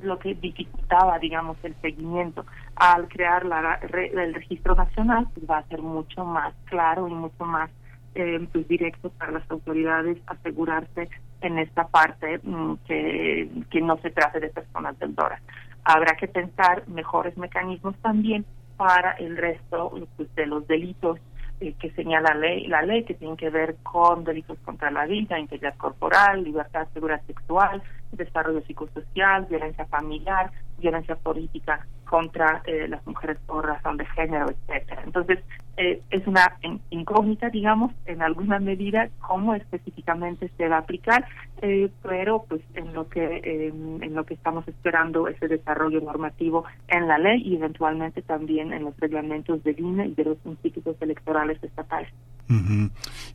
lo 0.03 0.19
que 0.19 0.35
dificultaba, 0.35 1.19
digamos, 1.19 1.57
el 1.63 1.75
seguimiento. 1.81 2.45
Al 2.77 3.09
crear 3.09 3.45
la, 3.45 3.75
el 3.75 4.35
registro 4.35 4.75
nacional, 4.75 5.29
pues 5.35 5.49
va 5.49 5.59
a 5.59 5.69
ser 5.69 5.83
mucho 5.83 6.25
más 6.25 6.55
claro 6.67 7.09
y 7.09 7.13
mucho 7.13 7.45
más 7.45 7.71
eh, 8.15 8.49
pues 8.53 8.67
directo 8.67 9.11
para 9.11 9.33
las 9.33 9.51
autoridades 9.51 10.19
asegurarse 10.27 11.09
en 11.43 11.59
esta 11.59 11.87
parte 11.87 12.41
mm, 12.43 12.75
que, 12.87 13.81
no 13.81 13.97
se 13.99 14.11
trate 14.11 14.41
de 14.41 14.49
personas 14.49 14.99
deudoras. 14.99 15.41
Habrá 15.85 16.17
que 16.17 16.27
pensar 16.27 16.87
mejores 16.89 17.37
mecanismos 17.39 17.95
también 18.03 18.45
para 18.77 19.13
el 19.13 19.37
resto 19.37 19.93
pues, 20.17 20.35
de 20.35 20.47
los 20.47 20.67
delitos 20.67 21.19
eh, 21.61 21.75
que 21.79 21.91
señala 21.91 22.35
la 22.35 22.41
ley, 22.41 22.67
la 22.67 22.83
ley 22.83 23.05
que 23.05 23.15
tienen 23.15 23.37
que 23.37 23.51
ver 23.51 23.77
con 23.83 24.25
delitos 24.25 24.59
contra 24.61 24.91
la 24.91 25.07
vida, 25.07 25.39
integridad 25.39 25.77
corporal, 25.77 26.43
libertad, 26.43 26.89
seguridad 26.95 27.21
sexual, 27.27 27.83
desarrollo 28.13 28.63
psicosocial, 28.63 29.47
violencia 29.47 29.85
familiar, 29.87 30.51
violencia 30.81 31.17
política 31.17 31.87
contra 32.05 32.63
eh, 32.67 32.89
las 32.89 33.07
mujeres 33.07 33.39
por 33.47 33.65
razón 33.65 33.97
de 33.97 34.05
género, 34.07 34.47
etcétera. 34.51 35.03
Entonces, 35.05 35.39
eh, 35.77 36.03
es 36.11 36.27
una 36.27 36.59
incógnita, 36.91 37.49
digamos, 37.49 37.93
en 38.07 38.21
alguna 38.21 38.59
medida 38.59 39.09
cómo 39.21 39.55
específicamente 39.55 40.51
se 40.57 40.69
va 40.69 40.77
a 40.77 40.81
aplicar, 40.81 41.25
eh, 41.63 41.89
pero 42.03 42.45
pues 42.49 42.63
en 42.75 42.93
lo 42.93 43.09
que 43.09 43.69
en 43.71 44.15
lo 44.15 44.25
que 44.25 44.35
estamos 44.35 44.67
esperando 44.67 45.29
ese 45.29 45.47
desarrollo 45.47 46.01
normativo 46.01 46.65
en 46.89 47.07
la 47.07 47.19
ley 47.19 47.43
y 47.45 47.57
eventualmente 47.57 48.23
también 48.23 48.73
en 48.73 48.85
los 48.85 48.99
reglamentos 48.99 49.63
de 49.63 49.77
INE 49.79 50.07
y 50.07 50.15
de 50.15 50.25
los 50.25 50.39
institutos 50.45 50.97
electorales 51.01 51.63
estatales. 51.63 52.13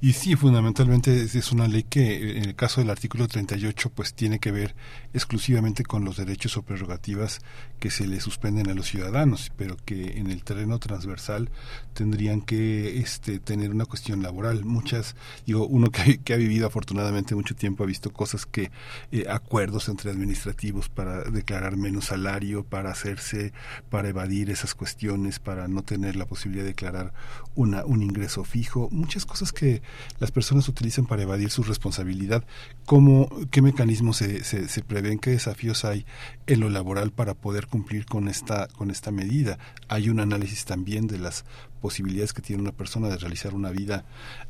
Y 0.01 0.11
sí, 0.11 0.35
fundamentalmente 0.35 1.23
es, 1.23 1.51
una 1.53 1.69
ley 1.69 1.83
que 1.83 2.37
en 2.37 2.43
el 2.43 2.55
caso 2.55 2.81
del 2.81 2.89
artículo 2.89 3.29
38 3.29 3.89
pues 3.95 4.13
tiene 4.13 4.39
que 4.39 4.51
ver 4.51 4.75
exclusivamente 5.13 5.83
con 5.83 6.03
los 6.03 6.17
derechos 6.17 6.57
o 6.57 6.63
prerrogativas 6.63 7.39
que 7.79 7.91
se 7.91 8.07
le 8.07 8.19
suspenden 8.19 8.69
a 8.69 8.73
los 8.73 8.87
ciudadanos, 8.87 9.53
pero 9.55 9.77
que 9.85 10.17
en 10.17 10.29
el 10.31 10.43
terreno 10.43 10.79
transversal 10.79 11.49
tendrían 11.93 12.41
que 12.41 12.99
este, 12.99 13.39
tener 13.39 13.71
una 13.71 13.85
cuestión 13.85 14.21
laboral. 14.21 14.65
Muchas, 14.65 15.15
digo, 15.45 15.65
uno 15.65 15.91
que, 15.91 16.33
ha 16.33 16.37
vivido 16.37 16.67
afortunadamente 16.67 17.35
mucho 17.35 17.55
tiempo 17.55 17.83
ha 17.83 17.87
visto 17.87 18.11
cosas 18.11 18.45
que, 18.45 18.69
eh, 19.13 19.25
acuerdos 19.29 19.87
entre 19.87 20.11
administrativos 20.11 20.89
para 20.89 21.23
declarar 21.23 21.77
menos 21.77 22.05
salario, 22.05 22.65
para 22.65 22.91
hacerse, 22.91 23.53
para 23.89 24.09
evadir 24.09 24.49
esas 24.49 24.75
cuestiones, 24.75 25.39
para 25.39 25.69
no 25.69 25.83
tener 25.83 26.17
la 26.17 26.25
posibilidad 26.25 26.63
de 26.63 26.71
declarar 26.71 27.13
una, 27.55 27.85
un 27.85 28.01
ingreso 28.01 28.43
fijo, 28.43 28.89
muchas 29.05 29.25
cosas 29.27 29.53
que 29.53 29.83
las 30.19 30.31
personas 30.31 30.67
utilizan 30.67 31.05
para 31.05 31.21
evadir 31.21 31.51
su 31.51 31.61
responsabilidad. 31.61 32.43
¿Cómo, 32.87 33.29
¿Qué 33.51 33.61
mecanismos 33.61 34.17
se, 34.17 34.43
se, 34.43 34.67
se 34.67 34.81
prevén, 34.81 35.19
qué 35.19 35.29
desafíos 35.29 35.85
hay 35.85 36.07
en 36.47 36.59
lo 36.59 36.71
laboral 36.71 37.11
para 37.11 37.35
poder 37.35 37.67
cumplir 37.67 38.07
con 38.07 38.27
esta, 38.27 38.67
con 38.69 38.89
esta 38.89 39.11
medida? 39.11 39.59
Hay 39.89 40.09
un 40.09 40.19
análisis 40.19 40.65
también 40.65 41.05
de 41.05 41.19
las 41.19 41.45
posibilidades 41.85 42.33
que 42.33 42.41
tiene 42.41 42.63
una 42.63 42.71
persona 42.71 43.09
de 43.09 43.17
realizar 43.17 43.53
una 43.53 43.69
vida 43.69 44.05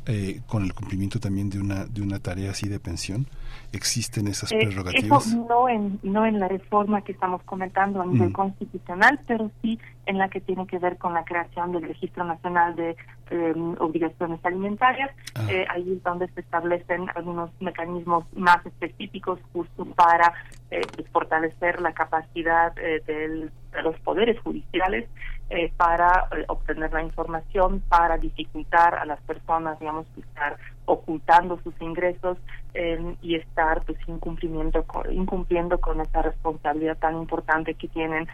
eh, 0.06 0.40
con 0.48 0.64
el 0.64 0.74
cumplimiento 0.74 1.20
también 1.20 1.50
de 1.50 1.60
una 1.60 1.86
de 1.86 2.02
una 2.02 2.20
tarea 2.20 2.52
así 2.52 2.70
de 2.70 2.80
pensión 2.80 3.28
existen 3.74 4.30
esas 4.30 4.54
eh, 4.54 4.60
prerrogativas 4.62 5.28
eso 5.28 5.46
no 5.50 5.68
en 5.68 6.00
no 6.02 6.26
en 6.26 6.40
la 6.40 6.48
reforma 6.48 7.02
que 7.02 7.12
estamos 7.12 7.44
comentando 7.44 8.02
a 8.02 8.06
nivel 8.06 8.30
mm. 8.30 8.32
constitucional 8.32 9.20
pero 9.28 9.52
sí 9.62 9.78
en 10.06 10.18
la 10.18 10.30
que 10.30 10.40
tiene 10.40 10.66
que 10.66 10.80
ver 10.80 10.98
con 10.98 11.14
la 11.14 11.26
creación 11.26 11.74
del 11.74 11.84
registro 11.84 12.24
nacional 12.24 12.74
de 12.78 12.96
em, 13.30 13.76
obligaciones 13.80 14.40
alimentarias 14.44 15.12
ah. 15.36 15.48
eh, 15.50 15.66
ahí 15.70 15.94
es 15.94 16.04
donde 16.04 16.28
se 16.30 16.42
establecen 16.42 17.08
algunos 17.16 17.50
mecanismos 17.60 18.26
más 18.34 18.66
específicos 18.66 19.40
justo 19.54 19.86
para 19.96 20.34
pues, 20.70 21.10
fortalecer 21.12 21.82
la 21.82 21.94
capacidad 21.94 22.74
de 22.74 23.50
los 23.84 24.00
poderes 24.00 24.40
judiciales 24.40 25.08
eh, 25.52 25.72
para 25.78 26.28
eh, 26.36 26.44
obtener 26.48 26.92
la 26.92 27.04
información, 27.04 27.80
para 27.88 28.18
dificultar 28.18 28.96
a 28.96 29.06
las 29.06 29.22
personas, 29.22 29.80
digamos, 29.80 30.08
estar 30.18 30.58
ocultando 30.86 31.60
sus 31.64 31.80
ingresos 31.80 32.40
eh, 32.74 33.16
y 33.22 33.36
estar 33.36 33.84
pues 33.84 34.00
incumplimiento 34.08 34.82
con, 34.86 35.14
incumpliendo 35.14 35.80
con 35.80 36.02
esa 36.02 36.24
responsabilidad 36.24 36.98
tan 36.98 37.18
importante 37.18 37.76
que 37.76 37.88
tienen 37.88 38.28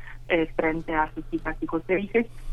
frente 0.56 0.96
a 0.96 1.12
sus 1.14 1.26
hijas 1.34 1.58
y 1.60 1.66
hijos 1.66 1.84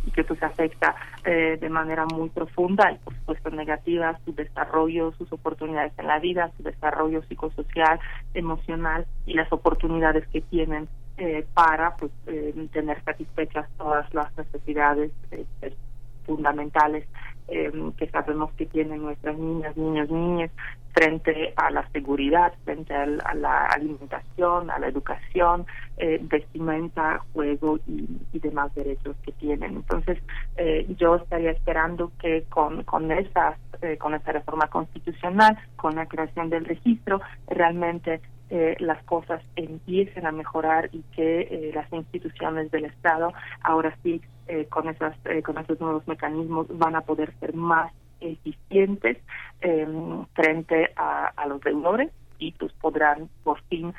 y 0.04 0.10
que 0.10 0.24
pues 0.24 0.42
afecta 0.42 0.96
de 1.22 1.68
manera 1.68 2.06
muy 2.06 2.28
profunda 2.28 2.90
y 2.90 2.96
por 2.96 3.14
supuesto 3.14 3.50
negativa 3.50 4.18
su 4.24 4.34
desarrollo, 4.34 5.12
sus 5.12 5.32
oportunidades 5.32 5.92
en 5.96 6.08
la 6.08 6.18
vida, 6.18 6.50
su 6.56 6.64
desarrollo 6.64 7.22
psicosocial, 7.22 8.00
emocional 8.34 9.06
y 9.26 9.34
las 9.34 9.52
oportunidades 9.52 10.26
que 10.28 10.40
tienen 10.40 10.88
eh, 11.20 11.44
para 11.52 11.96
pues 11.96 12.12
eh, 12.28 12.54
tener 12.72 13.02
satisfechas 13.02 13.68
todas 13.76 14.14
las 14.14 14.36
necesidades 14.38 15.10
eh, 15.32 15.74
fundamentales 16.24 17.08
que 17.48 18.10
sabemos 18.10 18.52
que 18.52 18.66
tienen 18.66 19.02
nuestras 19.02 19.36
niñas, 19.38 19.74
niños, 19.74 20.10
niñas 20.10 20.50
frente 20.92 21.54
a 21.56 21.70
la 21.70 21.88
seguridad, 21.92 22.52
frente 22.62 22.94
a, 22.94 23.06
la 23.06 23.64
alimentación, 23.64 24.70
a 24.70 24.78
la 24.78 24.86
educación, 24.86 25.64
vestimenta, 25.96 27.20
juego 27.32 27.78
y, 27.86 28.06
y, 28.34 28.38
demás 28.38 28.74
derechos 28.74 29.16
que 29.24 29.32
tienen. 29.32 29.76
Entonces, 29.76 30.18
yo 30.98 31.16
estaría 31.16 31.52
esperando 31.52 32.12
que 32.20 32.44
con, 32.50 32.84
con, 32.84 33.10
esas, 33.10 33.56
con 33.98 34.14
esa 34.14 34.32
reforma 34.32 34.66
constitucional, 34.66 35.56
con 35.76 35.94
la 35.94 36.04
creación 36.04 36.50
del 36.50 36.66
registro, 36.66 37.22
realmente 37.46 38.20
eh, 38.50 38.76
las 38.80 39.02
cosas 39.04 39.42
empiecen 39.56 40.26
a 40.26 40.32
mejorar 40.32 40.88
y 40.92 41.02
que 41.14 41.40
eh, 41.40 41.70
las 41.74 41.92
instituciones 41.92 42.70
del 42.70 42.86
Estado 42.86 43.34
ahora 43.62 43.94
sí 44.02 44.22
eh, 44.46 44.64
con 44.70 44.88
esas 44.88 45.14
con 45.44 45.58
esos 45.58 45.78
nuevos 45.78 46.08
mecanismos 46.08 46.66
van 46.70 46.96
a 46.96 47.02
poder 47.02 47.34
ser 47.40 47.52
más 47.52 47.92
eficientes 48.22 49.18
em, 49.60 50.24
frente 50.32 50.92
a, 50.96 51.46
los 51.46 51.60
deudores 51.60 52.10
y 52.38 52.52
pues 52.52 52.72
podrán 52.72 53.28
por 53.44 53.60
fin 53.64 53.92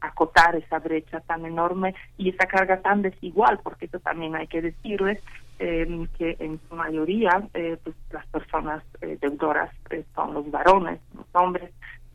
acotar 0.00 0.56
esa 0.56 0.80
brecha 0.80 1.20
tan 1.20 1.44
enorme 1.46 1.94
y 2.18 2.30
esa 2.30 2.46
carga 2.46 2.80
tan 2.80 3.02
desigual, 3.02 3.60
porque 3.62 3.86
eso 3.86 4.00
también 4.00 4.34
hay 4.34 4.48
que 4.48 4.60
decirles 4.60 5.20
em, 5.60 6.08
que 6.18 6.36
en 6.40 6.60
su 6.68 6.74
mayoría 6.74 7.48
pues 7.52 7.96
las 8.10 8.26
personas 8.26 8.82
deudoras 9.20 9.70
son 10.14 10.34
los 10.34 10.50
varones, 10.50 11.00
los 11.14 11.26
hombres, 11.34 11.70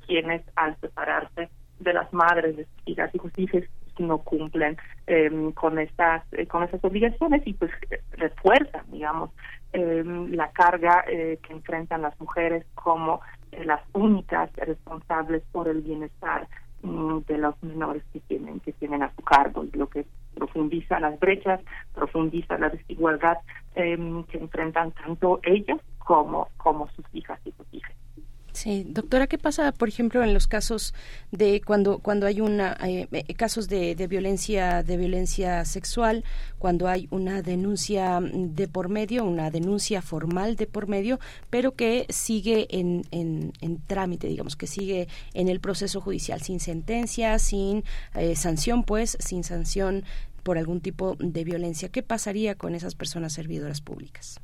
quienes 0.10 0.42
al 0.56 0.76
separarse 0.82 1.50
de 1.80 1.94
las 1.94 2.12
madres 2.12 2.58
de 2.58 2.66
sus 2.66 2.88
hijas 2.88 3.14
y 3.14 3.20
sus 3.20 3.38
hijos 3.38 3.64
no 4.00 4.20
cumplen 4.20 4.78
em, 5.08 5.52
con 5.52 5.78
estas 5.78 6.24
eh, 6.32 6.48
con 6.48 6.64
esas 6.64 6.84
obligaciones 6.84 7.46
y 7.46 7.54
pues 7.54 7.70
refuerzan 8.14 8.86
digamos 8.92 9.30
em, 9.74 10.32
la 10.32 10.50
carga 10.52 11.04
eh, 11.08 11.38
que 11.44 11.54
enfrentan 11.54 12.02
las 12.02 12.20
mujeres 12.20 12.66
como 12.76 13.20
eh, 13.52 13.66
las 13.66 13.82
únicas 13.94 14.50
responsables 14.56 15.44
por 15.52 15.68
el 15.68 15.82
bienestar 15.82 16.48
mm, 16.82 17.20
de 17.28 17.38
los 17.38 17.62
menores 17.62 18.04
que 18.14 18.22
tienen 18.22 18.62
que 18.62 18.72
tienen 18.72 19.04
a 19.04 19.14
su 19.16 19.22
cargo 19.22 19.66
y 19.66 19.78
lo 19.78 19.88
que 19.88 20.06
profundiza 20.34 21.00
las 21.02 21.20
brechas 21.20 21.60
profundiza 21.94 22.58
la 22.58 22.70
desigualdad 22.70 23.38
em, 23.76 24.24
que 24.24 24.38
enfrentan 24.38 24.92
tanto 24.92 25.42
ellas 25.44 25.82
como 25.98 26.48
como 26.56 26.88
sus 26.92 27.06
hijas 27.14 27.40
y 27.44 27.52
sus 27.52 27.68
hijas 27.74 27.94
Sí, 28.52 28.86
doctora, 28.88 29.28
¿qué 29.28 29.38
pasa, 29.38 29.72
por 29.72 29.90
ejemplo, 29.90 30.24
en 30.24 30.34
los 30.34 30.48
casos 30.48 30.94
de 31.32 31.62
cuando 31.62 32.00
cuando 32.00 32.26
hay 32.26 32.42
una 32.42 32.76
eh, 32.84 33.08
eh, 33.12 33.34
casos 33.36 33.68
de, 33.68 33.96
de, 33.96 34.08
violencia 34.08 34.84
de 34.84 34.98
violencia 34.98 35.66
sexual, 35.66 36.24
cuando 36.58 36.88
hay 36.88 37.08
una 37.12 37.42
denuncia 37.42 38.20
de 38.22 38.68
por 38.68 38.90
medio, 38.90 39.24
una 39.24 39.52
denuncia 39.52 40.02
formal 40.02 40.56
de 40.56 40.68
por 40.68 40.88
medio, 40.88 41.20
pero 41.50 41.76
que 41.76 42.06
sigue 42.10 42.68
en, 42.72 43.04
en, 43.12 43.54
en 43.62 43.82
trámite, 43.86 44.28
digamos, 44.28 44.56
que 44.56 44.68
sigue 44.68 45.08
en 45.34 45.48
el 45.48 45.60
proceso 45.60 46.02
judicial 46.02 46.42
sin 46.42 46.60
sentencia, 46.60 47.38
sin 47.40 47.84
eh, 48.16 48.36
sanción, 48.36 48.84
pues, 48.84 49.18
sin 49.20 49.44
sanción 49.44 50.04
por 50.44 50.58
algún 50.58 50.82
tipo 50.82 51.16
de 51.20 51.44
violencia. 51.44 51.90
¿Qué 51.90 52.02
pasaría 52.02 52.56
con 52.56 52.74
esas 52.74 52.96
personas 52.96 53.34
servidoras 53.34 53.82
públicas? 53.82 54.40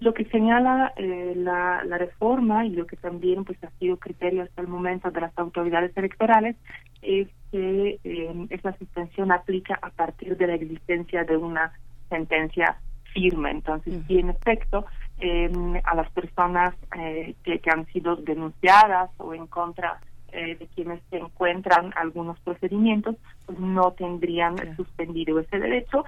Lo 0.00 0.14
que 0.14 0.24
señala 0.26 0.92
eh, 0.96 1.32
la, 1.36 1.82
la, 1.84 1.98
reforma 1.98 2.64
y 2.64 2.70
lo 2.70 2.86
que 2.86 2.96
también 2.96 3.44
pues 3.44 3.62
ha 3.64 3.70
sido 3.78 3.96
criterio 3.96 4.44
hasta 4.44 4.62
el 4.62 4.68
momento 4.68 5.10
de 5.10 5.20
las 5.20 5.36
autoridades 5.38 5.96
electorales 5.96 6.56
es 7.02 7.28
que 7.50 7.98
eh, 8.04 8.46
esa 8.50 8.76
suspensión 8.78 9.32
aplica 9.32 9.78
a 9.82 9.90
partir 9.90 10.36
de 10.36 10.46
la 10.46 10.54
existencia 10.54 11.24
de 11.24 11.36
una 11.36 11.72
sentencia 12.08 12.78
firme. 13.12 13.50
Entonces, 13.50 13.94
si 14.06 14.18
en 14.18 14.30
efecto 14.30 14.86
eh, 15.20 15.50
a 15.84 15.94
las 15.94 16.10
personas 16.12 16.74
eh, 16.96 17.34
que, 17.42 17.58
que, 17.58 17.70
han 17.70 17.86
sido 17.86 18.16
denunciadas 18.16 19.10
o 19.18 19.34
en 19.34 19.46
contra 19.46 20.00
eh, 20.30 20.56
de 20.56 20.66
quienes 20.74 21.00
se 21.10 21.16
encuentran 21.16 21.92
algunos 21.96 22.38
procedimientos, 22.40 23.16
pues 23.46 23.58
no 23.58 23.92
tendrían 23.92 24.56
suspendido 24.76 25.40
ese 25.40 25.58
derecho, 25.58 26.04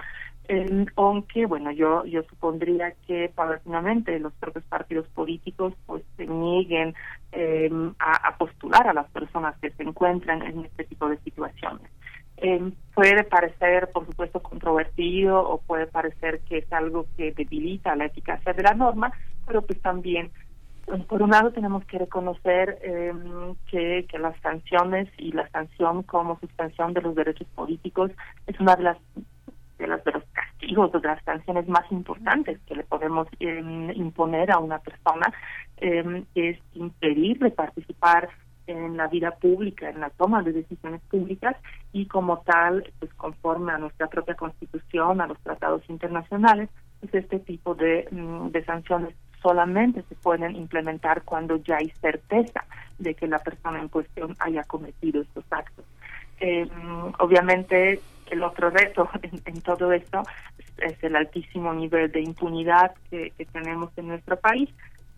aunque 0.95 1.45
bueno 1.45 1.71
yo 1.71 2.03
yo 2.05 2.23
supondría 2.23 2.93
que 3.07 3.31
paulatinamente 3.33 4.19
los 4.19 4.33
propios 4.33 4.65
partidos 4.65 5.07
políticos 5.09 5.73
pues 5.85 6.03
se 6.17 6.27
nieguen 6.27 6.93
eh, 7.31 7.69
a, 7.99 8.37
postular 8.37 8.87
a 8.87 8.93
las 8.93 9.09
personas 9.11 9.57
que 9.59 9.71
se 9.71 9.83
encuentran 9.83 10.41
en 10.41 10.65
este 10.65 10.83
tipo 10.83 11.07
de 11.07 11.17
situaciones. 11.19 11.89
Eh, 12.37 12.71
puede 12.93 13.23
parecer 13.23 13.89
por 13.93 14.05
supuesto 14.05 14.41
controvertido 14.41 15.39
o 15.39 15.61
puede 15.61 15.87
parecer 15.87 16.41
que 16.41 16.57
es 16.57 16.73
algo 16.73 17.05
que 17.15 17.31
debilita 17.31 17.95
la 17.95 18.05
eficacia 18.05 18.51
de 18.51 18.63
la 18.63 18.73
norma 18.73 19.13
pero 19.45 19.61
pues 19.61 19.79
también 19.81 20.31
por 21.07 21.21
un 21.21 21.29
lado 21.29 21.51
tenemos 21.51 21.85
que 21.85 21.99
reconocer 21.99 22.79
eh, 22.81 23.13
que, 23.69 24.05
que 24.09 24.19
las 24.19 24.35
sanciones 24.41 25.07
y 25.17 25.31
la 25.31 25.47
sanción 25.49 26.03
como 26.03 26.39
suspensión 26.39 26.93
de 26.93 27.01
los 27.01 27.15
derechos 27.15 27.47
políticos 27.55 28.11
es 28.47 28.59
una 28.59 28.75
de 28.75 28.83
las 28.83 28.97
de 29.81 29.87
los, 29.87 30.03
de 30.03 30.11
los 30.11 30.23
castigos 30.61 30.91
de 30.91 30.99
las 31.01 31.23
sanciones 31.23 31.67
más 31.67 31.91
importantes 31.91 32.59
que 32.67 32.75
le 32.75 32.83
podemos 32.83 33.27
eh, 33.39 33.91
imponer 33.95 34.51
a 34.51 34.59
una 34.59 34.79
persona 34.79 35.33
eh, 35.77 36.23
es 36.35 36.59
impedirle 36.75 37.51
participar 37.51 38.29
en 38.67 38.95
la 38.95 39.07
vida 39.07 39.31
pública, 39.31 39.89
en 39.89 39.99
la 39.99 40.11
toma 40.11 40.43
de 40.43 40.53
decisiones 40.53 41.01
públicas 41.09 41.57
y 41.91 42.05
como 42.05 42.41
tal, 42.41 42.91
pues 42.99 43.13
conforme 43.15 43.73
a 43.73 43.79
nuestra 43.79 44.07
propia 44.07 44.35
constitución, 44.35 45.19
a 45.19 45.27
los 45.27 45.39
tratados 45.39 45.81
internacionales, 45.89 46.69
pues 46.99 47.13
este 47.15 47.39
tipo 47.39 47.73
de, 47.75 48.07
de 48.11 48.63
sanciones 48.65 49.15
solamente 49.41 50.03
se 50.03 50.15
pueden 50.15 50.55
implementar 50.55 51.23
cuando 51.23 51.57
ya 51.57 51.77
hay 51.77 51.89
certeza 52.01 52.63
de 52.99 53.15
que 53.15 53.27
la 53.27 53.39
persona 53.39 53.81
en 53.81 53.89
cuestión 53.89 54.35
haya 54.39 54.63
cometido 54.63 55.21
estos 55.21 55.43
actos. 55.49 55.83
Eh, 56.39 56.67
obviamente, 57.19 57.99
el 58.31 58.43
otro 58.43 58.69
reto 58.69 59.09
en, 59.21 59.41
en 59.45 59.61
todo 59.61 59.91
esto 59.91 60.23
es, 60.57 60.93
es, 60.93 61.03
el 61.03 61.15
altísimo 61.15 61.73
nivel 61.73 62.11
de 62.11 62.21
impunidad 62.21 62.93
que, 63.09 63.31
que 63.31 63.45
tenemos 63.45 63.91
en 63.97 64.07
nuestro 64.07 64.37
país, 64.37 64.69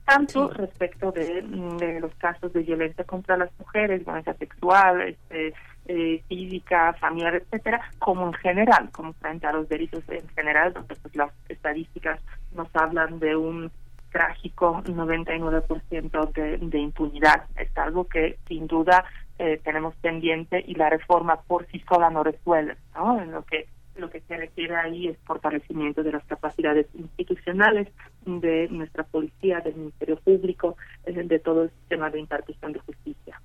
tanto 0.06 0.49
sí. 0.49 0.56
respecto 0.57 1.11
de, 1.11 1.41
de, 1.41 1.99
los 2.02 2.14
casos 2.15 2.52
de 2.52 2.61
violencia 2.61 3.03
contra 3.06 3.38
las 3.38 3.49
mujeres, 3.57 4.03
violencia 4.03 4.34
sexual, 4.34 5.02
este, 5.02 5.53
eh, 5.85 6.23
física, 6.27 6.94
familiar, 6.94 7.35
etcétera, 7.35 7.81
como 7.99 8.27
en 8.27 8.34
general, 8.34 8.90
como 8.91 9.14
frente 9.14 9.48
a 9.48 9.53
los 9.53 9.69
delitos 9.69 10.03
en 10.10 10.27
general, 10.30 10.73
donde 10.73 10.95
pues 10.95 11.15
las 11.15 11.31
estadísticas 11.48 12.19
nos 12.53 12.68
hablan 12.76 13.19
de 13.19 13.35
un 13.35 13.72
trágico 14.11 14.81
99% 14.84 16.31
de, 16.34 16.57
de 16.57 16.77
impunidad. 16.77 17.45
Es 17.56 17.76
algo 17.77 18.06
que 18.06 18.38
sin 18.48 18.68
duda 18.68 19.06
eh, 19.39 19.60
tenemos 19.64 19.95
pendiente 19.95 20.64
y 20.65 20.76
la 20.76 20.89
reforma 20.89 21.41
por 21.41 21.68
sí 21.68 21.84
sola 21.88 22.10
no 22.10 22.23
resuelve, 22.23 22.77
¿no? 22.95 23.22
En 23.22 23.31
lo 23.31 23.43
que 23.43 23.68
lo 23.95 24.10
que 24.10 24.22
se 24.22 24.38
requiere 24.38 24.76
ahí 24.76 25.07
es 25.07 25.18
fortalecimiento 25.23 26.01
de 26.01 26.11
las 26.11 26.26
capacidades 26.26 26.88
institucionales 26.95 27.88
de 28.26 28.68
nuestra 28.69 29.03
policía, 29.03 29.60
del 29.60 29.76
Ministerio 29.76 30.18
Público, 30.18 30.77
de 31.05 31.39
todo 31.39 31.64
el 31.64 31.69
sistema 31.69 32.10
de 32.10 32.19
impartición 32.19 32.73
de 32.73 32.80
justicia. 32.80 33.39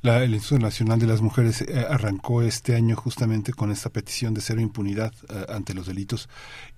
La, 0.00 0.24
el 0.24 0.34
Instituto 0.34 0.62
Nacional 0.62 0.98
de 0.98 1.06
las 1.06 1.20
Mujeres 1.20 1.62
eh, 1.62 1.86
arrancó 1.88 2.42
este 2.42 2.74
año 2.74 2.96
justamente 2.96 3.52
con 3.52 3.70
esta 3.70 3.88
petición 3.88 4.34
de 4.34 4.40
cero 4.40 4.60
impunidad 4.60 5.12
eh, 5.28 5.46
ante 5.48 5.74
los 5.74 5.86
delitos 5.86 6.28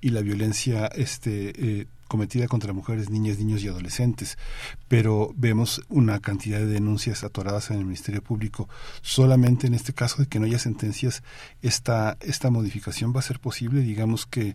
y 0.02 0.10
la 0.10 0.20
violencia 0.20 0.88
este, 0.88 1.52
eh, 1.56 1.86
cometida 2.14 2.46
contra 2.46 2.72
mujeres, 2.72 3.10
niñas, 3.10 3.40
niños 3.40 3.64
y 3.64 3.66
adolescentes, 3.66 4.38
pero 4.86 5.34
vemos 5.36 5.82
una 5.88 6.20
cantidad 6.20 6.60
de 6.60 6.66
denuncias 6.66 7.24
atoradas 7.24 7.72
en 7.72 7.78
el 7.78 7.84
Ministerio 7.84 8.22
Público. 8.22 8.68
Solamente 9.02 9.66
en 9.66 9.74
este 9.74 9.94
caso 9.94 10.22
de 10.22 10.28
que 10.28 10.38
no 10.38 10.46
haya 10.46 10.60
sentencias, 10.60 11.24
esta, 11.60 12.16
esta 12.20 12.50
modificación 12.50 13.12
va 13.12 13.18
a 13.18 13.22
ser 13.22 13.40
posible. 13.40 13.80
Digamos 13.80 14.26
que 14.26 14.54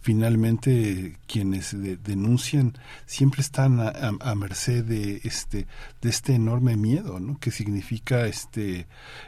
finalmente 0.00 1.18
quienes 1.26 1.76
de, 1.76 1.96
denuncian 1.96 2.78
siempre 3.06 3.40
están 3.42 3.80
a, 3.80 4.34
merced 4.36 4.84
de 4.84 5.20
este 5.24 5.66
de 6.00 6.08
este 6.08 6.34
enorme 6.34 6.76
miedo 6.76 7.20
¿no? 7.20 7.38
que 7.38 7.50
significa 7.50 8.26
este 8.26 8.86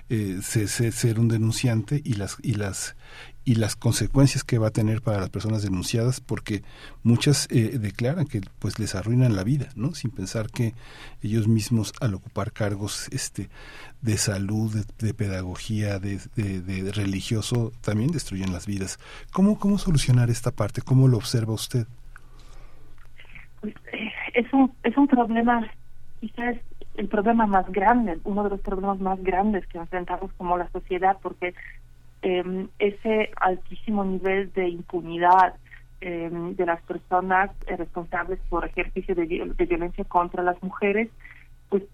eh, 0.08 0.38
ser, 0.42 0.68
ser, 0.68 1.20
un 1.20 1.28
denunciante 1.28 2.00
y 2.02 2.14
las 2.14 2.38
y 2.42 2.54
las 2.54 2.96
y 3.44 3.56
las 3.56 3.74
consecuencias 3.74 4.44
que 4.44 4.58
va 4.58 4.68
a 4.68 4.72
tener 4.72 5.02
para 5.02 5.18
las 5.18 5.30
personas 5.30 5.62
denunciadas 5.62 6.20
porque 6.20 6.62
muchas 7.02 7.48
eh, 7.50 7.78
declaran 7.78 8.26
que 8.26 8.40
pues 8.58 8.78
les 8.78 8.94
arruinan 8.94 9.34
la 9.34 9.42
vida 9.42 9.68
no 9.74 9.94
sin 9.94 10.10
pensar 10.10 10.50
que 10.50 10.74
ellos 11.22 11.48
mismos 11.48 11.92
al 12.00 12.14
ocupar 12.14 12.52
cargos 12.52 13.08
este 13.12 13.48
de 14.00 14.16
salud 14.16 14.84
de, 14.98 15.14
pedagogía 15.14 15.98
de, 15.98 16.18
de, 16.36 16.92
religioso 16.92 17.72
también 17.82 18.10
destruyen 18.10 18.52
las 18.52 18.66
vidas. 18.66 18.98
Cómo 19.32 19.58
cómo 19.58 19.78
solucionar 19.78 20.30
esta 20.30 20.52
parte 20.52 20.82
cómo 20.82 21.08
lo 21.08 21.16
observa 21.16 21.52
usted 21.52 21.86
pues, 23.60 23.74
es 24.34 24.52
un 24.52 24.72
es 24.84 24.96
un 24.96 25.08
problema 25.08 25.68
quizás 26.20 26.56
el 26.94 27.08
problema 27.08 27.46
más 27.46 27.70
grande 27.72 28.18
uno 28.22 28.44
de 28.44 28.50
los 28.50 28.60
problemas 28.60 29.00
más 29.00 29.20
grandes 29.22 29.66
que 29.66 29.78
enfrentamos 29.78 30.32
como 30.34 30.56
la 30.56 30.70
sociedad 30.70 31.18
porque 31.20 31.54
eh, 32.22 32.66
ese 32.78 33.30
altísimo 33.36 34.04
nivel 34.04 34.52
de 34.52 34.68
impunidad 34.68 35.54
eh, 36.04 36.28
de 36.32 36.66
las 36.66 36.82
personas 36.82 37.52
eh, 37.68 37.76
responsables 37.76 38.40
por 38.48 38.64
ejercicio 38.64 39.14
de, 39.14 39.24
violencia 39.24 40.02
contra 40.02 40.42
las 40.42 40.60
mujeres, 40.60 41.08
pues 41.68 41.84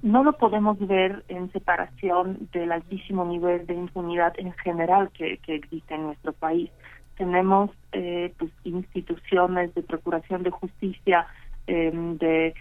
no 0.00 0.24
lo 0.24 0.32
podemos 0.38 0.78
ver 0.78 1.22
en 1.28 1.52
separación 1.52 2.48
del 2.52 2.72
altísimo 2.72 3.26
nivel 3.26 3.66
de 3.66 3.74
impunidad 3.74 4.32
en 4.38 4.54
general 4.54 5.10
que, 5.10 5.36
que 5.36 5.56
existe 5.56 5.94
en 5.94 6.04
nuestro 6.04 6.32
país. 6.32 6.70
Tenemos 7.18 7.70
eh, 7.92 8.32
pues, 8.38 8.50
instituciones 8.64 9.74
de 9.74 9.82
procuración 9.82 10.44
de 10.44 10.50
justicia, 10.50 11.26
de 11.66 12.54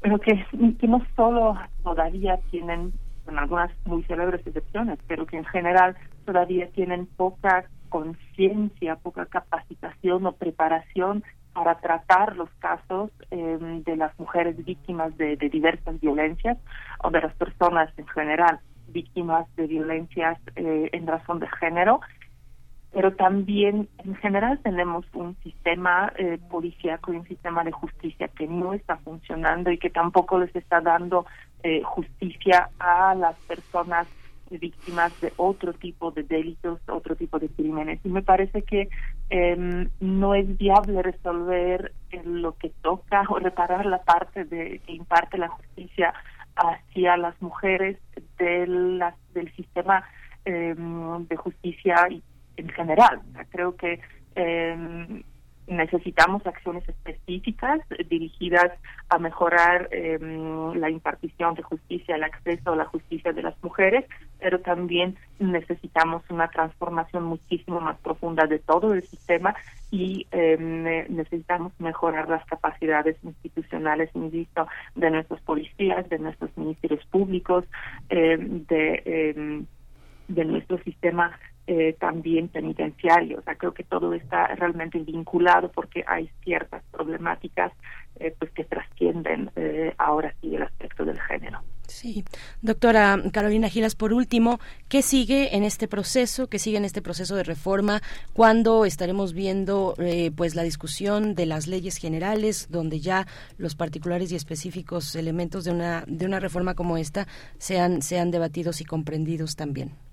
pero 0.00 0.18
que, 0.20 0.44
que 0.78 0.86
no 0.86 1.02
solo 1.16 1.56
todavía 1.82 2.38
tienen 2.50 2.92
con 3.28 3.38
algunas 3.38 3.70
muy 3.84 4.02
célebres 4.04 4.40
excepciones, 4.46 4.98
pero 5.06 5.26
que 5.26 5.36
en 5.36 5.44
general 5.44 5.94
todavía 6.24 6.66
tienen 6.70 7.04
poca 7.04 7.66
conciencia, 7.90 8.96
poca 8.96 9.26
capacitación 9.26 10.24
o 10.24 10.32
preparación 10.32 11.22
para 11.52 11.78
tratar 11.78 12.36
los 12.36 12.48
casos 12.58 13.10
eh, 13.30 13.58
de 13.84 13.96
las 13.96 14.18
mujeres 14.18 14.56
víctimas 14.64 15.14
de, 15.18 15.36
de, 15.36 15.50
diversas 15.50 16.00
violencias 16.00 16.56
o 17.04 17.10
de 17.10 17.20
las 17.20 17.34
personas 17.34 17.92
en 17.98 18.06
general 18.06 18.60
víctimas 18.86 19.44
de 19.56 19.66
violencias 19.66 20.38
eh, 20.56 20.88
en 20.92 21.06
razón 21.06 21.38
de 21.38 21.48
género. 21.60 22.00
Pero 22.94 23.14
también 23.14 23.90
en 23.98 24.14
general 24.16 24.58
tenemos 24.60 25.04
un 25.12 25.36
sistema 25.42 26.10
eh, 26.16 26.38
policíaco 26.48 27.12
y 27.12 27.16
un 27.16 27.28
sistema 27.28 27.62
de 27.62 27.72
justicia 27.72 28.28
que 28.28 28.46
no 28.46 28.72
está 28.72 28.96
funcionando 28.96 29.70
y 29.70 29.76
que 29.76 29.90
tampoco 29.90 30.38
les 30.38 30.56
está 30.56 30.80
dando 30.80 31.26
eh, 31.62 31.82
justicia 31.82 32.70
a 32.78 33.14
las 33.14 33.36
personas 33.40 34.06
víctimas 34.50 35.12
de 35.20 35.32
otro 35.36 35.74
tipo 35.74 36.10
de 36.10 36.22
delitos, 36.22 36.80
otro 36.88 37.16
tipo 37.16 37.38
de 37.38 37.48
crímenes. 37.48 38.00
Y 38.04 38.08
me 38.08 38.22
parece 38.22 38.62
que 38.62 38.88
eh, 39.30 39.88
no 40.00 40.34
es 40.34 40.56
viable 40.56 41.02
resolver 41.02 41.92
lo 42.24 42.56
que 42.56 42.70
toca 42.80 43.24
o 43.28 43.38
reparar 43.38 43.84
la 43.86 44.02
parte 44.02 44.44
de 44.44 44.80
que 44.86 44.92
imparte 44.92 45.36
la 45.38 45.48
justicia 45.48 46.14
hacia 46.56 47.16
las 47.16 47.40
mujeres 47.42 47.98
de 48.38 48.66
la, 48.66 49.14
del 49.34 49.52
sistema 49.54 50.04
eh, 50.44 50.74
de 50.76 51.36
justicia 51.36 52.08
en 52.56 52.68
general. 52.70 53.20
Creo 53.50 53.76
que 53.76 54.00
eh, 54.34 55.22
necesitamos 55.68 56.46
acciones 56.46 56.88
específicas 56.88 57.80
dirigidas 58.08 58.72
a 59.08 59.18
mejorar 59.18 59.88
em, 59.92 60.72
la 60.74 60.90
impartición 60.90 61.54
de 61.54 61.62
justicia, 61.62 62.16
el 62.16 62.24
acceso 62.24 62.72
a 62.72 62.76
la 62.76 62.86
justicia 62.86 63.32
de 63.32 63.42
las 63.42 63.54
mujeres, 63.62 64.04
pero 64.40 64.60
también 64.60 65.16
necesitamos 65.38 66.22
una 66.30 66.48
transformación 66.48 67.24
muchísimo 67.24 67.80
más 67.80 67.98
profunda 67.98 68.46
de 68.46 68.58
todo 68.58 68.94
el 68.94 69.02
sistema 69.04 69.54
y 69.90 70.26
em, 70.30 70.84
necesitamos 71.08 71.72
mejorar 71.78 72.28
las 72.28 72.44
capacidades 72.46 73.16
institucionales, 73.22 74.10
insisto, 74.14 74.66
de 74.94 75.10
nuestros 75.10 75.40
policías, 75.42 76.08
de 76.08 76.18
nuestros 76.18 76.56
ministerios 76.56 77.04
públicos, 77.06 77.64
em, 78.08 78.64
de 78.66 79.66
de 80.28 80.44
nuestro 80.44 80.78
sistema 80.84 81.38
eh, 81.70 81.94
también 82.00 82.48
penitenciario. 82.48 83.40
O 83.40 83.42
sea, 83.42 83.54
creo 83.56 83.74
que 83.74 83.84
todo 83.84 84.14
está 84.14 84.46
realmente 84.54 84.98
vinculado 85.00 85.70
porque 85.70 86.02
hay 86.06 86.30
ciertas 86.42 86.82
problemáticas 86.90 87.72
eh, 88.18 88.34
pues 88.38 88.50
que 88.52 88.64
trascienden 88.64 89.50
eh, 89.54 89.92
ahora 89.98 90.34
sí 90.40 90.56
el 90.56 90.62
aspecto 90.62 91.04
del 91.04 91.20
género. 91.20 91.60
Sí, 91.86 92.24
doctora 92.62 93.22
Carolina 93.34 93.68
Gilas, 93.68 93.94
por 93.96 94.14
último, 94.14 94.60
¿qué 94.88 95.02
sigue 95.02 95.56
en 95.56 95.62
este 95.62 95.88
proceso? 95.88 96.48
¿Qué 96.48 96.58
sigue 96.58 96.78
en 96.78 96.86
este 96.86 97.02
proceso 97.02 97.36
de 97.36 97.44
reforma? 97.44 98.00
¿Cuándo 98.32 98.86
estaremos 98.86 99.34
viendo 99.34 99.94
pues 100.36 100.54
la 100.54 100.62
discusión 100.62 101.34
de 101.34 101.44
las 101.44 101.66
leyes 101.66 101.98
generales, 101.98 102.68
donde 102.70 103.00
ya 103.00 103.26
los 103.58 103.74
particulares 103.74 104.32
y 104.32 104.36
específicos 104.36 105.14
elementos 105.16 105.64
de 105.64 105.72
una 105.72 106.04
de 106.06 106.24
una 106.24 106.40
reforma 106.40 106.74
como 106.74 106.96
esta 106.96 107.26
sean 107.58 108.00
sean 108.00 108.30
debatidos 108.30 108.80
y 108.80 108.86
comprendidos 108.86 109.54
también? 109.54 110.07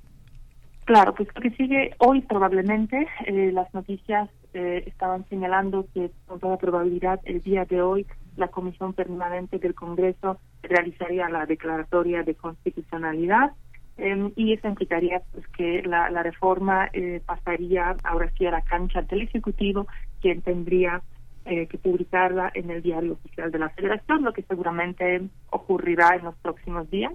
Claro, 0.85 1.15
pues 1.15 1.27
lo 1.33 1.41
que 1.41 1.49
sigue 1.51 1.95
hoy 1.97 2.21
probablemente, 2.21 3.07
eh, 3.25 3.51
las 3.51 3.73
noticias 3.73 4.29
eh, 4.53 4.83
estaban 4.85 5.27
señalando 5.29 5.87
que 5.95 6.11
con 6.27 6.39
toda 6.39 6.57
probabilidad 6.57 7.19
el 7.23 7.41
día 7.41 7.65
de 7.65 7.81
hoy 7.81 8.05
la 8.37 8.49
Comisión 8.49 8.93
Permanente 8.93 9.57
del 9.57 9.73
Congreso 9.73 10.37
realizaría 10.61 11.27
la 11.27 11.47
declaratoria 11.47 12.21
de 12.21 12.35
constitucionalidad 12.35 13.53
em, 13.97 14.31
y 14.35 14.53
eso 14.53 14.67
implicaría 14.67 15.23
pues, 15.31 15.47
que 15.57 15.81
la, 15.81 16.11
la 16.11 16.21
reforma 16.21 16.87
eh, 16.93 17.19
pasaría 17.25 17.95
ahora 18.03 18.31
sí 18.37 18.45
a 18.45 18.51
la 18.51 18.61
cancha 18.61 19.01
del 19.01 19.23
Ejecutivo, 19.23 19.87
quien 20.21 20.41
tendría 20.41 21.01
que 21.45 21.77
publicarla 21.77 22.51
en 22.55 22.71
el 22.71 22.81
diario 22.81 23.13
oficial 23.13 23.51
de 23.51 23.59
la 23.59 23.69
Federación, 23.69 24.23
lo 24.23 24.33
que 24.33 24.41
seguramente 24.41 25.21
ocurrirá 25.51 26.15
en 26.15 26.23
los 26.23 26.35
próximos 26.37 26.89
días. 26.89 27.13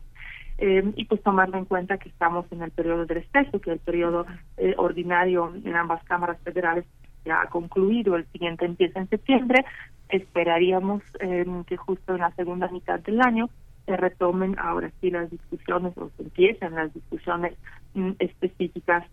Eh, 0.63 0.93
y 0.95 1.07
pues 1.07 1.23
tomando 1.23 1.57
en 1.57 1.65
cuenta 1.65 1.97
que 1.97 2.11
estamos 2.11 2.45
en 2.53 2.61
el 2.61 2.71
periodo 2.71 3.07
del 3.07 3.23
receso, 3.23 3.63
que 3.63 3.73
el 3.73 3.79
periodo 3.79 4.27
eh, 4.59 4.75
ordinario 4.77 5.51
en 5.65 5.75
ambas 5.75 6.05
cámaras 6.05 6.39
federales 6.43 6.85
ya 7.25 7.41
ha 7.41 7.47
concluido, 7.47 8.15
el 8.15 8.27
siguiente 8.27 8.67
empieza 8.67 9.01
en 9.01 9.09
septiembre, 9.09 9.65
esperaríamos 10.11 11.03
eh, 11.21 11.47
que 11.67 11.79
justo 11.79 12.13
en 12.13 12.21
la 12.21 12.31
segunda 12.33 12.69
mitad 12.69 13.01
del 13.01 13.23
año 13.23 13.49
se 13.87 13.97
retomen 13.97 14.55
ahora 14.59 14.91
sí 15.01 15.11
las 15.11 15.31
discusiones 15.31 15.97
o 15.97 16.11
se 16.19 16.25
empiecen 16.25 16.75
las 16.75 16.93
discusiones 16.93 17.55
mm, 17.95 18.11
específicas 18.19 19.07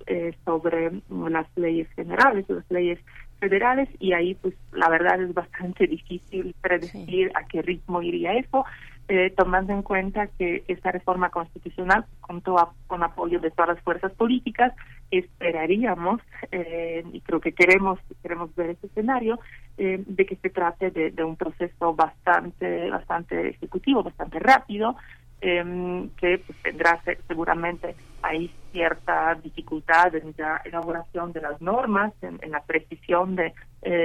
sobre 0.43 0.91
mm, 1.07 1.27
las 1.27 1.47
leyes 1.55 1.87
generales, 1.93 2.45
las 2.49 2.69
leyes 2.69 2.99
federales. 3.39 3.87
Y 3.99 4.11
ahí 4.11 4.35
pues 4.35 4.53
la 4.73 4.89
verdad 4.89 5.21
es 5.21 5.33
bastante 5.33 5.87
difícil 5.87 6.53
predecir 6.59 7.31
a 7.35 7.47
qué 7.47 7.61
ritmo 7.61 8.01
iría 8.01 8.33
eso 8.33 8.65
eh, 9.09 9.33
tomando 9.37 9.71
en 9.71 9.83
cuenta 9.83 10.27
que 10.27 10.65
esta 10.67 10.91
reforma 10.91 11.29
constitucional 11.29 12.05
contó 12.19 12.73
con 12.87 13.03
apoyo 13.03 13.39
de 13.39 13.51
todas 13.51 13.75
las 13.75 13.81
fuerzas 13.81 14.11
políticas, 14.11 14.73
esperaríamos, 15.11 16.19
eh, 16.51 17.05
y 17.13 17.21
creo 17.21 17.39
que 17.39 17.53
queremos 17.53 17.99
queremos 18.21 18.53
ver 18.55 18.71
ese 18.71 18.87
escenario, 18.87 19.39
eh, 19.77 20.03
de 20.05 20.25
que 20.25 20.35
se 20.35 20.49
trate 20.49 20.91
de, 20.91 21.23
un 21.23 21.37
proceso 21.37 21.95
bastante 21.95 22.89
bastante 22.89 23.47
ejecutivo, 23.47 24.03
bastante 24.03 24.39
rápido, 24.39 24.97
em, 25.39 26.09
que 26.17 26.39
pues, 26.39 26.61
tendrá 26.61 27.01
seguramente 27.29 27.95
ahí 28.21 28.53
cierta 28.73 29.35
dificultad 29.35 30.13
en 30.15 30.33
la 30.37 30.61
elaboración 30.65 31.31
de 31.31 31.39
las 31.39 31.61
normas, 31.61 32.11
en, 32.21 32.51
la 32.51 32.61
precisión 32.61 33.37
de 33.37 33.53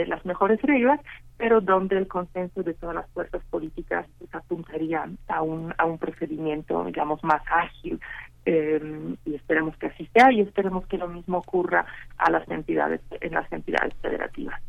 las 0.06 0.24
mejores 0.24 0.62
reglas, 0.62 1.00
pero 1.42 1.60
donde 1.60 1.98
el 1.98 2.06
consenso 2.06 2.62
de 2.62 2.72
todas 2.72 2.94
las 2.94 3.10
fuerzas 3.10 3.42
políticas 3.50 4.06
pues, 4.20 4.32
apuntaría 4.32 5.10
a 5.26 5.42
un, 5.42 5.74
a 5.76 5.86
un 5.86 5.98
procedimiento, 5.98 6.84
digamos, 6.84 7.24
más 7.24 7.42
ágil. 7.50 7.98
Eh, 8.46 9.16
y 9.24 9.34
esperemos 9.34 9.76
que 9.76 9.86
así 9.86 10.08
sea 10.14 10.30
y 10.30 10.40
esperemos 10.40 10.86
que 10.86 10.98
lo 10.98 11.08
mismo 11.08 11.38
ocurra 11.38 11.84
a 12.16 12.30
las 12.30 12.48
entidades 12.48 13.00
en 13.20 13.34
las 13.34 13.52
entidades 13.52 13.92
federativas. 14.00 14.62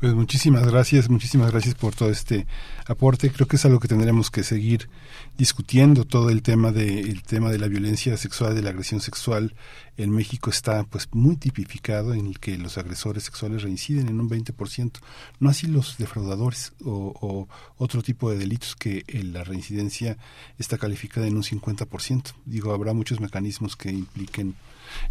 Pues 0.00 0.14
muchísimas 0.14 0.64
gracias, 0.64 1.10
muchísimas 1.10 1.50
gracias 1.50 1.74
por 1.74 1.92
todo 1.92 2.08
este 2.08 2.46
aporte. 2.86 3.32
Creo 3.32 3.48
que 3.48 3.56
es 3.56 3.64
algo 3.64 3.80
que 3.80 3.88
tendremos 3.88 4.30
que 4.30 4.44
seguir 4.44 4.88
discutiendo 5.36 6.04
todo 6.04 6.30
el 6.30 6.42
tema 6.42 6.70
de 6.70 7.00
el 7.00 7.24
tema 7.24 7.50
de 7.50 7.58
la 7.58 7.66
violencia 7.66 8.16
sexual, 8.16 8.54
de 8.54 8.62
la 8.62 8.70
agresión 8.70 9.00
sexual 9.00 9.56
en 9.96 10.12
México 10.12 10.50
está 10.50 10.84
pues 10.84 11.08
muy 11.10 11.36
tipificado 11.36 12.14
en 12.14 12.28
el 12.28 12.38
que 12.38 12.56
los 12.56 12.78
agresores 12.78 13.24
sexuales 13.24 13.64
reinciden 13.64 14.08
en 14.08 14.20
un 14.20 14.30
20%, 14.30 15.00
no 15.40 15.50
así 15.50 15.66
los 15.66 15.98
defraudadores 15.98 16.74
o, 16.84 17.48
otro 17.76 18.00
tipo 18.02 18.30
de 18.30 18.38
delitos 18.38 18.76
que 18.76 19.04
la 19.24 19.42
reincidencia 19.42 20.16
está 20.58 20.78
calificada 20.78 21.26
en 21.26 21.36
un 21.36 21.42
50%. 21.42 22.34
Digo, 22.44 22.72
habrá 22.72 22.92
muchos 22.92 23.18
mecanismos 23.18 23.74
que 23.74 23.90
impliquen 23.90 24.54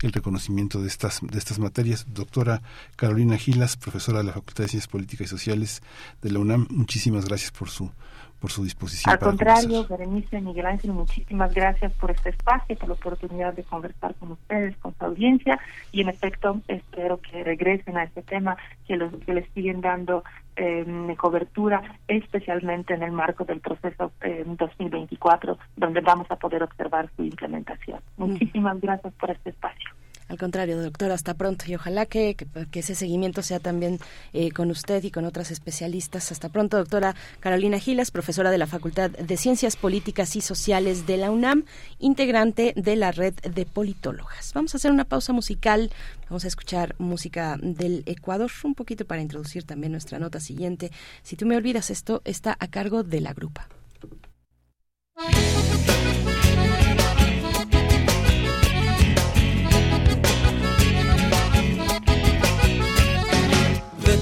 el 0.01 0.11
reconocimiento 0.11 0.81
de 0.81 0.87
estas, 0.87 1.21
de 1.21 1.37
estas 1.37 1.59
materias. 1.59 2.05
Doctora 2.09 2.61
Carolina 2.95 3.37
Gilas, 3.37 3.77
profesora 3.77 4.19
de 4.19 4.25
la 4.25 4.33
Facultad 4.33 4.63
de 4.63 4.69
Ciencias 4.69 4.91
Políticas 4.91 5.27
y 5.27 5.29
Sociales 5.29 5.81
de 6.21 6.31
la 6.31 6.39
UNAM, 6.39 6.67
muchísimas 6.69 7.25
gracias 7.25 7.51
por 7.51 7.69
su 7.69 7.91
por 8.39 8.51
su 8.51 8.63
disposición. 8.63 9.13
Al 9.13 9.19
contrario, 9.19 9.85
Berenice 9.87 10.41
Miguel 10.41 10.65
Ángel, 10.67 10.91
muchísimas 10.91 11.53
gracias 11.53 11.91
por 11.93 12.11
este 12.11 12.29
espacio, 12.29 12.75
por 12.77 12.89
la 12.89 12.93
oportunidad 12.93 13.53
de 13.53 13.63
conversar 13.63 14.15
con 14.15 14.31
ustedes, 14.31 14.75
con 14.77 14.95
su 14.95 15.05
audiencia, 15.05 15.59
y 15.91 16.01
en 16.01 16.09
efecto 16.09 16.61
espero 16.67 17.19
que 17.19 17.43
regresen 17.43 17.97
a 17.97 18.03
este 18.03 18.21
tema, 18.21 18.57
que, 18.87 18.95
los, 18.95 19.13
que 19.25 19.33
les 19.33 19.49
siguen 19.53 19.81
dando 19.81 20.23
eh, 20.55 21.15
cobertura, 21.17 21.81
especialmente 22.07 22.93
en 22.93 23.03
el 23.03 23.11
marco 23.11 23.43
del 23.45 23.59
proceso 23.59 24.11
eh, 24.21 24.43
2024, 24.45 25.57
donde 25.75 26.01
vamos 26.01 26.27
a 26.29 26.35
poder 26.35 26.63
observar 26.63 27.09
su 27.15 27.23
implementación. 27.23 27.99
Muchísimas 28.17 28.79
gracias 28.81 29.13
por 29.13 29.31
este 29.31 29.49
espacio. 29.49 29.89
Al 30.27 30.37
contrario, 30.37 30.81
doctor, 30.81 31.11
hasta 31.11 31.33
pronto 31.35 31.65
y 31.67 31.75
ojalá 31.75 32.05
que, 32.05 32.35
que, 32.35 32.79
ese 32.79 32.95
seguimiento 32.95 33.41
sea 33.41 33.59
también 33.59 33.99
eh, 34.33 34.51
con 34.51 34.71
usted 34.71 35.03
y 35.03 35.11
con 35.11 35.25
otras 35.25 35.51
especialistas. 35.51 36.31
Hasta 36.31 36.49
pronto, 36.49 36.77
doctora 36.77 37.15
Carolina 37.39 37.79
Gilas, 37.79 38.11
profesora 38.11 38.51
de 38.51 38.57
la 38.57 38.67
Facultad 38.67 39.11
de 39.11 39.37
Ciencias 39.37 39.77
Políticas 39.77 40.35
y 40.35 40.41
Sociales 40.41 41.07
de 41.07 41.17
la 41.17 41.31
UNAM, 41.31 41.63
integrante 41.99 42.73
de 42.75 42.95
la 42.95 43.11
red 43.11 43.35
de 43.35 43.65
politólogas. 43.65 44.51
Vamos 44.53 44.73
a 44.73 44.77
hacer 44.77 44.91
una 44.91 45.05
pausa 45.05 45.31
musical, 45.31 45.91
vamos 46.29 46.43
a 46.43 46.47
escuchar 46.47 46.95
música 46.97 47.57
del 47.61 48.03
Ecuador 48.05 48.51
un 48.63 48.75
poquito 48.75 49.05
para 49.05 49.21
introducir 49.21 49.63
también 49.63 49.91
nuestra 49.91 50.19
nota 50.19 50.39
siguiente. 50.39 50.91
Si 51.23 51.35
tú 51.35 51.45
me 51.45 51.55
olvidas, 51.55 51.89
esto 51.89 52.21
está 52.25 52.55
a 52.59 52.67
cargo 52.67 53.03
de 53.03 53.21
la 53.21 53.33
grupa. 53.33 53.67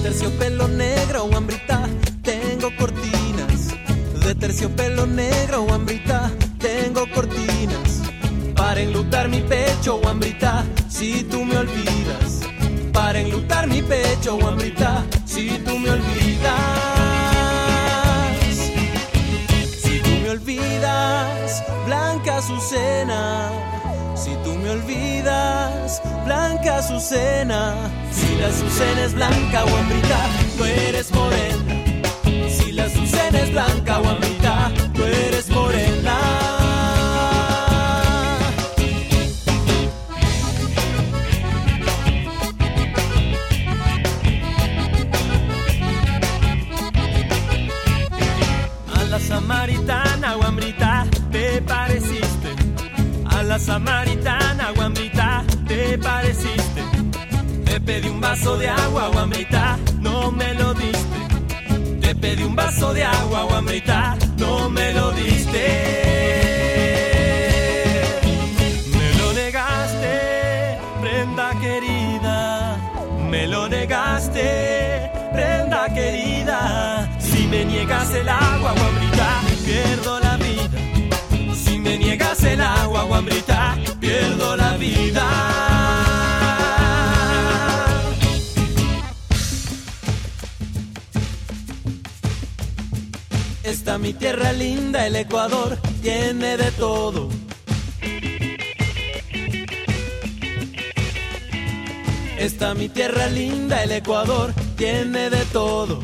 Terciopelo 0.06 0.68
negro 0.68 1.28
hambrita, 1.34 1.82
tengo 2.22 2.70
cortinas. 2.76 3.74
De 4.24 4.36
terciopelo 4.36 5.04
negro 5.04 5.66
hambrita, 5.72 6.30
tengo 6.60 7.10
cortinas. 7.12 8.02
Para 8.54 8.82
enlutar 8.82 9.28
mi 9.28 9.40
pecho 9.40 10.00
hambrita, 10.08 10.64
si 10.88 11.24
tú 11.24 11.44
me 11.44 11.58
olvidas. 11.58 12.42
Para 12.92 13.18
enlutar 13.18 13.66
mi 13.66 13.82
pecho 13.82 14.38
hambrita, 14.46 15.04
si 15.24 15.58
tú 15.66 15.76
me 15.76 15.90
olvidas. 15.90 16.60
Si 19.82 19.98
tú 20.04 20.10
me 20.22 20.30
olvidas, 20.30 21.64
Blanca 21.84 22.36
Azucena 22.36 23.65
si 24.26 24.34
tú 24.42 24.56
me 24.56 24.70
olvidas, 24.70 26.02
blanca 26.24 26.78
Azucena. 26.78 27.74
Si 28.10 28.34
la 28.40 28.48
Azucena 28.48 29.04
es 29.04 29.14
blanca 29.14 29.64
o 29.64 29.76
hambrita, 29.76 30.20
tú 30.56 30.64
eres 30.64 31.12
morena. 31.12 31.72
Si 32.48 32.72
la 32.72 32.84
Azucena 32.84 33.38
es 33.40 33.52
blanca 33.52 34.00
o 34.00 34.08
samaritana, 53.58 54.72
guambita, 54.74 55.44
te 55.66 55.98
pareciste. 55.98 56.82
Te 57.64 57.80
pedí 57.80 58.08
un 58.08 58.20
vaso 58.20 58.56
de 58.56 58.68
agua, 58.68 59.08
guambrita, 59.08 59.78
no 60.00 60.30
me 60.30 60.54
lo 60.54 60.74
diste. 60.74 61.18
Te 62.00 62.14
pedí 62.14 62.42
un 62.42 62.54
vaso 62.54 62.92
de 62.92 63.04
agua, 63.04 63.42
guambrita, 63.44 64.16
no 64.38 64.70
me 64.70 64.92
lo 64.92 65.10
diste. 65.12 65.64
Me 68.96 69.14
lo 69.18 69.32
negaste, 69.32 70.78
prenda 71.00 71.50
querida. 71.60 72.76
Me 73.30 73.46
lo 73.46 73.68
negaste, 73.68 75.10
prenda 75.32 75.86
querida. 75.94 77.08
Si 77.18 77.46
me 77.46 77.64
niegas 77.64 78.12
el 78.14 78.28
agua, 78.28 78.72
guambrita, 78.72 79.28
pierdo 79.64 80.20
la 80.20 80.36
vida. 80.36 80.78
Si 81.54 81.78
me 81.78 81.98
niegas 81.98 82.42
el 82.44 82.60
agua, 82.60 83.02
guambrita, 83.04 83.45
Mi 93.98 94.12
tierra 94.12 94.52
linda, 94.52 95.06
el 95.06 95.16
Ecuador 95.16 95.78
tiene 96.02 96.58
de 96.58 96.70
todo. 96.72 97.30
Está 102.38 102.74
mi 102.74 102.90
tierra 102.90 103.26
linda, 103.28 103.82
el 103.82 103.92
Ecuador 103.92 104.52
tiene 104.76 105.30
de 105.30 105.44
todo. 105.46 106.00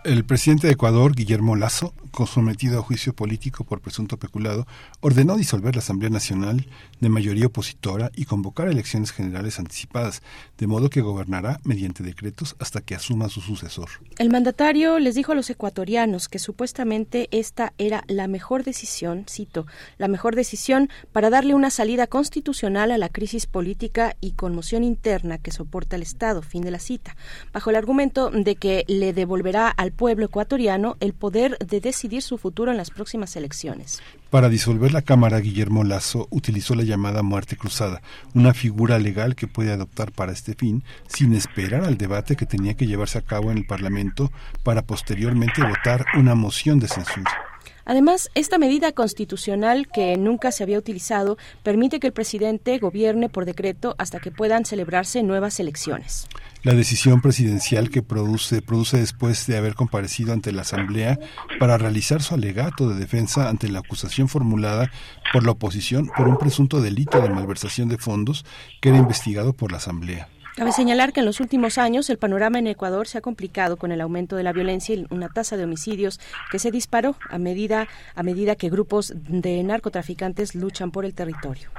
El 0.04 0.26
presidente 0.26 0.68
de 0.68 0.74
Ecuador, 0.74 1.16
Guillermo 1.16 1.56
Lazo, 1.56 1.94
sometido 2.26 2.80
a 2.80 2.82
juicio 2.82 3.14
político 3.14 3.64
por 3.64 3.82
presunto 3.82 4.18
peculado, 4.18 4.66
ordenó 5.02 5.38
disolver 5.38 5.76
la 5.76 5.82
Asamblea 5.82 6.10
Nacional 6.10 6.66
de 7.00 7.10
mayoría 7.10 7.48
opositora 7.48 8.12
y 8.16 8.26
convocar 8.26 8.68
elecciones 8.68 9.12
generales 9.12 9.60
anticipadas, 9.60 10.24
de 10.58 10.68
modo 10.68 10.90
que 10.90 11.02
gobernará 11.02 11.60
mediante 11.64 12.04
decretos 12.04 12.56
hasta 12.60 12.82
que 12.82 12.96
asuma 12.96 13.30
su 13.30 13.42
sucesor. 13.42 13.90
El 14.18 14.30
mandatario 14.30 15.00
les 15.00 15.16
dijo 15.16 15.34
a 15.34 15.36
los 15.36 15.50
ecuatorianos 15.50 16.30
que 16.30 16.40
supuestamente 16.40 17.28
esta 17.32 17.74
era 17.78 18.04
la 18.08 18.28
mejor 18.28 18.64
decisión, 18.64 19.26
cito, 19.30 19.68
la 19.98 20.08
mejor 20.08 20.36
decisión 20.36 20.90
para 21.12 21.30
darle 21.30 21.54
una 21.54 21.70
salida 21.70 22.08
constitucional 22.08 22.92
a 22.92 22.98
la 22.98 23.10
crisis 23.10 23.46
política 23.46 24.16
y 24.22 24.32
conmoción 24.32 24.84
interna 24.84 25.38
que 25.38 25.52
soporta 25.52 25.96
el 25.96 26.02
Estado, 26.02 26.42
fin 26.42 26.64
de 26.64 26.72
la 26.72 26.80
cita, 26.80 27.16
bajo 27.54 27.70
el 27.70 27.76
argumento 27.76 28.32
de 28.32 28.56
que 28.56 28.86
le 28.88 29.14
devolverá 29.14 29.70
al 29.70 29.92
pueblo 29.92 30.26
ecuatoriano 30.26 30.98
el 31.00 31.14
poder 31.14 31.58
de 31.60 31.80
decidir 31.80 32.07
su 32.22 32.38
futuro 32.38 32.72
en 32.72 32.78
las 32.78 32.90
próximas 32.90 33.36
elecciones. 33.36 34.02
Para 34.30 34.50
disolver 34.50 34.92
la 34.92 35.02
Cámara, 35.02 35.40
Guillermo 35.40 35.84
Lazo 35.84 36.28
utilizó 36.32 36.76
la 36.76 36.84
llamada 36.84 37.24
muerte 37.24 37.56
cruzada, 37.56 38.02
una 38.34 38.54
figura 38.54 39.00
legal 39.00 39.36
que 39.36 39.48
puede 39.48 39.72
adoptar 39.72 40.12
para 40.12 40.32
este 40.32 40.54
fin 40.54 40.84
sin 41.08 41.34
esperar 41.34 41.84
al 41.84 41.98
debate 41.98 42.36
que 42.36 42.46
tenía 42.46 42.74
que 42.74 42.88
llevarse 42.88 43.18
a 43.18 43.22
cabo 43.22 43.52
en 43.52 43.58
el 43.58 43.66
Parlamento 43.66 44.32
para 44.64 44.82
posteriormente 44.82 45.64
votar 45.64 46.06
una 46.18 46.36
moción 46.36 46.80
de 46.80 46.88
censura. 46.88 47.47
Además, 47.90 48.30
esta 48.36 48.58
medida 48.58 48.92
constitucional 48.92 49.88
que 49.88 50.18
nunca 50.18 50.52
se 50.52 50.62
había 50.62 50.78
utilizado 50.78 51.38
permite 51.64 52.02
que 52.02 52.08
el 52.08 52.14
presidente 52.14 52.78
gobierne 52.80 53.30
por 53.30 53.46
decreto 53.46 53.96
hasta 53.98 54.20
que 54.20 54.30
puedan 54.30 54.66
celebrarse 54.66 55.24
nuevas 55.24 55.58
elecciones. 55.62 56.28
La 56.64 56.74
decisión 56.74 57.22
presidencial 57.22 57.90
que 57.90 58.04
produce, 58.04 58.62
produce 58.62 58.98
después 58.98 59.48
de 59.48 59.56
haber 59.56 59.76
comparecido 59.76 60.34
ante 60.34 60.52
la 60.52 60.64
Asamblea 60.64 61.18
para 61.62 61.78
realizar 61.78 62.22
su 62.22 62.36
alegato 62.36 62.90
de 62.90 63.00
defensa 63.00 63.48
ante 63.48 63.70
la 63.70 63.80
acusación 63.80 64.28
formulada 64.28 64.92
por 65.32 65.46
la 65.46 65.52
oposición 65.52 66.12
por 66.18 66.28
un 66.28 66.38
presunto 66.38 66.82
delito 66.82 67.22
de 67.22 67.30
malversación 67.30 67.88
de 67.88 67.98
fondos 67.98 68.46
que 68.82 68.90
era 68.90 68.98
investigado 68.98 69.54
por 69.54 69.72
la 69.72 69.78
Asamblea. 69.78 70.28
Cabe 70.58 70.72
señalar 70.72 71.14
que 71.14 71.20
en 71.20 71.28
los 71.28 71.40
últimos 71.40 71.78
años 71.78 72.10
el 72.10 72.18
panorama 72.18 72.58
en 72.58 72.66
Ecuador 72.66 73.08
se 73.08 73.20
ha 73.20 73.22
complicado 73.22 73.78
con 73.78 73.92
el 73.92 74.02
aumento 74.02 74.36
de 74.36 74.42
la 74.42 74.54
violencia 74.54 74.96
y 74.96 75.06
una 75.12 75.30
tasa 75.30 75.56
de 75.56 75.66
homicidios 75.66 76.20
que 76.52 76.58
se 76.58 76.72
disparó 76.72 77.16
a 77.30 77.38
medida, 77.38 77.88
a 78.16 78.24
medida 78.24 78.56
que 78.56 78.72
grupos 78.72 79.14
de 79.16 79.62
narcotraficantes 79.62 80.56
luchan 80.56 80.90
por 80.90 81.06
el 81.06 81.14
territorio. 81.14 81.70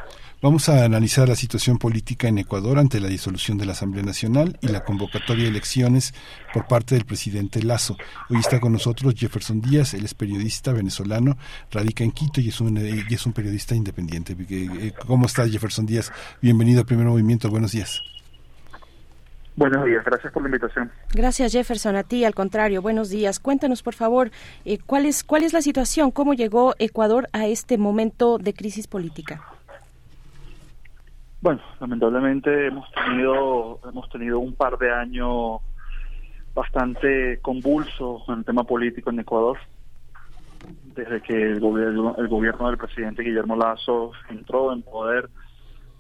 Vamos 0.41 0.69
a 0.69 0.85
analizar 0.85 1.29
la 1.29 1.35
situación 1.35 1.79
política 1.79 2.29
en 2.29 2.39
Ecuador 2.39 2.79
ante 2.79 3.01
la 3.01 3.09
disolución 3.09 3.59
de 3.59 3.67
la 3.67 3.73
Asamblea 3.73 4.05
Nacional 4.05 4.57
y 4.61 4.69
la 4.69 4.85
convocatoria 4.85 5.43
de 5.43 5.51
elecciones 5.51 6.15
por 6.55 6.69
parte 6.69 6.95
del 6.95 7.05
presidente 7.05 7.61
Lazo. 7.65 7.97
Hoy 8.31 8.39
está 8.39 8.61
con 8.61 8.71
nosotros 8.71 9.13
Jefferson 9.17 9.61
Díaz, 9.61 9.95
él 9.95 10.05
es 10.05 10.15
periodista 10.15 10.73
venezolano, 10.73 11.37
radica 11.73 12.05
en 12.05 12.13
Quito 12.13 12.41
y 12.41 12.51
es 12.51 12.61
un, 12.61 13.33
periodista 13.35 13.75
independiente. 13.75 14.37
¿Cómo 15.05 15.27
está 15.27 15.49
Jefferson 15.49 15.85
Díaz? 15.85 16.13
Bienvenido 16.41 16.79
al 16.79 16.87
Primer 16.87 17.07
Movimiento, 17.09 17.51
buenos 17.51 17.73
días. 17.73 18.01
Buenos 19.59 19.85
días, 19.87 20.05
gracias 20.05 20.33
por 20.33 20.41
la 20.45 20.49
invitación. 20.51 20.89
Gracias 21.13 21.51
Jefferson, 21.51 21.97
a 21.97 22.05
ti 22.05 22.25
al 22.25 22.33
contrario, 22.33 22.81
buenos 22.81 23.11
días. 23.11 23.41
Cuéntanos 23.41 23.83
por 23.83 23.95
favor, 23.95 24.31
eh, 24.65 24.79
¿cuál, 24.87 25.05
es, 25.05 25.25
¿cuál 25.25 25.43
es 25.43 25.53
la 25.53 25.63
situación? 25.63 26.13
¿Cómo 26.13 26.33
llegó 26.33 26.77
Ecuador 26.79 27.29
a 27.33 27.49
este 27.49 27.77
momento 27.77 28.39
de 28.39 28.55
crisis 28.55 28.87
política? 28.87 29.43
Bueno, 31.41 31.61
lamentablemente 31.81 32.69
hemos 32.69 32.89
tenido 32.93 33.81
hemos 33.91 34.09
tenido 34.11 34.39
un 34.39 34.55
par 34.55 34.79
de 34.79 34.93
años 34.93 35.61
bastante 36.55 37.41
convulsos 37.43 38.23
en 38.29 38.35
el 38.35 38.45
tema 38.45 38.63
político 38.63 39.11
en 39.11 39.19
Ecuador. 39.19 39.59
Desde 40.95 41.21
que 41.21 41.35
el 41.35 41.59
gobierno, 41.59 42.15
el 42.17 42.29
gobierno 42.29 42.69
del 42.69 42.79
presidente 42.79 43.25
Guillermo 43.25 43.57
Lazo 43.57 44.13
entró 44.31 44.73
en 44.73 44.83
poder, 44.83 45.29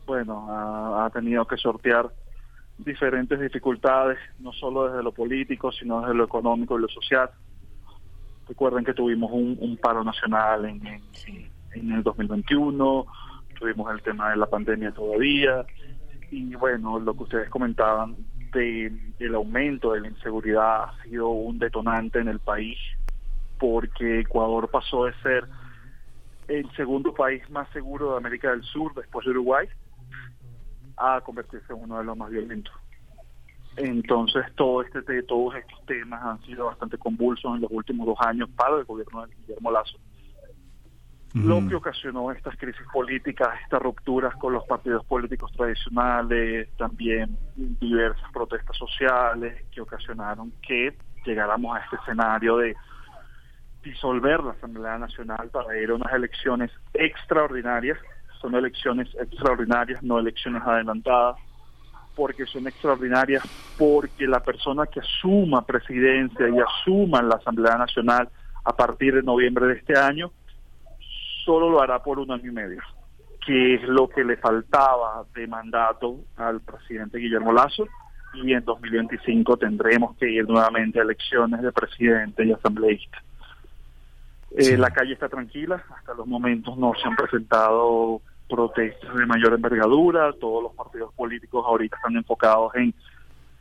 bueno, 0.06 0.46
ha, 0.48 1.06
ha 1.06 1.10
tenido 1.10 1.44
que 1.44 1.56
sortear 1.56 2.08
diferentes 2.78 3.38
dificultades, 3.40 4.18
no 4.38 4.52
solo 4.52 4.88
desde 4.88 5.02
lo 5.02 5.12
político, 5.12 5.72
sino 5.72 6.00
desde 6.00 6.14
lo 6.14 6.24
económico 6.24 6.78
y 6.78 6.82
lo 6.82 6.88
social. 6.88 7.30
Recuerden 8.48 8.84
que 8.84 8.94
tuvimos 8.94 9.30
un, 9.32 9.58
un 9.60 9.76
paro 9.76 10.02
nacional 10.04 10.64
en, 10.64 10.86
en, 10.86 11.02
en 11.74 11.92
el 11.92 12.02
2021, 12.02 13.06
tuvimos 13.58 13.92
el 13.92 14.02
tema 14.02 14.30
de 14.30 14.36
la 14.36 14.46
pandemia 14.46 14.92
todavía 14.92 15.66
y 16.30 16.54
bueno, 16.54 16.98
lo 16.98 17.14
que 17.14 17.22
ustedes 17.24 17.50
comentaban 17.50 18.16
de 18.52 18.92
el 19.18 19.34
aumento 19.34 19.92
de 19.92 20.00
la 20.00 20.08
inseguridad 20.08 20.84
ha 20.84 21.02
sido 21.02 21.28
un 21.28 21.58
detonante 21.58 22.20
en 22.20 22.28
el 22.28 22.38
país 22.38 22.78
porque 23.58 24.20
Ecuador 24.20 24.70
pasó 24.70 25.06
de 25.06 25.14
ser 25.22 25.44
el 26.46 26.70
segundo 26.76 27.12
país 27.12 27.48
más 27.50 27.68
seguro 27.70 28.12
de 28.12 28.18
América 28.18 28.50
del 28.50 28.62
Sur 28.62 28.94
después 28.94 29.24
de 29.26 29.32
Uruguay 29.32 29.68
a 30.98 31.20
convertirse 31.20 31.72
en 31.72 31.82
uno 31.82 31.98
de 31.98 32.04
los 32.04 32.16
más 32.16 32.30
violentos. 32.30 32.74
Entonces, 33.76 34.44
todo 34.56 34.82
este, 34.82 35.22
todos 35.22 35.54
estos 35.54 35.86
temas 35.86 36.22
han 36.22 36.42
sido 36.42 36.66
bastante 36.66 36.98
convulsos 36.98 37.54
en 37.54 37.62
los 37.62 37.70
últimos 37.70 38.06
dos 38.06 38.18
años 38.20 38.48
para 38.56 38.78
el 38.78 38.84
gobierno 38.84 39.24
de 39.26 39.34
Guillermo 39.34 39.70
Lazo. 39.70 39.98
Lo 41.34 41.68
que 41.68 41.74
ocasionó 41.74 42.32
estas 42.32 42.56
crisis 42.56 42.82
políticas, 42.92 43.50
estas 43.62 43.82
rupturas 43.82 44.34
con 44.36 44.54
los 44.54 44.64
partidos 44.64 45.04
políticos 45.04 45.52
tradicionales, 45.52 46.68
también 46.76 47.36
diversas 47.54 48.32
protestas 48.32 48.76
sociales 48.76 49.62
que 49.70 49.82
ocasionaron 49.82 50.52
que 50.66 50.96
llegáramos 51.26 51.76
a 51.76 51.80
este 51.80 51.96
escenario 51.96 52.56
de 52.56 52.74
disolver 53.82 54.42
la 54.42 54.52
Asamblea 54.52 54.98
Nacional 54.98 55.50
para 55.50 55.76
ir 55.78 55.90
a 55.90 55.94
unas 55.94 56.12
elecciones 56.12 56.70
extraordinarias. 56.94 57.98
Son 58.40 58.54
elecciones 58.54 59.08
extraordinarias, 59.20 60.02
no 60.02 60.18
elecciones 60.18 60.62
adelantadas, 60.62 61.36
porque 62.14 62.46
son 62.46 62.66
extraordinarias, 62.66 63.42
porque 63.78 64.26
la 64.26 64.40
persona 64.40 64.86
que 64.86 65.00
asuma 65.00 65.64
presidencia 65.64 66.48
y 66.48 66.58
asuma 66.58 67.22
la 67.22 67.36
Asamblea 67.36 67.76
Nacional 67.76 68.28
a 68.64 68.72
partir 68.74 69.14
de 69.14 69.22
noviembre 69.22 69.66
de 69.66 69.74
este 69.74 69.98
año, 69.98 70.30
solo 71.44 71.70
lo 71.70 71.80
hará 71.80 72.02
por 72.02 72.18
un 72.18 72.30
año 72.30 72.50
y 72.50 72.54
medio, 72.54 72.82
que 73.46 73.74
es 73.74 73.82
lo 73.84 74.08
que 74.08 74.24
le 74.24 74.36
faltaba 74.36 75.24
de 75.34 75.46
mandato 75.46 76.16
al 76.36 76.60
presidente 76.60 77.18
Guillermo 77.18 77.52
Lazo, 77.52 77.86
y 78.34 78.52
en 78.52 78.64
2025 78.64 79.56
tendremos 79.56 80.16
que 80.16 80.30
ir 80.30 80.48
nuevamente 80.48 80.98
a 80.98 81.02
elecciones 81.02 81.62
de 81.62 81.72
presidente 81.72 82.44
y 82.44 82.52
asambleísta. 82.52 83.22
Eh, 84.50 84.76
la 84.76 84.90
calle 84.90 85.12
está 85.12 85.28
tranquila, 85.28 85.82
hasta 85.94 86.14
los 86.14 86.26
momentos 86.26 86.76
no 86.78 86.92
se 86.94 87.06
han 87.06 87.16
presentado 87.16 88.22
protestas 88.48 89.14
de 89.14 89.26
mayor 89.26 89.52
envergadura, 89.52 90.32
todos 90.32 90.62
los 90.62 90.74
partidos 90.74 91.12
políticos 91.14 91.64
ahorita 91.66 91.96
están 91.96 92.16
enfocados 92.16 92.74
en 92.76 92.94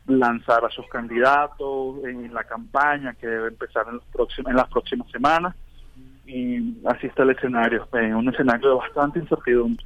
lanzar 0.06 0.64
a 0.64 0.70
sus 0.70 0.86
candidatos, 0.88 2.02
en 2.04 2.32
la 2.32 2.44
campaña 2.44 3.12
que 3.14 3.26
debe 3.26 3.48
empezar 3.48 3.86
en, 3.88 3.96
los 3.96 4.04
próximos, 4.06 4.50
en 4.50 4.56
las 4.56 4.68
próximas 4.68 5.10
semanas, 5.10 5.54
y 6.26 6.78
así 6.86 7.06
está 7.06 7.22
el 7.22 7.30
escenario, 7.30 7.86
en 7.92 8.14
un 8.14 8.28
escenario 8.30 8.70
de 8.70 8.76
bastante 8.76 9.18
incertidumbre. 9.18 9.84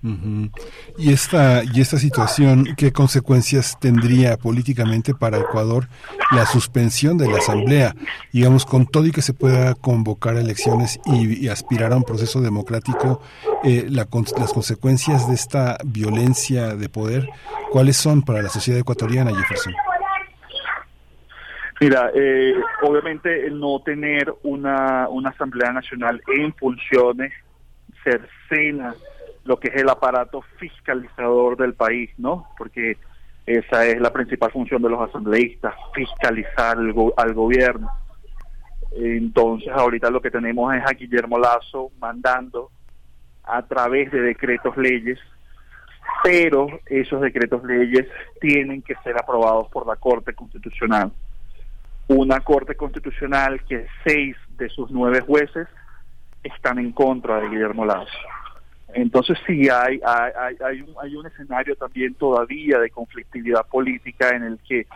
Y 0.00 1.12
esta 1.12 1.62
y 1.64 1.80
esta 1.80 1.98
situación, 1.98 2.76
¿qué 2.76 2.92
consecuencias 2.92 3.78
tendría 3.80 4.36
políticamente 4.36 5.12
para 5.12 5.38
Ecuador 5.38 5.88
la 6.30 6.46
suspensión 6.46 7.18
de 7.18 7.28
la 7.28 7.38
asamblea? 7.38 7.94
Digamos, 8.32 8.64
con 8.64 8.86
todo 8.86 9.06
y 9.06 9.10
que 9.10 9.22
se 9.22 9.34
pueda 9.34 9.74
convocar 9.74 10.36
elecciones 10.36 11.00
y, 11.04 11.48
aspirar 11.48 11.92
a 11.92 11.96
un 11.96 12.04
proceso 12.04 12.40
democrático, 12.40 13.20
eh, 13.64 13.86
las 13.88 14.52
consecuencias 14.52 15.28
de 15.28 15.34
esta 15.34 15.78
violencia 15.84 16.76
de 16.76 16.88
poder, 16.88 17.28
¿cuáles 17.70 17.96
son 17.96 18.22
para 18.22 18.42
la 18.42 18.48
sociedad 18.50 18.80
ecuatoriana, 18.80 19.34
Jefferson? 19.34 19.74
Mira, 21.80 22.10
eh, 22.14 22.54
obviamente 22.82 23.46
el 23.46 23.58
no 23.58 23.80
tener 23.84 24.32
una, 24.42 25.08
una 25.08 25.30
asamblea 25.30 25.72
nacional 25.72 26.20
en 26.36 26.52
funciones 26.54 27.32
cercena 28.02 28.94
lo 29.48 29.58
que 29.58 29.68
es 29.68 29.76
el 29.76 29.88
aparato 29.88 30.42
fiscalizador 30.58 31.56
del 31.56 31.72
país, 31.72 32.10
¿no? 32.18 32.48
Porque 32.58 32.98
esa 33.46 33.86
es 33.86 33.98
la 33.98 34.12
principal 34.12 34.52
función 34.52 34.82
de 34.82 34.90
los 34.90 35.00
asambleístas, 35.00 35.74
fiscalizar 35.94 36.76
al 36.76 37.32
gobierno. 37.32 37.90
Entonces, 38.92 39.70
ahorita 39.70 40.10
lo 40.10 40.20
que 40.20 40.30
tenemos 40.30 40.74
es 40.74 40.82
a 40.84 40.92
Guillermo 40.92 41.38
Lazo 41.38 41.90
mandando 41.98 42.70
a 43.42 43.62
través 43.62 44.12
de 44.12 44.20
decretos 44.20 44.76
leyes, 44.76 45.18
pero 46.22 46.66
esos 46.84 47.22
decretos 47.22 47.64
leyes 47.64 48.06
tienen 48.42 48.82
que 48.82 48.96
ser 48.96 49.16
aprobados 49.18 49.68
por 49.68 49.86
la 49.86 49.96
Corte 49.96 50.34
Constitucional. 50.34 51.10
Una 52.08 52.40
Corte 52.40 52.74
Constitucional 52.74 53.64
que 53.64 53.86
seis 54.04 54.36
de 54.58 54.68
sus 54.68 54.90
nueve 54.90 55.22
jueces 55.22 55.68
están 56.42 56.78
en 56.78 56.92
contra 56.92 57.40
de 57.40 57.48
Guillermo 57.48 57.86
Lazo. 57.86 58.12
Entonces 58.94 59.36
sí 59.46 59.68
hay, 59.68 60.00
hay, 60.04 60.56
hay, 60.64 60.80
un, 60.80 60.94
hay 61.00 61.14
un 61.14 61.26
escenario 61.26 61.76
también 61.76 62.14
todavía 62.14 62.78
de 62.78 62.90
conflictividad 62.90 63.66
política 63.66 64.30
en 64.30 64.44
el 64.44 64.58
que, 64.66 64.86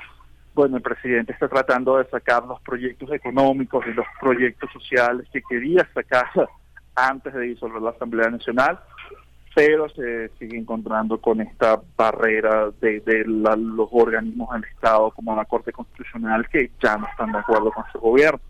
bueno, 0.55 0.79
el 0.79 0.83
presidente 0.83 1.33
está 1.33 1.49
tratando 1.49 1.99
de 1.99 2.09
sacar 2.09 2.45
los 2.45 2.61
proyectos 2.63 3.13
económicos 3.13 3.85
y 3.87 3.93
los 3.93 4.07
proyectos 4.21 4.71
sociales 4.73 5.29
que 5.33 5.43
quería 5.43 5.87
sacar 5.93 6.27
antes 6.95 7.35
de 7.35 7.41
disolver 7.43 7.83
la 7.83 7.91
Asamblea 7.91 8.31
Nacional, 8.31 8.81
pero 9.55 9.89
se 9.91 10.31
sigue 10.39 10.57
encontrando 10.57 11.21
con 11.21 11.43
esta 11.43 11.79
barrera 11.95 12.71
de, 12.81 13.01
de 13.01 13.25
los 13.27 13.89
organismos 13.93 14.55
del 14.55 14.65
Estado 14.65 15.11
como 15.11 15.37
la 15.37 15.45
Corte 15.45 15.73
Constitucional 15.73 16.49
que 16.49 16.71
ya 16.83 16.97
no 16.97 17.07
están 17.09 17.33
de 17.33 17.39
acuerdo 17.39 17.71
con 17.71 17.85
su 17.93 17.99
gobierno. 17.99 18.41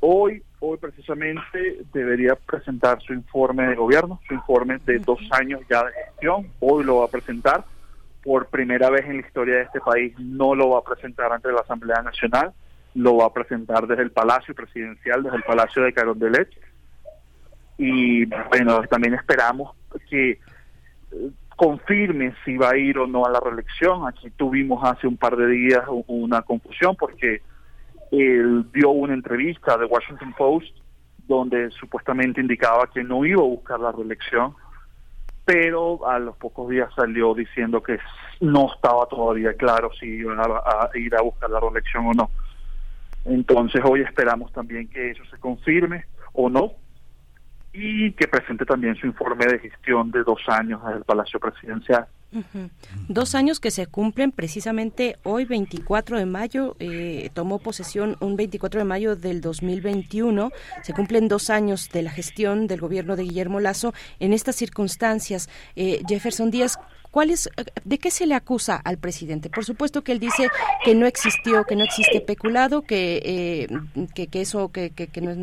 Hoy 0.00 0.42
hoy 0.60 0.76
precisamente 0.78 1.84
debería 1.92 2.34
presentar 2.34 3.00
su 3.02 3.12
informe 3.12 3.66
de 3.68 3.76
gobierno, 3.76 4.20
su 4.26 4.34
informe 4.34 4.78
de 4.84 4.98
dos 4.98 5.20
años 5.30 5.60
ya 5.70 5.84
de 5.84 5.92
gestión. 5.92 6.48
Hoy 6.60 6.84
lo 6.84 6.98
va 6.98 7.06
a 7.06 7.08
presentar. 7.08 7.64
Por 8.22 8.46
primera 8.46 8.90
vez 8.90 9.06
en 9.06 9.20
la 9.20 9.26
historia 9.26 9.56
de 9.56 9.62
este 9.62 9.80
país 9.80 10.12
no 10.18 10.54
lo 10.54 10.70
va 10.70 10.80
a 10.80 10.82
presentar 10.82 11.32
ante 11.32 11.52
la 11.52 11.60
Asamblea 11.60 12.02
Nacional, 12.02 12.52
lo 12.94 13.16
va 13.16 13.26
a 13.26 13.32
presentar 13.32 13.86
desde 13.86 14.02
el 14.02 14.10
Palacio 14.10 14.54
Presidencial, 14.54 15.22
desde 15.22 15.36
el 15.36 15.44
Palacio 15.44 15.82
de 15.82 15.92
Carondelet. 15.92 16.48
Y 17.78 18.24
bueno, 18.24 18.82
también 18.90 19.14
esperamos 19.14 19.76
que 20.10 20.30
eh, 20.32 20.38
confirme 21.56 22.34
si 22.44 22.56
va 22.56 22.70
a 22.70 22.76
ir 22.76 22.98
o 22.98 23.06
no 23.06 23.24
a 23.24 23.30
la 23.30 23.40
reelección. 23.40 24.06
Aquí 24.08 24.30
tuvimos 24.30 24.82
hace 24.84 25.06
un 25.06 25.16
par 25.16 25.36
de 25.36 25.46
días 25.46 25.84
una 26.08 26.42
confusión 26.42 26.96
porque 26.96 27.40
él 28.10 28.66
dio 28.72 28.90
una 28.90 29.14
entrevista 29.14 29.76
de 29.76 29.86
Washington 29.86 30.34
Post 30.36 30.76
donde 31.26 31.70
supuestamente 31.72 32.40
indicaba 32.40 32.88
que 32.92 33.04
no 33.04 33.24
iba 33.24 33.42
a 33.42 33.46
buscar 33.46 33.78
la 33.78 33.92
reelección, 33.92 34.54
pero 35.44 36.08
a 36.08 36.18
los 36.18 36.36
pocos 36.36 36.70
días 36.70 36.90
salió 36.96 37.34
diciendo 37.34 37.82
que 37.82 37.98
no 38.40 38.72
estaba 38.74 39.06
todavía 39.06 39.52
claro 39.54 39.90
si 39.98 40.06
iba 40.06 40.34
a, 40.42 40.90
ir 40.94 41.14
a 41.14 41.22
buscar 41.22 41.50
la 41.50 41.60
reelección 41.60 42.06
o 42.06 42.12
no. 42.14 42.30
Entonces 43.26 43.82
hoy 43.84 44.00
esperamos 44.00 44.52
también 44.52 44.88
que 44.88 45.10
eso 45.10 45.22
se 45.30 45.38
confirme 45.38 46.06
o 46.32 46.48
no 46.48 46.72
y 47.74 48.12
que 48.12 48.26
presente 48.26 48.64
también 48.64 48.96
su 48.96 49.06
informe 49.06 49.44
de 49.46 49.58
gestión 49.58 50.10
de 50.10 50.22
dos 50.24 50.40
años 50.48 50.82
desde 50.82 50.98
el 50.98 51.04
Palacio 51.04 51.38
Presidencial. 51.38 52.06
Dos 53.08 53.34
años 53.34 53.58
que 53.58 53.70
se 53.70 53.86
cumplen 53.86 54.32
precisamente 54.32 55.16
hoy, 55.22 55.44
24 55.44 56.18
de 56.18 56.26
mayo, 56.26 56.76
eh, 56.78 57.30
tomó 57.32 57.58
posesión 57.58 58.16
un 58.20 58.36
24 58.36 58.80
de 58.80 58.84
mayo 58.84 59.16
del 59.16 59.40
2021. 59.40 60.50
Se 60.82 60.92
cumplen 60.92 61.28
dos 61.28 61.48
años 61.50 61.88
de 61.90 62.02
la 62.02 62.10
gestión 62.10 62.66
del 62.66 62.80
gobierno 62.80 63.16
de 63.16 63.22
Guillermo 63.22 63.60
Lazo. 63.60 63.94
En 64.20 64.32
estas 64.32 64.56
circunstancias, 64.56 65.48
eh, 65.76 66.02
Jefferson 66.06 66.50
Díaz, 66.50 66.78
¿Cuál 67.10 67.30
es, 67.30 67.48
¿De 67.84 67.98
qué 67.98 68.10
se 68.10 68.26
le 68.26 68.34
acusa 68.34 68.76
al 68.76 68.98
presidente? 68.98 69.48
Por 69.48 69.64
supuesto 69.64 70.02
que 70.02 70.12
él 70.12 70.18
dice 70.18 70.48
que 70.84 70.94
no 70.94 71.06
existió, 71.06 71.64
que 71.64 71.74
no 71.74 71.84
existe 71.84 72.20
peculado, 72.20 72.82
que, 72.82 73.22
eh, 73.24 73.68
que, 74.14 74.28
eso 74.40 74.70
que, 74.70 74.90
que, 74.90 75.20
no 75.20 75.30
es 75.30 75.38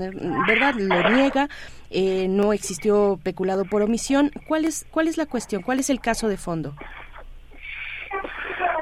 verdad, 0.48 0.76
lo 0.76 1.10
niega, 1.10 1.50
eh, 1.90 2.28
no 2.30 2.54
existió 2.54 3.20
peculado 3.24 3.66
por 3.66 3.82
omisión. 3.82 4.32
¿Cuál 4.48 4.66
es, 4.66 4.86
¿Cuál 4.92 5.08
es 5.08 5.18
la 5.18 5.26
cuestión? 5.26 5.64
¿Cuál 5.64 5.80
es 5.80 5.90
el 5.90 6.00
caso 6.00 6.28
de 6.28 6.38
fondo? 6.38 6.76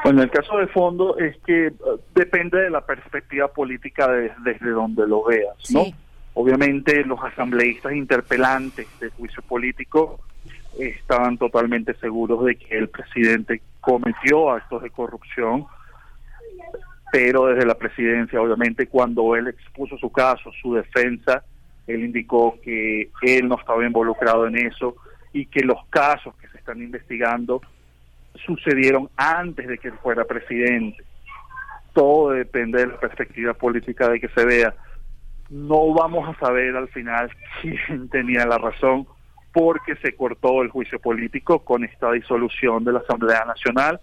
Bueno, 0.03 0.21
el 0.21 0.29
caso 0.29 0.57
de 0.57 0.67
fondo 0.67 1.17
es 1.17 1.37
que 1.45 1.67
uh, 1.67 1.97
depende 2.13 2.59
de 2.59 2.69
la 2.69 2.85
perspectiva 2.85 3.47
política 3.47 4.11
desde 4.43 4.69
donde 4.69 5.07
lo 5.07 5.23
veas, 5.23 5.55
¿no? 5.71 5.85
Obviamente 6.33 7.05
los 7.05 7.23
asambleístas 7.23 7.93
interpelantes 7.93 8.87
del 8.99 9.11
juicio 9.11 9.41
político 9.43 10.19
estaban 10.79 11.37
totalmente 11.37 11.93
seguros 11.95 12.45
de 12.45 12.55
que 12.55 12.77
el 12.77 12.89
presidente 12.89 13.61
cometió 13.79 14.51
actos 14.51 14.81
de 14.81 14.89
corrupción, 14.89 15.65
pero 17.11 17.47
desde 17.47 17.65
la 17.65 17.75
presidencia, 17.75 18.41
obviamente, 18.41 18.87
cuando 18.87 19.35
él 19.35 19.47
expuso 19.47 19.97
su 19.97 20.11
caso, 20.11 20.51
su 20.61 20.73
defensa, 20.73 21.43
él 21.85 22.03
indicó 22.03 22.59
que 22.63 23.09
él 23.21 23.47
no 23.47 23.59
estaba 23.59 23.85
involucrado 23.85 24.47
en 24.47 24.57
eso 24.57 24.95
y 25.31 25.45
que 25.47 25.61
los 25.61 25.85
casos 25.89 26.35
que 26.37 26.47
se 26.47 26.57
están 26.57 26.81
investigando 26.81 27.61
sucedieron 28.45 29.09
antes 29.17 29.67
de 29.67 29.77
que 29.77 29.89
él 29.89 29.95
fuera 30.01 30.25
presidente. 30.25 31.03
Todo 31.93 32.31
depende 32.31 32.79
de 32.79 32.87
la 32.87 32.99
perspectiva 32.99 33.53
política 33.53 34.09
de 34.09 34.19
que 34.19 34.29
se 34.29 34.45
vea. 34.45 34.73
No 35.49 35.93
vamos 35.93 36.27
a 36.27 36.39
saber 36.39 36.75
al 36.75 36.87
final 36.89 37.29
quién 37.61 38.09
tenía 38.09 38.45
la 38.45 38.57
razón 38.57 39.07
porque 39.53 39.95
se 39.97 40.15
cortó 40.15 40.63
el 40.63 40.69
juicio 40.69 40.99
político 40.99 41.59
con 41.59 41.83
esta 41.83 42.11
disolución 42.11 42.83
de 42.83 42.93
la 42.93 42.99
Asamblea 42.99 43.45
Nacional 43.45 43.99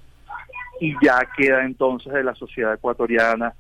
y 0.81 0.95
ya 1.05 1.21
queda 1.37 1.65
entonces 1.65 2.13
de 2.13 2.25
la 2.25 2.35
sociedad 2.35 2.73
ecuatoriana 2.73 3.53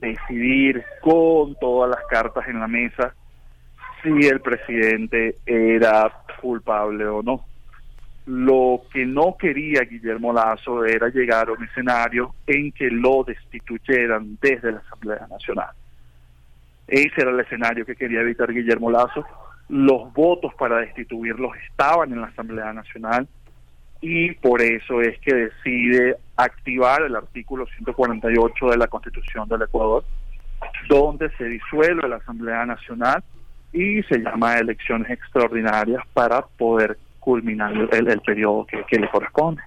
decidir 0.00 0.82
con 1.00 1.54
todas 1.56 1.90
las 1.90 2.04
cartas 2.08 2.48
en 2.48 2.60
la 2.60 2.66
mesa 2.66 3.14
si 4.02 4.26
el 4.26 4.40
presidente 4.40 5.36
era 5.44 6.10
culpable 6.40 7.06
o 7.06 7.22
no. 7.22 7.44
Lo 8.26 8.82
que 8.92 9.06
no 9.06 9.36
quería 9.38 9.82
Guillermo 9.82 10.32
Lazo 10.32 10.84
era 10.84 11.08
llegar 11.08 11.48
a 11.48 11.52
un 11.52 11.64
escenario 11.64 12.34
en 12.46 12.72
que 12.72 12.90
lo 12.90 13.24
destituyeran 13.24 14.38
desde 14.40 14.72
la 14.72 14.78
Asamblea 14.78 15.26
Nacional. 15.28 15.70
Ese 16.86 17.20
era 17.20 17.30
el 17.30 17.40
escenario 17.40 17.84
que 17.84 17.96
quería 17.96 18.20
evitar 18.20 18.52
Guillermo 18.52 18.90
Lazo. 18.90 19.24
Los 19.68 20.12
votos 20.12 20.54
para 20.54 20.78
destituirlos 20.78 21.52
estaban 21.70 22.12
en 22.12 22.20
la 22.20 22.28
Asamblea 22.28 22.72
Nacional 22.72 23.28
y 24.00 24.32
por 24.34 24.62
eso 24.62 25.00
es 25.00 25.18
que 25.20 25.34
decide 25.34 26.16
activar 26.36 27.02
el 27.02 27.16
artículo 27.16 27.66
148 27.66 28.66
de 28.70 28.76
la 28.76 28.86
Constitución 28.86 29.48
del 29.48 29.62
Ecuador, 29.62 30.04
donde 30.88 31.30
se 31.36 31.44
disuelve 31.44 32.08
la 32.08 32.16
Asamblea 32.16 32.64
Nacional 32.64 33.22
y 33.72 34.02
se 34.04 34.18
llama 34.18 34.58
elecciones 34.58 35.10
extraordinarias 35.10 36.02
para 36.14 36.42
poder 36.42 36.96
culminar 37.20 37.72
el, 37.72 38.08
el 38.08 38.20
periodo 38.20 38.64
que, 38.66 38.84
que 38.84 38.98
le 38.98 39.10
corresponde. 39.10 39.62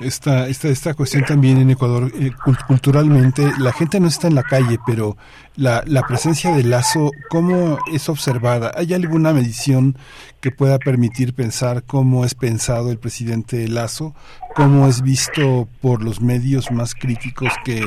Esta, 0.00 0.46
esta, 0.46 0.68
esta 0.68 0.94
cuestión 0.94 1.24
también 1.24 1.58
en 1.58 1.70
Ecuador, 1.70 2.12
eh, 2.14 2.30
culturalmente, 2.68 3.50
la 3.58 3.72
gente 3.72 3.98
no 3.98 4.06
está 4.06 4.28
en 4.28 4.36
la 4.36 4.44
calle, 4.44 4.78
pero 4.86 5.16
la, 5.56 5.82
la 5.86 6.02
presencia 6.06 6.54
de 6.54 6.62
Lazo, 6.62 7.10
¿cómo 7.30 7.78
es 7.92 8.08
observada? 8.08 8.70
¿Hay 8.76 8.94
alguna 8.94 9.32
medición 9.32 9.96
que 10.40 10.52
pueda 10.52 10.78
permitir 10.78 11.34
pensar 11.34 11.82
cómo 11.82 12.24
es 12.24 12.34
pensado 12.34 12.92
el 12.92 12.98
presidente 12.98 13.66
Lazo? 13.66 14.14
¿Cómo 14.54 14.86
es 14.86 15.02
visto 15.02 15.68
por 15.80 16.04
los 16.04 16.20
medios 16.20 16.70
más 16.70 16.94
críticos 16.94 17.52
que 17.64 17.82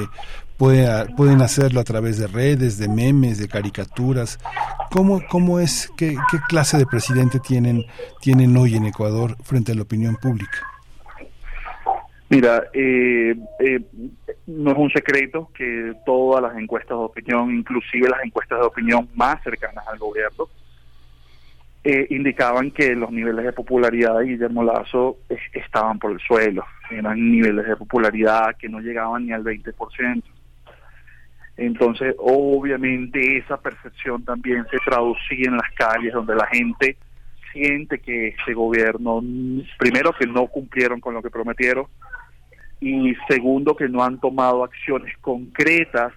pueden 0.62 1.42
hacerlo 1.42 1.80
a 1.80 1.84
través 1.84 2.20
de 2.20 2.28
redes, 2.28 2.78
de 2.78 2.88
memes, 2.88 3.40
de 3.40 3.48
caricaturas. 3.48 4.38
¿Cómo, 4.92 5.22
cómo 5.28 5.60
es, 5.60 5.90
qué, 5.98 6.16
qué 6.30 6.38
clase 6.48 6.78
de 6.78 6.86
presidente 6.86 7.40
tienen, 7.40 7.86
tienen 8.22 8.56
hoy 8.56 8.76
en 8.76 8.86
Ecuador 8.86 9.38
frente 9.44 9.72
a 9.72 9.76
la 9.76 9.82
opinión 9.82 10.18
pública? 10.18 10.71
Mira, 12.32 12.64
eh, 12.72 13.36
eh, 13.60 13.82
no 14.48 14.72
es 14.72 14.78
un 14.78 14.90
secreto 14.90 15.50
que 15.54 15.94
todas 16.06 16.42
las 16.42 16.58
encuestas 16.58 16.98
de 16.98 17.04
opinión, 17.04 17.54
inclusive 17.54 18.08
las 18.08 18.24
encuestas 18.24 18.58
de 18.58 18.68
opinión 18.68 19.10
más 19.16 19.44
cercanas 19.44 19.86
al 19.86 20.00
gobierno, 20.00 20.48
eh, 21.84 22.08
indicaban 22.10 22.72
que 22.72 22.96
los 22.96 23.12
niveles 23.12 23.44
de 23.44 23.52
popularidad 23.52 24.20
de 24.20 24.28
Guillermo 24.28 24.64
Lazo 24.64 25.18
estaban 25.52 26.00
por 26.00 26.14
el 26.14 26.22
suelo. 26.22 26.64
Eran 26.90 27.32
niveles 27.34 27.68
de 27.68 27.76
popularidad 27.76 28.56
que 28.58 28.70
no 28.70 28.80
llegaban 28.80 29.26
ni 29.26 29.34
al 29.34 29.44
20%. 29.44 30.24
Entonces, 31.58 32.16
obviamente, 32.18 33.40
esa 33.40 33.58
percepción 33.60 34.24
también 34.24 34.66
se 34.72 34.78
traducía 34.86 35.50
en 35.50 35.58
las 35.58 35.70
calles, 35.76 36.14
donde 36.14 36.36
la 36.36 36.48
gente 36.48 36.96
siente 37.52 38.00
que 38.00 38.30
este 38.30 38.54
gobierno, 38.54 39.22
primero, 39.78 40.14
que 40.14 40.28
no 40.28 40.48
cumplieron 40.48 41.02
con 41.02 41.14
lo 41.14 41.22
que 41.22 41.30
prometieron, 41.30 41.88
y 42.82 43.16
segundo, 43.30 43.76
que 43.76 43.88
no 43.88 44.04
han 44.04 44.20
tomado 44.20 44.64
acciones 44.66 45.16
concretas 45.22 46.12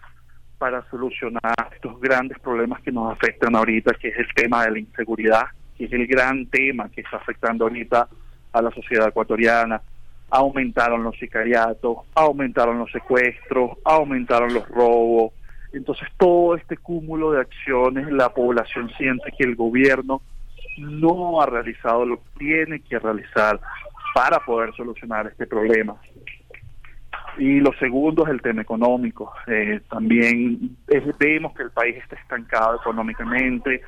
para 0.58 0.82
solucionar 0.90 1.68
estos 1.72 2.00
grandes 2.00 2.38
problemas 2.40 2.80
que 2.82 2.90
nos 2.90 3.12
afectan 3.12 3.54
ahorita, 3.54 3.92
que 3.94 4.08
es 4.08 4.18
el 4.18 4.28
tema 4.34 4.64
de 4.64 4.72
la 4.72 4.78
inseguridad, 4.80 5.44
que 5.78 5.84
es 5.84 5.92
el 5.92 6.06
gran 6.06 6.46
tema 6.46 6.88
que 6.88 7.02
está 7.02 7.18
afectando 7.18 7.64
ahorita 7.64 8.08
a 8.52 8.62
la 8.62 8.70
sociedad 8.70 9.08
ecuatoriana 9.08 9.80
aumentaron 10.34 11.04
los 11.04 11.16
sicariatos, 11.16 11.98
aumentaron 12.14 12.78
los 12.78 12.90
secuestros, 12.90 13.78
aumentaron 13.84 14.52
los 14.52 14.68
robos. 14.68 15.32
Entonces 15.72 16.08
todo 16.16 16.56
este 16.56 16.76
cúmulo 16.76 17.30
de 17.30 17.40
acciones, 17.40 18.10
la 18.10 18.30
población 18.30 18.90
siente 18.96 19.32
que 19.36 19.44
el 19.44 19.54
gobierno 19.54 20.22
no 20.78 21.40
ha 21.40 21.46
realizado 21.46 22.04
lo 22.04 22.16
que 22.16 22.38
tiene 22.38 22.80
que 22.80 22.98
realizar 22.98 23.60
para 24.12 24.40
poder 24.40 24.74
solucionar 24.74 25.28
este 25.28 25.46
problema. 25.46 25.96
Y 27.38 27.60
lo 27.60 27.72
segundo 27.74 28.24
es 28.24 28.30
el 28.30 28.42
tema 28.42 28.62
económico. 28.62 29.32
Eh, 29.46 29.80
también 29.90 30.76
vemos 31.18 31.54
que 31.54 31.64
el 31.64 31.70
país 31.70 31.96
está 31.96 32.16
estancado 32.16 32.76
económicamente, 32.76 33.82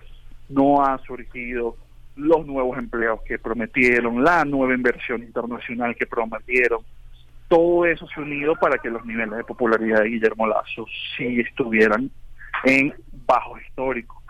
no 0.48 0.84
ha 0.84 0.98
surgido 0.98 1.76
los 2.16 2.46
nuevos 2.46 2.78
empleos 2.78 3.20
que 3.22 3.38
prometieron, 3.38 4.24
la 4.24 4.44
nueva 4.44 4.74
inversión 4.74 5.22
internacional 5.22 5.94
que 5.94 6.06
prometieron. 6.06 6.80
Todo 7.48 7.84
eso 7.86 8.06
se 8.08 8.20
unido 8.20 8.56
para 8.56 8.78
que 8.78 8.90
los 8.90 9.04
niveles 9.04 9.36
de 9.36 9.44
popularidad 9.44 10.00
de 10.00 10.08
Guillermo 10.08 10.46
Lazo 10.46 10.86
sí 11.16 11.40
estuvieran 11.40 12.10
en 12.64 12.92
bajo 13.26 13.58
histórico. 13.58 14.20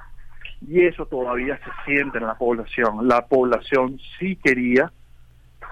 Y 0.67 0.85
eso 0.85 1.07
todavía 1.07 1.59
se 1.59 1.71
siente 1.85 2.19
en 2.19 2.27
la 2.27 2.35
población. 2.35 3.07
La 3.09 3.27
población 3.27 3.99
sí 4.19 4.37
quería 4.37 4.91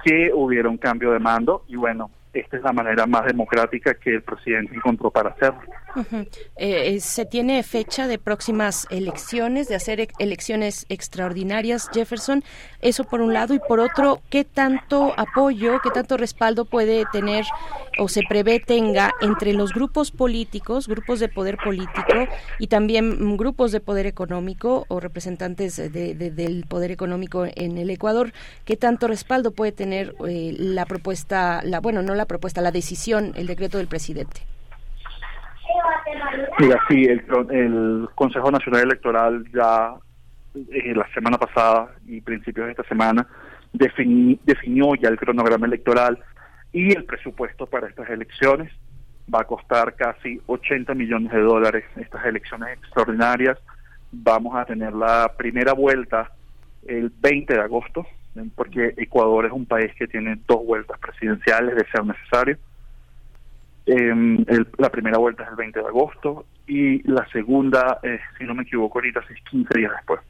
que 0.04 0.30
hubiera 0.32 0.68
un 0.68 0.78
cambio 0.78 1.10
de 1.12 1.18
mando 1.18 1.64
y 1.68 1.76
bueno, 1.76 2.10
esta 2.34 2.56
es 2.56 2.62
la 2.62 2.72
manera 2.72 3.06
más 3.06 3.24
democrática 3.26 3.94
que 3.94 4.16
el 4.16 4.22
presidente 4.22 4.74
encontró 4.74 5.10
para 5.10 5.30
hacerlo. 5.30 5.62
Eh, 6.16 6.26
eh, 6.96 7.00
¿Se 7.00 7.24
tiene 7.24 7.62
fecha 7.62 8.08
de 8.08 8.18
próximas 8.18 8.86
elecciones, 8.90 9.68
de 9.68 9.76
hacer 9.76 10.08
elecciones 10.18 10.86
extraordinarias, 10.88 11.88
Jefferson? 11.92 12.42
Eso 12.80 13.04
por 13.04 13.20
un 13.20 13.32
lado. 13.32 13.54
Y 13.54 13.60
por 13.60 13.80
otro, 13.80 14.20
¿qué 14.28 14.44
tanto 14.44 15.14
apoyo, 15.16 15.80
qué 15.82 15.90
tanto 15.90 16.16
respaldo 16.16 16.64
puede 16.64 17.04
tener 17.12 17.44
o 17.98 18.08
se 18.08 18.22
prevé 18.28 18.58
tenga 18.58 19.12
entre 19.20 19.52
los 19.52 19.72
grupos 19.72 20.10
políticos, 20.10 20.88
grupos 20.88 21.20
de 21.20 21.28
poder 21.28 21.58
político 21.58 22.26
y 22.58 22.66
también 22.66 23.36
grupos 23.36 23.70
de 23.70 23.80
poder 23.80 24.06
económico 24.06 24.84
o 24.88 24.98
representantes 24.98 25.76
del 25.76 26.64
poder 26.68 26.90
económico 26.90 27.46
en 27.54 27.78
el 27.78 27.90
Ecuador? 27.90 28.32
¿Qué 28.64 28.76
tanto 28.76 29.06
respaldo 29.06 29.52
puede 29.52 29.72
tener 29.72 30.14
eh, 30.26 30.54
la 30.58 30.86
propuesta, 30.86 31.62
la 31.64 31.80
bueno, 31.80 32.02
no 32.02 32.14
la 32.14 32.23
propuesta, 32.26 32.60
la 32.60 32.70
decisión, 32.70 33.32
el 33.36 33.46
decreto 33.46 33.78
del 33.78 33.88
presidente? 33.88 34.42
Sí, 36.88 37.04
el, 37.04 37.24
el 37.50 38.08
Consejo 38.14 38.50
Nacional 38.50 38.82
Electoral 38.82 39.44
ya 39.52 39.94
eh, 40.54 40.94
la 40.94 41.06
semana 41.12 41.36
pasada 41.36 41.94
y 42.06 42.20
principios 42.20 42.66
de 42.66 42.72
esta 42.72 42.84
semana 42.84 43.26
definió 43.72 44.94
ya 44.94 45.08
el 45.08 45.18
cronograma 45.18 45.66
electoral 45.66 46.22
y 46.72 46.94
el 46.94 47.04
presupuesto 47.04 47.66
para 47.66 47.88
estas 47.88 48.08
elecciones. 48.08 48.72
Va 49.32 49.40
a 49.40 49.46
costar 49.46 49.94
casi 49.94 50.40
80 50.46 50.94
millones 50.94 51.32
de 51.32 51.40
dólares 51.40 51.84
estas 51.96 52.24
elecciones 52.24 52.78
extraordinarias. 52.78 53.58
Vamos 54.12 54.54
a 54.54 54.64
tener 54.64 54.92
la 54.92 55.32
primera 55.36 55.72
vuelta 55.72 56.30
el 56.86 57.10
20 57.10 57.54
de 57.54 57.60
agosto, 57.60 58.06
porque 58.54 58.94
Ecuador 58.96 59.46
es 59.46 59.52
un 59.52 59.66
país 59.66 59.92
que 59.96 60.06
tiene 60.06 60.38
dos 60.46 60.64
vueltas 60.64 60.98
presidenciales 60.98 61.76
de 61.76 61.86
ser 61.86 62.04
necesario. 62.04 62.58
Eh, 63.86 64.64
la 64.78 64.90
primera 64.90 65.18
vuelta 65.18 65.44
es 65.44 65.50
el 65.50 65.56
20 65.56 65.80
de 65.80 65.86
agosto 65.86 66.46
y 66.66 67.02
la 67.08 67.26
segunda, 67.28 68.00
si 68.38 68.44
no 68.44 68.54
me 68.54 68.62
equivoco 68.62 68.98
ahorita, 68.98 69.20
es 69.20 69.42
15 69.50 69.78
días 69.78 69.92
después. 69.92 70.20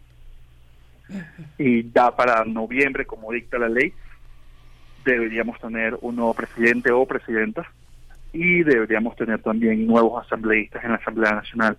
Y 1.59 1.91
ya 1.93 2.11
para 2.15 2.45
noviembre, 2.45 3.07
como 3.07 3.33
dicta 3.33 3.59
la 3.59 3.69
ley, 3.69 3.93
deberíamos 5.05 5.61
tener 5.61 5.97
un 6.01 6.17
nuevo 6.17 6.35
presidente 6.35 6.91
o 6.91 7.07
presidenta 7.07 7.65
y 8.33 8.63
deberíamos 8.65 9.15
tener 9.17 9.41
también 9.43 9.87
nuevos 9.87 10.25
asambleístas 10.25 10.83
en 10.83 10.91
la 10.91 10.97
Asamblea 10.97 11.33
Nacional. 11.33 11.79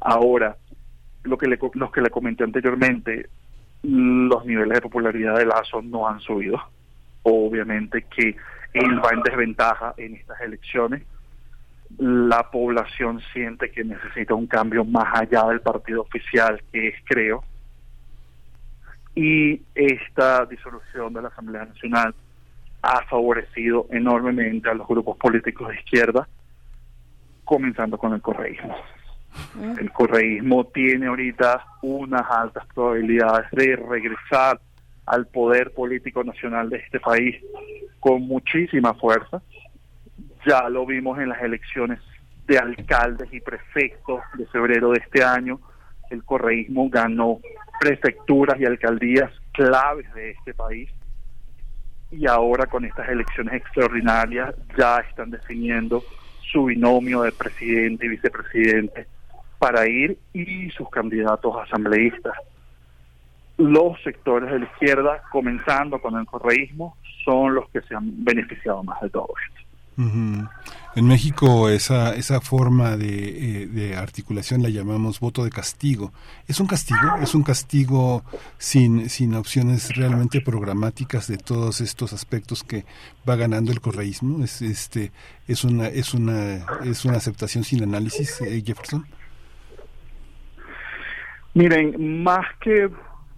Ahora, 0.00 0.56
lo 1.24 1.36
que 1.36 1.46
le, 1.46 1.58
los 1.74 1.92
que 1.92 2.00
le 2.00 2.10
comenté 2.10 2.44
anteriormente, 2.44 3.28
los 3.84 4.46
niveles 4.46 4.74
de 4.74 4.80
popularidad 4.80 5.36
de 5.36 5.46
Lazo 5.46 5.82
no 5.82 6.08
han 6.08 6.20
subido. 6.20 6.58
Obviamente 7.22 8.02
que 8.02 8.36
él 8.72 9.04
va 9.04 9.10
en 9.10 9.22
desventaja 9.22 9.94
en 9.96 10.14
estas 10.14 10.40
elecciones. 10.40 11.02
La 11.98 12.50
población 12.50 13.20
siente 13.32 13.70
que 13.70 13.84
necesita 13.84 14.34
un 14.34 14.46
cambio 14.46 14.84
más 14.84 15.20
allá 15.20 15.44
del 15.44 15.60
partido 15.60 16.02
oficial, 16.02 16.62
que 16.72 16.88
es 16.88 16.94
creo. 17.04 17.44
Y 19.14 19.62
esta 19.74 20.44
disolución 20.46 21.12
de 21.12 21.22
la 21.22 21.28
Asamblea 21.28 21.66
Nacional 21.66 22.14
ha 22.82 23.02
favorecido 23.04 23.86
enormemente 23.90 24.68
a 24.68 24.74
los 24.74 24.88
grupos 24.88 25.16
políticos 25.18 25.68
de 25.68 25.76
izquierda, 25.76 26.26
comenzando 27.44 27.96
con 27.96 28.12
el 28.12 28.20
correísmo. 28.20 28.74
El 29.78 29.90
correísmo 29.92 30.64
tiene 30.66 31.06
ahorita 31.06 31.64
unas 31.82 32.28
altas 32.28 32.66
probabilidades 32.74 33.50
de 33.52 33.76
regresar 33.76 34.60
al 35.06 35.26
poder 35.26 35.72
político 35.72 36.24
nacional 36.24 36.70
de 36.70 36.78
este 36.78 36.98
país 36.98 37.36
con 38.00 38.22
muchísima 38.22 38.94
fuerza. 38.94 39.42
Ya 40.46 40.68
lo 40.68 40.84
vimos 40.86 41.18
en 41.18 41.28
las 41.28 41.42
elecciones 41.42 42.00
de 42.46 42.58
alcaldes 42.58 43.32
y 43.32 43.40
prefectos 43.40 44.20
de 44.36 44.46
febrero 44.46 44.90
de 44.90 44.98
este 44.98 45.22
año. 45.22 45.60
El 46.10 46.24
correísmo 46.24 46.88
ganó 46.90 47.38
prefecturas 47.80 48.60
y 48.60 48.64
alcaldías 48.64 49.30
claves 49.52 50.12
de 50.14 50.32
este 50.32 50.52
país. 50.52 50.90
Y 52.10 52.26
ahora 52.26 52.66
con 52.66 52.84
estas 52.84 53.08
elecciones 53.08 53.54
extraordinarias 53.54 54.54
ya 54.76 54.98
están 54.98 55.30
definiendo 55.30 56.02
su 56.52 56.66
binomio 56.66 57.22
de 57.22 57.32
presidente 57.32 58.06
y 58.06 58.10
vicepresidente 58.10 59.06
para 59.64 59.88
ir 59.88 60.18
y 60.34 60.68
sus 60.72 60.90
candidatos 60.90 61.54
asambleístas. 61.56 62.34
los 63.56 63.98
sectores 64.02 64.50
de 64.50 64.58
la 64.58 64.66
izquierda, 64.66 65.22
comenzando 65.32 65.98
con 66.02 66.18
el 66.18 66.26
correísmo, 66.26 66.98
son 67.24 67.54
los 67.54 67.70
que 67.70 67.80
se 67.80 67.94
han 67.94 68.22
beneficiado 68.22 68.82
más 68.82 69.00
de 69.00 69.08
todo 69.08 69.28
esto. 69.42 69.64
En 70.96 71.06
México 71.06 71.70
esa, 71.70 72.14
esa 72.14 72.42
forma 72.42 72.98
de, 72.98 73.62
eh, 73.62 73.66
de, 73.68 73.96
articulación 73.96 74.62
la 74.62 74.68
llamamos 74.68 75.18
voto 75.18 75.44
de 75.44 75.50
castigo. 75.50 76.12
¿Es 76.46 76.60
un 76.60 76.66
castigo? 76.66 77.16
¿Es 77.22 77.34
un 77.34 77.42
castigo 77.42 78.22
sin, 78.58 79.08
sin 79.08 79.34
opciones 79.34 79.96
realmente 79.96 80.42
programáticas 80.42 81.26
de 81.26 81.38
todos 81.38 81.80
estos 81.80 82.12
aspectos 82.12 82.64
que 82.64 82.84
va 83.26 83.36
ganando 83.36 83.72
el 83.72 83.80
correísmo? 83.80 84.44
¿Es, 84.44 84.60
este, 84.60 85.10
es, 85.48 85.64
una, 85.64 85.86
es, 85.86 86.12
una, 86.12 86.66
¿Es 86.84 87.06
una 87.06 87.16
aceptación 87.16 87.64
sin 87.64 87.82
análisis, 87.82 88.42
eh, 88.42 88.62
Jefferson? 88.62 89.06
Miren, 91.54 92.22
más 92.24 92.44
que 92.60 92.90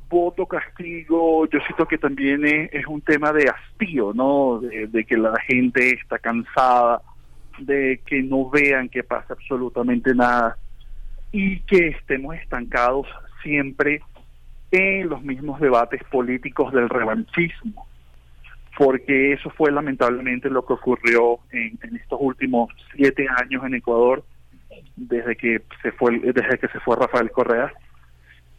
voto 0.08 0.46
castigo, 0.46 1.46
yo 1.48 1.58
siento 1.60 1.86
que 1.86 1.98
también 1.98 2.46
es, 2.46 2.86
un 2.86 3.02
tema 3.02 3.30
de 3.30 3.50
hastío, 3.50 4.12
¿no? 4.14 4.58
De, 4.60 5.04
que 5.04 5.18
la 5.18 5.38
gente 5.40 5.90
está 5.90 6.18
cansada, 6.18 7.02
de 7.58 8.00
que 8.06 8.22
no 8.22 8.48
vean 8.48 8.88
que 8.88 9.02
pasa 9.02 9.34
absolutamente 9.34 10.14
nada 10.14 10.56
y 11.30 11.60
que 11.60 11.88
estemos 11.88 12.36
estancados 12.36 13.06
siempre 13.42 14.00
en 14.70 15.10
los 15.10 15.22
mismos 15.22 15.60
debates 15.60 16.02
políticos 16.04 16.72
del 16.72 16.88
revanchismo, 16.88 17.86
porque 18.78 19.34
eso 19.34 19.50
fue 19.50 19.70
lamentablemente 19.70 20.48
lo 20.48 20.64
que 20.64 20.72
ocurrió 20.72 21.40
en, 21.50 21.78
en 21.82 21.96
estos 21.96 22.18
últimos 22.22 22.70
siete 22.94 23.26
años 23.42 23.62
en 23.64 23.74
Ecuador, 23.74 24.24
desde 24.96 25.36
que 25.36 25.62
se 25.82 25.92
fue 25.92 26.18
desde 26.18 26.58
que 26.58 26.68
se 26.68 26.80
fue 26.80 26.96
Rafael 26.96 27.30
Correa 27.30 27.72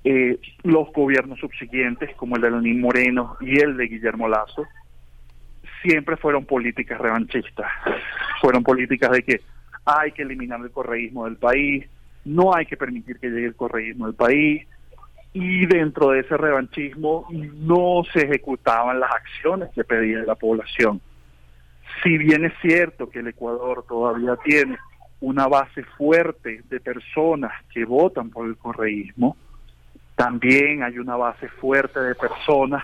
eh, 0.09 0.39
los 0.63 0.89
gobiernos 0.93 1.37
subsiguientes, 1.37 2.15
como 2.15 2.37
el 2.37 2.41
de 2.41 2.51
Lenín 2.51 2.79
Moreno 2.79 3.35
y 3.41 3.59
el 3.59 3.75
de 3.75 3.87
Guillermo 3.87 4.29
Lazo, 4.29 4.65
siempre 5.81 6.15
fueron 6.15 6.45
políticas 6.45 6.97
revanchistas. 6.97 7.69
Fueron 8.39 8.63
políticas 8.63 9.11
de 9.11 9.23
que 9.23 9.41
hay 9.83 10.13
que 10.13 10.21
eliminar 10.21 10.61
el 10.61 10.71
correísmo 10.71 11.25
del 11.25 11.35
país, 11.35 11.85
no 12.23 12.55
hay 12.55 12.65
que 12.65 12.77
permitir 12.77 13.19
que 13.19 13.29
llegue 13.29 13.47
el 13.47 13.55
correísmo 13.55 14.05
del 14.05 14.15
país, 14.15 14.65
y 15.33 15.65
dentro 15.65 16.11
de 16.11 16.21
ese 16.21 16.37
revanchismo 16.37 17.27
no 17.29 18.03
se 18.13 18.25
ejecutaban 18.27 19.01
las 19.01 19.11
acciones 19.11 19.69
que 19.75 19.83
pedía 19.83 20.19
la 20.19 20.35
población. 20.35 21.01
Si 22.01 22.17
bien 22.17 22.45
es 22.45 22.53
cierto 22.61 23.09
que 23.09 23.19
el 23.19 23.27
Ecuador 23.27 23.83
todavía 23.85 24.37
tiene 24.37 24.77
una 25.19 25.47
base 25.47 25.83
fuerte 25.97 26.61
de 26.69 26.79
personas 26.79 27.51
que 27.73 27.83
votan 27.83 28.29
por 28.29 28.47
el 28.47 28.55
correísmo, 28.55 29.35
también 30.17 30.81
hay 30.81 30.97
una 30.97 31.15
base 31.15 31.47
fuerte 31.47 31.99
de 31.99 32.15
personas 32.15 32.83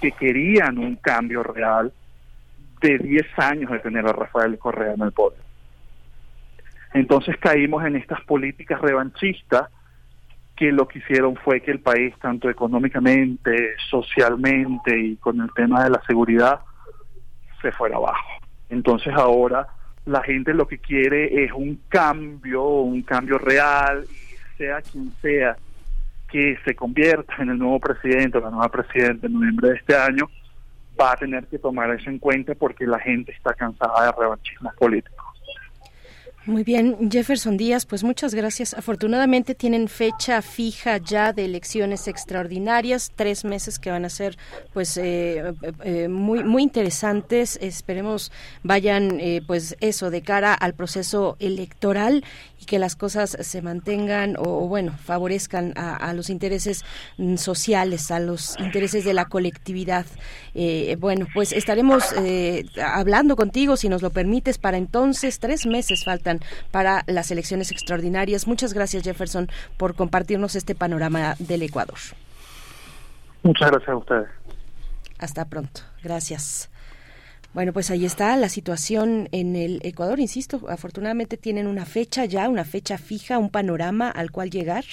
que 0.00 0.10
querían 0.10 0.76
un 0.76 0.96
cambio 0.96 1.44
real 1.44 1.92
de 2.80 2.98
10 2.98 3.26
años 3.36 3.70
de 3.70 3.78
tener 3.78 4.04
a 4.04 4.12
Rafael 4.12 4.58
Correa 4.58 4.94
en 4.94 5.02
el 5.02 5.12
poder. 5.12 5.38
Entonces 6.92 7.36
caímos 7.38 7.84
en 7.84 7.94
estas 7.94 8.20
políticas 8.22 8.80
revanchistas 8.80 9.70
que 10.56 10.72
lo 10.72 10.88
que 10.88 10.98
hicieron 10.98 11.36
fue 11.36 11.60
que 11.60 11.70
el 11.70 11.78
país, 11.78 12.12
tanto 12.20 12.50
económicamente, 12.50 13.76
socialmente 13.88 14.98
y 14.98 15.16
con 15.16 15.40
el 15.40 15.52
tema 15.54 15.84
de 15.84 15.90
la 15.90 16.02
seguridad, 16.08 16.58
se 17.62 17.70
fuera 17.70 17.96
abajo. 17.96 18.30
Entonces 18.68 19.14
ahora 19.14 19.68
la 20.06 20.24
gente 20.24 20.52
lo 20.52 20.66
que 20.66 20.78
quiere 20.78 21.44
es 21.44 21.52
un 21.52 21.80
cambio, 21.88 22.64
un 22.64 23.02
cambio 23.02 23.38
real, 23.38 24.04
y 24.10 24.56
sea 24.56 24.82
quien 24.82 25.12
sea 25.22 25.56
que 26.34 26.58
se 26.64 26.74
convierta 26.74 27.32
en 27.38 27.50
el 27.50 27.58
nuevo 27.58 27.78
presidente 27.78 28.38
o 28.38 28.40
la 28.40 28.50
nueva 28.50 28.68
presidenta 28.68 29.28
en 29.28 29.34
noviembre 29.34 29.68
de 29.68 29.76
este 29.76 29.94
año, 29.94 30.28
va 31.00 31.12
a 31.12 31.16
tener 31.16 31.46
que 31.46 31.60
tomar 31.60 31.88
eso 31.94 32.10
en 32.10 32.18
cuenta 32.18 32.56
porque 32.56 32.88
la 32.88 32.98
gente 32.98 33.30
está 33.30 33.54
cansada 33.54 34.06
de 34.06 34.12
revanchismos 34.18 34.74
políticos. 34.74 35.13
Muy 36.46 36.62
bien, 36.62 37.10
Jefferson 37.10 37.56
Díaz, 37.56 37.86
pues 37.86 38.04
muchas 38.04 38.34
gracias. 38.34 38.74
Afortunadamente 38.74 39.54
tienen 39.54 39.88
fecha 39.88 40.42
fija 40.42 40.98
ya 40.98 41.32
de 41.32 41.46
elecciones 41.46 42.06
extraordinarias, 42.06 43.12
tres 43.16 43.46
meses 43.46 43.78
que 43.78 43.90
van 43.90 44.04
a 44.04 44.10
ser 44.10 44.36
pues 44.74 44.98
eh, 44.98 45.38
eh, 45.38 45.72
eh, 45.84 46.08
muy 46.08 46.44
muy 46.44 46.62
interesantes. 46.62 47.58
Esperemos 47.62 48.30
vayan 48.62 49.22
pues 49.46 49.74
eso 49.80 50.10
de 50.10 50.20
cara 50.20 50.52
al 50.52 50.74
proceso 50.74 51.38
electoral 51.38 52.22
y 52.60 52.66
que 52.66 52.78
las 52.78 52.94
cosas 52.94 53.38
se 53.40 53.62
mantengan 53.62 54.36
o, 54.36 54.68
bueno 54.68 54.94
favorezcan 55.02 55.72
a, 55.76 56.12
los 56.12 56.28
intereses 56.28 56.84
sociales, 57.36 58.10
a 58.10 58.20
los 58.20 58.54
intereses 58.58 59.04
de 59.04 59.14
la 59.14 59.24
colectividad. 59.24 60.04
bueno, 60.98 61.26
pues 61.32 61.52
estaremos 61.52 62.04
hablando 62.82 63.34
contigo 63.34 63.78
si 63.78 63.88
nos 63.88 64.02
lo 64.02 64.10
permites 64.10 64.58
para 64.58 64.76
entonces 64.76 65.38
tres 65.38 65.64
meses 65.64 66.04
faltan 66.04 66.33
para 66.70 67.04
las 67.06 67.30
elecciones 67.30 67.70
extraordinarias. 67.70 68.46
Muchas 68.46 68.72
gracias, 68.74 69.02
Jefferson, 69.04 69.48
por 69.76 69.94
compartirnos 69.94 70.56
este 70.56 70.74
panorama 70.74 71.36
del 71.38 71.62
Ecuador. 71.62 71.98
Muchas 73.42 73.70
gracias 73.70 73.90
a 73.90 73.96
ustedes. 73.96 74.28
Hasta 75.18 75.44
pronto. 75.44 75.82
Gracias. 76.02 76.70
Bueno, 77.54 77.72
pues 77.72 77.92
ahí 77.92 78.04
está 78.04 78.36
la 78.36 78.48
situación 78.48 79.28
en 79.30 79.54
el 79.54 79.78
Ecuador, 79.84 80.18
insisto, 80.18 80.62
afortunadamente 80.68 81.36
tienen 81.36 81.68
una 81.68 81.86
fecha 81.86 82.24
ya, 82.24 82.48
una 82.48 82.64
fecha 82.64 82.98
fija, 82.98 83.38
un 83.38 83.48
panorama 83.48 84.10
al 84.10 84.32
cual 84.32 84.50
llegar 84.50 84.84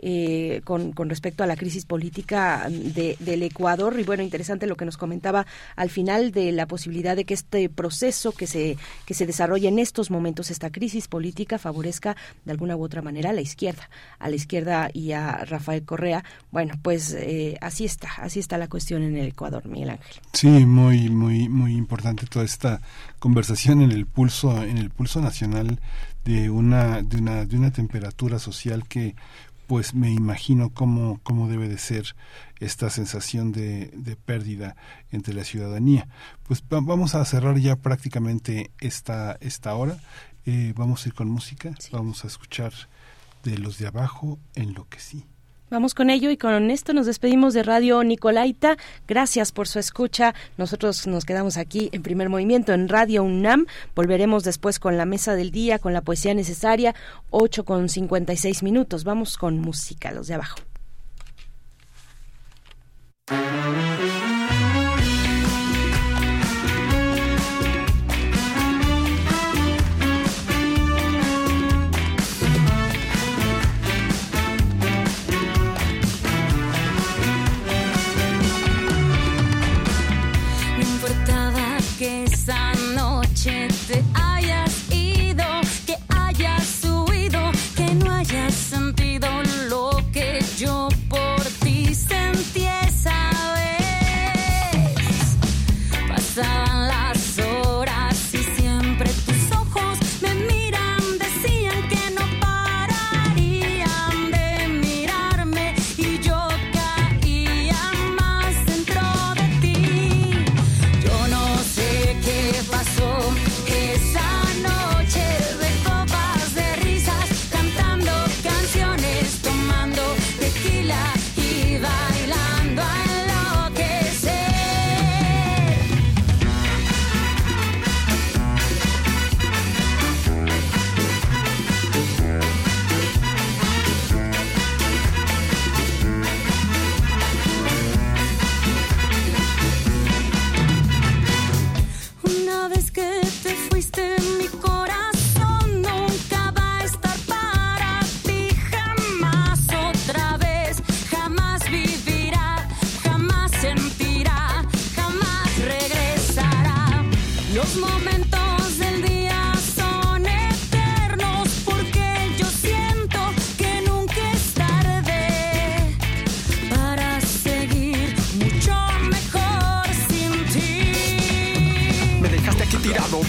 eh, 0.00 0.60
con, 0.64 0.92
con, 0.92 1.08
respecto 1.08 1.42
a 1.42 1.46
la 1.46 1.56
crisis 1.56 1.84
política 1.84 2.68
de, 2.70 3.16
del 3.18 3.42
Ecuador. 3.42 3.98
Y 3.98 4.04
bueno, 4.04 4.22
interesante 4.22 4.66
lo 4.66 4.76
que 4.76 4.84
nos 4.84 4.96
comentaba 4.96 5.46
al 5.76 5.90
final 5.90 6.30
de 6.30 6.52
la 6.52 6.66
posibilidad 6.66 7.16
de 7.16 7.24
que 7.24 7.34
este 7.34 7.68
proceso 7.68 8.32
que 8.32 8.46
se, 8.46 8.76
que 9.06 9.14
se 9.14 9.26
desarrolla 9.26 9.68
en 9.68 9.78
estos 9.78 10.10
momentos, 10.10 10.50
esta 10.50 10.70
crisis 10.70 11.08
política, 11.08 11.58
favorezca 11.58 12.16
de 12.44 12.52
alguna 12.52 12.76
u 12.76 12.82
otra 12.82 13.02
manera 13.02 13.30
a 13.30 13.32
la 13.32 13.40
izquierda, 13.40 13.90
a 14.18 14.28
la 14.28 14.36
izquierda 14.36 14.90
y 14.92 15.12
a 15.12 15.44
Rafael 15.44 15.84
Correa. 15.84 16.24
Bueno, 16.50 16.74
pues 16.82 17.14
eh, 17.14 17.56
así 17.60 17.84
está, 17.84 18.08
así 18.18 18.40
está 18.40 18.58
la 18.58 18.68
cuestión 18.68 19.02
en 19.02 19.16
el 19.16 19.28
Ecuador, 19.28 19.66
Miguel 19.66 19.90
Ángel. 19.90 20.14
Sí, 20.32 20.48
muy, 20.48 21.08
muy, 21.08 21.48
muy 21.48 21.74
importante 21.74 22.26
toda 22.26 22.44
esta 22.44 22.80
conversación 23.18 23.82
en 23.82 23.90
el 23.90 24.06
pulso, 24.06 24.62
en 24.62 24.78
el 24.78 24.90
pulso 24.90 25.20
nacional 25.20 25.80
de 26.24 26.50
una, 26.50 27.02
de 27.02 27.16
una, 27.16 27.46
de 27.46 27.56
una 27.56 27.70
temperatura 27.72 28.38
social 28.38 28.86
que 28.86 29.16
pues 29.68 29.94
me 29.94 30.10
imagino 30.10 30.70
cómo, 30.70 31.20
cómo 31.22 31.46
debe 31.46 31.68
de 31.68 31.76
ser 31.76 32.16
esta 32.58 32.88
sensación 32.88 33.52
de, 33.52 33.90
de 33.94 34.16
pérdida 34.16 34.76
entre 35.12 35.34
la 35.34 35.44
ciudadanía. 35.44 36.08
Pues 36.44 36.64
vamos 36.68 37.14
a 37.14 37.24
cerrar 37.26 37.58
ya 37.58 37.76
prácticamente 37.76 38.70
esta, 38.80 39.36
esta 39.40 39.74
hora. 39.74 39.98
Eh, 40.46 40.72
vamos 40.74 41.04
a 41.04 41.10
ir 41.10 41.14
con 41.14 41.28
música, 41.28 41.74
vamos 41.92 42.24
a 42.24 42.28
escuchar 42.28 42.72
de 43.44 43.58
los 43.58 43.76
de 43.76 43.88
abajo 43.88 44.38
en 44.54 44.72
lo 44.72 44.88
que 44.88 45.00
sí. 45.00 45.26
Vamos 45.70 45.94
con 45.94 46.08
ello 46.08 46.30
y 46.30 46.38
con 46.38 46.70
esto 46.70 46.94
nos 46.94 47.04
despedimos 47.04 47.52
de 47.52 47.62
Radio 47.62 48.02
Nicolaita. 48.02 48.78
Gracias 49.06 49.52
por 49.52 49.68
su 49.68 49.78
escucha. 49.78 50.34
Nosotros 50.56 51.06
nos 51.06 51.26
quedamos 51.26 51.58
aquí 51.58 51.90
en 51.92 52.02
primer 52.02 52.30
movimiento 52.30 52.72
en 52.72 52.88
Radio 52.88 53.22
UNAM. 53.22 53.66
Volveremos 53.94 54.44
después 54.44 54.78
con 54.78 54.96
la 54.96 55.04
mesa 55.04 55.34
del 55.34 55.50
día, 55.50 55.78
con 55.78 55.92
la 55.92 56.00
poesía 56.00 56.32
necesaria, 56.32 56.94
8 57.30 57.64
con 57.64 57.90
56 57.90 58.62
minutos. 58.62 59.04
Vamos 59.04 59.36
con 59.36 59.58
música, 59.58 60.10
los 60.10 60.26
de 60.26 60.34
abajo. 60.34 60.56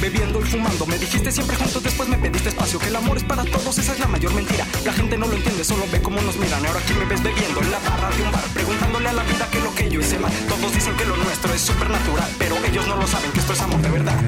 Bebiendo 0.10 0.40
y 0.42 0.44
fumando. 0.44 0.86
Me 0.88 0.98
dijiste 0.98 1.32
siempre 1.32 1.56
juntos, 1.56 1.84
después 1.84 2.10
me 2.10 2.18
pediste 2.18 2.50
espacio. 2.50 2.80
Que 2.80 2.88
el 2.88 2.96
amor 2.96 3.18
es 3.18 3.24
para 3.24 3.44
todos, 3.44 3.78
esa 3.78 3.94
es 3.94 4.00
la 4.00 4.08
mayor 4.08 4.34
mentira. 4.34 4.66
La 4.84 4.94
gente 4.94 5.18
no 5.18 5.28
lo 5.28 5.36
entiende, 5.36 5.64
solo 5.64 5.86
ve 5.92 6.02
cómo 6.02 6.20
nos 6.22 6.36
miran. 6.38 6.66
Ahora 6.66 6.80
aquí 6.80 6.94
me 6.94 7.06
ves 7.06 7.22
bebiendo 7.22 7.62
en 7.62 7.72
la 7.72 7.80
barra 7.80 8.10
de 8.16 8.24
un 8.24 8.32
bar, 8.32 8.44
preguntándole 8.54 9.10
a 9.10 9.14
la 9.14 9.24
vida 9.24 9.48
que 9.52 9.60
lo 9.60 9.74
que 9.76 9.90
yo 9.90 10.00
hice 10.00 10.18
mal. 10.20 10.32
Todos 10.48 10.74
dicen 10.74 10.96
que 10.98 11.06
lo 11.06 11.16
nuestro 11.16 11.54
es 11.54 11.62
supernatural, 11.62 12.30
pero 12.38 12.56
ellos 12.66 12.88
no 12.88 12.96
lo 12.96 13.08
saben, 13.08 13.32
que 13.32 13.40
esto 13.40 13.54
es 13.54 13.62
amor 13.62 13.82
de 13.82 13.90
verdad. 13.90 14.20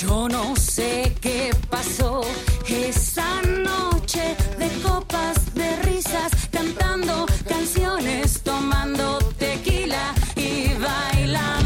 Yo 0.00 0.28
no 0.28 0.54
sé 0.56 1.14
qué 1.20 1.50
pasó 1.70 2.20
esa 2.68 3.42
noche 3.42 4.36
de 4.58 4.68
copas 4.82 5.54
de 5.54 5.76
risas, 5.82 6.30
cantando 6.52 7.26
canciones, 7.48 8.42
tomando 8.42 9.18
tequila 9.38 10.14
y 10.36 10.74
bailando 10.74 11.63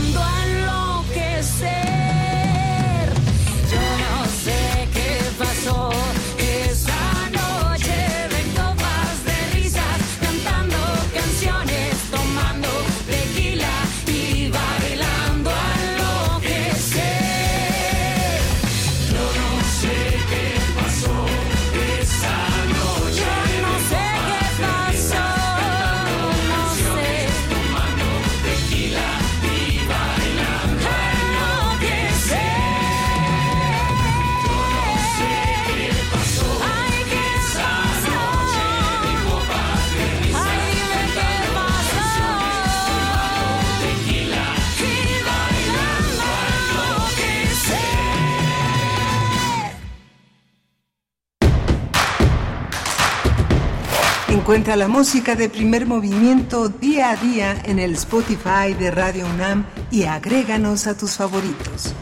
Encuentra 54.48 54.76
la 54.76 54.88
música 54.88 55.36
de 55.36 55.50
primer 55.50 55.84
movimiento 55.84 56.70
día 56.70 57.10
a 57.10 57.16
día 57.16 57.54
en 57.66 57.78
el 57.78 57.92
Spotify 57.92 58.72
de 58.78 58.90
Radio 58.90 59.26
UNAM 59.26 59.66
y 59.90 60.04
agréganos 60.04 60.86
a 60.86 60.96
tus 60.96 61.18
favoritos. 61.18 61.94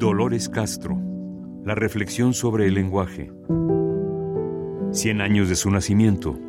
Dolores 0.00 0.48
Castro. 0.48 1.00
La 1.64 1.76
reflexión 1.76 2.34
sobre 2.34 2.66
el 2.66 2.74
lenguaje. 2.74 3.30
Cien 4.90 5.20
años 5.20 5.48
de 5.48 5.54
su 5.54 5.70
nacimiento. 5.70 6.47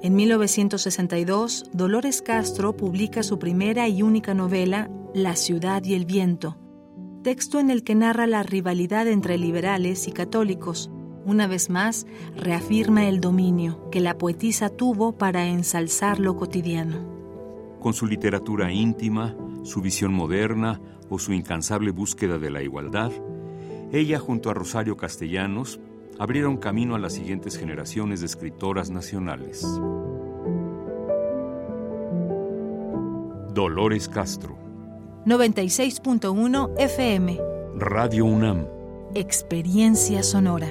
En 0.00 0.14
1962, 0.14 1.70
Dolores 1.72 2.22
Castro 2.22 2.76
publica 2.76 3.24
su 3.24 3.40
primera 3.40 3.88
y 3.88 4.02
única 4.02 4.32
novela, 4.32 4.88
La 5.12 5.34
ciudad 5.34 5.82
y 5.82 5.94
el 5.94 6.04
viento, 6.04 6.56
texto 7.24 7.58
en 7.58 7.68
el 7.68 7.82
que 7.82 7.96
narra 7.96 8.28
la 8.28 8.44
rivalidad 8.44 9.08
entre 9.08 9.38
liberales 9.38 10.06
y 10.06 10.12
católicos. 10.12 10.88
Una 11.24 11.48
vez 11.48 11.68
más, 11.68 12.06
reafirma 12.36 13.08
el 13.08 13.20
dominio 13.20 13.90
que 13.90 13.98
la 13.98 14.16
poetisa 14.16 14.68
tuvo 14.68 15.18
para 15.18 15.48
ensalzar 15.48 16.20
lo 16.20 16.36
cotidiano. 16.36 17.76
Con 17.80 17.92
su 17.92 18.06
literatura 18.06 18.72
íntima, 18.72 19.36
su 19.64 19.80
visión 19.80 20.12
moderna 20.12 20.80
o 21.10 21.18
su 21.18 21.32
incansable 21.32 21.90
búsqueda 21.90 22.38
de 22.38 22.50
la 22.50 22.62
igualdad, 22.62 23.10
ella 23.90 24.20
junto 24.20 24.48
a 24.48 24.54
Rosario 24.54 24.96
Castellanos 24.96 25.80
abrieron 26.18 26.56
camino 26.56 26.94
a 26.94 26.98
las 26.98 27.12
siguientes 27.12 27.56
generaciones 27.56 28.20
de 28.20 28.26
escritoras 28.26 28.90
nacionales. 28.90 29.62
Dolores 33.54 34.08
Castro, 34.08 34.56
96.1 35.24 36.74
FM. 36.78 37.40
Radio 37.76 38.24
UNAM. 38.24 38.66
Experiencia 39.14 40.22
sonora. 40.22 40.68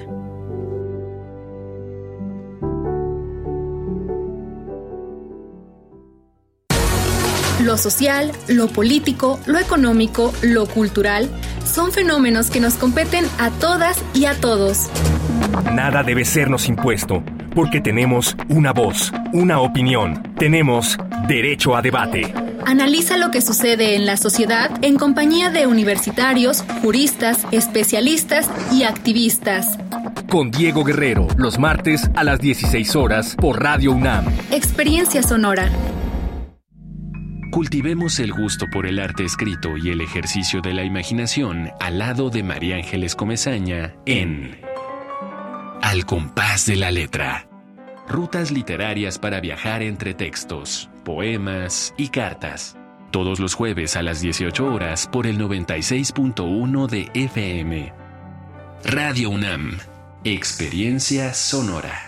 Lo 7.62 7.76
social, 7.76 8.32
lo 8.46 8.68
político, 8.68 9.38
lo 9.46 9.58
económico, 9.58 10.32
lo 10.42 10.66
cultural 10.66 11.28
son 11.64 11.92
fenómenos 11.92 12.50
que 12.50 12.60
nos 12.60 12.74
competen 12.74 13.24
a 13.38 13.50
todas 13.50 14.02
y 14.14 14.24
a 14.24 14.40
todos. 14.40 14.88
Nada 15.72 16.02
debe 16.02 16.24
sernos 16.24 16.68
impuesto, 16.68 17.22
porque 17.54 17.80
tenemos 17.80 18.36
una 18.48 18.72
voz, 18.72 19.12
una 19.32 19.60
opinión, 19.60 20.22
tenemos 20.38 20.96
derecho 21.26 21.76
a 21.76 21.82
debate. 21.82 22.32
Analiza 22.66 23.16
lo 23.16 23.30
que 23.30 23.40
sucede 23.40 23.96
en 23.96 24.06
la 24.06 24.16
sociedad 24.16 24.70
en 24.82 24.96
compañía 24.96 25.50
de 25.50 25.66
universitarios, 25.66 26.64
juristas, 26.82 27.46
especialistas 27.50 28.50
y 28.72 28.82
activistas. 28.82 29.78
Con 30.28 30.50
Diego 30.50 30.84
Guerrero, 30.84 31.28
los 31.36 31.58
martes 31.58 32.10
a 32.14 32.24
las 32.24 32.40
16 32.40 32.96
horas 32.96 33.34
por 33.36 33.62
Radio 33.62 33.92
UNAM. 33.92 34.26
Experiencia 34.50 35.22
sonora. 35.22 35.70
Cultivemos 37.50 38.20
el 38.20 38.34
gusto 38.34 38.66
por 38.70 38.86
el 38.86 38.98
arte 38.98 39.24
escrito 39.24 39.78
y 39.78 39.88
el 39.88 40.02
ejercicio 40.02 40.60
de 40.60 40.74
la 40.74 40.84
imaginación 40.84 41.70
al 41.80 41.98
lado 41.98 42.28
de 42.28 42.42
María 42.42 42.76
Ángeles 42.76 43.16
Comezaña 43.16 43.94
en 44.04 44.60
Al 45.82 46.04
compás 46.06 46.66
de 46.66 46.76
la 46.76 46.90
letra. 46.90 47.46
Rutas 48.08 48.50
literarias 48.50 49.18
para 49.18 49.40
viajar 49.40 49.82
entre 49.82 50.12
textos, 50.12 50.90
poemas 51.04 51.94
y 51.96 52.08
cartas. 52.08 52.76
Todos 53.10 53.38
los 53.38 53.54
jueves 53.54 53.96
a 53.96 54.02
las 54.02 54.20
18 54.20 54.66
horas 54.66 55.08
por 55.10 55.26
el 55.26 55.38
96.1 55.38 56.88
de 56.88 57.10
FM. 57.14 57.92
Radio 58.84 59.30
UNAM. 59.30 59.78
Experiencia 60.24 61.32
sonora. 61.32 62.07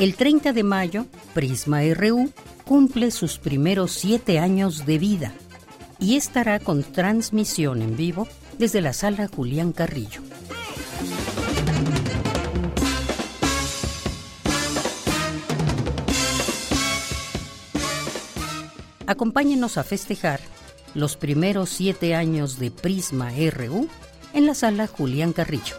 El 0.00 0.14
30 0.14 0.54
de 0.54 0.62
mayo, 0.62 1.04
Prisma 1.34 1.82
RU 1.92 2.32
cumple 2.64 3.10
sus 3.10 3.36
primeros 3.36 3.92
siete 3.92 4.38
años 4.38 4.86
de 4.86 4.96
vida 4.96 5.34
y 5.98 6.16
estará 6.16 6.58
con 6.58 6.82
transmisión 6.82 7.82
en 7.82 7.98
vivo 7.98 8.26
desde 8.58 8.80
la 8.80 8.94
sala 8.94 9.28
Julián 9.28 9.72
Carrillo. 9.72 10.22
Acompáñenos 19.06 19.76
a 19.76 19.84
festejar 19.84 20.40
los 20.94 21.18
primeros 21.18 21.68
siete 21.68 22.14
años 22.14 22.58
de 22.58 22.70
Prisma 22.70 23.32
RU 23.50 23.86
en 24.32 24.46
la 24.46 24.54
sala 24.54 24.86
Julián 24.86 25.34
Carrillo. 25.34 25.76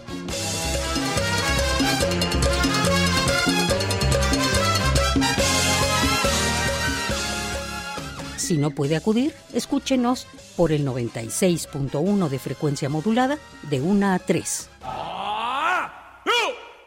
Si 8.51 8.57
no 8.57 8.71
puede 8.71 8.97
acudir, 8.97 9.33
escúchenos 9.53 10.27
por 10.57 10.73
el 10.73 10.85
96.1 10.85 12.27
de 12.27 12.37
frecuencia 12.37 12.89
modulada 12.89 13.37
de 13.69 13.79
1 13.79 14.07
a 14.11 14.19
3. 14.19 14.69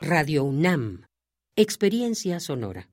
Radio 0.02 0.44
UNAM. 0.44 1.06
Experiencia 1.56 2.38
sonora. 2.38 2.86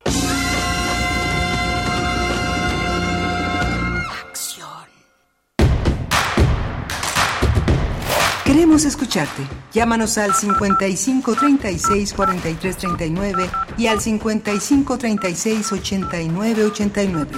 Queremos 8.46 8.86
escucharte. 8.86 9.42
Llámanos 9.74 10.16
al 10.16 10.32
55 10.32 11.34
36 11.34 12.14
43 12.14 12.76
39 12.78 13.50
y 13.76 13.86
al 13.88 14.00
55 14.00 14.96
36 14.96 15.72
89 15.72 16.64
89. 16.64 17.30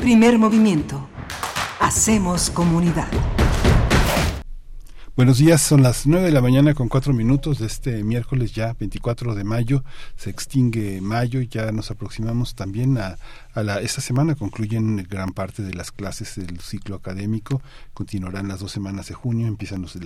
Primer 0.00 0.38
movimiento. 0.38 1.10
Hacemos 1.78 2.48
comunidad. 2.48 3.08
Buenos 5.14 5.36
días, 5.36 5.60
son 5.60 5.82
las 5.82 6.06
9 6.06 6.24
de 6.24 6.32
la 6.32 6.40
mañana 6.40 6.72
con 6.72 6.88
4 6.88 7.12
minutos 7.12 7.58
de 7.58 7.66
este 7.66 8.02
miércoles 8.02 8.54
ya 8.54 8.72
24 8.80 9.34
de 9.34 9.44
mayo. 9.44 9.84
Se 10.16 10.30
extingue 10.30 11.02
mayo 11.02 11.42
ya 11.42 11.70
nos 11.72 11.90
aproximamos 11.90 12.54
también 12.54 12.96
a, 12.96 13.18
a 13.52 13.62
la, 13.62 13.80
esta 13.80 14.00
semana 14.00 14.36
concluyen 14.36 14.96
gran 15.08 15.30
parte 15.32 15.62
de 15.62 15.74
las 15.74 15.90
clases 15.90 16.36
del 16.36 16.60
ciclo 16.60 16.94
académico, 16.94 17.60
continuarán 17.94 18.48
las 18.48 18.60
dos 18.60 18.70
semanas 18.70 19.08
de 19.08 19.14
junio, 19.14 19.48
empiezan 19.48 19.82
los, 19.82 19.98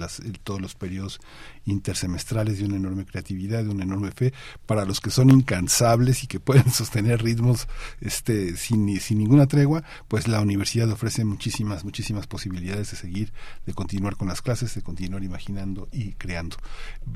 todos 0.42 0.60
los 0.60 0.74
periodos 0.74 1.20
intersemestrales 1.66 2.58
de 2.58 2.64
una 2.64 2.76
enorme 2.76 3.04
creatividad, 3.04 3.62
de 3.62 3.68
una 3.68 3.84
enorme 3.84 4.12
fe, 4.12 4.32
para 4.64 4.86
los 4.86 5.00
que 5.00 5.10
son 5.10 5.30
incansables 5.30 6.24
y 6.24 6.26
que 6.26 6.40
pueden 6.40 6.70
sostener 6.72 7.22
ritmos 7.22 7.68
este, 8.00 8.56
sin, 8.56 8.98
sin 9.00 9.18
ninguna 9.18 9.46
tregua, 9.46 9.84
pues 10.08 10.26
la 10.26 10.40
universidad 10.40 10.90
ofrece 10.90 11.24
muchísimas, 11.24 11.84
muchísimas 11.84 12.26
posibilidades 12.26 12.90
de 12.92 12.96
seguir, 12.96 13.32
de 13.66 13.74
continuar 13.74 14.16
con 14.16 14.28
las 14.28 14.40
clases, 14.40 14.74
de 14.74 14.82
continuar 14.82 15.22
imaginando 15.22 15.88
y 15.92 16.12
creando. 16.12 16.56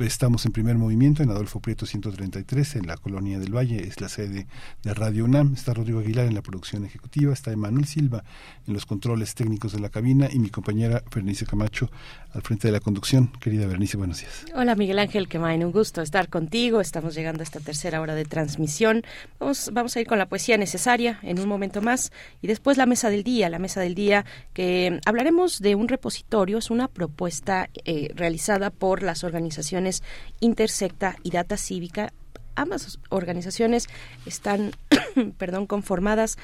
Estamos 0.01 0.45
en 0.45 0.53
primer 0.53 0.77
movimiento 0.77 1.23
en 1.23 1.31
Adolfo 1.31 1.61
Prieto 1.61 1.87
133, 1.87 2.77
en 2.77 2.87
la 2.87 2.99
Colonia 2.99 3.39
del 3.39 3.57
Valle, 3.57 3.87
es 3.89 4.01
la 4.01 4.11
sede 4.11 4.47
de 4.83 4.95
Radio 4.95 5.25
UNAM, 5.25 5.55
está 5.55 5.73
Rodrigo 5.73 6.01
Aguilar 6.01 6.18
en 6.25 6.35
la 6.35 6.43
producción 6.43 6.85
ejecutiva, 6.85 7.33
está 7.33 7.53
Emanuel 7.53 7.87
Silva 7.87 8.25
en 8.67 8.75
los 8.75 8.87
controles 8.87 9.35
técnicos 9.35 9.73
de 9.73 9.81
la 9.81 9.89
cabina 9.89 10.29
y 10.33 10.39
mi 10.39 10.51
compañera 10.51 11.03
Bernice 11.15 11.47
Camacho 11.47 11.91
al 12.33 12.43
frente 12.43 12.69
de 12.69 12.73
la 12.73 12.81
conducción. 12.81 13.33
Querida 13.41 13.67
Bernice, 13.67 13.97
buenos 13.97 14.21
días. 14.21 14.45
Hola 14.55 14.75
Miguel 14.75 14.99
Ángel 14.99 15.29
Quemain, 15.29 15.65
un 15.65 15.73
gusto 15.73 16.03
estar 16.03 16.29
contigo. 16.29 16.81
Estamos 16.81 17.15
llegando 17.15 17.43
a 17.43 17.45
esta 17.45 17.61
tercera 17.61 18.01
hora 18.01 18.15
de 18.15 18.25
transmisión. 18.25 19.03
Vamos, 19.39 19.71
vamos 19.73 19.97
a 19.97 20.01
ir 20.01 20.07
con 20.07 20.19
la 20.19 20.27
poesía 20.27 20.57
necesaria 20.57 21.19
en 21.23 21.39
un 21.41 21.49
momento 21.49 21.83
más 21.83 22.13
y 22.43 22.47
después 22.47 22.77
la 22.77 22.87
mesa 22.87 23.11
del 23.11 23.23
día, 23.23 23.49
la 23.49 23.59
mesa 23.59 23.81
del 23.81 23.95
día 23.95 24.25
que 24.53 25.01
hablaremos 25.05 25.61
de 25.61 25.75
un 25.75 25.89
repositorio, 25.89 26.59
es 26.59 26.71
una 26.71 26.89
propuesta 26.89 27.71
eh, 27.85 28.13
realizada 28.15 28.71
por 28.71 29.03
las 29.03 29.25
organizaciones 29.25 30.03
Intersecta 30.41 31.17
y 31.23 31.31
Data 31.31 31.57
Cívica 31.57 32.13
ambas 32.61 32.99
organizaciones 33.09 33.89
están 34.27 34.73
perdón, 35.39 35.67
conformadas 35.67 36.39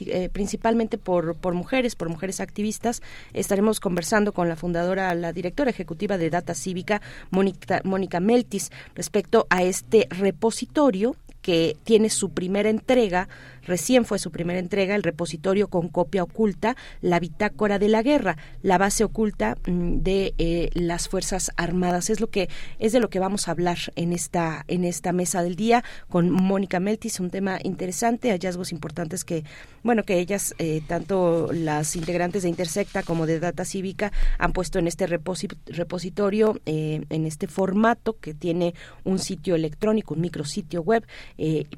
eh, 0.00 0.28
principalmente 0.32 0.98
por, 0.98 1.34
por 1.36 1.54
mujeres, 1.54 1.94
por 1.94 2.08
mujeres 2.08 2.40
activistas. 2.40 3.02
Estaremos 3.32 3.80
conversando 3.80 4.32
con 4.32 4.48
la 4.48 4.56
fundadora, 4.56 5.14
la 5.14 5.32
directora 5.32 5.70
ejecutiva 5.70 6.18
de 6.18 6.30
Data 6.30 6.54
Cívica, 6.54 7.00
Mónica, 7.30 7.80
Mónica 7.84 8.20
Meltis, 8.20 8.70
respecto 8.94 9.46
a 9.50 9.62
este 9.62 10.06
repositorio 10.10 11.16
que 11.42 11.76
tiene 11.84 12.10
su 12.10 12.30
primera 12.30 12.68
entrega 12.68 13.28
Recién 13.68 14.06
fue 14.06 14.18
su 14.18 14.30
primera 14.30 14.58
entrega, 14.58 14.94
el 14.94 15.02
repositorio 15.02 15.68
con 15.68 15.88
copia 15.88 16.22
oculta, 16.22 16.74
la 17.02 17.20
bitácora 17.20 17.78
de 17.78 17.88
la 17.88 18.02
guerra, 18.02 18.38
la 18.62 18.78
base 18.78 19.04
oculta 19.04 19.58
mm, 19.66 19.98
de 19.98 20.34
eh, 20.38 20.70
las 20.72 21.10
Fuerzas 21.10 21.52
Armadas. 21.58 22.08
Es 22.08 22.18
lo 22.18 22.30
que 22.30 22.48
es 22.78 22.92
de 22.92 23.00
lo 23.00 23.10
que 23.10 23.18
vamos 23.18 23.46
a 23.46 23.50
hablar 23.50 23.76
en 23.94 24.14
esta 24.14 24.64
en 24.68 24.84
esta 24.84 25.12
mesa 25.12 25.42
del 25.42 25.54
día 25.54 25.84
con 26.08 26.30
Mónica 26.30 26.80
Meltis, 26.80 27.20
un 27.20 27.28
tema 27.28 27.58
interesante, 27.62 28.30
hallazgos 28.30 28.72
importantes 28.72 29.22
que 29.22 29.44
bueno 29.82 30.02
que 30.02 30.18
ellas 30.18 30.54
eh, 30.58 30.80
tanto 30.86 31.52
las 31.52 31.94
integrantes 31.94 32.44
de 32.44 32.48
Intersecta 32.48 33.02
como 33.02 33.26
de 33.26 33.38
Data 33.38 33.66
Cívica 33.66 34.12
han 34.38 34.54
puesto 34.54 34.78
en 34.78 34.86
este 34.86 35.06
repositorio 35.06 36.58
eh, 36.64 37.04
en 37.10 37.26
este 37.26 37.48
formato 37.48 38.16
que 38.18 38.32
tiene 38.32 38.72
un 39.04 39.18
sitio 39.18 39.54
electrónico, 39.54 40.14
un 40.14 40.22
micrositio 40.22 40.80
web 40.80 41.06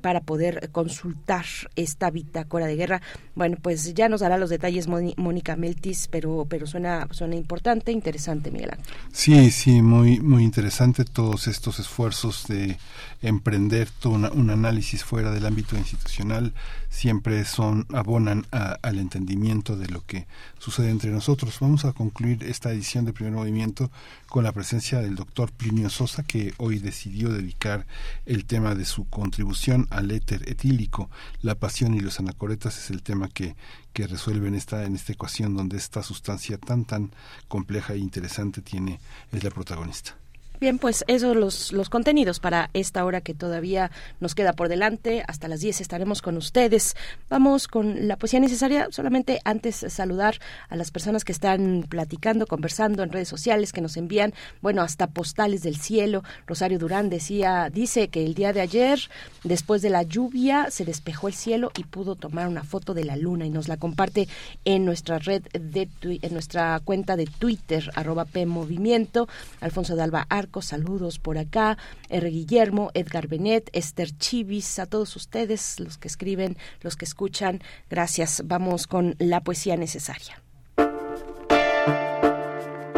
para 0.01 0.21
poder 0.21 0.71
consultar 0.71 1.47
esta 1.81 2.11
bitácora 2.11 2.67
de 2.67 2.77
guerra. 2.77 3.03
Bueno, 3.35 3.57
pues 3.61 3.95
ya 3.95 4.09
nos 4.09 4.21
dará 4.21 4.39
los 4.39 4.51
detalles 4.51 4.87
Mónica 4.89 5.57
Meltis, 5.57 6.09
pero 6.09 6.47
pero 6.49 6.67
suena 6.67 7.09
suena 7.11 7.37
importante, 7.37 7.93
interesante, 7.93 8.51
Miguel 8.51 8.71
Ángel. 8.73 8.95
Sí, 9.13 9.51
sí, 9.51 9.83
muy 9.83 10.21
muy 10.21 10.45
interesante 10.45 11.05
todos 11.05 11.47
estos 11.47 11.79
esfuerzos 11.79 12.47
de 12.47 12.79
emprender 13.23 13.89
todo 13.91 14.13
un 14.33 14.51
análisis 14.51 15.05
fuera 15.05 15.31
del 15.31 15.47
ámbito 15.47 15.77
institucional 15.77 16.53
siempre 16.91 17.45
son 17.45 17.87
abonan 17.95 18.47
al 18.51 18.99
entendimiento 18.99 19.77
de 19.77 19.89
lo 19.89 20.05
que 20.05 20.27
sucede 20.59 20.91
entre 20.91 21.11
nosotros. 21.11 21.59
Vamos 21.61 21.85
a 21.85 21.93
concluir 21.93 22.43
esta 22.45 22.73
edición 22.73 23.05
de 23.05 23.13
Primer 23.13 23.33
Movimiento 23.33 23.91
con 24.31 24.45
la 24.45 24.53
presencia 24.53 25.01
del 25.01 25.17
doctor 25.17 25.51
Plinio 25.51 25.91
Sosa, 25.91 26.23
que 26.23 26.55
hoy 26.57 26.79
decidió 26.79 27.31
dedicar 27.31 27.85
el 28.27 28.45
tema 28.47 28.77
de 28.77 28.85
su 28.85 29.05
contribución 29.11 29.89
al 29.91 30.13
éter 30.13 30.49
etílico. 30.49 31.11
La 31.43 31.57
pasión 31.57 31.95
y 31.95 32.01
los 32.01 32.21
anacoretas 32.21 32.79
es 32.79 32.91
el 32.91 33.03
tema 33.03 33.29
que, 33.29 33.57
que 33.93 34.07
resuelve 34.07 34.47
en 34.47 34.55
esta, 34.55 34.85
en 34.85 34.95
esta 34.95 35.13
ecuación 35.13 35.57
donde 35.57 35.77
esta 35.77 36.05
sustancia 36.05 36.59
tan 36.59 36.85
tan 36.85 37.11
compleja 37.49 37.95
e 37.95 37.99
interesante 37.99 38.63
tiene, 38.63 39.01
es 39.33 39.43
la 39.43 39.51
protagonista. 39.51 40.20
Bien, 40.61 40.79
pues 40.79 41.07
esos 41.09 41.35
los, 41.35 41.73
los 41.73 41.89
contenidos 41.89 42.39
para 42.39 42.69
esta 42.75 43.03
hora 43.07 43.23
que 43.23 43.33
todavía 43.33 43.91
nos 44.21 44.35
queda 44.35 44.53
por 44.53 44.69
delante. 44.69 45.25
Hasta 45.27 45.49
las 45.49 45.61
10 45.61 45.81
estaremos 45.81 46.21
con 46.21 46.37
ustedes. 46.37 46.97
Vamos 47.31 47.67
con 47.67 48.07
la 48.07 48.19
poesía 48.19 48.41
necesaria. 48.41 48.89
Solamente 48.91 49.41
antes 49.47 49.87
saludar 49.89 50.39
a 50.69 50.77
las 50.77 50.91
personas 50.91 51.25
que 51.25 51.33
están 51.33 51.87
platicando, 51.89 52.47
conversando 52.47 53.03
en 53.03 53.11
redes 53.11 53.29
sociales, 53.29 53.73
que 53.73 53.81
nos 53.81 53.97
envían, 53.97 54.35
bueno, 54.61 54.83
hasta 54.83 55.07
postales 55.07 55.63
del 55.63 55.77
cielo. 55.77 56.25
Rosario 56.47 56.79
Durán 56.79 57.09
decía, 57.09 57.71
dice 57.73 58.09
que 58.09 58.27
el 58.27 58.35
día 58.35 58.53
de 58.53 58.61
ayer, 58.61 59.01
después 59.45 59.81
de 59.81 59.89
la 59.89 60.03
lluvia, 60.03 60.71
se 60.71 60.85
despejó 60.85 61.29
el 61.29 61.35
cielo 61.35 61.73
y 61.79 61.85
pudo 61.85 62.17
tomar 62.17 62.49
una 62.49 62.65
foto 62.65 62.93
de 62.93 63.07
la 63.07 63.17
luna 63.17 63.47
y 63.47 63.51
nos 63.51 63.67
la 63.67 63.79
comparte 63.79 64.29
en 64.67 64.85
nuestra 64.85 65.21
red 65.21 65.43
de 65.53 65.89
en 66.03 66.33
nuestra 66.35 66.79
cuenta 66.85 67.17
de 67.17 67.25
Twitter, 67.25 67.91
arroba 67.95 68.27
P 68.27 68.45
Movimiento. 68.45 69.27
Alfonso 69.63 69.97
de 69.97 70.03
Alba 70.03 70.27
saludos 70.61 71.19
por 71.19 71.39
acá, 71.39 71.79
R. 72.09 72.29
Guillermo, 72.29 72.91
Edgar 72.95 73.29
Benet, 73.29 73.71
Esther 73.73 74.11
Chivis, 74.19 74.79
a 74.79 74.87
todos 74.87 75.15
ustedes, 75.17 75.79
los 75.79 75.99
que 75.99 76.09
escriben, 76.09 76.57
los 76.81 76.97
que 76.97 77.05
escuchan, 77.05 77.63
gracias. 77.89 78.43
Vamos 78.45 78.87
con 78.87 79.15
la 79.19 79.41
poesía 79.41 79.77
necesaria. 79.77 80.43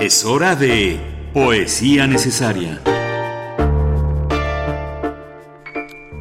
Es 0.00 0.24
hora 0.24 0.56
de 0.56 0.98
poesía 1.32 2.06
necesaria. 2.06 2.80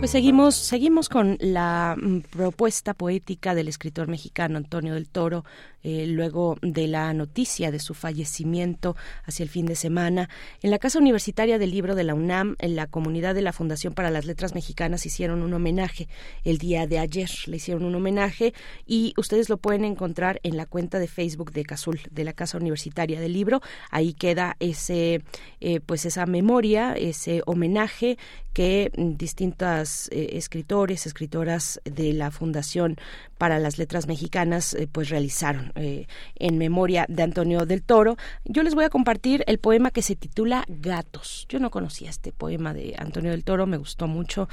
Pues 0.01 0.09
seguimos, 0.09 0.55
seguimos 0.55 1.09
con 1.09 1.37
la 1.39 1.95
mm, 1.95 2.21
propuesta 2.21 2.95
poética 2.95 3.53
del 3.53 3.67
escritor 3.67 4.07
mexicano 4.07 4.57
Antonio 4.57 4.95
del 4.95 5.07
Toro, 5.07 5.45
eh, 5.83 6.07
luego 6.07 6.57
de 6.63 6.87
la 6.87 7.13
noticia 7.13 7.69
de 7.69 7.77
su 7.77 7.93
fallecimiento 7.93 8.95
hacia 9.25 9.43
el 9.43 9.49
fin 9.49 9.67
de 9.67 9.75
semana. 9.75 10.27
En 10.63 10.71
la 10.71 10.79
Casa 10.79 10.97
Universitaria 10.97 11.59
del 11.59 11.69
Libro 11.69 11.93
de 11.93 12.03
la 12.03 12.15
UNAM, 12.15 12.55
en 12.57 12.75
la 12.75 12.87
comunidad 12.87 13.35
de 13.35 13.43
la 13.43 13.53
Fundación 13.53 13.93
para 13.93 14.09
las 14.09 14.25
Letras 14.25 14.55
Mexicanas, 14.55 15.05
hicieron 15.05 15.43
un 15.43 15.53
homenaje 15.53 16.07
el 16.43 16.57
día 16.57 16.87
de 16.87 16.97
ayer. 16.97 17.29
Le 17.45 17.57
hicieron 17.57 17.85
un 17.85 17.93
homenaje 17.93 18.55
y 18.87 19.13
ustedes 19.17 19.49
lo 19.49 19.57
pueden 19.57 19.85
encontrar 19.85 20.39
en 20.41 20.57
la 20.57 20.65
cuenta 20.65 20.97
de 20.97 21.07
Facebook 21.07 21.51
de 21.51 21.63
Casul, 21.63 21.99
de 22.09 22.23
la 22.23 22.33
Casa 22.33 22.57
Universitaria 22.57 23.19
del 23.19 23.33
Libro. 23.33 23.61
Ahí 23.91 24.13
queda 24.13 24.57
ese, 24.59 25.23
eh, 25.59 25.79
pues 25.79 26.05
esa 26.05 26.25
memoria, 26.25 26.95
ese 26.95 27.43
homenaje 27.45 28.17
que 28.53 28.91
distintas 28.95 29.90
muchos 29.91 30.09
escritores, 30.11 31.05
escritoras 31.05 31.81
de 31.84 32.13
la 32.13 32.31
Fundación 32.31 32.97
para 33.38 33.59
las 33.59 33.77
Letras 33.77 34.07
Mexicanas, 34.07 34.76
pues 34.91 35.09
realizaron 35.09 35.73
en 35.76 36.57
memoria 36.57 37.05
de 37.09 37.23
Antonio 37.23 37.65
del 37.65 37.84
Toro. 37.84 38.18
Yo 38.45 38.63
les 38.63 38.76
voy 38.76 38.85
a 38.85 38.89
compartir 38.89 39.43
el 39.47 39.57
poema 39.57 39.91
que 39.91 40.01
se 40.01 40.15
titula 40.15 40.63
Gatos. 40.68 41.45
Yo 41.49 41.59
no 41.59 41.69
conocía 41.69 42.09
este 42.09 42.31
poema 42.31 42.73
de 42.73 42.95
Antonio 42.97 43.31
del 43.31 43.43
Toro, 43.43 43.65
me 43.68 43.77
gustó 43.77 44.07
mucho 44.07 44.47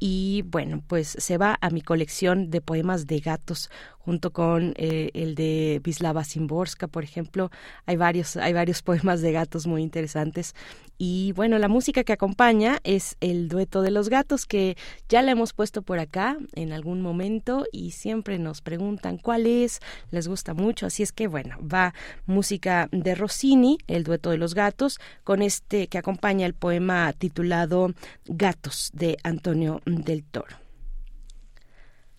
y 0.00 0.42
bueno, 0.46 0.82
pues 0.86 1.08
se 1.08 1.38
va 1.38 1.58
a 1.60 1.70
mi 1.70 1.82
colección 1.82 2.50
de 2.50 2.60
poemas 2.60 3.06
de 3.08 3.18
gatos 3.18 3.68
junto 4.08 4.30
con 4.30 4.72
eh, 4.78 5.10
el 5.12 5.34
de 5.34 5.82
Vislava 5.84 6.24
Simborska, 6.24 6.86
por 6.86 7.04
ejemplo. 7.04 7.50
Hay 7.84 7.96
varios, 7.96 8.38
hay 8.38 8.54
varios 8.54 8.80
poemas 8.88 9.20
de 9.20 9.32
gatos 9.32 9.66
muy 9.66 9.82
interesantes. 9.82 10.54
Y 10.96 11.32
bueno, 11.32 11.58
la 11.58 11.68
música 11.68 12.04
que 12.04 12.14
acompaña 12.14 12.78
es 12.84 13.18
el 13.20 13.48
dueto 13.48 13.82
de 13.82 13.90
los 13.90 14.08
gatos, 14.08 14.46
que 14.46 14.78
ya 15.10 15.20
la 15.20 15.32
hemos 15.32 15.52
puesto 15.52 15.82
por 15.82 15.98
acá 15.98 16.38
en 16.54 16.72
algún 16.72 17.02
momento 17.02 17.66
y 17.70 17.90
siempre 17.90 18.38
nos 18.38 18.62
preguntan 18.62 19.18
cuál 19.18 19.46
es, 19.46 19.80
les 20.10 20.26
gusta 20.26 20.54
mucho. 20.54 20.86
Así 20.86 21.02
es 21.02 21.12
que 21.12 21.26
bueno, 21.26 21.58
va 21.60 21.92
música 22.24 22.88
de 22.90 23.14
Rossini, 23.14 23.76
el 23.88 24.04
dueto 24.04 24.30
de 24.30 24.38
los 24.38 24.54
gatos, 24.54 25.00
con 25.22 25.42
este 25.42 25.86
que 25.88 25.98
acompaña 25.98 26.46
el 26.46 26.54
poema 26.54 27.12
titulado 27.12 27.92
Gatos 28.24 28.90
de 28.94 29.18
Antonio 29.22 29.82
del 29.84 30.24
Toro. 30.24 30.56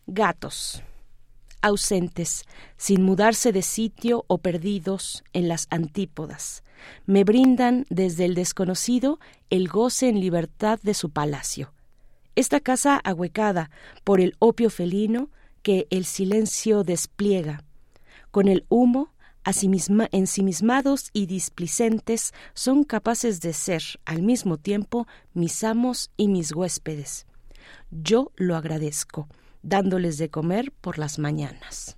Gatos 0.06 0.84
ausentes, 1.62 2.46
sin 2.78 3.04
mudarse 3.04 3.52
de 3.52 3.62
sitio 3.62 4.26
o 4.28 4.38
perdidos 4.38 5.24
en 5.34 5.48
las 5.48 5.68
antípodas. 5.70 6.64
Me 7.06 7.24
brindan 7.24 7.86
desde 7.90 8.26
el 8.26 8.36
desconocido 8.36 9.20
el 9.50 9.68
goce 9.68 10.10
en 10.10 10.20
libertad 10.20 10.80
de 10.82 10.94
su 10.94 11.10
palacio. 11.10 11.74
Esta 12.36 12.60
casa 12.60 12.98
ahuecada 13.04 13.70
por 14.04 14.22
el 14.22 14.36
opio 14.40 14.70
felino 14.70 15.30
que 15.62 15.88
el 15.90 16.06
silencio 16.06 16.84
despliega, 16.84 17.64
con 18.32 18.48
el 18.48 18.66
humo 18.70 19.12
ensimismados 20.12 21.10
y 21.14 21.26
displicentes 21.26 22.34
son 22.54 22.84
capaces 22.84 23.42
de 23.42 23.54
ser 23.54 23.82
al 24.06 24.22
mismo 24.22 24.58
tiempo 24.58 25.08
mis 25.34 25.64
amos 25.64 26.12
y 26.18 26.28
mis 26.28 26.54
huéspedes. 26.54 27.26
Yo 27.90 28.32
lo 28.36 28.56
agradezco 28.56 29.28
dándoles 29.62 30.18
de 30.18 30.30
comer 30.30 30.72
por 30.82 30.98
las 30.98 31.20
mañanas. 31.20 31.98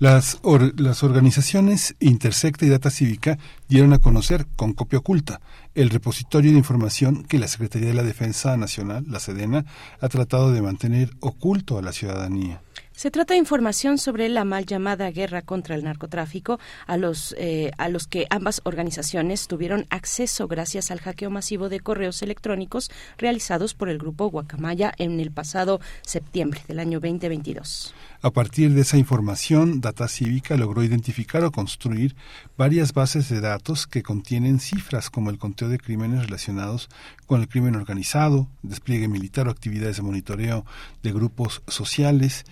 Las, 0.00 0.38
or- 0.40 0.80
las 0.80 1.02
organizaciones 1.02 1.94
Intersecta 2.00 2.64
y 2.64 2.70
Data 2.70 2.88
Cívica 2.88 3.38
dieron 3.68 3.92
a 3.92 3.98
conocer 3.98 4.46
con 4.56 4.72
copia 4.72 4.98
oculta 4.98 5.42
el 5.74 5.90
repositorio 5.90 6.52
de 6.52 6.56
información 6.56 7.22
que 7.24 7.38
la 7.38 7.48
Secretaría 7.48 7.88
de 7.88 7.94
la 7.94 8.02
Defensa 8.02 8.56
Nacional, 8.56 9.04
la 9.06 9.20
Sedena, 9.20 9.66
ha 10.00 10.08
tratado 10.08 10.52
de 10.52 10.62
mantener 10.62 11.10
oculto 11.20 11.76
a 11.76 11.82
la 11.82 11.92
ciudadanía. 11.92 12.62
Se 13.00 13.10
trata 13.10 13.32
de 13.32 13.38
información 13.38 13.96
sobre 13.96 14.28
la 14.28 14.44
mal 14.44 14.66
llamada 14.66 15.10
guerra 15.10 15.40
contra 15.40 15.74
el 15.74 15.84
narcotráfico, 15.84 16.60
a 16.86 16.98
los, 16.98 17.34
eh, 17.38 17.70
a 17.78 17.88
los 17.88 18.06
que 18.06 18.26
ambas 18.28 18.60
organizaciones 18.64 19.48
tuvieron 19.48 19.86
acceso 19.88 20.46
gracias 20.48 20.90
al 20.90 21.00
hackeo 21.00 21.30
masivo 21.30 21.70
de 21.70 21.80
correos 21.80 22.20
electrónicos 22.20 22.90
realizados 23.16 23.72
por 23.72 23.88
el 23.88 23.96
grupo 23.96 24.28
Guacamaya 24.28 24.92
en 24.98 25.18
el 25.18 25.30
pasado 25.30 25.80
septiembre 26.02 26.60
del 26.68 26.78
año 26.78 27.00
2022. 27.00 27.94
A 28.20 28.30
partir 28.32 28.74
de 28.74 28.82
esa 28.82 28.98
información, 28.98 29.80
Data 29.80 30.06
Cívica 30.06 30.58
logró 30.58 30.84
identificar 30.84 31.42
o 31.44 31.52
construir 31.52 32.14
varias 32.58 32.92
bases 32.92 33.30
de 33.30 33.40
datos 33.40 33.86
que 33.86 34.02
contienen 34.02 34.60
cifras 34.60 35.08
como 35.08 35.30
el 35.30 35.38
conteo 35.38 35.70
de 35.70 35.78
crímenes 35.78 36.26
relacionados 36.26 36.90
con 37.24 37.40
el 37.40 37.48
crimen 37.48 37.76
organizado, 37.76 38.46
despliegue 38.60 39.08
militar 39.08 39.48
o 39.48 39.50
actividades 39.50 39.96
de 39.96 40.02
monitoreo 40.02 40.66
de 41.02 41.12
grupos 41.12 41.62
sociales, 41.66 42.44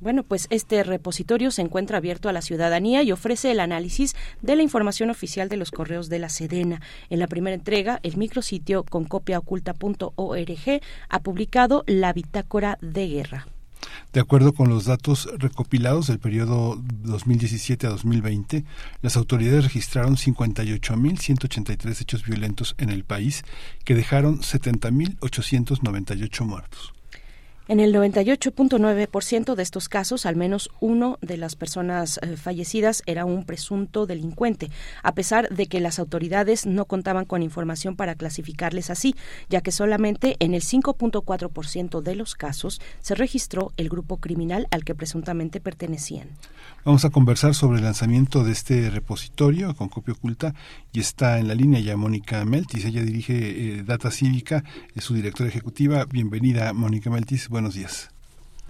Bueno, 0.00 0.22
pues 0.22 0.46
este 0.48 0.82
repositorio 0.82 1.50
se 1.50 1.60
encuentra 1.60 1.98
abierto 1.98 2.30
a 2.30 2.32
la 2.32 2.40
ciudadanía 2.40 3.02
y 3.02 3.12
ofrece 3.12 3.50
el 3.50 3.60
análisis 3.60 4.16
de 4.40 4.56
la 4.56 4.62
información 4.62 5.10
oficial 5.10 5.50
de 5.50 5.58
los 5.58 5.70
correos 5.70 6.08
de 6.08 6.18
la 6.18 6.30
Sedena. 6.30 6.80
En 7.10 7.18
la 7.18 7.26
primera 7.26 7.54
entrega, 7.54 8.00
el 8.02 8.16
micrositio 8.16 8.84
con 8.84 9.04
copiaoculta.org 9.04 10.80
ha 11.08 11.20
publicado 11.20 11.84
la 11.86 12.14
bitácora 12.14 12.78
de 12.80 13.08
guerra. 13.08 13.46
De 14.12 14.20
acuerdo 14.20 14.54
con 14.54 14.70
los 14.70 14.86
datos 14.86 15.28
recopilados 15.38 16.06
del 16.06 16.18
periodo 16.18 16.82
2017 16.82 17.86
a 17.86 17.90
2020, 17.90 18.64
las 19.02 19.16
autoridades 19.16 19.64
registraron 19.64 20.16
58.183 20.16 22.00
hechos 22.00 22.24
violentos 22.24 22.74
en 22.78 22.88
el 22.90 23.04
país 23.04 23.44
que 23.84 23.94
dejaron 23.94 24.40
70.898 24.40 26.44
muertos. 26.44 26.94
En 27.70 27.78
el 27.78 27.94
98.9% 27.94 29.54
de 29.54 29.62
estos 29.62 29.88
casos, 29.88 30.26
al 30.26 30.34
menos 30.34 30.70
uno 30.80 31.20
de 31.22 31.36
las 31.36 31.54
personas 31.54 32.18
eh, 32.20 32.36
fallecidas 32.36 33.04
era 33.06 33.24
un 33.24 33.44
presunto 33.44 34.06
delincuente, 34.06 34.72
a 35.04 35.14
pesar 35.14 35.48
de 35.50 35.66
que 35.66 35.78
las 35.78 36.00
autoridades 36.00 36.66
no 36.66 36.86
contaban 36.86 37.26
con 37.26 37.44
información 37.44 37.94
para 37.94 38.16
clasificarles 38.16 38.90
así, 38.90 39.14
ya 39.48 39.60
que 39.60 39.70
solamente 39.70 40.34
en 40.40 40.54
el 40.54 40.62
5.4% 40.62 42.00
de 42.00 42.16
los 42.16 42.34
casos 42.34 42.80
se 42.98 43.14
registró 43.14 43.72
el 43.76 43.88
grupo 43.88 44.16
criminal 44.16 44.66
al 44.72 44.82
que 44.82 44.96
presuntamente 44.96 45.60
pertenecían. 45.60 46.26
Vamos 46.84 47.04
a 47.04 47.10
conversar 47.10 47.54
sobre 47.54 47.78
el 47.78 47.84
lanzamiento 47.84 48.42
de 48.42 48.50
este 48.50 48.90
repositorio 48.90 49.76
con 49.76 49.88
copia 49.88 50.14
oculta 50.14 50.54
y 50.92 50.98
está 50.98 51.38
en 51.38 51.46
la 51.46 51.54
línea 51.54 51.78
ya 51.78 51.96
Mónica 51.96 52.44
Meltis. 52.44 52.84
Ella 52.84 53.02
dirige 53.02 53.34
eh, 53.78 53.82
Data 53.84 54.10
Cívica, 54.10 54.64
es 54.96 55.04
su 55.04 55.14
directora 55.14 55.48
ejecutiva. 55.48 56.04
Bienvenida, 56.06 56.72
Mónica 56.72 57.10
Meltis. 57.10 57.48
Buenos 57.60 57.74
días. 57.74 58.10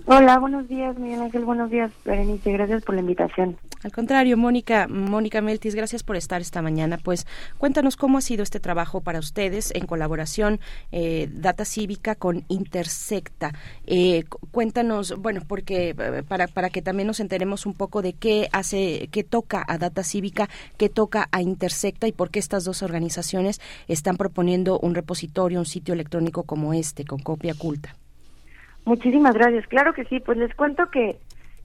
Hola, 0.06 0.38
buenos 0.40 0.66
días, 0.66 0.98
Miguel 0.98 1.20
Ángel. 1.20 1.44
Buenos 1.44 1.70
días, 1.70 1.92
Berenice. 2.04 2.50
Gracias 2.50 2.82
por 2.82 2.96
la 2.96 3.02
invitación. 3.02 3.56
Al 3.84 3.92
contrario, 3.92 4.36
Mónica, 4.36 4.88
Mónica 4.88 5.40
Meltis, 5.42 5.76
gracias 5.76 6.02
por 6.02 6.16
estar 6.16 6.40
esta 6.40 6.60
mañana. 6.60 6.98
Pues 6.98 7.24
cuéntanos 7.58 7.96
cómo 7.96 8.18
ha 8.18 8.20
sido 8.20 8.42
este 8.42 8.58
trabajo 8.58 9.00
para 9.00 9.20
ustedes 9.20 9.70
en 9.76 9.86
colaboración 9.86 10.58
eh, 10.90 11.28
Data 11.32 11.64
Cívica 11.64 12.16
con 12.16 12.44
Intersecta. 12.48 13.52
Eh, 13.86 14.24
cu- 14.24 14.40
cuéntanos, 14.50 15.14
bueno, 15.18 15.42
porque 15.46 15.94
eh, 15.96 16.22
para, 16.26 16.48
para 16.48 16.70
que 16.70 16.82
también 16.82 17.06
nos 17.06 17.20
enteremos 17.20 17.64
un 17.64 17.74
poco 17.74 18.02
de 18.02 18.14
qué 18.14 18.48
hace, 18.52 19.08
qué 19.12 19.22
toca 19.22 19.64
a 19.68 19.78
Data 19.78 20.02
Cívica, 20.02 20.48
qué 20.78 20.88
toca 20.88 21.28
a 21.30 21.42
Intersecta 21.42 22.08
y 22.08 22.12
por 22.12 22.30
qué 22.30 22.40
estas 22.40 22.64
dos 22.64 22.82
organizaciones 22.82 23.60
están 23.86 24.16
proponiendo 24.16 24.80
un 24.80 24.96
repositorio, 24.96 25.60
un 25.60 25.66
sitio 25.66 25.94
electrónico 25.94 26.42
como 26.42 26.74
este, 26.74 27.04
con 27.04 27.20
copia 27.20 27.52
oculta. 27.52 27.94
Muchísimas 28.90 29.34
gracias. 29.34 29.68
Claro 29.68 29.94
que 29.94 30.04
sí. 30.06 30.18
Pues 30.18 30.36
les 30.36 30.52
cuento 30.52 30.90
que, 30.90 31.16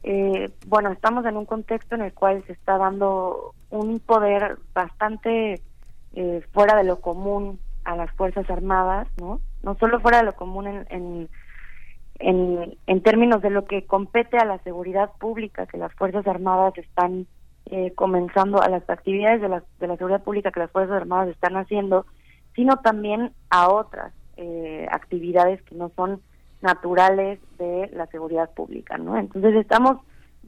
eh, 0.03 0.52
bueno, 0.68 0.91
estamos 0.91 1.26
en 1.26 1.38
un 1.38 1.45
contexto 1.45 1.95
en 1.95 2.02
el 2.02 2.14
cual 2.14 2.43
se 2.45 2.53
está 2.53 2.77
dando 2.77 3.56
un 3.72 3.99
poder 3.99 4.60
bastante 4.76 5.60
eh, 6.14 6.41
fuera 6.53 6.77
de 6.77 6.84
lo 6.84 7.02
común 7.02 7.60
a 7.84 7.95
las 7.95 8.11
Fuerzas 8.11 8.47
Armadas, 8.47 9.07
¿no? 9.19 9.41
No 9.64 9.76
solo 9.80 9.99
fuera 10.02 10.19
de 10.19 10.26
lo 10.26 10.35
común 10.35 10.68
en, 10.68 11.27
en, 12.19 13.02
términos 13.02 13.41
de 13.41 13.49
lo 13.49 13.65
que 13.65 13.88
compete 13.88 14.38
a 14.38 14.45
la 14.45 14.60
seguridad 14.60 15.10
pública, 15.19 15.65
que 15.65 15.80
las 15.80 15.95
Fuerzas 15.95 16.27
Armadas 16.27 16.77
están 16.77 17.26
eh, 17.65 17.91
comenzando, 17.95 18.61
a 18.61 18.69
las 18.69 18.88
actividades 18.88 19.41
de 19.41 19.49
la, 19.49 19.64
de 19.80 19.88
la 19.88 19.97
seguridad 19.97 20.23
pública 20.23 20.52
que 20.52 20.60
las 20.60 20.72
Fuerzas 20.72 21.02
Armadas 21.02 21.30
están 21.30 21.57
haciendo, 21.57 22.06
sino 22.56 22.77
también 22.77 23.31
a 23.49 23.69
otras 23.69 24.14
eh, 24.38 24.85
actividades 24.91 25.60
que 25.64 25.73
no 25.73 25.91
son 25.95 26.22
naturales 26.65 27.39
de 27.57 27.89
la 27.93 28.07
seguridad 28.07 28.49
pública, 28.53 28.97
¿no? 28.97 29.17
Entonces 29.17 29.55
estamos 29.55 29.97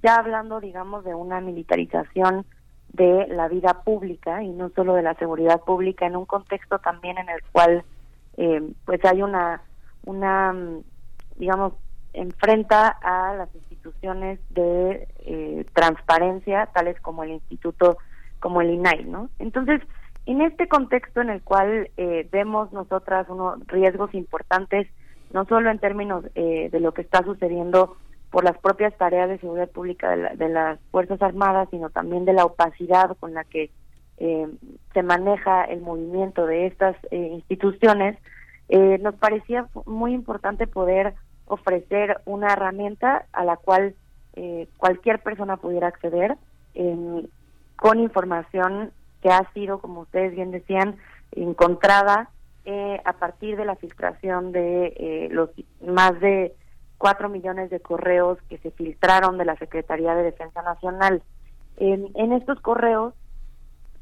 ya 0.04 0.16
hablando, 0.16 0.60
digamos, 0.60 1.06
de 1.06 1.16
una 1.16 1.40
militarización 1.40 2.46
de 2.94 3.28
la 3.28 3.48
vida 3.48 3.84
pública 3.84 4.44
y 4.44 4.50
no 4.50 4.70
solo 4.70 4.94
de 4.96 5.04
la 5.04 5.14
seguridad 5.16 5.62
pública 5.62 6.06
en 6.06 6.16
un 6.16 6.26
contexto 6.26 6.80
también 6.80 7.18
en 7.18 7.30
el 7.30 7.42
cual 7.52 7.84
eh, 8.38 8.62
pues 8.86 9.04
hay 9.06 9.22
una 9.22 9.62
una 10.06 10.56
digamos 11.36 11.74
enfrenta 12.14 12.88
a 12.88 13.36
las 13.36 13.54
instituciones 13.54 14.40
de 14.50 15.08
eh, 15.20 15.66
transparencia 15.74 16.68
tales 16.68 17.00
como 17.02 17.24
el 17.24 17.32
instituto 17.32 17.98
como 18.40 18.62
el 18.62 18.72
INAI 18.72 19.04
no 19.04 19.30
entonces 19.38 19.82
en 20.26 20.42
este 20.42 20.68
contexto 20.68 21.22
en 21.22 21.30
el 21.30 21.42
cual 21.42 21.90
eh, 21.98 22.28
vemos 22.32 22.72
nosotras 22.72 23.28
unos 23.30 23.60
riesgos 23.68 24.14
importantes 24.14 24.88
no 25.34 25.46
solo 25.46 25.70
en 25.70 25.80
términos 25.80 26.26
eh, 26.36 26.70
de 26.72 26.80
lo 26.80 26.94
que 26.94 27.02
está 27.02 27.24
sucediendo 27.24 27.98
por 28.32 28.44
las 28.44 28.58
propias 28.58 28.96
tareas 28.98 29.30
de 29.30 29.40
seguridad 29.40 29.70
pública 29.70 30.10
de, 30.12 30.18
la- 30.18 30.36
de 30.36 30.50
las 30.50 30.80
Fuerzas 30.92 31.22
Armadas, 31.22 31.68
sino 31.72 31.90
también 31.90 32.26
de 32.26 32.34
la 32.34 32.46
opacidad 32.46 33.16
con 33.20 33.34
la 33.34 33.44
que 33.44 33.70
eh, 34.18 34.48
se 34.94 35.04
maneja 35.04 35.64
el 35.66 35.82
movimiento 35.82 36.46
de 36.46 36.66
estas 36.68 36.96
eh, 37.12 37.18
instituciones, 37.34 38.18
eh, 38.70 38.98
nos 39.00 39.16
parecía 39.16 39.68
muy 39.86 40.14
importante 40.14 40.68
poder 40.68 41.14
ofrecer 41.46 42.20
una 42.26 42.52
herramienta 42.52 43.26
a 43.32 43.46
la 43.46 43.56
cual 43.58 43.96
eh, 44.36 44.68
cualquier 44.78 45.20
persona 45.20 45.58
pudiera 45.58 45.88
acceder 45.88 46.36
con 47.76 48.00
información 48.00 48.92
que 49.22 49.30
ha 49.30 49.52
sido, 49.54 49.80
como 49.80 50.02
ustedes 50.02 50.36
bien 50.36 50.52
decían, 50.52 50.98
encontrada 51.32 52.30
eh, 52.70 53.02
a 53.06 53.14
partir 53.14 53.56
de 53.56 53.64
la 53.64 53.78
filtración 53.78 54.52
de 54.52 54.88
eh, 54.88 55.30
los 55.32 55.52
más 55.80 56.20
de 56.20 56.54
cuatro 56.98 57.30
millones 57.30 57.70
de 57.70 57.80
correos 57.80 58.38
que 58.50 58.58
se 58.58 58.72
filtraron 58.72 59.38
de 59.38 59.46
la 59.46 59.56
Secretaría 59.56 60.14
de 60.16 60.24
Defensa 60.24 60.62
Nacional. 60.62 61.24
En, 61.78 62.34
estos 62.34 62.60
correos 62.60 63.14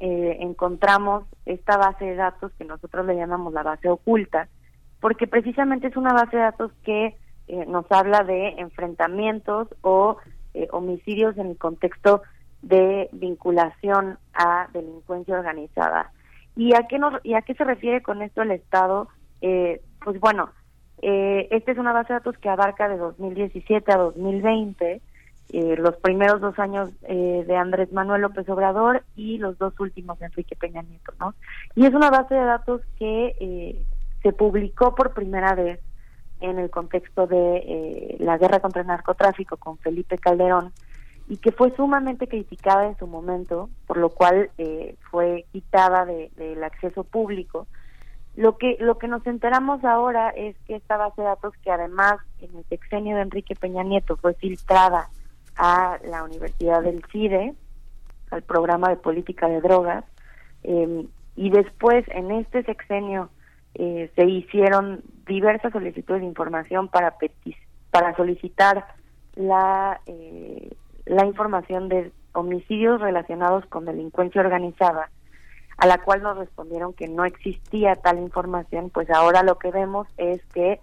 eh, 0.00 0.38
encontramos 0.40 1.24
esta 1.44 1.76
base 1.76 2.06
de 2.06 2.16
datos 2.16 2.50
que 2.58 2.64
nosotros 2.64 3.06
le 3.06 3.14
llamamos 3.14 3.52
la 3.52 3.62
base 3.62 3.88
oculta, 3.88 4.48
porque 5.00 5.28
precisamente 5.28 5.86
es 5.86 5.96
una 5.96 6.12
base 6.12 6.36
de 6.36 6.42
datos 6.42 6.72
que 6.82 7.16
eh, 7.46 7.66
nos 7.66 7.86
habla 7.92 8.24
de 8.24 8.48
enfrentamientos 8.58 9.68
o 9.82 10.16
eh, 10.54 10.66
homicidios 10.72 11.38
en 11.38 11.50
el 11.50 11.56
contexto 11.56 12.22
de 12.62 13.08
vinculación 13.12 14.18
a 14.34 14.68
delincuencia 14.72 15.38
organizada. 15.38 16.10
¿Y 16.56 16.74
a 16.74 16.86
qué, 16.88 16.98
nos, 16.98 17.14
y 17.24 17.34
a 17.34 17.42
qué 17.42 17.54
se 17.54 17.64
refiere 17.64 18.02
con 18.02 18.22
esto 18.22 18.42
el 18.42 18.50
Estado? 18.50 19.08
Eh, 19.42 19.82
pues 20.02 20.18
bueno, 20.18 20.50
eh, 21.02 21.48
esta 21.50 21.72
es 21.72 21.78
una 21.78 21.92
base 21.92 22.12
de 22.12 22.18
datos 22.20 22.38
que 22.38 22.48
abarca 22.48 22.88
de 22.88 22.96
2017 22.96 23.92
a 23.92 23.98
2020, 23.98 25.02
eh, 25.52 25.76
los 25.76 25.96
primeros 25.96 26.40
dos 26.40 26.58
años 26.58 26.90
eh, 27.02 27.44
de 27.46 27.56
Andrés 27.56 27.92
Manuel 27.92 28.22
López 28.22 28.48
Obrador 28.48 29.04
y 29.14 29.38
los 29.38 29.58
dos 29.58 29.78
últimos 29.78 30.18
de 30.18 30.26
Enrique 30.26 30.56
Peña 30.56 30.82
Nieto, 30.82 31.12
¿no? 31.20 31.34
Y 31.74 31.86
es 31.86 31.94
una 31.94 32.10
base 32.10 32.34
de 32.34 32.44
datos 32.44 32.80
que 32.98 33.36
eh, 33.38 33.84
se 34.22 34.32
publicó 34.32 34.94
por 34.94 35.12
primera 35.12 35.54
vez 35.54 35.80
en 36.40 36.58
el 36.58 36.70
contexto 36.70 37.26
de 37.26 37.56
eh, 37.58 38.16
la 38.18 38.38
guerra 38.38 38.60
contra 38.60 38.82
el 38.82 38.88
narcotráfico 38.88 39.56
con 39.56 39.78
Felipe 39.78 40.18
Calderón 40.18 40.72
y 41.28 41.38
que 41.38 41.50
fue 41.52 41.74
sumamente 41.76 42.28
criticada 42.28 42.86
en 42.86 42.96
su 42.98 43.06
momento, 43.06 43.68
por 43.86 43.96
lo 43.96 44.10
cual 44.10 44.50
eh, 44.58 44.96
fue 45.10 45.44
quitada 45.52 46.04
de- 46.04 46.30
del 46.36 46.62
acceso 46.62 47.04
público. 47.04 47.66
Lo 48.36 48.58
que 48.58 48.76
lo 48.80 48.98
que 48.98 49.08
nos 49.08 49.26
enteramos 49.26 49.82
ahora 49.84 50.28
es 50.30 50.56
que 50.66 50.76
esta 50.76 50.96
base 50.98 51.22
de 51.22 51.28
datos 51.28 51.54
que 51.64 51.70
además 51.70 52.16
en 52.40 52.54
el 52.56 52.64
sexenio 52.66 53.16
de 53.16 53.22
Enrique 53.22 53.54
Peña 53.56 53.82
Nieto 53.82 54.16
fue 54.18 54.34
filtrada 54.34 55.08
a 55.56 55.98
la 56.04 56.22
Universidad 56.22 56.82
del 56.82 57.02
CIDE, 57.10 57.54
al 58.30 58.42
programa 58.42 58.90
de 58.90 58.96
política 58.96 59.48
de 59.48 59.60
drogas, 59.62 60.04
eh, 60.64 61.06
y 61.34 61.50
después 61.50 62.04
en 62.08 62.30
este 62.30 62.62
sexenio 62.64 63.30
eh, 63.74 64.10
se 64.14 64.24
hicieron 64.26 65.02
diversas 65.26 65.72
solicitudes 65.72 66.20
de 66.20 66.26
información 66.28 66.88
para 66.88 67.18
petis- 67.18 67.56
para 67.90 68.14
solicitar 68.16 68.86
la 69.34 70.00
eh, 70.06 70.74
la 71.06 71.24
información 71.24 71.88
de 71.88 72.12
homicidios 72.32 73.00
relacionados 73.00 73.64
con 73.66 73.86
delincuencia 73.86 74.40
organizada, 74.40 75.10
a 75.78 75.86
la 75.86 75.98
cual 75.98 76.22
nos 76.22 76.36
respondieron 76.36 76.92
que 76.92 77.08
no 77.08 77.24
existía 77.24 77.94
tal 77.96 78.18
información, 78.18 78.90
pues 78.90 79.08
ahora 79.10 79.42
lo 79.42 79.58
que 79.58 79.70
vemos 79.70 80.06
es 80.16 80.44
que 80.52 80.80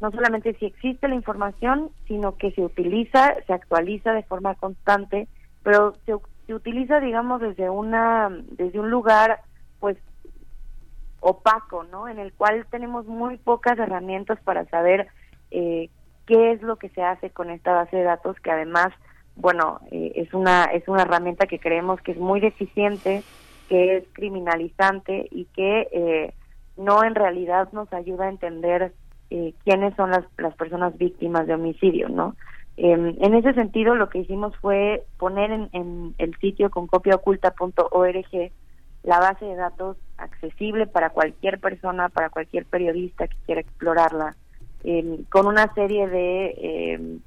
no 0.00 0.10
solamente 0.10 0.54
si 0.54 0.66
existe 0.66 1.06
la 1.08 1.14
información, 1.14 1.90
sino 2.08 2.36
que 2.36 2.50
se 2.52 2.62
utiliza, 2.62 3.34
se 3.46 3.52
actualiza 3.52 4.12
de 4.12 4.24
forma 4.24 4.54
constante, 4.56 5.28
pero 5.62 5.94
se, 6.06 6.14
se 6.46 6.54
utiliza, 6.54 6.98
digamos, 6.98 7.40
desde 7.40 7.70
una 7.70 8.28
desde 8.50 8.80
un 8.80 8.90
lugar, 8.90 9.42
pues 9.78 9.96
opaco, 11.20 11.84
¿no? 11.84 12.08
En 12.08 12.18
el 12.18 12.32
cual 12.32 12.66
tenemos 12.70 13.06
muy 13.06 13.38
pocas 13.38 13.78
herramientas 13.78 14.40
para 14.40 14.64
saber 14.66 15.06
eh, 15.52 15.88
qué 16.26 16.52
es 16.52 16.62
lo 16.62 16.76
que 16.76 16.88
se 16.90 17.02
hace 17.02 17.30
con 17.30 17.50
esta 17.50 17.72
base 17.72 17.96
de 17.96 18.02
datos, 18.02 18.38
que 18.40 18.50
además, 18.50 18.88
bueno, 19.36 19.80
eh, 19.90 20.12
es 20.16 20.32
una 20.34 20.64
es 20.64 20.86
una 20.88 21.02
herramienta 21.02 21.46
que 21.46 21.58
creemos 21.58 22.00
que 22.00 22.12
es 22.12 22.18
muy 22.18 22.40
deficiente, 22.40 23.22
que 23.68 23.96
es 23.98 24.04
criminalizante 24.12 25.28
y 25.30 25.46
que 25.46 25.88
eh, 25.92 26.34
no 26.76 27.04
en 27.04 27.14
realidad 27.14 27.68
nos 27.72 27.92
ayuda 27.92 28.26
a 28.26 28.30
entender 28.30 28.92
eh, 29.30 29.54
quiénes 29.64 29.94
son 29.96 30.10
las, 30.10 30.24
las 30.38 30.54
personas 30.56 30.96
víctimas 30.98 31.46
de 31.46 31.54
homicidio, 31.54 32.08
¿no? 32.08 32.36
Eh, 32.76 32.92
en 32.92 33.34
ese 33.34 33.52
sentido, 33.54 33.94
lo 33.94 34.08
que 34.08 34.18
hicimos 34.20 34.56
fue 34.58 35.04
poner 35.18 35.50
en, 35.50 35.68
en 35.72 36.14
el 36.18 36.36
sitio 36.38 36.70
con 36.70 36.86
copiaoculta.org 36.86 38.52
la 39.02 39.18
base 39.18 39.44
de 39.44 39.56
datos 39.56 39.96
accesible 40.16 40.86
para 40.86 41.10
cualquier 41.10 41.58
persona, 41.58 42.08
para 42.08 42.30
cualquier 42.30 42.64
periodista 42.66 43.26
que 43.26 43.36
quiera 43.46 43.60
explorarla, 43.60 44.36
eh, 44.84 45.24
con 45.28 45.46
una 45.46 45.72
serie 45.74 46.08
de 46.08 46.46
eh, 46.56 47.18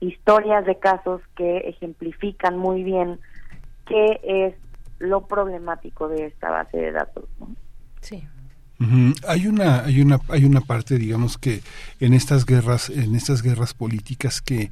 historias 0.00 0.64
de 0.66 0.78
casos 0.78 1.20
que 1.36 1.58
ejemplifican 1.58 2.56
muy 2.58 2.82
bien 2.82 3.18
qué 3.86 4.20
es 4.22 4.54
lo 4.98 5.26
problemático 5.26 6.08
de 6.08 6.26
esta 6.26 6.50
base 6.50 6.76
de 6.76 6.92
datos. 6.92 7.24
¿no? 7.38 7.48
Sí. 8.00 8.22
Hay 9.26 9.46
una, 9.46 9.84
hay 9.84 10.02
una, 10.02 10.20
hay 10.28 10.44
una 10.44 10.60
parte, 10.60 10.98
digamos 10.98 11.38
que 11.38 11.62
en 11.98 12.12
estas 12.12 12.44
guerras, 12.44 12.90
en 12.90 13.14
estas 13.14 13.42
guerras 13.42 13.72
políticas 13.72 14.42
que 14.42 14.70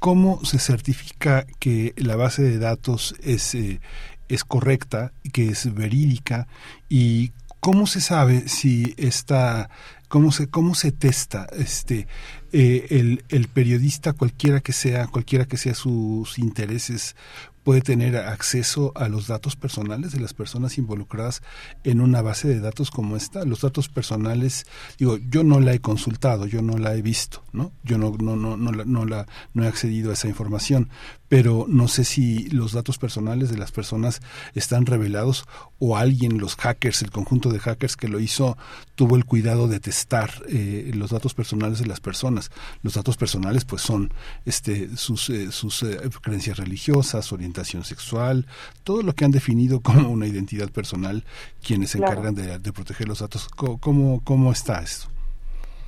cómo 0.00 0.44
se 0.44 0.58
certifica 0.58 1.46
que 1.60 1.94
la 1.96 2.16
base 2.16 2.42
de 2.42 2.58
datos 2.58 3.14
es 3.22 3.54
eh, 3.54 3.80
es 4.28 4.44
correcta, 4.44 5.12
que 5.32 5.48
es 5.48 5.72
verídica 5.74 6.46
y 6.88 7.32
cómo 7.64 7.86
se 7.86 8.02
sabe 8.02 8.46
si 8.46 8.94
está 8.98 9.70
cómo 10.08 10.32
se 10.32 10.50
cómo 10.50 10.74
se 10.74 10.92
testa 10.92 11.46
este 11.56 12.06
eh, 12.52 12.88
el, 12.90 13.24
el 13.30 13.48
periodista 13.48 14.12
cualquiera 14.12 14.60
que 14.60 14.74
sea 14.74 15.06
cualquiera 15.06 15.46
que 15.46 15.56
sea 15.56 15.74
sus 15.74 16.38
intereses 16.38 17.16
puede 17.64 17.80
tener 17.80 18.16
acceso 18.16 18.92
a 18.94 19.08
los 19.08 19.26
datos 19.26 19.56
personales 19.56 20.12
de 20.12 20.20
las 20.20 20.34
personas 20.34 20.76
involucradas 20.76 21.42
en 21.82 22.02
una 22.02 22.20
base 22.20 22.46
de 22.46 22.60
datos 22.60 22.90
como 22.90 23.16
esta. 23.16 23.44
Los 23.46 23.62
datos 23.62 23.88
personales, 23.88 24.66
digo, 24.98 25.16
yo 25.16 25.42
no 25.42 25.60
la 25.60 25.72
he 25.72 25.80
consultado, 25.80 26.46
yo 26.46 26.60
no 26.60 26.76
la 26.76 26.94
he 26.94 27.00
visto, 27.00 27.42
¿no? 27.52 27.72
Yo 27.82 27.96
no, 27.96 28.14
no, 28.20 28.36
no, 28.36 28.58
no, 28.58 28.70
la, 28.70 28.84
no, 28.84 29.06
no 29.06 29.64
he 29.64 29.66
accedido 29.66 30.10
a 30.10 30.12
esa 30.12 30.28
información, 30.28 30.90
pero 31.34 31.66
no 31.68 31.88
sé 31.88 32.04
si 32.04 32.48
los 32.50 32.72
datos 32.72 32.96
personales 32.96 33.50
de 33.50 33.58
las 33.58 33.72
personas 33.72 34.22
están 34.54 34.86
revelados 34.86 35.46
o 35.80 35.96
alguien, 35.96 36.38
los 36.38 36.54
hackers, 36.54 37.02
el 37.02 37.10
conjunto 37.10 37.48
de 37.48 37.58
hackers 37.58 37.96
que 37.96 38.06
lo 38.06 38.20
hizo, 38.20 38.56
tuvo 38.94 39.16
el 39.16 39.24
cuidado 39.24 39.66
de 39.66 39.80
testar 39.80 40.30
eh, 40.48 40.92
los 40.94 41.10
datos 41.10 41.34
personales 41.34 41.80
de 41.80 41.86
las 41.86 41.98
personas. 41.98 42.52
Los 42.84 42.94
datos 42.94 43.16
personales, 43.16 43.64
pues, 43.64 43.82
son 43.82 44.12
este, 44.46 44.96
sus, 44.96 45.28
eh, 45.28 45.50
sus 45.50 45.82
eh, 45.82 45.98
creencias 46.22 46.56
religiosas, 46.56 47.32
orientación 47.32 47.82
sexual, 47.82 48.46
todo 48.84 49.02
lo 49.02 49.12
que 49.12 49.24
han 49.24 49.32
definido 49.32 49.80
como 49.82 50.10
una 50.10 50.28
identidad 50.28 50.70
personal 50.70 51.24
quienes 51.66 51.90
se 51.90 51.98
Claro. 51.98 52.12
encargan 52.12 52.36
de, 52.36 52.60
de 52.60 52.72
proteger 52.72 53.08
los 53.08 53.18
datos. 53.18 53.48
¿Cómo, 53.48 54.20
cómo 54.22 54.52
está 54.52 54.82
esto? 54.82 55.08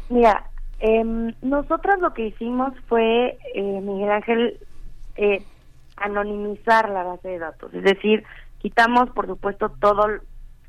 Mira, 0.09 0.51
em, 0.81 1.33
nosotras 1.41 2.01
lo 2.01 2.13
que 2.15 2.27
hicimos 2.27 2.73
fue, 2.89 3.39
eh, 3.55 3.81
Miguel 3.81 4.11
Ángel, 4.11 4.59
eh, 5.17 5.43
anonimizar 5.97 6.89
la 6.91 7.03
base 7.03 7.29
de 7.29 7.39
datos. 7.39 7.73
Es 7.75 7.83
decir, 7.83 8.25
quitamos, 8.59 9.11
por 9.11 9.27
supuesto, 9.27 9.71
todo, 9.81 10.07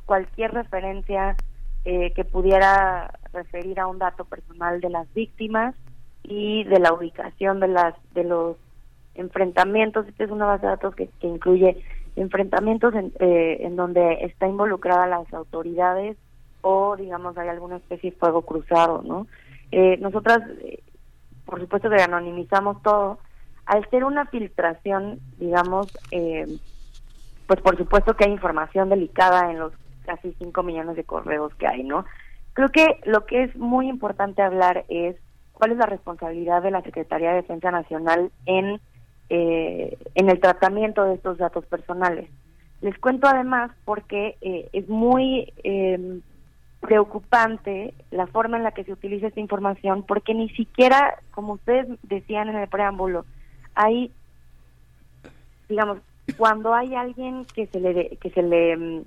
cualquier 0.06 0.54
referencia 0.54 1.36
eh, 1.86 2.12
que 2.14 2.24
pudiera 2.26 3.12
referir 3.34 3.80
a 3.80 3.88
un 3.88 4.00
dato 4.00 4.26
personal 4.26 4.82
de 4.82 4.90
las 4.90 5.12
víctimas 5.14 5.76
y 6.24 6.64
de 6.66 6.80
la 6.80 6.94
ubicación 6.94 7.60
de 7.60 7.68
las 7.68 7.94
de 8.14 8.24
los 8.24 8.58
enfrentamientos. 9.16 10.08
Esta 10.08 10.24
es 10.24 10.32
una 10.32 10.46
base 10.46 10.66
de 10.66 10.72
datos 10.72 10.96
que, 10.96 11.10
incluye 11.22 11.84
enfrentamientos 12.16 12.94
en, 12.96 13.14
eh, 13.20 13.58
en 13.62 13.76
donde 13.76 14.26
está 14.26 14.48
involucrada 14.48 15.08
las 15.08 15.32
autoridades 15.34 16.18
o, 16.62 16.96
digamos, 16.98 17.38
hay 17.38 17.48
alguna 17.48 17.78
especie 17.78 18.12
de 18.12 18.18
fuego 18.18 18.42
cruzado, 18.42 19.02
¿no? 19.04 19.28
Eh, 19.72 19.98
nosotras, 19.98 20.40
eh, 20.62 20.82
por 21.46 21.60
supuesto 21.60 21.90
que 21.90 22.02
anonimizamos 22.02 22.82
todo. 22.82 23.20
Al 23.68 23.88
ser 23.90 24.04
una 24.04 24.26
filtración, 24.26 25.20
digamos, 25.38 25.88
eh, 26.12 26.46
pues 27.48 27.62
por 27.62 27.78
supuesto 27.78 28.16
que 28.16 28.26
hay 28.26 28.32
información 28.32 28.90
delicada 28.90 29.52
en 29.52 29.60
los 29.60 29.74
casi 30.06 30.34
5 30.40 30.64
millones 30.64 30.96
de 30.96 31.04
correos 31.04 31.54
que 31.56 31.68
hay, 31.68 31.84
¿no? 31.84 32.06
Creo 32.54 32.70
que 32.70 33.00
lo 33.06 33.26
que 33.26 33.44
es 33.44 33.56
muy 33.56 33.88
importante 33.88 34.42
hablar 34.42 34.86
es 34.88 35.16
cuál 35.54 35.74
es 35.74 35.78
la 35.78 35.86
responsabilidad 35.86 36.64
de 36.64 36.72
la 36.72 36.82
Secretaría 36.82 37.30
de 37.30 37.42
Defensa 37.42 37.70
Nacional 37.70 38.32
en, 38.46 38.80
eh, 39.30 39.98
en 40.16 40.30
el 40.30 40.40
tratamiento 40.40 41.04
de 41.04 41.16
estos 41.16 41.38
datos 41.38 41.66
personales. 41.66 42.30
Les 42.82 42.98
cuento 43.00 43.28
además 43.28 43.72
porque 43.86 44.38
eh, 44.42 44.70
es 44.72 44.88
muy 44.88 45.52
eh, 45.64 46.20
preocupante 46.80 47.94
la 48.12 48.28
forma 48.28 48.58
en 48.58 48.64
la 48.64 48.72
que 48.72 48.84
se 48.86 48.94
utiliza 48.94 49.28
esta 49.28 49.40
información 49.40 50.04
porque 50.04 50.34
ni 50.34 50.50
siquiera, 50.50 51.16
como 51.32 51.54
ustedes 51.54 51.88
decían 52.04 52.50
en 52.50 52.56
el 52.56 52.70
preámbulo, 52.70 53.26
hay, 53.78 54.12
digamos, 55.70 56.00
cuando 56.36 56.74
hay 56.74 56.96
alguien 56.96 57.46
que 57.46 57.68
se 57.68 57.80
le 57.80 58.18
que 58.18 58.30
se 58.32 58.42
le 58.42 58.76
mm, 58.76 59.04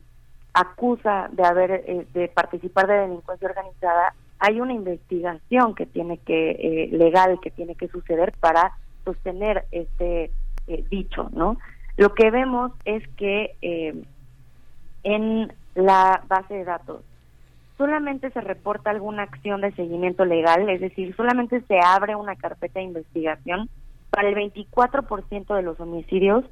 acusa 0.54 1.28
de 1.32 1.44
haber 1.44 1.70
eh, 1.86 2.06
de 2.14 2.28
participar 2.28 2.86
de 2.86 2.94
delincuencia 2.94 3.48
organizada, 3.48 4.14
hay 4.38 4.60
una 4.60 4.72
investigación 4.72 5.74
que 5.74 5.86
tiene 5.86 6.18
que 6.18 6.50
eh, 6.52 6.88
legal 6.92 7.40
que 7.42 7.50
tiene 7.50 7.74
que 7.74 7.88
suceder 7.88 8.32
para 8.40 8.72
sostener 9.04 9.64
este 9.72 10.30
eh, 10.66 10.84
dicho, 10.88 11.28
¿no? 11.32 11.58
Lo 11.96 12.14
que 12.14 12.30
vemos 12.30 12.72
es 12.84 13.06
que 13.16 13.56
eh, 13.60 14.02
en 15.02 15.52
la 15.74 16.22
base 16.28 16.54
de 16.54 16.64
datos 16.64 17.02
solamente 17.76 18.30
se 18.30 18.40
reporta 18.40 18.90
alguna 18.90 19.24
acción 19.24 19.62
de 19.62 19.72
seguimiento 19.72 20.24
legal, 20.24 20.68
es 20.68 20.80
decir, 20.80 21.14
solamente 21.16 21.60
se 21.62 21.80
abre 21.80 22.14
una 22.14 22.36
carpeta 22.36 22.78
de 22.78 22.86
investigación 22.86 23.68
para 24.10 24.28
el 24.28 24.34
24% 24.34 25.54
de 25.54 25.62
los 25.62 25.78
homicidios 25.80 26.44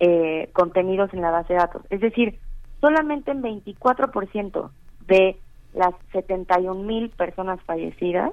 eh, 0.00 0.50
contenidos 0.52 1.12
en 1.12 1.20
la 1.20 1.30
base 1.30 1.52
de 1.52 1.60
datos. 1.60 1.82
Es 1.90 2.00
decir, 2.00 2.38
solamente 2.80 3.30
en 3.30 3.42
24% 3.42 4.70
de 5.06 5.36
las 5.74 5.94
71 6.12 6.82
mil 6.82 7.10
personas 7.10 7.60
fallecidas, 7.62 8.32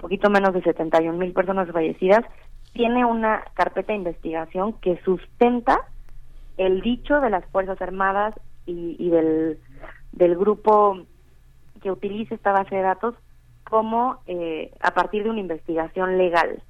poquito 0.00 0.30
menos 0.30 0.52
de 0.54 0.62
71 0.62 1.16
mil 1.16 1.32
personas 1.32 1.70
fallecidas, 1.70 2.24
tiene 2.72 3.04
una 3.04 3.44
carpeta 3.54 3.92
de 3.92 3.98
investigación 3.98 4.72
que 4.80 5.00
sustenta 5.04 5.78
el 6.56 6.80
dicho 6.80 7.20
de 7.20 7.30
las 7.30 7.44
Fuerzas 7.46 7.80
Armadas 7.80 8.34
y, 8.66 8.96
y 8.98 9.10
del, 9.10 9.58
del 10.12 10.36
grupo 10.36 10.98
que 11.82 11.90
utiliza 11.90 12.34
esta 12.34 12.52
base 12.52 12.74
de 12.74 12.82
datos 12.82 13.14
como 13.64 14.18
eh, 14.26 14.72
a 14.80 14.92
partir 14.92 15.24
de 15.24 15.30
una 15.30 15.40
investigación 15.40 16.18
legal. 16.18 16.62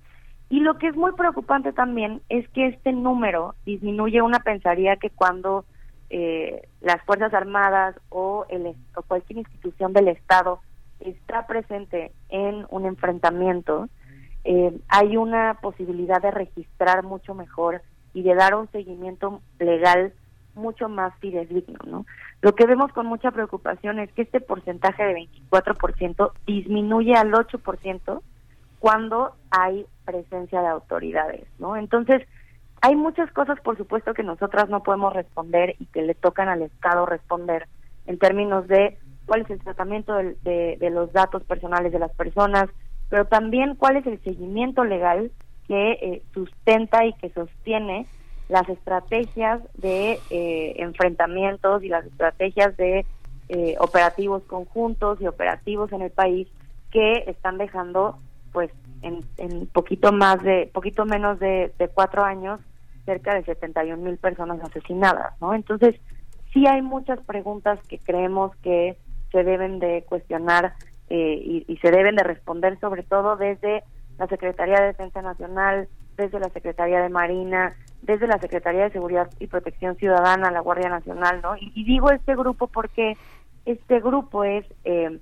Y 0.51 0.61
lo 0.61 0.79
que 0.79 0.89
es 0.89 0.97
muy 0.97 1.13
preocupante 1.13 1.73
también 1.73 2.21
es 2.29 2.49
que 2.51 2.67
este 2.69 2.93
número 2.93 3.55
disminuye. 3.65 4.23
Una 4.23 4.41
pensaría 4.41 4.97
que 4.97 5.11
cuando 5.11 5.65
eh, 6.11 6.69
las 6.81 7.03
Fuerzas 7.05 7.33
Armadas 7.35 7.97
o, 8.11 8.47
el, 8.49 8.75
o 8.95 9.03
cualquier 9.03 9.39
institución 9.39 9.93
del 9.93 10.09
Estado 10.09 10.61
está 11.01 11.47
presente 11.47 12.13
en 12.29 12.67
un 12.71 12.87
enfrentamiento, 12.87 13.89
eh, 14.45 14.79
hay 14.89 15.17
una 15.17 15.59
posibilidad 15.61 16.21
de 16.21 16.31
registrar 16.31 17.03
mucho 17.03 17.35
mejor 17.35 17.83
y 18.13 18.23
de 18.23 18.35
dar 18.35 18.55
un 18.55 18.71
seguimiento 18.71 19.41
legal 19.59 20.13
mucho 20.55 20.89
más 20.89 21.13
fidedigno, 21.19 21.79
¿no? 21.85 22.07
Lo 22.41 22.55
que 22.55 22.67
vemos 22.67 22.93
con 22.93 23.07
mucha 23.07 23.31
preocupación 23.33 23.99
es 23.99 24.13
que 24.13 24.23
este 24.23 24.41
porcentaje 24.41 25.03
de 25.03 25.29
24% 25.51 26.33
disminuye 26.47 27.15
al 27.15 27.33
8% 27.33 28.21
cuando 28.79 29.35
hay 29.51 29.87
presencia 30.05 30.61
de 30.61 30.69
autoridades, 30.69 31.47
¿no? 31.59 31.77
Entonces, 31.77 32.23
hay 32.83 32.97
muchas 32.97 33.31
cosas, 33.33 33.59
por 33.61 33.77
supuesto, 33.77 34.15
que 34.15 34.23
nosotras 34.23 34.69
no 34.69 34.83
podemos 34.83 35.13
responder 35.15 35.75
y 35.79 35.87
que 35.87 36.03
le 36.03 36.15
tocan 36.15 36.49
al 36.49 36.63
Estado 36.63 37.07
responder 37.07 37.67
en 38.07 38.19
términos 38.19 38.69
de 38.69 38.99
cuál 39.27 39.43
es 39.43 39.51
el 39.51 39.61
tratamiento 39.61 40.15
del- 40.15 40.37
de, 40.43 40.77
de 40.79 40.91
los 40.91 41.13
datos 41.13 41.43
personales 41.45 41.93
de 41.93 41.99
las 41.99 42.13
personas, 42.15 42.67
pero 43.09 43.25
también 43.27 43.75
cuál 43.77 43.97
es 43.97 44.07
el 44.07 44.23
seguimiento 44.23 44.85
legal 44.85 45.31
que 45.67 45.93
eh, 45.93 46.23
sustenta 46.35 47.07
y 47.07 47.15
que 47.15 47.31
sostiene 47.31 48.07
las 48.49 48.69
estrategias 48.69 49.63
de 49.75 50.21
eh, 50.29 50.75
enfrentamientos 50.77 51.83
y 51.83 51.89
las 51.89 52.05
estrategias 52.05 52.77
de 52.77 53.07
eh, 53.49 53.77
operativos 53.79 54.43
conjuntos 54.45 55.21
y 55.23 55.27
operativos 55.27 55.91
en 55.93 56.03
el 56.03 56.11
país 56.11 56.49
que 56.91 57.25
están 57.27 57.57
dejando 57.57 58.19
pues 58.55 58.71
en, 59.03 59.21
en 59.37 59.67
poquito 59.67 60.13
más 60.13 60.43
de 60.43 60.71
poquito 60.73 61.05
menos 61.05 61.39
de, 61.39 61.75
de 61.79 61.89
cuatro 61.89 62.25
años 62.25 62.61
cerca 63.05 63.35
de 63.35 63.45
71 63.45 64.03
mil 64.03 64.17
personas 64.17 64.59
asesinadas 64.63 65.39
no 65.43 65.53
entonces 65.53 65.97
sí 66.55 66.67
hay 66.67 66.81
muchas 66.81 67.21
preguntas 67.21 67.79
que 67.89 67.99
creemos 67.99 68.57
que 68.63 68.97
se 69.31 69.45
deben 69.45 69.81
de 69.81 70.05
cuestionar 70.09 70.75
eh, 71.11 71.39
y, 71.45 71.65
y 71.69 71.77
se 71.79 71.91
deben 71.91 72.17
de 72.17 72.23
responder 72.23 72.79
sobre 72.81 73.03
todo 73.03 73.37
desde 73.37 73.83
la 74.19 74.27
Secretaría 74.29 74.81
de 74.81 74.87
Defensa 74.87 75.23
Nacional, 75.23 75.89
desde 76.17 76.39
la 76.39 76.49
Secretaría 76.51 77.03
de 77.03 77.09
Marina, 77.09 77.75
desde 78.03 78.27
la 78.27 78.39
Secretaría 78.39 78.85
de 78.85 78.93
Seguridad 78.93 79.29
y 79.41 79.49
Protección 79.49 79.97
Ciudadana, 79.97 80.51
la 80.51 80.61
Guardia 80.61 80.89
Nacional, 80.89 81.41
¿no? 81.43 81.57
Y, 81.57 81.73
y 81.75 81.85
digo 81.85 82.11
este 82.11 82.37
grupo 82.37 82.69
porque 82.69 83.17
este 83.65 84.01
grupo 84.01 84.45
es 84.45 84.65
eh, 84.85 85.19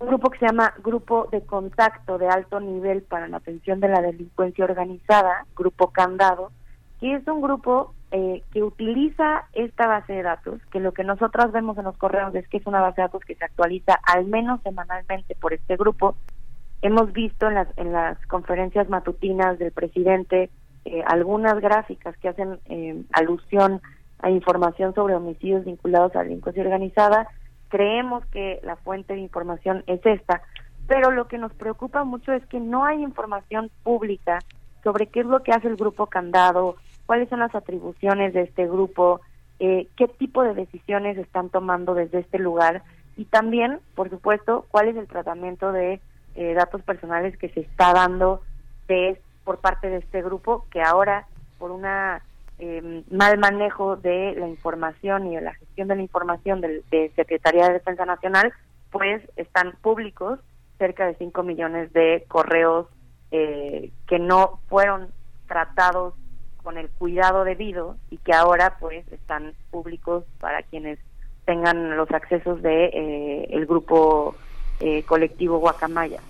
un 0.00 0.06
grupo 0.06 0.30
que 0.30 0.38
se 0.38 0.46
llama 0.46 0.74
Grupo 0.82 1.28
de 1.30 1.42
Contacto 1.42 2.18
de 2.18 2.28
Alto 2.28 2.60
Nivel 2.60 3.02
para 3.02 3.28
la 3.28 3.38
Atención 3.38 3.80
de 3.80 3.88
la 3.88 4.00
Delincuencia 4.00 4.64
Organizada, 4.64 5.46
Grupo 5.56 5.90
Candado, 5.90 6.52
que 7.00 7.14
es 7.14 7.26
un 7.26 7.40
grupo 7.40 7.94
eh, 8.10 8.42
que 8.52 8.62
utiliza 8.62 9.46
esta 9.52 9.86
base 9.86 10.12
de 10.12 10.22
datos, 10.22 10.60
que 10.70 10.80
lo 10.80 10.92
que 10.92 11.04
nosotras 11.04 11.52
vemos 11.52 11.76
en 11.78 11.84
los 11.84 11.96
correos 11.96 12.34
es 12.34 12.46
que 12.48 12.58
es 12.58 12.66
una 12.66 12.80
base 12.80 13.00
de 13.00 13.08
datos 13.08 13.24
que 13.24 13.34
se 13.34 13.44
actualiza 13.44 13.98
al 14.04 14.24
menos 14.24 14.60
semanalmente 14.62 15.34
por 15.34 15.52
este 15.52 15.76
grupo. 15.76 16.16
Hemos 16.80 17.12
visto 17.12 17.48
en 17.48 17.54
las, 17.54 17.68
en 17.76 17.92
las 17.92 18.24
conferencias 18.26 18.88
matutinas 18.88 19.58
del 19.58 19.72
presidente 19.72 20.50
eh, 20.84 21.02
algunas 21.06 21.60
gráficas 21.60 22.16
que 22.18 22.28
hacen 22.28 22.60
eh, 22.66 23.02
alusión 23.12 23.82
a 24.20 24.30
información 24.30 24.94
sobre 24.94 25.14
homicidios 25.14 25.64
vinculados 25.64 26.14
a 26.14 26.18
la 26.18 26.24
delincuencia 26.24 26.62
organizada. 26.62 27.28
Creemos 27.68 28.24
que 28.26 28.60
la 28.62 28.76
fuente 28.76 29.14
de 29.14 29.20
información 29.20 29.84
es 29.86 30.04
esta, 30.04 30.42
pero 30.86 31.10
lo 31.10 31.28
que 31.28 31.38
nos 31.38 31.52
preocupa 31.52 32.04
mucho 32.04 32.32
es 32.32 32.44
que 32.46 32.60
no 32.60 32.84
hay 32.84 33.02
información 33.02 33.70
pública 33.82 34.38
sobre 34.82 35.06
qué 35.06 35.20
es 35.20 35.26
lo 35.26 35.42
que 35.42 35.52
hace 35.52 35.68
el 35.68 35.76
grupo 35.76 36.06
Candado, 36.06 36.76
cuáles 37.06 37.28
son 37.28 37.40
las 37.40 37.54
atribuciones 37.54 38.32
de 38.32 38.42
este 38.42 38.66
grupo, 38.66 39.20
eh, 39.60 39.88
qué 39.96 40.08
tipo 40.08 40.42
de 40.42 40.54
decisiones 40.54 41.18
están 41.18 41.50
tomando 41.50 41.94
desde 41.94 42.20
este 42.20 42.38
lugar 42.38 42.82
y 43.16 43.24
también, 43.24 43.80
por 43.94 44.08
supuesto, 44.10 44.66
cuál 44.70 44.88
es 44.88 44.96
el 44.96 45.08
tratamiento 45.08 45.72
de 45.72 46.00
eh, 46.36 46.54
datos 46.54 46.82
personales 46.82 47.36
que 47.36 47.48
se 47.48 47.60
está 47.60 47.92
dando 47.92 48.42
de, 48.86 49.20
por 49.44 49.58
parte 49.58 49.90
de 49.90 49.96
este 49.96 50.22
grupo 50.22 50.66
que 50.70 50.80
ahora, 50.80 51.26
por 51.58 51.72
una 51.72 52.22
eh, 52.58 53.04
mal 53.10 53.38
manejo 53.38 53.96
de 53.96 54.34
la 54.36 54.48
información 54.48 55.26
y 55.32 55.36
de 55.36 55.42
la 55.42 55.54
gestión 55.54 55.88
de 55.88 55.96
la 55.96 56.02
información 56.02 56.60
del- 56.60 56.82
de, 56.90 57.10
Secretaría 57.16 57.66
de 57.68 57.74
Defensa 57.74 58.04
Nacional, 58.04 58.52
pues 58.90 59.22
están 59.36 59.72
públicos 59.82 60.40
cerca 60.78 61.06
de 61.06 61.14
5 61.16 61.42
millones 61.42 61.92
de 61.92 62.24
correos 62.28 62.86
eh, 63.30 63.90
que 64.06 64.18
no 64.18 64.60
fueron 64.68 65.08
tratados 65.46 66.14
con 66.62 66.78
el 66.78 66.88
cuidado 66.90 67.44
debido 67.44 67.96
y 68.10 68.18
que 68.18 68.32
ahora 68.32 68.76
pues 68.80 69.06
están 69.12 69.52
públicos 69.70 70.24
para 70.40 70.62
quienes 70.62 70.98
tengan 71.44 71.96
los 71.96 72.10
accesos 72.10 72.60
de 72.62 72.86
eh, 72.86 73.48
el 73.50 73.66
grupo 73.66 74.34
eh, 74.80 75.02
colectivo 75.04 75.58
Guacamaya. 75.58 76.20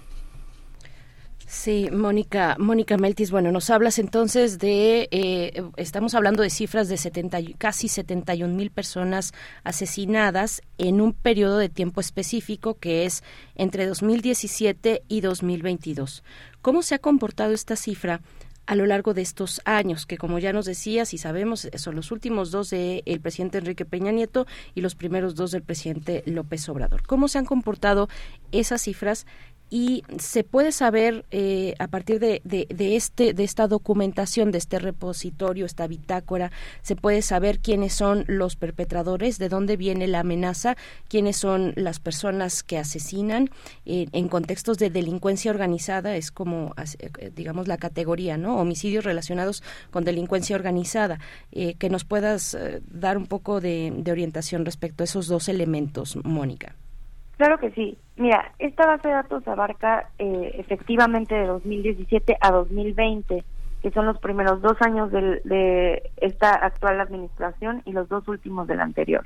Sí, 1.50 1.88
Mónica, 1.90 2.56
Mónica 2.58 2.98
Meltis, 2.98 3.30
bueno, 3.30 3.50
nos 3.50 3.70
hablas 3.70 3.98
entonces 3.98 4.58
de, 4.58 5.08
eh, 5.10 5.62
estamos 5.78 6.14
hablando 6.14 6.42
de 6.42 6.50
cifras 6.50 6.88
de 6.90 6.98
70, 6.98 7.40
y- 7.40 7.54
casi 7.54 7.88
71 7.88 8.54
mil 8.54 8.70
personas 8.70 9.32
asesinadas 9.64 10.60
en 10.76 11.00
un 11.00 11.14
periodo 11.14 11.56
de 11.56 11.70
tiempo 11.70 12.02
específico 12.02 12.74
que 12.74 13.06
es 13.06 13.24
entre 13.54 13.86
2017 13.86 15.04
y 15.08 15.22
2022. 15.22 16.22
¿Cómo 16.60 16.82
se 16.82 16.94
ha 16.96 16.98
comportado 16.98 17.54
esta 17.54 17.76
cifra? 17.76 18.20
a 18.66 18.74
lo 18.74 18.84
largo 18.84 19.14
de 19.14 19.22
estos 19.22 19.62
años, 19.64 20.04
que 20.04 20.18
como 20.18 20.38
ya 20.38 20.52
nos 20.52 20.66
decías 20.66 21.14
y 21.14 21.16
sabemos, 21.16 21.70
son 21.76 21.96
los 21.96 22.12
últimos 22.12 22.50
dos 22.50 22.68
del 22.68 23.18
presidente 23.22 23.56
Enrique 23.56 23.86
Peña 23.86 24.12
Nieto 24.12 24.46
y 24.74 24.82
los 24.82 24.94
primeros 24.94 25.34
dos 25.36 25.52
del 25.52 25.62
presidente 25.62 26.22
López 26.26 26.68
Obrador. 26.68 27.02
¿Cómo 27.06 27.28
se 27.28 27.38
han 27.38 27.46
comportado 27.46 28.10
esas 28.52 28.82
cifras 28.82 29.24
y 29.70 30.02
se 30.18 30.44
puede 30.44 30.72
saber 30.72 31.24
eh, 31.30 31.74
a 31.78 31.88
partir 31.88 32.20
de, 32.20 32.40
de, 32.44 32.96
este 32.96 33.34
de 33.34 33.44
esta 33.44 33.66
documentación 33.66 34.50
de 34.50 34.58
este 34.58 34.78
repositorio 34.78 35.66
esta 35.66 35.86
bitácora 35.86 36.50
se 36.82 36.96
puede 36.96 37.22
saber 37.22 37.58
quiénes 37.58 37.92
son 37.92 38.24
los 38.28 38.56
perpetradores 38.56 39.38
de 39.38 39.48
dónde 39.48 39.76
viene 39.76 40.06
la 40.06 40.20
amenaza 40.20 40.76
quiénes 41.08 41.36
son 41.36 41.72
las 41.76 42.00
personas 42.00 42.62
que 42.62 42.78
asesinan 42.78 43.50
eh, 43.84 44.06
en 44.12 44.28
contextos 44.28 44.78
de 44.78 44.90
delincuencia 44.90 45.50
organizada 45.50 46.16
es 46.16 46.30
como 46.30 46.74
eh, 46.98 47.30
digamos 47.34 47.68
la 47.68 47.76
categoría 47.76 48.38
no 48.38 48.58
homicidios 48.58 49.04
relacionados 49.04 49.62
con 49.90 50.04
delincuencia 50.04 50.56
organizada 50.56 51.18
eh, 51.52 51.74
que 51.74 51.90
nos 51.90 52.04
puedas 52.04 52.56
dar 52.90 53.18
un 53.18 53.26
poco 53.26 53.60
de 53.60 54.02
orientación 54.10 54.64
respecto 54.64 55.02
a 55.02 55.04
esos 55.04 55.26
dos 55.26 55.48
elementos 55.48 56.16
Mónica 56.24 56.74
Claro 57.38 57.58
que 57.58 57.70
sí. 57.70 57.96
Mira, 58.16 58.52
esta 58.58 58.84
base 58.84 59.06
de 59.06 59.14
datos 59.14 59.46
abarca 59.46 60.10
eh, 60.18 60.56
efectivamente 60.58 61.36
de 61.36 61.46
2017 61.46 62.36
a 62.40 62.50
2020, 62.50 63.44
que 63.80 63.90
son 63.92 64.06
los 64.06 64.18
primeros 64.18 64.60
dos 64.60 64.76
años 64.80 65.12
del, 65.12 65.40
de 65.44 66.10
esta 66.16 66.52
actual 66.52 67.00
administración 67.00 67.82
y 67.84 67.92
los 67.92 68.08
dos 68.08 68.26
últimos 68.26 68.66
del 68.66 68.80
anterior. 68.80 69.24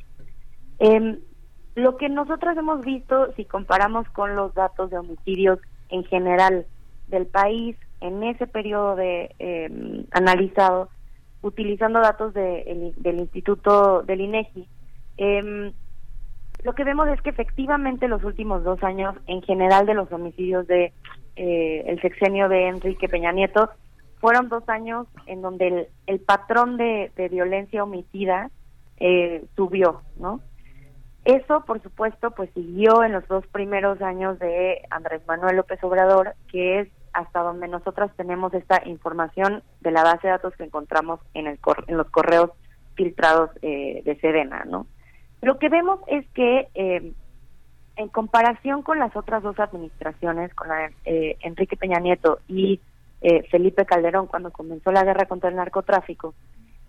Eh, 0.78 1.18
lo 1.74 1.96
que 1.96 2.10
nosotros 2.10 2.54
hemos 2.58 2.84
visto, 2.84 3.32
si 3.32 3.46
comparamos 3.46 4.06
con 4.10 4.36
los 4.36 4.52
datos 4.52 4.90
de 4.90 4.98
homicidios 4.98 5.58
en 5.88 6.04
general 6.04 6.66
del 7.08 7.26
país, 7.26 7.78
en 8.02 8.22
ese 8.24 8.46
periodo 8.46 8.94
de 8.94 9.34
eh, 9.38 10.04
analizado, 10.10 10.90
utilizando 11.40 12.00
datos 12.00 12.34
de, 12.34 12.60
el, 12.62 12.94
del 12.98 13.20
Instituto 13.20 14.02
del 14.02 14.20
INEGI, 14.20 14.68
eh, 15.16 15.72
lo 16.62 16.74
que 16.74 16.84
vemos 16.84 17.08
es 17.08 17.20
que 17.22 17.30
efectivamente 17.30 18.08
los 18.08 18.22
últimos 18.24 18.62
dos 18.62 18.82
años, 18.82 19.14
en 19.26 19.42
general 19.42 19.86
de 19.86 19.94
los 19.94 20.10
homicidios 20.12 20.66
de 20.66 20.92
eh, 21.36 21.84
el 21.86 22.00
sexenio 22.00 22.48
de 22.48 22.68
Enrique 22.68 23.08
Peña 23.08 23.32
Nieto, 23.32 23.70
fueron 24.20 24.48
dos 24.48 24.68
años 24.68 25.08
en 25.26 25.42
donde 25.42 25.66
el, 25.66 25.88
el 26.06 26.20
patrón 26.20 26.76
de, 26.76 27.10
violencia 27.30 27.82
homicida 27.82 28.50
eh, 28.98 29.44
subió, 29.56 30.02
¿no? 30.16 30.40
Eso, 31.24 31.64
por 31.64 31.82
supuesto, 31.82 32.30
pues 32.32 32.50
siguió 32.54 33.02
en 33.04 33.12
los 33.12 33.26
dos 33.28 33.46
primeros 33.48 34.00
años 34.00 34.38
de 34.38 34.82
Andrés 34.90 35.22
Manuel 35.26 35.56
López 35.56 35.82
Obrador, 35.82 36.34
que 36.50 36.80
es 36.80 36.88
hasta 37.12 37.40
donde 37.40 37.68
nosotros 37.68 38.10
tenemos 38.16 38.54
esta 38.54 38.82
información 38.86 39.62
de 39.80 39.90
la 39.90 40.02
base 40.02 40.26
de 40.26 40.32
datos 40.32 40.54
que 40.56 40.64
encontramos 40.64 41.20
en, 41.34 41.46
el 41.46 41.58
en 41.86 41.96
los 41.96 42.08
correos 42.10 42.50
filtrados 42.94 43.50
eh, 43.62 44.02
de 44.04 44.16
Sedena, 44.20 44.64
¿no? 44.64 44.86
Lo 45.42 45.58
que 45.58 45.68
vemos 45.68 46.00
es 46.06 46.26
que 46.30 46.68
eh, 46.74 47.12
en 47.96 48.08
comparación 48.08 48.82
con 48.82 48.98
las 48.98 49.14
otras 49.16 49.42
dos 49.42 49.58
administraciones, 49.58 50.54
con 50.54 50.68
la, 50.68 50.90
eh, 51.04 51.36
Enrique 51.40 51.76
Peña 51.76 51.98
Nieto 51.98 52.40
y 52.48 52.80
eh, 53.20 53.42
Felipe 53.50 53.84
Calderón 53.84 54.26
cuando 54.26 54.50
comenzó 54.50 54.90
la 54.92 55.04
guerra 55.04 55.26
contra 55.26 55.50
el 55.50 55.56
narcotráfico, 55.56 56.34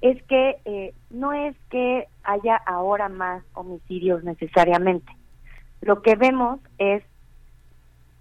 es 0.01 0.21
que 0.23 0.57
eh, 0.65 0.93
no 1.09 1.33
es 1.33 1.55
que 1.69 2.07
haya 2.23 2.55
ahora 2.55 3.09
más 3.09 3.43
homicidios 3.53 4.23
necesariamente. 4.23 5.11
Lo 5.81 6.01
que 6.01 6.15
vemos 6.15 6.59
es 6.77 7.03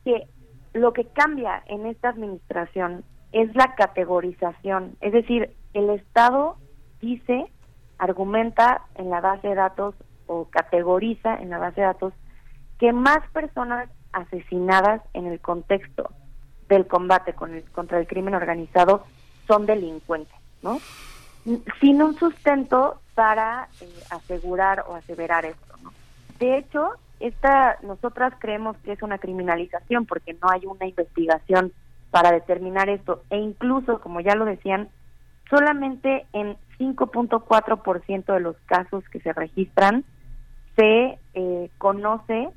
que 0.04 0.26
lo 0.72 0.92
que 0.92 1.04
cambia 1.06 1.62
en 1.66 1.86
esta 1.86 2.08
administración 2.08 3.04
es 3.32 3.54
la 3.54 3.74
categorización, 3.74 4.96
es 5.00 5.12
decir, 5.12 5.50
el 5.74 5.90
Estado 5.90 6.56
dice, 7.00 7.46
argumenta 7.98 8.82
en 8.96 9.10
la 9.10 9.20
base 9.20 9.48
de 9.48 9.54
datos 9.54 9.94
o 10.26 10.46
categoriza 10.50 11.36
en 11.36 11.50
la 11.50 11.58
base 11.58 11.80
de 11.80 11.86
datos 11.86 12.12
que 12.78 12.92
más 12.92 13.20
personas 13.32 13.88
asesinadas 14.12 15.02
en 15.14 15.26
el 15.26 15.40
contexto 15.40 16.10
del 16.68 16.86
combate 16.86 17.34
con 17.34 17.54
el, 17.54 17.64
contra 17.64 17.98
el 17.98 18.06
crimen 18.06 18.34
organizado 18.34 19.04
son 19.46 19.66
delincuentes, 19.66 20.34
¿no? 20.62 20.80
Sin 21.80 22.02
un 22.02 22.16
sustento 22.18 23.00
para 23.14 23.68
eh, 23.80 23.88
asegurar 24.10 24.84
o 24.88 24.94
aseverar 24.94 25.44
esto, 25.44 25.76
¿no? 25.82 25.92
De 26.38 26.58
hecho, 26.58 26.92
esta 27.20 27.78
nosotras 27.82 28.34
creemos 28.38 28.76
que 28.78 28.92
es 28.92 29.02
una 29.02 29.18
criminalización 29.18 30.06
porque 30.06 30.34
no 30.34 30.48
hay 30.50 30.66
una 30.66 30.86
investigación 30.86 31.72
para 32.10 32.32
determinar 32.32 32.88
esto 32.88 33.22
e 33.30 33.38
incluso, 33.38 34.00
como 34.00 34.20
ya 34.20 34.34
lo 34.34 34.44
decían, 34.44 34.88
solamente 35.52 36.26
en 36.32 36.56
5.4% 36.78 38.32
de 38.32 38.40
los 38.40 38.56
casos 38.64 39.04
que 39.10 39.20
se 39.20 39.34
registran 39.34 40.02
se 40.74 41.18
eh, 41.34 41.70
conoce 41.76 42.48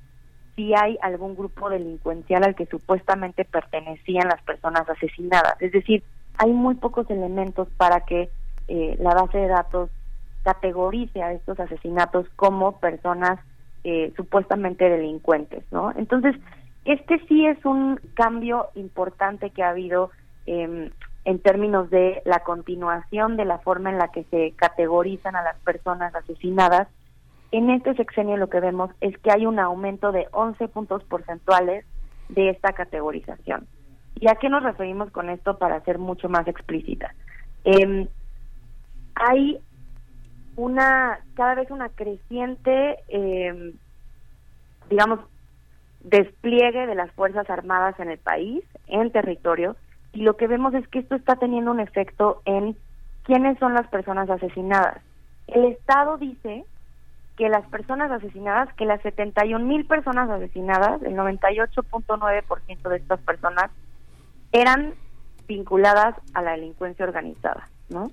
si 0.55 0.73
hay 0.73 0.97
algún 1.01 1.35
grupo 1.35 1.69
delincuencial 1.69 2.45
al 2.45 2.55
que 2.55 2.65
supuestamente 2.67 3.43
pertenecían 3.43 4.29
las 4.29 4.41
personas 4.43 4.89
asesinadas. 4.89 5.61
Es 5.61 5.73
decir, 5.73 6.03
hay 6.37 6.53
muy 6.53 6.75
pocos 6.75 7.09
elementos 7.09 7.67
para 7.75 7.99
que 7.99 8.29
eh, 8.69 8.95
la 8.99 9.13
base 9.13 9.39
de 9.39 9.47
datos 9.47 9.89
categorice 10.43 11.21
a 11.21 11.33
estos 11.33 11.59
asesinatos 11.59 12.27
como 12.37 12.79
personas 12.79 13.39
eh, 13.83 14.13
supuestamente 14.15 14.89
delincuentes, 14.89 15.65
¿no? 15.71 15.91
Entonces, 15.97 16.35
este 16.85 17.19
sí 17.27 17.45
es 17.45 17.63
un 17.65 17.99
cambio 18.13 18.69
importante 18.75 19.49
que 19.49 19.63
ha 19.63 19.71
habido 19.71 20.11
em, 20.45 20.91
en 21.25 21.39
términos 21.39 21.89
de 21.89 22.21
la 22.23 22.41
continuación 22.41 23.35
de 23.35 23.45
la 23.45 23.57
forma 23.57 23.89
en 23.89 23.97
la 23.97 24.09
que 24.09 24.23
se 24.25 24.53
categorizan 24.55 25.35
a 25.35 25.41
las 25.41 25.57
personas 25.59 26.13
asesinadas. 26.13 26.87
En 27.51 27.71
este 27.71 27.95
sexenio 27.95 28.37
lo 28.37 28.49
que 28.49 28.59
vemos 28.59 28.91
es 29.01 29.17
que 29.17 29.31
hay 29.31 29.47
un 29.47 29.59
aumento 29.59 30.11
de 30.11 30.27
11 30.31 30.67
puntos 30.67 31.03
porcentuales 31.03 31.83
de 32.29 32.51
esta 32.51 32.73
categorización. 32.73 33.67
¿Y 34.15 34.29
a 34.29 34.35
qué 34.35 34.49
nos 34.49 34.63
referimos 34.63 35.11
con 35.11 35.29
esto 35.29 35.57
para 35.57 35.81
ser 35.81 35.97
mucho 35.97 36.29
más 36.29 36.47
explícita? 36.47 37.13
Em, 37.63 38.07
hay 39.15 39.59
una 40.55 41.19
cada 41.33 41.55
vez 41.55 41.71
una 41.71 41.89
creciente, 41.89 42.97
eh, 43.07 43.73
digamos, 44.89 45.19
despliegue 46.01 46.85
de 46.85 46.95
las 46.95 47.11
Fuerzas 47.13 47.49
Armadas 47.49 47.99
en 47.99 48.11
el 48.11 48.19
país, 48.19 48.63
en 48.87 49.11
territorio, 49.11 49.75
y 50.15 50.21
lo 50.21 50.37
que 50.37 50.47
vemos 50.47 50.73
es 50.73 50.87
que 50.87 50.99
esto 50.99 51.15
está 51.15 51.35
teniendo 51.35 51.71
un 51.71 51.81
efecto 51.81 52.41
en 52.45 52.77
quiénes 53.23 53.59
son 53.59 53.73
las 53.73 53.85
personas 53.87 54.29
asesinadas. 54.29 55.01
El 55.47 55.65
Estado 55.65 56.17
dice 56.17 56.63
que 57.35 57.49
las 57.49 57.67
personas 57.67 58.09
asesinadas, 58.09 58.73
que 58.75 58.85
las 58.85 59.01
71 59.01 59.65
mil 59.65 59.85
personas 59.85 60.29
asesinadas, 60.29 61.03
el 61.03 61.15
98.9% 61.15 62.89
de 62.89 62.95
estas 62.95 63.19
personas 63.19 63.71
eran 64.53 64.93
vinculadas 65.49 66.15
a 66.33 66.41
la 66.41 66.51
delincuencia 66.51 67.03
organizada, 67.03 67.67
¿no? 67.89 68.09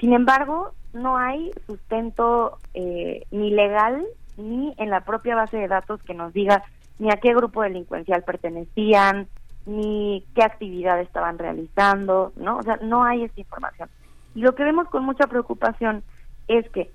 Sin 0.00 0.14
embargo, 0.14 0.72
no 0.92 1.16
hay 1.16 1.52
sustento 1.68 2.58
eh, 2.74 3.24
ni 3.30 3.50
legal 3.50 4.04
ni 4.36 4.74
en 4.78 4.90
la 4.90 5.02
propia 5.02 5.36
base 5.36 5.58
de 5.58 5.68
datos 5.68 6.02
que 6.02 6.12
nos 6.12 6.32
diga 6.32 6.64
ni 6.98 7.08
a 7.12 7.18
qué 7.18 7.32
grupo 7.34 7.62
delincuencial 7.62 8.24
pertenecían, 8.24 9.28
ni 9.66 10.24
qué 10.34 10.42
actividad 10.42 11.00
estaban 11.00 11.38
realizando, 11.38 12.32
¿no? 12.36 12.58
O 12.58 12.62
sea, 12.62 12.78
no 12.82 13.04
hay 13.04 13.24
esa 13.24 13.40
información. 13.40 13.88
Y 14.34 14.40
lo 14.40 14.54
que 14.54 14.64
vemos 14.64 14.88
con 14.88 15.04
mucha 15.04 15.26
preocupación 15.26 16.02
es 16.48 16.68
que 16.70 16.90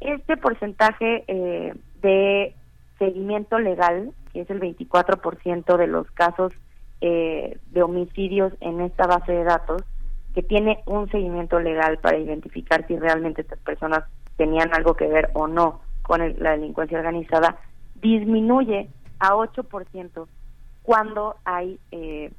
este 0.00 0.36
porcentaje 0.36 1.24
eh, 1.28 1.74
de 2.00 2.54
seguimiento 2.98 3.58
legal, 3.58 4.12
que 4.32 4.40
es 4.42 4.50
el 4.50 4.60
24% 4.60 5.76
de 5.76 5.86
los 5.86 6.10
casos 6.12 6.52
eh, 7.00 7.58
de 7.70 7.82
homicidios 7.82 8.52
en 8.60 8.80
esta 8.80 9.06
base 9.06 9.32
de 9.32 9.44
datos, 9.44 9.82
que 10.34 10.42
tiene 10.42 10.82
un 10.86 11.10
seguimiento 11.10 11.60
legal 11.60 11.98
para 11.98 12.18
identificar 12.18 12.86
si 12.86 12.98
realmente 12.98 13.42
estas 13.42 13.58
personas 13.60 14.04
tenían 14.36 14.74
algo 14.74 14.94
que 14.94 15.06
ver 15.06 15.30
o 15.34 15.46
no 15.46 15.80
con 16.02 16.20
la 16.38 16.52
delincuencia 16.52 16.98
organizada, 16.98 17.56
disminuye 18.00 18.88
a 19.20 19.34
8% 19.34 20.26
cuando 20.84 21.34
hay 21.44 21.80
eh, 21.90 22.30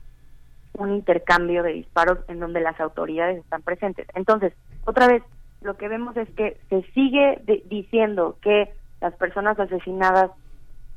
un 0.78 0.94
intercambio 0.94 1.64
de 1.64 1.74
disparos 1.74 2.20
en 2.28 2.40
donde 2.40 2.62
las 2.62 2.80
autoridades 2.80 3.40
están 3.40 3.62
presentes. 3.64 4.08
Entonces, 4.14 4.54
otra 4.86 5.08
vez, 5.08 5.24
lo 5.62 5.76
que 5.76 5.88
vemos 5.88 6.16
es 6.16 6.30
que 6.32 6.58
se 6.70 6.84
sigue 6.94 7.42
diciendo 7.66 8.38
que 8.42 8.72
las 9.02 9.14
personas 9.16 9.60
asesinadas 9.60 10.32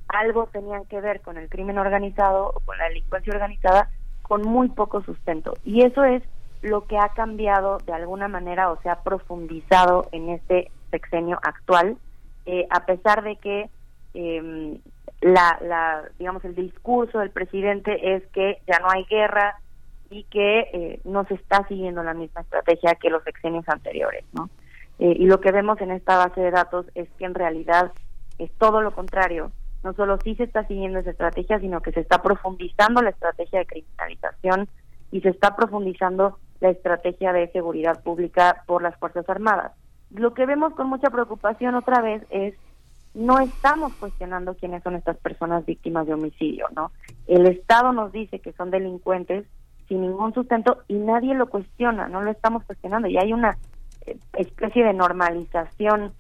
algo 0.09 0.49
tenían 0.53 0.85
que 0.87 1.01
ver 1.01 1.21
con 1.21 1.37
el 1.39 1.49
crimen 1.49 1.79
organizado 1.79 2.53
o 2.55 2.61
con 2.61 2.79
la 2.79 2.89
delincuencia 2.89 3.33
organizada 3.33 3.91
con 4.23 4.43
muy 4.43 4.69
poco 4.69 5.03
sustento. 5.03 5.55
Y 5.65 5.85
eso 5.85 6.05
es 6.05 6.23
lo 6.61 6.87
que 6.87 6.99
ha 6.99 7.11
cambiado 7.11 7.79
de 7.79 7.93
alguna 7.93 8.29
manera 8.29 8.71
o 8.71 8.81
se 8.83 8.91
ha 8.91 9.03
profundizado 9.03 10.09
en 10.13 10.31
este 10.31 10.71
sexenio 10.91 11.39
actual, 11.43 11.97
eh, 12.47 12.67
a 12.71 12.85
pesar 12.85 13.23
de 13.23 13.37
que 13.37 13.71
eh, 14.15 14.81
la, 15.21 15.59
la, 15.63 16.05
digamos, 16.19 16.45
el 16.45 16.55
discurso 16.55 17.19
del 17.19 17.31
presidente 17.31 18.15
es 18.15 18.27
que 18.29 18.59
ya 18.67 18.79
no 18.79 18.89
hay 18.91 19.05
guerra 19.05 19.61
y 20.11 20.25
que 20.25 20.61
eh, 20.73 21.01
no 21.05 21.25
se 21.27 21.35
está 21.35 21.67
siguiendo 21.69 22.03
la 22.03 22.15
misma 22.15 22.43
estrategia 22.43 22.95
que 22.95 23.11
los 23.11 23.23
sexenios 23.25 23.69
anteriores, 23.69 24.25
¿no? 24.33 24.49
Eh, 24.99 25.15
y 25.17 25.27
lo 25.27 25.41
que 25.41 25.53
vemos 25.53 25.81
en 25.81 25.91
esta 25.91 26.17
base 26.17 26.41
de 26.41 26.51
datos 26.51 26.87
es 26.95 27.09
que 27.19 27.25
en 27.25 27.35
realidad 27.35 27.93
es 28.39 28.51
todo 28.59 28.81
lo 28.81 28.93
contrario. 28.93 29.53
No 29.85 29.93
solo 29.93 30.19
sí 30.23 30.35
se 30.35 30.45
está 30.45 30.67
siguiendo 30.67 30.99
esa 30.99 31.11
estrategia, 31.11 31.61
sino 31.61 31.81
que 31.81 31.93
se 31.93 32.01
está 32.01 32.21
profundizando 32.21 33.01
la 33.03 33.11
estrategia 33.11 33.61
de 33.61 33.67
criminalización 33.67 34.69
y 35.13 35.21
se 35.21 35.29
está 35.29 35.55
profundizando 35.55 36.39
la 36.61 36.71
estrategia 36.71 37.33
de 37.33 37.51
seguridad 37.53 38.03
pública 38.03 38.65
por 38.67 38.83
las 38.83 38.97
Fuerzas 38.97 39.29
Armadas. 39.29 39.73
Lo 40.11 40.35
que 40.35 40.47
vemos 40.47 40.75
con 40.75 40.89
mucha 40.89 41.11
preocupación 41.11 41.75
otra 41.75 42.01
vez 42.01 42.25
es 42.31 42.55
no 43.15 43.41
estamos 43.41 43.93
cuestionando 43.95 44.55
quiénes 44.55 44.83
son 44.83 44.95
estas 44.95 45.17
personas 45.19 45.65
víctimas 45.67 46.07
de 46.07 46.15
homicidio, 46.15 46.67
¿no? 46.75 46.93
El 47.27 47.47
Estado 47.47 47.93
nos 47.93 48.13
dice 48.13 48.41
que 48.41 48.53
son 48.53 48.71
delincuentes 48.71 49.47
sin 49.89 50.03
ningún 50.03 50.35
sustento 50.35 50.83
y 50.87 50.95
nadie 50.95 51.35
lo 51.35 51.49
cuestiona, 51.49 52.09
no 52.09 52.23
lo 52.23 52.31
estamos 52.31 52.65
cuestionando 52.65 53.09
y 53.09 53.17
hay 53.17 53.33
una 53.33 53.59
eh, 54.07 54.17
especie 54.35 54.85
de 54.85 54.93
normalización 54.93 56.13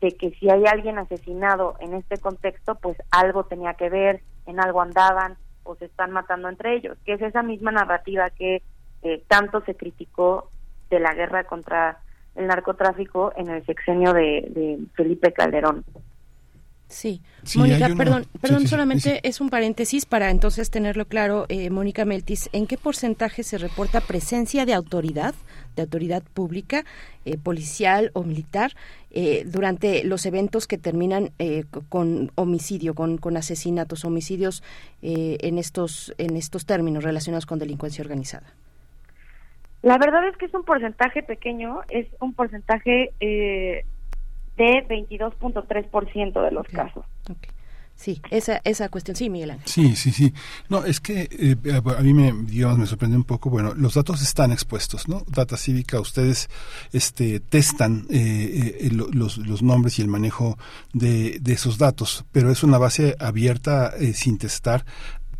de 0.00 0.10
que 0.16 0.30
si 0.32 0.50
hay 0.50 0.66
alguien 0.66 0.98
asesinado 0.98 1.76
en 1.78 1.94
este 1.94 2.18
contexto, 2.18 2.74
pues 2.74 2.96
algo 3.12 3.44
tenía 3.44 3.74
que 3.74 3.88
ver, 3.88 4.22
en 4.46 4.58
algo 4.58 4.82
andaban 4.82 5.36
o 5.62 5.76
se 5.76 5.84
están 5.84 6.10
matando 6.10 6.48
entre 6.48 6.74
ellos, 6.74 6.98
que 7.04 7.12
es 7.12 7.22
esa 7.22 7.44
misma 7.44 7.70
narrativa 7.70 8.30
que 8.30 8.62
eh, 9.02 9.22
tanto 9.28 9.60
se 9.64 9.76
criticó 9.76 10.50
de 10.90 10.98
la 10.98 11.14
guerra 11.14 11.44
contra 11.44 12.00
el 12.34 12.48
narcotráfico 12.48 13.32
en 13.36 13.48
el 13.48 13.64
sexenio 13.64 14.12
de 14.12 14.78
Felipe 14.94 15.32
Calderón. 15.32 15.84
Sí, 16.92 17.22
Mónica, 17.56 17.88
perdón, 17.96 18.26
perdón, 18.40 18.66
solamente 18.66 19.26
es 19.26 19.40
un 19.40 19.48
paréntesis 19.48 20.04
para 20.04 20.30
entonces 20.30 20.70
tenerlo 20.70 21.06
claro, 21.06 21.46
eh, 21.48 21.70
Mónica 21.70 22.04
Meltis, 22.04 22.50
¿en 22.52 22.66
qué 22.66 22.76
porcentaje 22.76 23.42
se 23.44 23.56
reporta 23.56 24.02
presencia 24.02 24.66
de 24.66 24.74
autoridad, 24.74 25.34
de 25.74 25.82
autoridad 25.82 26.22
pública, 26.22 26.84
eh, 27.24 27.38
policial 27.38 28.10
o 28.12 28.24
militar, 28.24 28.72
eh, 29.10 29.42
durante 29.46 30.04
los 30.04 30.26
eventos 30.26 30.66
que 30.66 30.76
terminan 30.76 31.30
con 31.88 32.30
homicidio, 32.34 32.94
con, 32.94 33.16
con 33.16 33.38
asesinatos, 33.38 34.04
homicidios 34.04 34.62
en 35.00 35.58
estos 35.58 36.14
en 36.18 36.36
estos 36.36 36.66
términos 36.66 37.04
relacionados 37.04 37.46
con 37.46 37.58
delincuencia 37.58 38.02
organizada? 38.02 38.52
La 39.80 39.96
verdad 39.98 40.28
es 40.28 40.36
que 40.36 40.44
es 40.44 40.54
un 40.54 40.64
porcentaje 40.64 41.22
pequeño, 41.22 41.80
es 41.88 42.06
un 42.20 42.34
porcentaje 42.34 43.12
de 44.56 44.86
22.3% 44.88 46.42
de 46.42 46.50
los 46.50 46.66
casos. 46.68 47.04
Sí, 47.94 48.20
esa, 48.30 48.60
esa 48.64 48.88
cuestión, 48.88 49.16
sí, 49.16 49.30
Miguel 49.30 49.52
Ángel. 49.52 49.68
Sí, 49.68 49.94
sí, 49.94 50.10
sí. 50.10 50.34
No, 50.68 50.84
es 50.84 50.98
que 50.98 51.28
eh, 51.30 51.56
a 51.96 52.02
mí 52.02 52.12
me, 52.12 52.32
digamos, 52.32 52.78
me 52.78 52.86
sorprende 52.86 53.16
un 53.16 53.22
poco, 53.22 53.48
bueno, 53.48 53.74
los 53.74 53.94
datos 53.94 54.22
están 54.22 54.50
expuestos, 54.50 55.08
¿no? 55.08 55.22
Data 55.28 55.56
Cívica, 55.56 56.00
ustedes 56.00 56.48
este, 56.92 57.38
testan 57.38 58.06
eh, 58.10 58.78
eh 58.80 58.90
los, 58.90 59.38
los 59.38 59.62
nombres 59.62 59.98
y 59.98 60.02
el 60.02 60.08
manejo 60.08 60.58
de, 60.92 61.38
de 61.40 61.52
esos 61.52 61.78
datos, 61.78 62.24
pero 62.32 62.50
es 62.50 62.64
una 62.64 62.78
base 62.78 63.14
abierta 63.20 63.92
eh, 63.96 64.14
sin 64.14 64.36
testar 64.36 64.84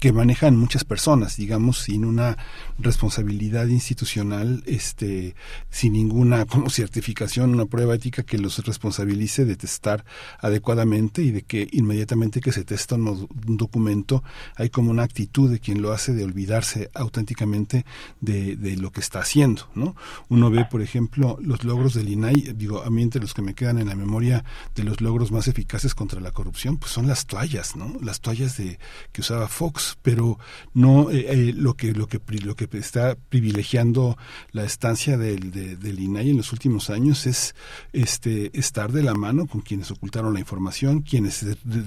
que 0.03 0.13
manejan 0.13 0.57
muchas 0.57 0.83
personas, 0.83 1.37
digamos, 1.37 1.79
sin 1.79 2.05
una 2.05 2.37
responsabilidad 2.77 3.69
institucional, 3.69 4.65
este, 4.67 5.37
sin 5.71 5.93
ninguna 5.93 6.45
como 6.45 6.71
certificación, 6.71 7.55
una 7.55 7.67
prueba 7.67 7.95
ética 7.95 8.25
que 8.25 8.37
los 8.37 8.59
responsabilice 8.67 9.45
de 9.45 9.55
testar 9.55 10.05
adecuadamente 10.41 11.23
y 11.23 11.31
de 11.31 11.43
que 11.43 11.69
inmediatamente 11.71 12.41
que 12.41 12.51
se 12.51 12.65
testa 12.65 12.97
un, 12.97 13.29
documento 13.57 14.25
hay 14.57 14.71
como 14.71 14.91
una 14.91 15.05
actitud 15.05 15.49
de 15.49 15.61
quien 15.61 15.81
lo 15.81 15.93
hace 15.93 16.13
de 16.15 16.25
olvidarse 16.25 16.91
auténticamente 16.95 17.87
de, 18.21 18.57
lo 18.81 18.91
que 18.91 19.01
está 19.01 19.21
haciendo, 19.21 19.71
¿no? 19.77 19.95
Uno 20.29 20.51
ve, 20.51 20.65
por 20.69 20.83
ejemplo, 20.83 21.39
los 21.41 21.63
logros 21.63 21.95
del 21.95 22.09
INAI, 22.09 22.55
digo, 22.57 22.83
a 22.83 22.91
mí 22.91 23.03
entre 23.03 23.21
los 23.21 23.35
que 23.35 23.43
me 23.43 23.55
quedan 23.55 23.79
en 23.79 23.87
la 23.87 23.95
memoria 23.95 24.45
de 24.75 24.83
los 24.83 25.01
logros 25.01 25.31
más 25.31 25.47
eficaces 25.47 25.95
contra 25.95 26.21
la 26.21 26.33
corrupción, 26.33 26.77
pues 26.79 26.91
son 26.91 27.07
las 27.07 27.27
toallas, 27.27 27.77
¿no? 27.77 27.95
Las 28.01 28.21
toallas 28.21 28.57
de 28.57 28.81
que 29.13 29.21
usaba 29.21 29.47
Fox 29.47 29.92
pero 30.01 30.39
no 30.75 31.11
eh, 31.11 31.27
eh, 31.29 31.53
lo 31.55 31.75
que 31.75 31.93
lo 31.93 32.07
que 32.07 32.21
lo 32.45 32.57
que 32.57 32.69
está 32.73 33.17
privilegiando 33.29 34.17
la 34.53 34.65
estancia 34.65 35.17
del, 35.17 35.51
del 35.53 36.01
INAI 36.01 36.31
en 36.31 36.37
los 36.37 36.53
últimos 36.53 36.91
años 36.91 37.27
es 37.27 37.55
este 37.93 38.57
estar 38.59 38.93
de 38.93 39.03
la 39.03 39.15
mano 39.15 39.47
con 39.47 39.61
quienes 39.61 39.91
ocultaron 39.91 40.35
la 40.35 40.41
información, 40.41 41.03
quienes 41.03 41.45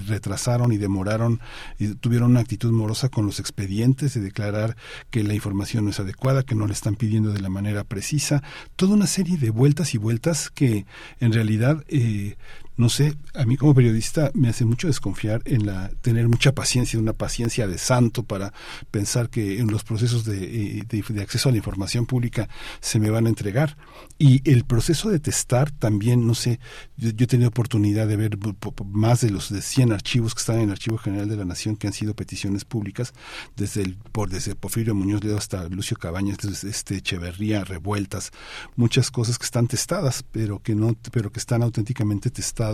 retrasaron 0.08 0.72
y 0.72 0.78
demoraron 0.78 1.40
y 1.80 1.96
tuvieron 1.96 2.32
una 2.32 2.42
actitud 2.42 2.72
morosa 2.72 3.10
con 3.10 3.26
los 3.26 3.40
expedientes 3.40 4.14
de 4.14 4.22
declarar 4.22 4.76
que 5.10 5.24
la 5.24 5.34
información 5.34 5.86
no 5.86 5.92
es 5.92 6.00
adecuada, 6.00 6.44
que 6.44 6.56
no 6.56 6.68
le 6.68 6.74
están 6.74 6.96
pidiendo 6.96 7.32
de 7.32 7.42
la 7.42 7.50
manera 7.50 7.84
precisa, 7.84 8.44
toda 8.76 8.94
una 8.94 9.08
serie 9.08 9.38
de 9.38 9.50
vueltas 9.50 9.94
y 9.94 9.98
vueltas 9.98 10.50
que 10.50 10.86
en 11.20 11.34
realidad 11.34 11.84
eh, 11.88 12.36
no 12.78 12.90
sé, 12.90 13.16
a 13.34 13.46
mí 13.46 13.56
como 13.56 13.74
periodista 13.74 14.32
me 14.34 14.50
hace 14.50 14.66
mucho 14.66 14.88
desconfiar 14.88 15.42
en 15.46 15.66
la 15.66 15.90
tener 16.02 16.28
mucha 16.28 16.54
paciencia, 16.54 17.00
una 17.00 17.14
paciencia 17.14 17.68
de 17.68 17.78
santo 17.78 18.24
para 18.24 18.54
pensar 18.92 19.30
que 19.30 19.60
en 19.60 19.72
los 19.72 19.84
procesos 19.84 20.26
de, 20.26 20.84
de, 20.88 21.04
de 21.08 21.22
acceso 21.22 21.50
a 21.50 21.52
la 21.52 21.58
información 21.58 22.06
pública 22.06 22.50
se 22.82 23.00
me 23.00 23.10
van 23.10 23.28
a 23.28 23.30
entregar. 23.30 23.78
Y 24.18 24.42
el 24.50 24.66
proceso 24.66 25.10
de 25.10 25.20
testar 25.20 25.72
también, 25.72 26.28
no 26.28 26.36
sé, 26.36 26.60
yo, 26.98 27.12
yo 27.12 27.24
he 27.24 27.28
tenido 27.28 27.50
oportunidad 27.50 28.08
de 28.08 28.18
ver 28.18 28.38
más 28.86 29.22
de 29.22 29.30
los 29.30 29.50
de 29.50 29.62
100 29.62 29.94
archivos 29.94 30.34
que 30.36 30.40
están 30.40 30.58
en 30.58 30.64
el 30.64 30.72
Archivo 30.72 30.98
General 30.98 31.30
de 31.30 31.38
la 31.38 31.46
Nación 31.46 31.78
que 31.78 31.88
han 31.88 31.94
sido 31.94 32.14
peticiones 32.14 32.66
públicas, 32.66 33.14
desde 33.56 33.84
el 33.84 33.96
por 34.12 34.30
desde 34.30 34.56
Porfirio 34.56 34.96
Muñoz 34.96 35.24
Ledo 35.24 35.38
hasta 35.38 35.68
Lucio 35.70 35.98
Cabañas, 35.98 36.38
desde 36.38 36.70
este 36.70 36.98
Echeverría, 36.98 37.64
revueltas, 37.64 38.32
muchas 38.76 39.12
cosas 39.12 39.38
que 39.38 39.46
están 39.46 39.68
testadas, 39.68 40.24
pero 40.32 40.60
que 40.60 40.76
no, 40.76 40.96
pero 41.12 41.32
que 41.32 41.40
están 41.40 41.64
auténticamente 41.64 42.30
testadas 42.30 42.65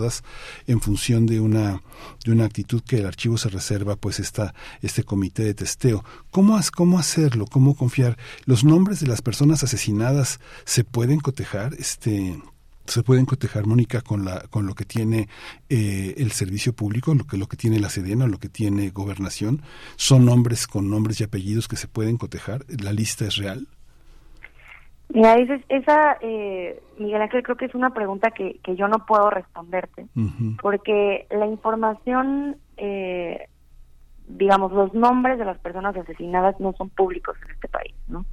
en 0.66 0.80
función 0.80 1.26
de 1.26 1.40
una 1.40 1.82
de 2.24 2.32
una 2.32 2.44
actitud 2.44 2.82
que 2.82 2.98
el 2.98 3.06
archivo 3.06 3.38
se 3.38 3.48
reserva, 3.48 3.96
pues 3.96 4.20
esta 4.20 4.54
este 4.80 5.02
comité 5.04 5.44
de 5.44 5.54
testeo. 5.54 6.04
¿Cómo 6.30 6.58
cómo 6.74 6.98
hacerlo? 6.98 7.46
¿Cómo 7.46 7.74
confiar? 7.74 8.16
Los 8.44 8.64
nombres 8.64 9.00
de 9.00 9.06
las 9.06 9.22
personas 9.22 9.62
asesinadas 9.62 10.40
se 10.64 10.84
pueden 10.84 11.20
cotejar, 11.20 11.74
este 11.74 12.40
se 12.86 13.02
pueden 13.02 13.26
cotejar, 13.26 13.66
Mónica, 13.66 14.00
con, 14.00 14.24
la, 14.24 14.40
con 14.50 14.66
lo 14.66 14.74
que 14.74 14.84
tiene 14.84 15.28
eh, 15.68 16.14
el 16.18 16.32
servicio 16.32 16.72
público, 16.72 17.14
lo 17.14 17.26
que, 17.26 17.36
lo 17.36 17.46
que 17.46 17.56
tiene 17.56 17.78
la 17.78 17.88
Sedena, 17.88 18.26
lo 18.26 18.38
que 18.38 18.48
tiene 18.48 18.90
Gobernación. 18.90 19.62
¿Son 19.96 20.24
nombres 20.24 20.66
con 20.66 20.90
nombres 20.90 21.20
y 21.20 21.24
apellidos 21.24 21.68
que 21.68 21.76
se 21.76 21.88
pueden 21.88 22.16
cotejar? 22.16 22.66
¿La 22.68 22.92
lista 22.92 23.24
es 23.24 23.36
real? 23.36 23.68
Mira, 25.14 25.34
esa, 25.34 25.58
esa 25.68 26.16
eh, 26.22 26.80
Miguel 26.98 27.20
Ángel, 27.22 27.42
creo 27.42 27.56
que 27.56 27.66
es 27.66 27.74
una 27.74 27.90
pregunta 27.90 28.30
que, 28.30 28.58
que 28.62 28.76
yo 28.76 28.88
no 28.88 29.04
puedo 29.04 29.28
responderte, 29.28 30.06
uh 30.16 30.20
-huh. 30.20 30.60
porque 30.60 31.26
la 31.30 31.46
información, 31.46 32.56
eh, 32.78 33.48
digamos, 34.26 34.72
los 34.72 34.94
nombres 34.94 35.38
de 35.38 35.44
las 35.44 35.58
personas 35.58 35.94
asesinadas 35.96 36.58
no 36.60 36.72
son 36.72 36.88
públicos 36.88 37.36
en 37.44 37.50
este 37.50 37.68
país, 37.68 37.94
¿no? 38.08 38.24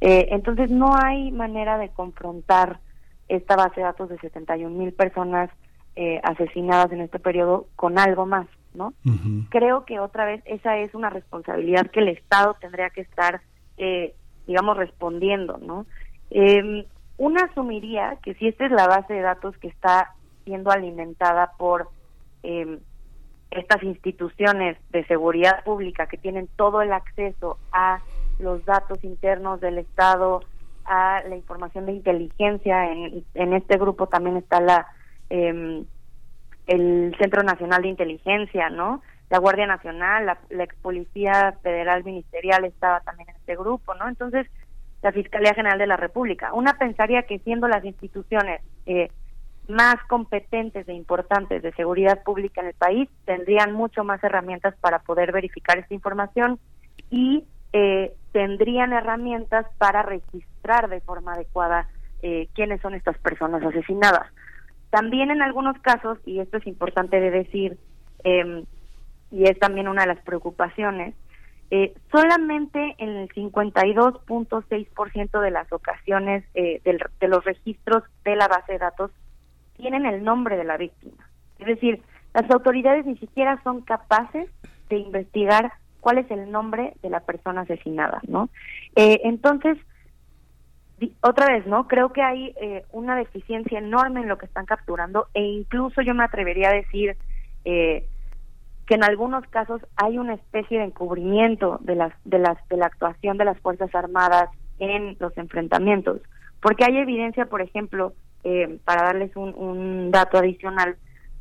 Eh, 0.00 0.28
entonces 0.30 0.70
no 0.70 0.94
hay 0.94 1.32
manera 1.32 1.78
de 1.78 1.88
confrontar 1.88 2.80
esta 3.28 3.56
base 3.56 3.80
de 3.80 3.86
datos 3.86 4.10
de 4.10 4.18
71 4.18 4.76
mil 4.76 4.92
personas 4.92 5.50
eh, 5.96 6.20
asesinadas 6.22 6.92
en 6.92 7.00
este 7.00 7.18
periodo 7.18 7.66
con 7.76 7.98
algo 7.98 8.26
más, 8.26 8.46
¿no? 8.74 8.88
Uh 9.06 9.10
-huh. 9.10 9.46
Creo 9.48 9.86
que 9.86 9.98
otra 10.00 10.26
vez 10.26 10.42
esa 10.44 10.76
es 10.76 10.94
una 10.94 11.08
responsabilidad 11.08 11.90
que 11.90 12.00
el 12.00 12.08
Estado 12.08 12.56
tendría 12.60 12.90
que 12.90 13.00
estar, 13.00 13.40
eh, 13.78 14.14
digamos, 14.46 14.76
respondiendo, 14.76 15.56
¿no? 15.58 15.86
Eh, 16.30 16.86
una 17.18 17.44
asumiría 17.44 18.18
que 18.22 18.34
si 18.34 18.48
esta 18.48 18.66
es 18.66 18.72
la 18.72 18.86
base 18.86 19.14
de 19.14 19.20
datos 19.20 19.56
que 19.58 19.68
está 19.68 20.14
siendo 20.44 20.70
alimentada 20.70 21.52
por 21.58 21.88
eh, 22.42 22.78
estas 23.50 23.82
instituciones 23.82 24.76
de 24.90 25.04
seguridad 25.06 25.64
pública 25.64 26.06
que 26.06 26.18
tienen 26.18 26.48
todo 26.56 26.82
el 26.82 26.92
acceso 26.92 27.58
a 27.72 28.00
los 28.38 28.64
datos 28.64 29.02
internos 29.02 29.60
del 29.60 29.78
Estado, 29.78 30.42
a 30.84 31.22
la 31.26 31.36
información 31.36 31.86
de 31.86 31.92
inteligencia. 31.92 32.92
En, 32.92 33.52
este 33.54 33.78
grupo 33.78 34.08
también 34.08 34.36
está 34.36 34.60
la 34.60 34.86
eh, 35.30 35.84
el 36.66 37.14
Centro 37.18 37.42
Nacional 37.42 37.82
de 37.82 37.88
Inteligencia, 37.88 38.68
¿no? 38.70 39.02
La 39.30 39.38
Guardia 39.38 39.66
Nacional, 39.66 40.26
la, 40.26 40.38
la 40.50 40.64
ex 40.64 40.74
Policía 40.76 41.56
Federal 41.62 42.04
Ministerial 42.04 42.64
estaba 42.64 43.00
también 43.00 43.28
en 43.30 43.36
este 43.36 43.56
grupo, 43.56 43.94
¿no? 43.94 44.08
Entonces, 44.08 44.46
la 45.02 45.12
Fiscalía 45.12 45.54
General 45.54 45.78
de 45.78 45.86
la 45.86 45.96
República. 45.96 46.52
Una 46.52 46.74
pensaría 46.78 47.22
que 47.22 47.38
siendo 47.40 47.68
las 47.68 47.84
instituciones 47.84 48.60
eh, 48.86 49.10
más 49.68 49.96
competentes 50.08 50.88
e 50.88 50.92
importantes 50.92 51.62
de 51.62 51.72
seguridad 51.72 52.22
pública 52.22 52.60
en 52.60 52.68
el 52.68 52.74
país, 52.74 53.08
tendrían 53.24 53.72
mucho 53.72 54.04
más 54.04 54.22
herramientas 54.22 54.74
para 54.80 55.00
poder 55.00 55.32
verificar 55.32 55.78
esta 55.78 55.94
información 55.94 56.58
y 57.10 57.44
eh, 57.72 58.12
tendrían 58.32 58.92
herramientas 58.92 59.66
para 59.78 60.02
registrar 60.02 60.88
de 60.88 61.00
forma 61.00 61.32
adecuada 61.32 61.88
eh, 62.22 62.48
quiénes 62.54 62.80
son 62.80 62.94
estas 62.94 63.18
personas 63.18 63.62
asesinadas. 63.62 64.30
También 64.90 65.30
en 65.30 65.42
algunos 65.42 65.78
casos, 65.80 66.18
y 66.24 66.40
esto 66.40 66.58
es 66.58 66.66
importante 66.66 67.20
de 67.20 67.30
decir, 67.30 67.78
eh, 68.24 68.64
y 69.30 69.44
es 69.44 69.58
también 69.58 69.88
una 69.88 70.02
de 70.02 70.14
las 70.14 70.22
preocupaciones, 70.24 71.14
eh, 71.70 71.94
solamente 72.12 72.94
en 72.98 73.10
el 73.10 73.28
52.6% 73.30 75.40
de 75.40 75.50
las 75.50 75.72
ocasiones 75.72 76.44
eh, 76.54 76.80
del, 76.84 77.00
de 77.20 77.28
los 77.28 77.44
registros 77.44 78.02
de 78.24 78.36
la 78.36 78.48
base 78.48 78.72
de 78.72 78.78
datos 78.78 79.10
tienen 79.76 80.06
el 80.06 80.24
nombre 80.24 80.56
de 80.56 80.64
la 80.64 80.76
víctima. 80.76 81.28
Es 81.58 81.66
decir, 81.66 82.02
las 82.34 82.50
autoridades 82.50 83.06
ni 83.06 83.16
siquiera 83.16 83.60
son 83.64 83.80
capaces 83.80 84.48
de 84.88 84.98
investigar 84.98 85.72
cuál 86.00 86.18
es 86.18 86.30
el 86.30 86.50
nombre 86.50 86.94
de 87.02 87.10
la 87.10 87.20
persona 87.20 87.62
asesinada, 87.62 88.20
¿no? 88.28 88.48
Eh, 88.94 89.20
entonces, 89.24 89.78
otra 91.20 91.52
vez, 91.52 91.66
¿no? 91.66 91.88
Creo 91.88 92.12
que 92.12 92.22
hay 92.22 92.54
eh, 92.60 92.84
una 92.92 93.16
deficiencia 93.16 93.78
enorme 93.78 94.20
en 94.20 94.28
lo 94.28 94.38
que 94.38 94.46
están 94.46 94.66
capturando 94.66 95.26
e 95.34 95.42
incluso 95.42 96.00
yo 96.02 96.14
me 96.14 96.24
atrevería 96.24 96.68
a 96.68 96.74
decir 96.74 97.16
eh, 97.64 98.06
que 98.86 98.94
en 98.94 99.04
algunos 99.04 99.44
casos 99.48 99.82
hay 99.96 100.18
una 100.18 100.34
especie 100.34 100.78
de 100.78 100.84
encubrimiento 100.84 101.78
de 101.82 101.96
las 101.96 102.12
de 102.24 102.38
las 102.38 102.56
de 102.68 102.76
la 102.76 102.86
actuación 102.86 103.36
de 103.36 103.44
las 103.44 103.58
fuerzas 103.60 103.92
armadas 103.94 104.48
en 104.78 105.16
los 105.18 105.36
enfrentamientos, 105.36 106.20
porque 106.60 106.84
hay 106.84 106.98
evidencia, 106.98 107.46
por 107.46 107.62
ejemplo, 107.62 108.12
eh, 108.44 108.78
para 108.84 109.04
darles 109.04 109.34
un, 109.36 109.54
un 109.54 110.10
dato 110.10 110.38
adicional, 110.38 110.96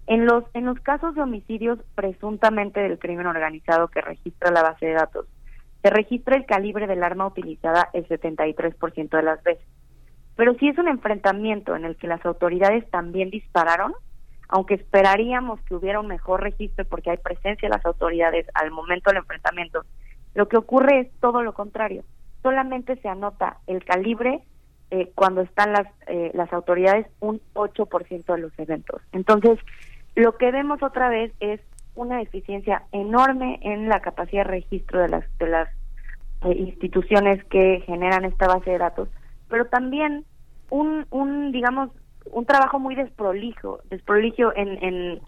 en 0.08 0.26
los 0.26 0.44
en 0.54 0.66
los 0.66 0.80
casos 0.80 1.14
de 1.16 1.22
homicidios 1.22 1.80
presuntamente 1.94 2.80
del 2.80 2.98
crimen 2.98 3.28
organizado 3.28 3.90
que 3.90 4.02
registra 4.02 4.52
la 4.52 4.64
base 4.64 4.88
de 4.88 4.94
datos, 4.94 5.28
se 5.84 5.92
registra 5.92 6.36
el 6.36 6.48
calibre 6.48 6.88
del 6.88 7.04
arma 7.04 7.28
utilizada 7.28 7.90
el 7.94 8.08
73% 8.08 9.10
de 9.10 9.24
las 9.24 9.44
veces. 9.44 9.68
Pero 10.36 10.56
si 10.56 10.68
es 10.68 10.78
un 10.80 10.88
enfrentamiento 10.88 11.76
en 11.76 11.86
el 11.86 11.96
que 11.96 12.08
las 12.08 12.26
autoridades 12.26 12.90
también 12.90 13.30
dispararon, 13.30 13.94
aunque 14.50 14.76
esperaríamos 14.76 15.60
que 15.62 15.76
hubiera 15.76 16.00
un 16.00 16.08
mejor 16.08 16.42
registro 16.42 16.86
porque 16.86 17.12
hay 17.12 17.18
presencia 17.18 17.68
de 17.68 17.76
las 17.76 17.86
autoridades 17.86 18.48
al 18.54 18.72
momento 18.72 19.10
del 19.10 19.18
enfrentamiento, 19.18 19.84
lo 20.34 20.48
que 20.48 20.58
ocurre 20.58 21.00
es 21.02 21.12
todo 21.20 21.42
lo 21.42 21.54
contrario. 21.54 22.04
Solamente 22.44 22.98
se 22.98 23.08
anota 23.08 23.58
el 23.68 23.84
calibre 23.84 24.44
eh, 24.92 25.12
cuando 25.16 25.42
están 25.42 25.74
las, 25.74 25.88
eh, 26.08 26.32
las 26.34 26.52
autoridades 26.54 27.08
un 27.20 27.42
8% 27.54 28.36
de 28.36 28.38
los 28.40 28.60
eventos. 28.60 29.02
Entonces, 29.14 29.58
lo 30.16 30.38
que 30.38 30.52
vemos 30.52 30.84
otra 30.84 31.10
vez 31.10 31.34
es 31.40 31.60
una 31.96 32.18
deficiencia 32.18 32.84
enorme 32.92 33.60
en 33.62 33.90
la 33.90 34.02
capacidad 34.02 34.44
de 34.46 34.52
registro 34.52 35.02
de 35.02 35.10
las 35.10 35.38
de 35.40 35.48
las 35.48 35.70
eh, 36.44 36.54
instituciones 36.54 37.44
que 37.46 37.82
generan 37.86 38.26
esta 38.26 38.48
base 38.48 38.72
de 38.72 38.78
datos, 38.78 39.10
pero 39.50 39.66
también 39.66 40.26
un, 40.70 41.06
un 41.10 41.52
digamos 41.52 41.90
un 42.32 42.46
trabajo 42.46 42.80
muy 42.80 42.96
desprolijo, 42.96 43.80
desprolijo 43.90 44.56
en, 44.56 44.84
en, 44.84 45.22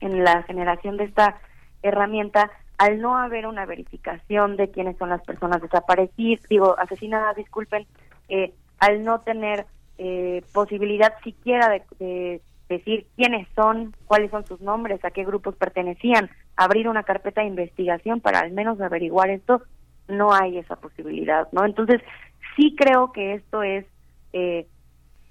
en 0.00 0.24
la 0.24 0.42
generación 0.44 0.96
de 0.96 1.04
esta 1.04 1.38
herramienta 1.82 2.50
al 2.78 3.00
no 3.00 3.16
haber 3.16 3.46
una 3.46 3.64
verificación 3.64 4.56
de 4.56 4.70
quiénes 4.70 4.96
son 4.98 5.08
las 5.08 5.22
personas 5.22 5.62
desaparecidas, 5.62 6.46
digo, 6.48 6.78
asesinadas, 6.78 7.36
disculpen, 7.36 7.86
eh, 8.28 8.52
al 8.78 9.02
no 9.02 9.20
tener 9.20 9.66
eh, 9.98 10.42
posibilidad 10.52 11.14
siquiera 11.24 11.68
de, 11.70 11.82
de 11.98 12.42
decir 12.68 13.06
quiénes 13.16 13.48
son, 13.54 13.94
cuáles 14.06 14.30
son 14.30 14.44
sus 14.46 14.60
nombres, 14.60 15.02
a 15.04 15.10
qué 15.10 15.24
grupos 15.24 15.56
pertenecían, 15.56 16.28
abrir 16.56 16.88
una 16.88 17.02
carpeta 17.02 17.40
de 17.40 17.48
investigación 17.48 18.20
para 18.20 18.40
al 18.40 18.50
menos 18.52 18.80
averiguar 18.80 19.30
esto, 19.30 19.62
no 20.08 20.32
hay 20.32 20.58
esa 20.58 20.76
posibilidad, 20.76 21.48
¿no? 21.52 21.64
Entonces, 21.64 22.02
sí 22.56 22.74
creo 22.76 23.12
que 23.12 23.34
esto 23.34 23.62
es 23.62 23.86
eh, 24.32 24.66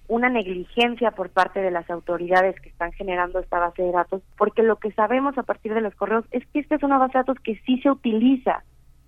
una 0.08 0.30
negligencia 0.30 1.12
por 1.12 1.30
parte 1.30 1.62
de 1.62 1.72
las 1.72 1.90
autoridades 1.90 2.60
que 2.62 2.70
están 2.70 2.92
generando 2.94 3.40
esta 3.40 3.60
base 3.60 3.82
de 3.82 3.92
datos, 3.92 4.22
porque 4.38 4.64
lo 4.64 4.78
que 4.78 4.92
sabemos 4.92 5.38
a 5.38 5.44
partir 5.44 5.74
de 5.74 5.82
los 5.82 5.96
correos 5.96 6.26
es 6.32 6.46
que 6.48 6.60
esta 6.60 6.76
es 6.76 6.84
una 6.84 6.98
base 6.98 7.14
de 7.14 7.20
datos 7.20 7.40
que 7.44 7.60
sí 7.66 7.80
se 7.82 7.90
utiliza 7.90 8.64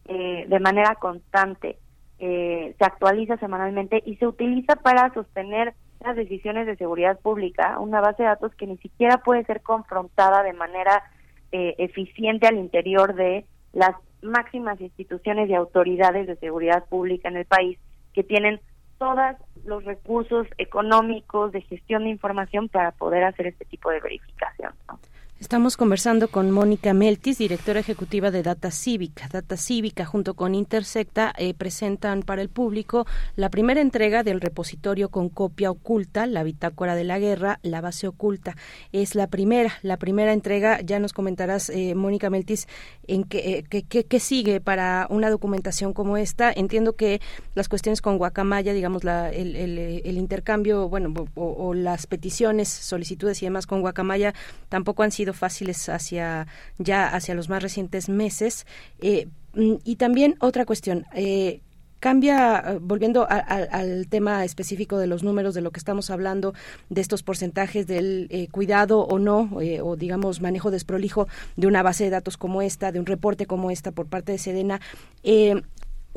eh, 0.08 0.46
de 0.48 0.60
manera 0.60 0.96
constante, 0.96 1.78
eh, 2.20 2.76
se 2.78 2.86
actualiza 2.86 3.38
semanalmente 3.38 4.02
y 4.06 4.16
se 4.16 4.26
utiliza 4.26 4.76
para 4.78 5.14
sostener 5.14 5.74
las 6.04 6.16
decisiones 6.16 6.66
de 6.66 6.76
seguridad 6.76 7.20
pública, 7.20 7.80
una 7.80 8.02
base 8.02 8.24
de 8.24 8.30
datos 8.30 8.54
que 8.56 8.68
ni 8.68 8.78
siquiera 8.78 9.18
puede 9.18 9.44
ser 9.46 9.62
confrontada 9.62 10.44
de 10.44 10.54
manera 10.54 11.04
eh, 11.52 11.76
eficiente 11.78 12.48
al 12.48 12.58
interior 12.58 13.16
de 13.16 13.46
las 13.74 13.96
máximas 14.22 14.82
instituciones 14.82 15.50
y 15.50 15.54
autoridades 15.54 16.28
de 16.28 16.36
seguridad 16.38 16.86
pública 16.86 17.30
en 17.30 17.38
el 17.38 17.46
país 17.46 17.78
que 18.14 18.24
tienen 18.24 18.60
todos 18.98 19.36
los 19.68 19.84
recursos 19.84 20.48
económicos 20.58 21.52
de 21.52 21.62
gestión 21.62 22.04
de 22.06 22.10
información 22.10 22.70
para 22.70 22.92
poder 22.92 23.24
hacer 23.24 23.48
este 23.48 23.66
tipo 23.66 23.90
de 23.92 24.00
verificación. 24.00 24.74
¿no? 24.88 25.00
Estamos 25.40 25.78
conversando 25.78 26.30
con 26.30 26.50
Mónica 26.50 26.96
Meltis, 26.96 27.38
directora 27.38 27.80
ejecutiva 27.80 28.32
de 28.32 28.42
Data 28.42 28.72
Cívica. 28.72 29.30
Data 29.32 29.56
Cívica 29.56 30.04
junto 30.04 30.34
con 30.34 30.56
Intersecta 30.56 31.32
eh, 31.38 31.54
presentan 31.54 32.24
para 32.24 32.42
el 32.42 32.50
público 32.50 33.06
la 33.36 33.52
primera 33.52 33.80
entrega 33.80 34.24
del 34.24 34.42
repositorio 34.42 35.10
con 35.10 35.30
copia 35.30 35.70
oculta, 35.70 36.26
la 36.26 36.42
bitácora 36.42 36.96
de 36.96 37.04
la 37.04 37.20
guerra, 37.20 37.60
la 37.62 37.82
base 37.82 38.08
oculta. 38.08 38.56
Es 38.92 39.14
la 39.14 39.28
primera, 39.28 39.74
la 39.84 39.98
primera 39.98 40.34
entrega. 40.34 40.82
Ya 40.82 40.98
nos 40.98 41.14
comentarás, 41.14 41.70
eh, 41.70 41.94
Mónica 41.94 42.32
Meltis, 42.32 42.68
en 43.06 43.24
qué, 43.24 43.64
eh, 43.70 43.84
qué, 43.88 44.06
qué 44.06 44.20
sigue 44.20 44.60
para 44.60 45.06
una 45.12 45.30
documentación 45.30 45.94
como 45.94 46.18
esta. 46.18 46.52
Entiendo 46.52 46.96
que 46.96 47.22
las 47.54 47.70
cuestiones 47.70 48.02
con 48.02 48.18
Guacamaya, 48.18 48.74
digamos, 48.74 49.04
la, 49.04 49.30
el, 49.30 49.56
el, 49.56 49.78
el 50.04 50.18
intercambio, 50.18 50.90
bueno, 50.90 51.14
o, 51.36 51.44
o 51.44 51.74
las 51.76 52.08
peticiones, 52.08 52.70
solicitudes 52.70 53.44
y 53.44 53.46
demás 53.46 53.68
con 53.68 53.82
Guacamaya 53.82 54.34
tampoco 54.68 55.04
han 55.04 55.12
sido 55.12 55.27
fáciles 55.34 55.90
hacia 55.90 56.48
ya 56.78 57.08
hacia 57.08 57.36
los 57.36 57.50
más 57.50 57.62
recientes 57.64 58.10
meses. 58.10 58.66
Eh, 59.00 59.28
mm, 59.54 59.76
y 59.84 59.96
también 59.96 60.36
otra 60.40 60.66
cuestión. 60.66 61.06
Eh, 61.14 61.62
cambia, 62.00 62.64
eh, 62.66 62.80
volviendo 62.80 63.28
al 63.30 64.08
tema 64.08 64.46
específico 64.46 64.98
de 64.98 65.08
los 65.08 65.24
números, 65.24 65.54
de 65.54 65.62
lo 65.62 65.72
que 65.72 65.80
estamos 65.80 66.10
hablando, 66.10 66.54
de 66.90 67.02
estos 67.02 67.24
porcentajes 67.24 67.88
del 67.88 68.28
eh, 68.30 68.48
cuidado 68.50 69.02
o 69.02 69.20
no, 69.20 69.62
eh, 69.62 69.82
o 69.82 69.96
digamos 69.96 70.42
manejo 70.42 70.72
desprolijo 70.72 71.28
de 71.56 71.68
una 71.68 71.84
base 71.84 72.06
de 72.06 72.10
datos 72.12 72.38
como 72.38 72.62
esta, 72.62 72.92
de 72.92 73.00
un 73.00 73.06
reporte 73.06 73.46
como 73.46 73.72
esta 73.72 73.92
por 73.92 74.08
parte 74.08 74.32
de 74.32 74.38
Sedena. 74.38 74.82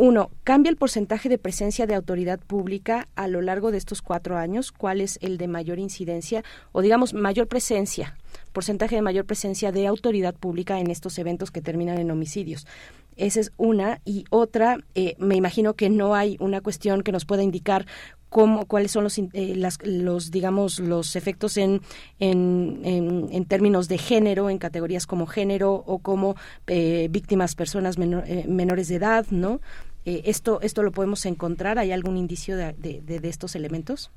Uno, 0.01 0.31
¿cambia 0.45 0.71
el 0.71 0.77
porcentaje 0.77 1.29
de 1.29 1.37
presencia 1.37 1.87
de 1.87 1.95
autoridad 1.95 2.41
pública 2.41 3.07
a 3.17 3.29
lo 3.29 3.43
largo 3.43 3.71
de 3.71 3.79
estos 3.79 4.01
cuatro 4.01 4.39
años? 4.39 4.73
¿Cuál 4.73 5.03
es 5.03 5.19
el 5.21 5.37
de 5.37 5.47
mayor 5.47 5.79
incidencia 5.79 6.43
o 6.73 6.81
digamos 6.81 7.13
mayor 7.13 7.49
presencia 7.49 8.17
porcentaje 8.53 8.97
de 8.97 9.03
mayor 9.03 9.25
presencia 9.25 9.73
de 9.73 9.87
autoridad 9.87 10.35
pública 10.35 10.81
en 10.81 10.91
estos 10.91 11.19
eventos 11.19 11.51
que 11.51 11.63
terminan 11.63 11.99
en 11.99 12.11
homicidios. 12.11 12.67
Esa 13.17 13.41
es 13.41 13.53
una. 13.57 14.01
Y 14.05 14.25
otra, 14.31 14.79
eh, 14.95 15.15
me 15.19 15.37
imagino 15.37 15.75
que 15.75 15.91
no 15.91 16.15
hay 16.15 16.37
una 16.41 16.61
cuestión 16.61 17.03
que 17.03 17.13
nos 17.13 17.25
pueda 17.25 17.43
indicar 17.43 17.87
cómo, 18.31 18.65
cuáles 18.67 18.93
son 18.93 19.05
los, 19.05 19.19
eh, 19.19 19.29
las, 19.57 19.79
los, 19.83 20.31
digamos, 20.31 20.79
los 20.79 21.17
efectos 21.17 21.57
en, 21.59 21.83
en, 22.19 22.81
en, 23.31 23.45
términos 23.45 23.89
de 23.89 23.99
género, 23.99 24.49
en 24.49 24.59
categorías 24.59 25.07
como 25.07 25.27
género 25.27 25.75
o 25.75 25.99
como 25.99 26.37
eh, 26.67 27.09
víctimas, 27.11 27.55
personas 27.55 27.99
menor, 27.99 28.25
eh, 28.27 28.47
menores 28.49 28.89
de 28.89 28.95
edad, 28.97 29.27
¿no? 29.31 29.61
Eh, 30.05 30.23
esto, 30.25 30.61
¿Esto 30.63 30.83
lo 30.83 30.93
podemos 30.93 31.27
encontrar? 31.27 31.79
¿Hay 31.79 31.93
algún 31.93 32.17
indicio 32.17 32.57
de, 32.57 32.73
de, 32.73 33.01
de, 33.01 33.29
estos 33.29 33.55
elementos? 33.55 34.11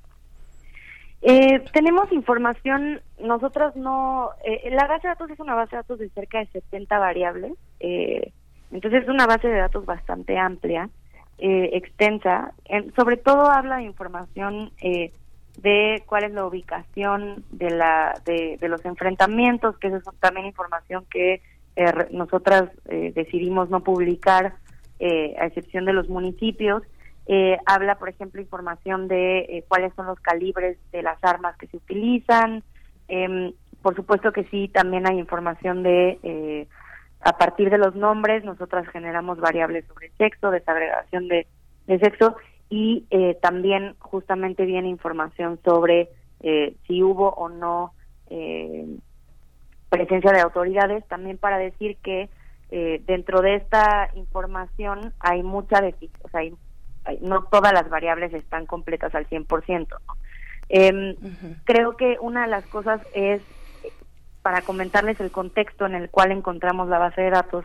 Eh, 1.21 1.63
tenemos 1.71 2.11
información, 2.11 3.01
nosotros 3.19 3.75
no, 3.75 4.29
eh, 4.45 4.69
la 4.71 4.87
base 4.87 5.07
de 5.07 5.13
datos 5.13 5.29
es 5.29 5.39
una 5.39 5.55
base 5.55 5.71
de 5.71 5.77
datos 5.77 5.99
de 5.99 6.09
cerca 6.09 6.39
de 6.39 6.47
70 6.47 6.99
variables, 6.99 7.53
eh, 7.79 8.31
entonces 8.71 9.03
es 9.03 9.09
una 9.09 9.25
base 9.25 9.47
de 9.47 9.57
datos 9.57 9.85
bastante 9.85 10.37
amplia, 10.37 10.89
eh, 11.37 11.69
extensa, 11.73 12.53
en, 12.65 12.93
sobre 12.95 13.17
todo 13.17 13.49
habla 13.49 13.77
de 13.77 13.83
información 13.83 14.71
eh, 14.81 15.11
de 15.57 16.03
cuál 16.05 16.25
es 16.25 16.33
la 16.33 16.45
ubicación 16.45 17.43
de, 17.51 17.69
la, 17.69 18.19
de, 18.25 18.57
de 18.59 18.67
los 18.67 18.83
enfrentamientos, 18.85 19.77
que 19.77 19.87
es 19.87 20.03
también 20.19 20.47
información 20.47 21.05
que 21.09 21.41
eh, 21.75 21.93
nosotras 22.11 22.69
eh, 22.89 23.11
decidimos 23.15 23.69
no 23.69 23.81
publicar, 23.81 24.55
eh, 25.05 25.35
a 25.37 25.47
excepción 25.47 25.83
de 25.83 25.91
los 25.91 26.07
municipios, 26.07 26.81
eh, 27.25 27.57
habla, 27.65 27.95
por 27.95 28.07
ejemplo, 28.07 28.39
información 28.39 29.09
de 29.09 29.39
eh, 29.39 29.65
cuáles 29.67 29.93
son 29.95 30.05
los 30.05 30.17
calibres 30.21 30.77
de 30.93 31.03
las 31.03 31.21
armas 31.21 31.57
que 31.57 31.67
se 31.67 31.75
utilizan. 31.75 32.63
Eh, 33.09 33.53
por 33.81 33.95
supuesto 33.97 34.31
que 34.31 34.45
sí, 34.45 34.69
también 34.69 35.05
hay 35.05 35.19
información 35.19 35.83
de, 35.83 36.19
eh, 36.23 36.67
a 37.19 37.37
partir 37.37 37.69
de 37.69 37.77
los 37.77 37.95
nombres, 37.95 38.45
nosotras 38.45 38.87
generamos 38.87 39.41
variables 39.41 39.85
sobre 39.87 40.09
sexo, 40.11 40.51
desagregación 40.51 41.27
de, 41.27 41.47
de 41.87 41.99
sexo 41.99 42.37
y 42.69 43.05
también 43.41 43.95
justamente 43.99 44.65
viene 44.65 44.87
información 44.87 45.59
sobre 45.63 46.09
si 46.87 47.03
hubo 47.03 47.29
o 47.29 47.49
no 47.49 47.93
presencia 49.89 50.31
de 50.31 50.39
autoridades, 50.39 51.05
también 51.07 51.37
para 51.37 51.59
decir 51.59 51.97
que 51.97 52.29
eh, 52.75 53.03
dentro 53.05 53.41
de 53.43 53.57
esta 53.57 54.09
información 54.15 55.13
hay 55.19 55.43
mucha 55.43 55.77
o 56.23 56.29
sea, 56.29 56.39
hay 56.39 56.57
no 57.21 57.43
todas 57.43 57.71
las 57.71 57.87
variables 57.87 58.33
están 58.33 58.65
completas 58.65 59.13
al 59.13 59.29
100%. 59.29 59.87
¿no? 59.89 59.97
Eh, 60.69 60.91
uh 60.91 61.27
-huh. 61.27 61.55
Creo 61.65 61.95
que 61.97 62.17
una 62.19 62.45
de 62.45 62.47
las 62.47 62.65
cosas 62.65 62.99
es, 63.13 63.43
para 64.41 64.63
comentarles 64.63 65.19
el 65.19 65.29
contexto 65.29 65.85
en 65.85 65.93
el 65.93 66.09
cual 66.09 66.31
encontramos 66.31 66.89
la 66.89 66.97
base 66.97 67.21
de 67.21 67.29
datos, 67.29 67.63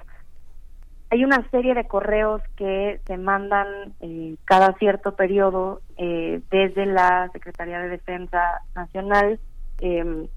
hay 1.08 1.24
una 1.24 1.48
serie 1.50 1.72
de 1.72 1.88
correos 1.88 2.42
que 2.56 3.00
se 3.06 3.16
mandan 3.16 3.94
eh, 4.00 4.36
cada 4.44 4.74
cierto 4.74 5.16
periodo 5.16 5.80
eh, 5.96 6.42
desde 6.50 6.84
la 6.84 7.30
Secretaría 7.32 7.78
de 7.78 7.88
Defensa 7.88 8.60
Nacional, 8.74 9.40
eh, 9.80 10.28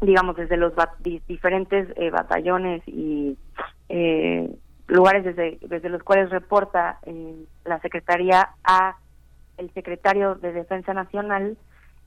digamos 0.00 0.34
desde 0.34 0.56
los 0.56 0.74
bat 0.74 0.90
diferentes 0.98 1.86
eh, 1.96 2.10
batallones 2.10 2.82
y 2.88 3.38
eh, 3.90 4.48
lugares 4.86 5.24
desde, 5.24 5.58
desde 5.60 5.88
los 5.88 6.02
cuales 6.02 6.30
reporta 6.30 6.98
eh, 7.04 7.44
la 7.64 7.80
Secretaría 7.80 8.50
a 8.64 8.96
el 9.58 9.72
secretario 9.74 10.36
de 10.36 10.52
Defensa 10.52 10.94
Nacional, 10.94 11.58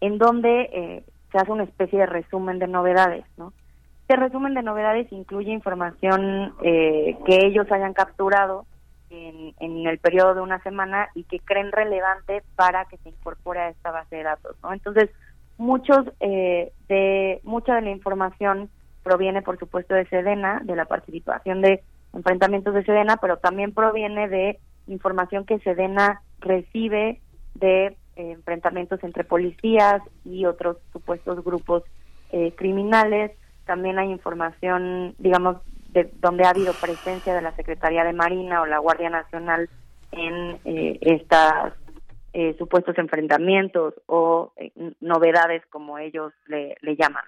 en 0.01 0.17
donde 0.17 0.69
eh, 0.73 1.03
se 1.31 1.37
hace 1.37 1.51
una 1.51 1.63
especie 1.63 1.99
de 1.99 2.05
resumen 2.07 2.59
de 2.59 2.67
novedades, 2.67 3.25
¿no? 3.37 3.53
Este 4.01 4.15
resumen 4.17 4.53
de 4.53 4.63
novedades 4.63 5.11
incluye 5.11 5.51
información 5.51 6.53
eh, 6.61 7.17
que 7.25 7.45
ellos 7.45 7.71
hayan 7.71 7.93
capturado 7.93 8.65
en, 9.09 9.53
en, 9.59 9.87
el 9.87 9.97
periodo 9.99 10.35
de 10.35 10.41
una 10.41 10.61
semana 10.63 11.09
y 11.13 11.23
que 11.23 11.39
creen 11.39 11.71
relevante 11.71 12.43
para 12.55 12.85
que 12.85 12.97
se 12.97 13.09
incorpore 13.09 13.61
a 13.61 13.69
esta 13.69 13.91
base 13.91 14.17
de 14.17 14.23
datos, 14.23 14.57
¿no? 14.61 14.73
Entonces, 14.73 15.09
muchos 15.57 15.99
eh, 16.19 16.73
de 16.87 17.39
mucha 17.43 17.75
de 17.75 17.81
la 17.81 17.91
información 17.91 18.69
proviene, 19.03 19.41
por 19.41 19.59
supuesto, 19.59 19.93
de 19.93 20.05
Sedena, 20.07 20.61
de 20.63 20.75
la 20.75 20.85
participación 20.85 21.61
de 21.61 21.83
enfrentamientos 22.13 22.73
de 22.73 22.83
Sedena, 22.83 23.17
pero 23.17 23.37
también 23.37 23.73
proviene 23.73 24.27
de 24.27 24.59
información 24.87 25.45
que 25.45 25.59
Sedena 25.59 26.21
recibe 26.39 27.21
de 27.55 27.85
eh, 27.87 27.95
enfrentamientos 28.15 29.03
entre 29.03 29.23
policías 29.23 30.01
y 30.23 30.45
otros 30.45 30.77
supuestos 30.91 31.43
grupos 31.43 31.83
eh, 32.31 32.53
criminales. 32.55 33.31
También 33.65 33.99
hay 33.99 34.09
información, 34.09 35.15
digamos, 35.17 35.57
de 35.89 36.09
donde 36.19 36.45
ha 36.45 36.49
habido 36.49 36.73
presencia 36.73 37.33
de 37.33 37.41
la 37.41 37.55
Secretaría 37.55 38.03
de 38.03 38.13
Marina 38.13 38.61
o 38.61 38.65
la 38.65 38.79
Guardia 38.79 39.09
Nacional 39.09 39.69
en 40.11 40.59
eh, 40.65 40.97
estas 41.01 41.73
eh, 42.33 42.55
supuestos 42.57 42.97
enfrentamientos 42.97 43.93
o 44.07 44.53
eh, 44.57 44.71
novedades, 45.01 45.63
como 45.67 45.99
ellos 45.99 46.33
le, 46.47 46.75
le 46.81 46.95
llaman. 46.95 47.23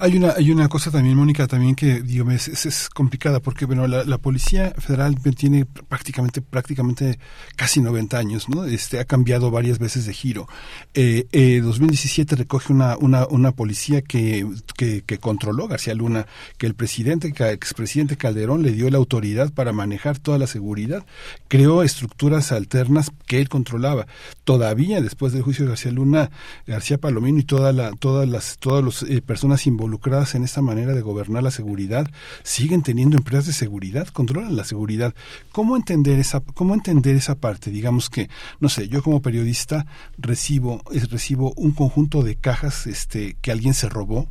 Hay 0.00 0.16
una, 0.16 0.32
hay 0.36 0.50
una 0.50 0.68
cosa 0.68 0.90
también, 0.90 1.16
Mónica, 1.16 1.46
también 1.46 1.76
que 1.76 2.02
digo, 2.02 2.28
es, 2.32 2.48
es, 2.48 2.88
complicada 2.88 3.38
porque 3.38 3.64
bueno, 3.64 3.86
la, 3.86 4.18
Policía 4.18 4.74
Federal 4.78 5.14
tiene 5.36 5.66
prácticamente, 5.66 6.42
prácticamente 6.42 7.20
casi 7.54 7.80
90 7.80 8.18
años, 8.18 8.48
¿no? 8.48 8.64
Este, 8.64 8.98
ha 8.98 9.04
cambiado 9.04 9.52
varias 9.52 9.78
veces 9.78 10.04
de 10.06 10.12
giro. 10.12 10.48
Eh, 10.94 11.26
eh, 11.30 11.60
2017 11.60 12.34
recoge 12.34 12.72
una, 12.72 12.96
una, 12.96 13.26
una 13.28 13.52
policía 13.52 14.02
que, 14.02 14.44
que, 14.76 15.18
controló 15.18 15.68
García 15.68 15.94
Luna, 15.94 16.26
que 16.58 16.66
el 16.66 16.74
presidente, 16.74 17.32
que 17.32 17.50
expresidente 17.50 18.16
Calderón 18.16 18.62
le 18.62 18.72
dio 18.72 18.90
la 18.90 18.98
autoridad 18.98 19.52
para 19.52 19.72
manejar 19.72 20.18
toda 20.18 20.38
la 20.38 20.48
seguridad, 20.48 21.06
creó 21.46 21.84
estructuras 21.84 22.50
alternas 22.50 23.12
que 23.26 23.38
él 23.38 23.48
controlaba. 23.48 24.08
Todavía 24.42 25.00
después 25.00 25.32
del 25.32 25.42
juicio 25.42 25.66
de 25.66 25.70
García 25.70 25.92
Luna, 25.92 26.30
García 26.66 26.98
Palomino 26.98 27.38
y 27.38 27.44
toda 27.44 27.72
la, 27.72 27.92
todas 27.92 28.28
las, 28.28 28.58
todas 28.58 28.84
las 28.84 29.02
eh, 29.08 29.22
personas 29.22 29.66
involucradas 29.74 30.34
en 30.34 30.44
esta 30.44 30.62
manera 30.62 30.94
de 30.94 31.02
gobernar 31.02 31.42
la 31.42 31.50
seguridad 31.50 32.08
siguen 32.42 32.82
teniendo 32.82 33.16
empresas 33.16 33.46
de 33.46 33.52
seguridad, 33.52 34.08
controlan 34.08 34.56
la 34.56 34.64
seguridad. 34.64 35.14
¿Cómo 35.52 35.76
entender 35.76 36.18
esa, 36.18 36.40
cómo 36.40 36.74
entender 36.74 37.16
esa 37.16 37.34
parte? 37.34 37.70
Digamos 37.70 38.08
que, 38.08 38.28
no 38.60 38.68
sé, 38.68 38.88
yo 38.88 39.02
como 39.02 39.20
periodista 39.20 39.86
recibo, 40.16 40.82
recibo 41.10 41.52
un 41.56 41.72
conjunto 41.72 42.22
de 42.22 42.36
cajas 42.36 42.86
este, 42.86 43.36
que 43.42 43.50
alguien 43.50 43.74
se 43.74 43.88
robó, 43.88 44.28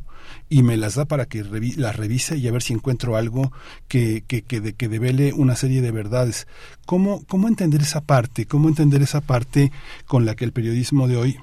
y 0.48 0.62
me 0.62 0.76
las 0.76 0.94
da 0.94 1.04
para 1.04 1.26
que 1.26 1.44
las 1.76 1.96
revise 1.96 2.38
y 2.38 2.48
a 2.48 2.52
ver 2.52 2.62
si 2.62 2.72
encuentro 2.72 3.16
algo 3.16 3.52
que, 3.88 4.24
que, 4.26 4.42
que, 4.42 4.60
de, 4.60 4.72
que 4.72 4.88
devele 4.88 5.34
una 5.34 5.54
serie 5.54 5.82
de 5.82 5.90
verdades. 5.90 6.46
¿Cómo, 6.86 7.24
¿Cómo 7.26 7.48
entender 7.48 7.82
esa 7.82 8.00
parte? 8.00 8.46
¿Cómo 8.46 8.68
entender 8.68 9.02
esa 9.02 9.20
parte 9.20 9.70
con 10.06 10.24
la 10.24 10.34
que 10.34 10.44
el 10.44 10.52
periodismo 10.52 11.08
de 11.08 11.16
hoy 11.16 11.38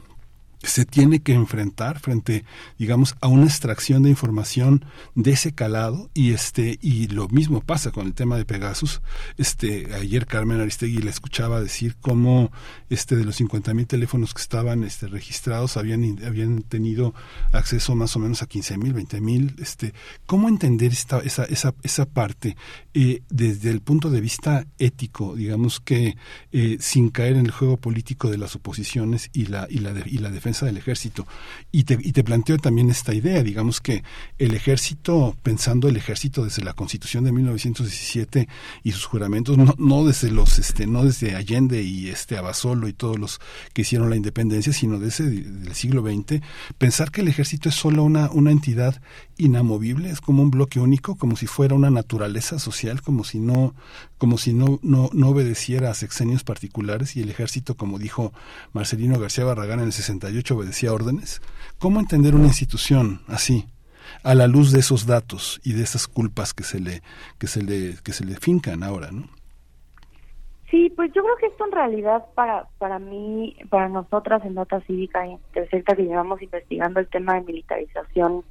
se 0.63 0.85
tiene 0.85 1.21
que 1.21 1.33
enfrentar 1.33 1.99
frente 1.99 2.45
digamos 2.77 3.15
a 3.21 3.27
una 3.27 3.45
extracción 3.45 4.03
de 4.03 4.09
información 4.09 4.85
de 5.15 5.31
ese 5.31 5.53
calado 5.53 6.09
y 6.13 6.33
este 6.33 6.77
y 6.81 7.07
lo 7.07 7.27
mismo 7.29 7.61
pasa 7.61 7.91
con 7.91 8.05
el 8.05 8.13
tema 8.13 8.37
de 8.37 8.45
Pegasus. 8.45 9.01
Este 9.37 9.93
ayer 9.95 10.27
Carmen 10.27 10.61
Aristegui 10.61 10.99
le 10.99 11.09
escuchaba 11.09 11.61
decir 11.61 11.95
cómo 11.99 12.51
este 12.89 13.15
de 13.15 13.25
los 13.25 13.37
50 13.37 13.73
mil 13.73 13.87
teléfonos 13.87 14.33
que 14.33 14.41
estaban 14.41 14.83
este 14.83 15.07
registrados 15.07 15.77
habían 15.77 16.23
habían 16.23 16.61
tenido 16.61 17.13
acceso 17.51 17.95
más 17.95 18.15
o 18.15 18.19
menos 18.19 18.41
a 18.43 18.47
15 18.47 18.77
mil 18.77 18.93
20 18.93 19.21
mil. 19.21 19.55
Este 19.59 19.93
cómo 20.25 20.47
entender 20.47 20.91
esta 20.91 21.19
esa 21.19 21.45
esa 21.45 21.73
esa 21.81 22.05
parte 22.05 22.55
eh, 22.93 23.23
desde 23.29 23.71
el 23.71 23.81
punto 23.81 24.09
de 24.09 24.21
vista 24.21 24.67
ético 24.77 25.35
digamos 25.35 25.79
que 25.79 26.17
eh, 26.51 26.77
sin 26.79 27.09
caer 27.09 27.37
en 27.37 27.45
el 27.45 27.51
juego 27.51 27.77
político 27.77 28.29
de 28.29 28.37
las 28.37 28.55
oposiciones 28.55 29.29
y 29.33 29.47
la 29.47 29.67
y 29.69 29.79
la 29.79 29.93
y 30.05 30.17
la 30.19 30.29
defensa 30.29 30.50
del 30.59 30.77
ejército. 30.77 31.25
Y 31.71 31.83
te, 31.83 32.23
planteo 32.23 32.57
también 32.57 32.89
esta 32.89 33.13
idea, 33.13 33.41
digamos 33.43 33.81
que 33.81 34.03
el 34.37 34.53
ejército, 34.53 35.35
pensando 35.41 35.87
el 35.87 35.97
ejército 35.97 36.43
desde 36.43 36.63
la 36.63 36.73
constitución 36.73 37.23
de 37.23 37.31
1917 37.31 38.47
y 38.83 38.91
sus 38.91 39.05
juramentos, 39.05 39.57
no, 39.57 39.75
no 39.77 40.05
desde 40.05 40.31
los, 40.31 40.59
este, 40.59 40.87
no 40.87 41.03
desde 41.03 41.35
Allende 41.35 41.81
y 41.81 42.09
este 42.09 42.37
Abasolo 42.37 42.87
y 42.87 42.93
todos 42.93 43.17
los 43.17 43.39
que 43.73 43.81
hicieron 43.81 44.09
la 44.09 44.15
independencia, 44.15 44.73
sino 44.73 44.99
desde 44.99 45.25
el 45.25 45.73
siglo 45.73 46.01
XX, 46.01 46.41
pensar 46.77 47.11
que 47.11 47.21
el 47.21 47.27
ejército 47.27 47.69
es 47.69 47.75
solo 47.75 48.03
una, 48.03 48.29
una 48.31 48.51
entidad 48.51 49.01
inamovible, 49.37 50.09
es 50.09 50.21
como 50.21 50.43
un 50.43 50.51
bloque 50.51 50.79
único, 50.79 51.15
como 51.15 51.35
si 51.35 51.47
fuera 51.47 51.75
una 51.75 51.89
naturaleza 51.89 52.59
social, 52.59 53.01
como 53.01 53.23
si 53.23 53.39
no, 53.39 53.73
como 54.21 54.37
si 54.37 54.53
no, 54.53 54.77
no, 54.83 55.09
obedeciera 55.29 55.89
a 55.89 55.95
sexenios 55.95 56.43
particulares 56.43 57.17
y 57.17 57.23
el 57.23 57.31
ejército, 57.31 57.75
como 57.75 57.97
dijo 57.97 58.33
Marcelino 58.71 59.19
García 59.19 59.45
Barragán 59.45 59.79
en 59.79 59.87
el 59.87 59.93
68, 59.93 60.55
obedecía 60.55 60.93
órdenes. 60.93 61.41
¿Cómo 61.79 61.99
entender 61.99 62.35
una 62.35 62.45
institución 62.45 63.21
así? 63.27 63.65
a 64.23 64.35
la 64.35 64.45
luz 64.45 64.71
de 64.71 64.81
esos 64.81 65.07
datos 65.07 65.59
y 65.63 65.73
de 65.73 65.81
esas 65.81 66.07
culpas 66.07 66.53
que 66.53 66.63
se 66.63 66.79
le 66.79 67.01
que 67.39 67.47
se 67.47 67.63
le 67.63 67.95
que 68.03 68.11
se 68.11 68.23
le 68.23 68.35
fincan 68.35 68.83
ahora, 68.83 69.09
¿no? 69.11 69.23
Sí, 70.69 70.91
pues 70.95 71.11
yo 71.13 71.23
creo 71.23 71.35
que 71.37 71.45
esto 71.47 71.65
en 71.65 71.71
realidad 71.71 72.25
para 72.35 72.67
para 72.77 72.99
mí, 72.99 73.55
para 73.69 73.89
nosotras 73.89 74.43
en 74.45 74.53
Nota 74.53 74.81
Cívica 74.81 75.25
y 75.25 75.31
Intercepta 75.31 75.95
que 75.95 76.03
llevamos 76.03 76.41
investigando 76.41 76.99
el 76.99 77.07
tema 77.07 77.35
de 77.35 77.41
militarización 77.41 78.43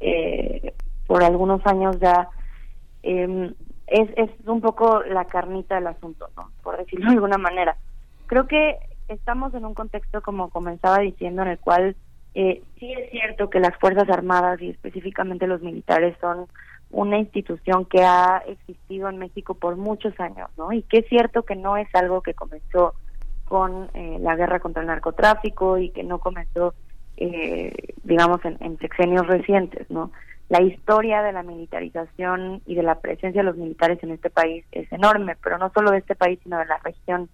eh, 0.00 0.72
por 1.06 1.22
algunos 1.22 1.60
años 1.66 1.98
ya, 2.00 2.28
eh, 3.02 3.52
es, 3.90 4.10
es 4.16 4.30
un 4.46 4.60
poco 4.60 5.02
la 5.02 5.24
carnita 5.24 5.76
del 5.76 5.86
asunto, 5.86 6.28
¿no? 6.36 6.50
Por 6.62 6.76
decirlo 6.76 7.06
de 7.06 7.16
alguna 7.16 7.38
manera. 7.38 7.76
Creo 8.26 8.46
que 8.46 8.78
estamos 9.08 9.54
en 9.54 9.64
un 9.64 9.74
contexto, 9.74 10.22
como 10.22 10.50
comenzaba 10.50 10.98
diciendo, 10.98 11.42
en 11.42 11.48
el 11.48 11.58
cual 11.58 11.96
eh, 12.34 12.62
sí 12.78 12.92
es 12.92 13.10
cierto 13.10 13.50
que 13.50 13.60
las 13.60 13.76
Fuerzas 13.78 14.08
Armadas 14.08 14.60
y 14.60 14.70
específicamente 14.70 15.46
los 15.46 15.62
militares 15.62 16.16
son 16.20 16.46
una 16.90 17.18
institución 17.18 17.84
que 17.84 18.02
ha 18.02 18.42
existido 18.46 19.08
en 19.08 19.18
México 19.18 19.54
por 19.54 19.76
muchos 19.76 20.18
años, 20.20 20.50
¿no? 20.56 20.72
Y 20.72 20.82
que 20.82 20.98
es 20.98 21.08
cierto 21.08 21.42
que 21.42 21.56
no 21.56 21.76
es 21.76 21.88
algo 21.94 22.22
que 22.22 22.34
comenzó 22.34 22.94
con 23.44 23.88
eh, 23.94 24.18
la 24.20 24.36
guerra 24.36 24.60
contra 24.60 24.82
el 24.82 24.88
narcotráfico 24.88 25.78
y 25.78 25.90
que 25.90 26.02
no 26.02 26.18
comenzó, 26.18 26.74
eh, 27.16 27.72
digamos, 28.04 28.44
en, 28.44 28.56
en 28.60 28.78
sexenios 28.78 29.26
recientes, 29.26 29.90
¿no? 29.90 30.10
La 30.48 30.62
historia 30.62 31.22
de 31.22 31.32
la 31.32 31.42
militarización 31.42 32.62
y 32.66 32.74
de 32.74 32.82
la 32.82 33.00
presencia 33.00 33.42
de 33.42 33.46
los 33.46 33.56
militares 33.56 34.02
en 34.02 34.10
este 34.12 34.30
país 34.30 34.64
es 34.72 34.90
enorme, 34.92 35.36
pero 35.42 35.58
no 35.58 35.70
solo 35.74 35.90
de 35.90 35.98
este 35.98 36.14
país, 36.14 36.38
sino 36.42 36.58
de 36.58 36.66
la 36.66 36.78
región 36.78 37.28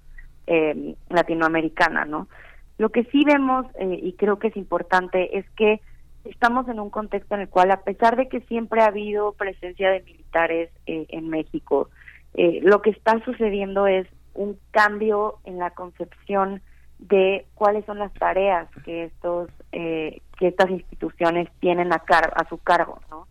eh, 0.46 0.94
latinoamericana, 1.08 2.04
¿no? 2.04 2.28
Lo 2.76 2.88
que 2.88 3.04
sí 3.04 3.22
vemos, 3.24 3.66
eh, 3.78 4.00
y 4.02 4.14
creo 4.14 4.38
que 4.40 4.48
es 4.48 4.56
importante, 4.56 5.38
es 5.38 5.48
que 5.50 5.80
estamos 6.24 6.66
en 6.68 6.80
un 6.80 6.90
contexto 6.90 7.36
en 7.36 7.42
el 7.42 7.48
cual, 7.48 7.70
a 7.70 7.82
pesar 7.82 8.16
de 8.16 8.28
que 8.28 8.40
siempre 8.42 8.82
ha 8.82 8.86
habido 8.86 9.32
presencia 9.32 9.90
de 9.90 10.02
militares 10.02 10.70
eh, 10.86 11.06
en 11.08 11.28
México, 11.28 11.90
lo 12.36 12.82
que 12.82 12.90
está 12.90 13.24
sucediendo 13.24 13.86
es 13.86 14.08
un 14.34 14.58
cambio 14.72 15.38
en 15.44 15.58
la 15.58 15.70
concepción 15.70 16.60
de 16.98 17.46
cuáles 17.54 17.84
son 17.84 17.98
las 17.98 18.12
tareas 18.14 18.68
que 18.84 19.04
estos 19.04 19.50
eh, 19.72 20.20
que 20.36 20.48
estas 20.48 20.70
instituciones 20.70 21.48
tienen 21.60 21.92
a, 21.92 22.00
car 22.00 22.32
a 22.36 22.48
su 22.48 22.58
cargo 22.58 23.00
¿no? 23.10 23.26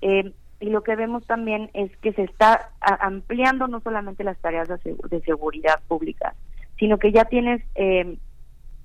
Eh, 0.00 0.32
y 0.60 0.70
lo 0.70 0.82
que 0.82 0.96
vemos 0.96 1.26
también 1.26 1.70
es 1.74 1.94
que 1.98 2.12
se 2.12 2.22
está 2.22 2.70
ampliando 2.80 3.66
no 3.66 3.80
solamente 3.80 4.24
las 4.24 4.38
tareas 4.38 4.68
de, 4.68 5.20
seguridad 5.22 5.80
pública 5.88 6.34
sino 6.78 6.98
que 6.98 7.12
ya 7.12 7.24
tienes 7.26 7.62
eh, 7.74 8.18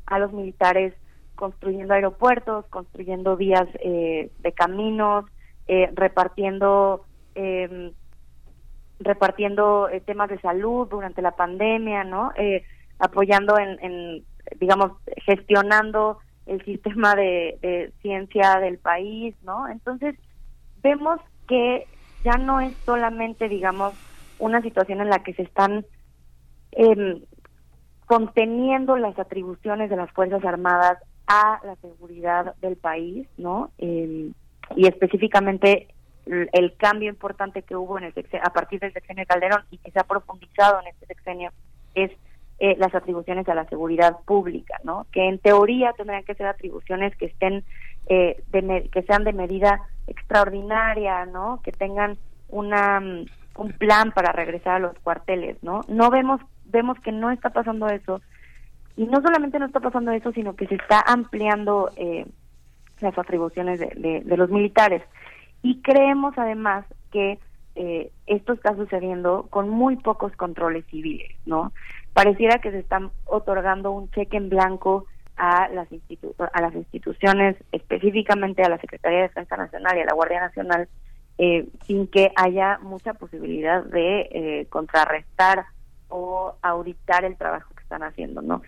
a 0.06 0.20
los 0.20 0.34
militares 0.34 0.94
construyendo 1.36 1.94
aeropuertos 1.94 2.66
construyendo 2.68 3.38
vías 3.38 3.68
de 3.74 4.54
caminos 4.56 5.26
repartiendo 5.94 7.06
em, 7.36 7.92
repartiendo 9.00 9.88
temas 10.06 10.30
de 10.30 10.40
salud 10.40 10.88
durante 10.90 11.22
la 11.22 11.32
pandemia 11.32 12.04
no 12.04 12.34
apoyando 13.00 13.58
en, 13.58 14.24
digamos, 14.60 14.92
gestionando 15.26 16.20
el 16.50 16.66
sistema 16.66 17.16
de, 17.16 17.92
ciencia 18.02 18.60
del 18.60 18.78
país, 18.80 19.36
¿no? 19.44 19.68
Entonces, 19.68 20.16
vemos 20.82 21.20
que 21.48 21.86
ya 22.24 22.34
no 22.34 22.60
es 22.60 22.76
solamente, 22.86 23.48
digamos, 23.48 23.94
una 24.40 24.62
situación 24.62 25.02
en 25.02 25.10
la 25.10 25.24
que 25.24 25.34
se 25.34 25.44
están 25.44 25.86
eh, 26.72 27.22
conteniendo 28.06 28.98
las 28.98 29.18
atribuciones 29.20 29.90
de 29.90 29.96
las 29.96 30.12
Fuerzas 30.12 30.44
Armadas 30.44 30.98
a 31.28 31.62
la 31.64 31.76
seguridad 31.78 32.56
del 32.56 32.76
país, 32.76 33.28
¿no? 33.38 33.72
Eh, 33.78 34.32
y 34.76 34.88
específicamente 34.88 35.88
el, 36.26 36.76
cambio 36.78 37.10
importante 37.10 37.62
que 37.62 37.76
hubo 37.76 37.98
en 37.98 38.06
el 38.06 38.14
a 38.42 38.54
partir 38.54 38.80
del 38.80 38.94
sexenio 38.94 39.22
de 39.22 39.28
Calderón 39.28 39.64
y 39.72 39.78
que 39.78 39.92
se 39.92 40.00
ha 40.00 40.04
profundizado 40.04 40.80
en 40.82 40.88
este 40.88 41.06
sexenio 41.08 41.52
es 41.96 42.12
eh, 42.60 42.76
las 42.78 42.94
atribuciones 42.94 43.48
a 43.48 43.56
la 43.56 43.66
seguridad 43.66 44.18
pública, 44.26 44.80
¿no? 44.84 45.06
Que 45.12 45.28
en 45.28 45.40
teoría 45.40 45.94
tendrían 45.94 46.24
que 46.24 46.36
ser 46.36 46.48
atribuciones 46.48 47.16
que 47.16 47.28
estén 47.28 47.64
eh, 48.08 48.42
de 48.52 48.90
que 48.92 49.04
sean 49.04 49.24
de 49.24 49.34
medida 49.34 49.82
extraordinaria, 50.08 51.26
¿no? 51.26 51.62
Que 51.64 51.72
tengan 51.72 52.18
una 52.50 53.00
mm, 53.00 53.26
un 53.56 53.72
plan 53.74 54.12
para 54.12 54.32
regresar 54.32 54.76
a 54.76 54.80
los 54.80 55.00
cuarteles, 55.00 55.62
¿no? 55.64 55.82
No 55.88 56.10
vemos 56.10 56.42
vemos 56.66 57.00
que 57.00 57.12
no 57.12 57.32
está 57.32 57.50
pasando 57.50 57.88
eso 57.88 58.22
y 58.96 59.06
no 59.06 59.22
solamente 59.22 59.60
no 59.60 59.66
está 59.66 59.80
pasando 59.80 60.12
eso, 60.12 60.32
sino 60.34 60.56
que 60.56 60.68
se 60.68 60.76
está 60.76 61.02
ampliando 61.06 61.90
eh, 61.96 62.26
las 63.00 63.18
atribuciones 63.18 63.80
de, 63.80 64.22
de, 64.26 64.38
los 64.38 64.50
militares 64.50 65.02
y 65.62 65.82
creemos 65.82 66.38
además 66.38 66.86
que 67.12 67.40
eh, 67.76 68.12
esto 68.28 68.54
está 68.54 68.76
sucediendo 68.76 69.48
con 69.50 69.70
muy 69.70 69.96
pocos 69.96 70.36
controles 70.36 70.86
civiles, 70.88 71.32
¿no? 71.46 71.72
Pareciera 72.14 72.60
que 72.60 72.72
se 72.72 72.80
están 72.80 73.12
otorgando 73.26 73.92
un 73.92 74.10
cheque 74.12 74.38
en 74.38 74.50
blanco 74.50 75.06
a 75.38 75.70
las, 75.70 75.88
a 76.54 76.62
las 76.62 76.76
instituciones, 76.76 77.56
específicamente 77.72 78.62
a 78.64 78.70
la 78.70 78.78
Secretaría 78.78 79.20
de 79.20 79.28
Defensa 79.30 79.56
Nacional 79.56 79.98
y 79.98 80.02
a 80.02 80.06
la 80.06 80.14
Guardia 80.14 80.42
Nacional, 80.42 80.90
eh, 81.38 81.68
sin 81.86 82.08
que 82.08 82.32
haya 82.36 82.80
mucha 82.80 83.14
posibilidad 83.14 83.84
de 83.86 84.28
eh, 84.32 84.68
contrarrestar 84.70 85.66
o 86.10 86.56
auditar 86.62 87.24
el 87.24 87.38
trabajo 87.38 87.74
que 87.74 87.84
están 87.84 88.04
haciendo, 88.04 88.42
¿no? 88.42 88.62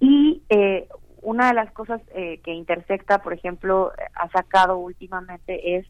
Y 0.00 0.42
eh, 0.50 0.86
una 1.22 1.48
de 1.48 1.54
las 1.54 1.72
cosas 1.72 2.02
que 2.12 2.52
Intersecta, 2.52 3.18
por 3.22 3.32
ejemplo, 3.32 3.92
ha 4.14 4.28
sacado 4.30 4.78
últimamente 4.78 5.76
es 5.76 5.86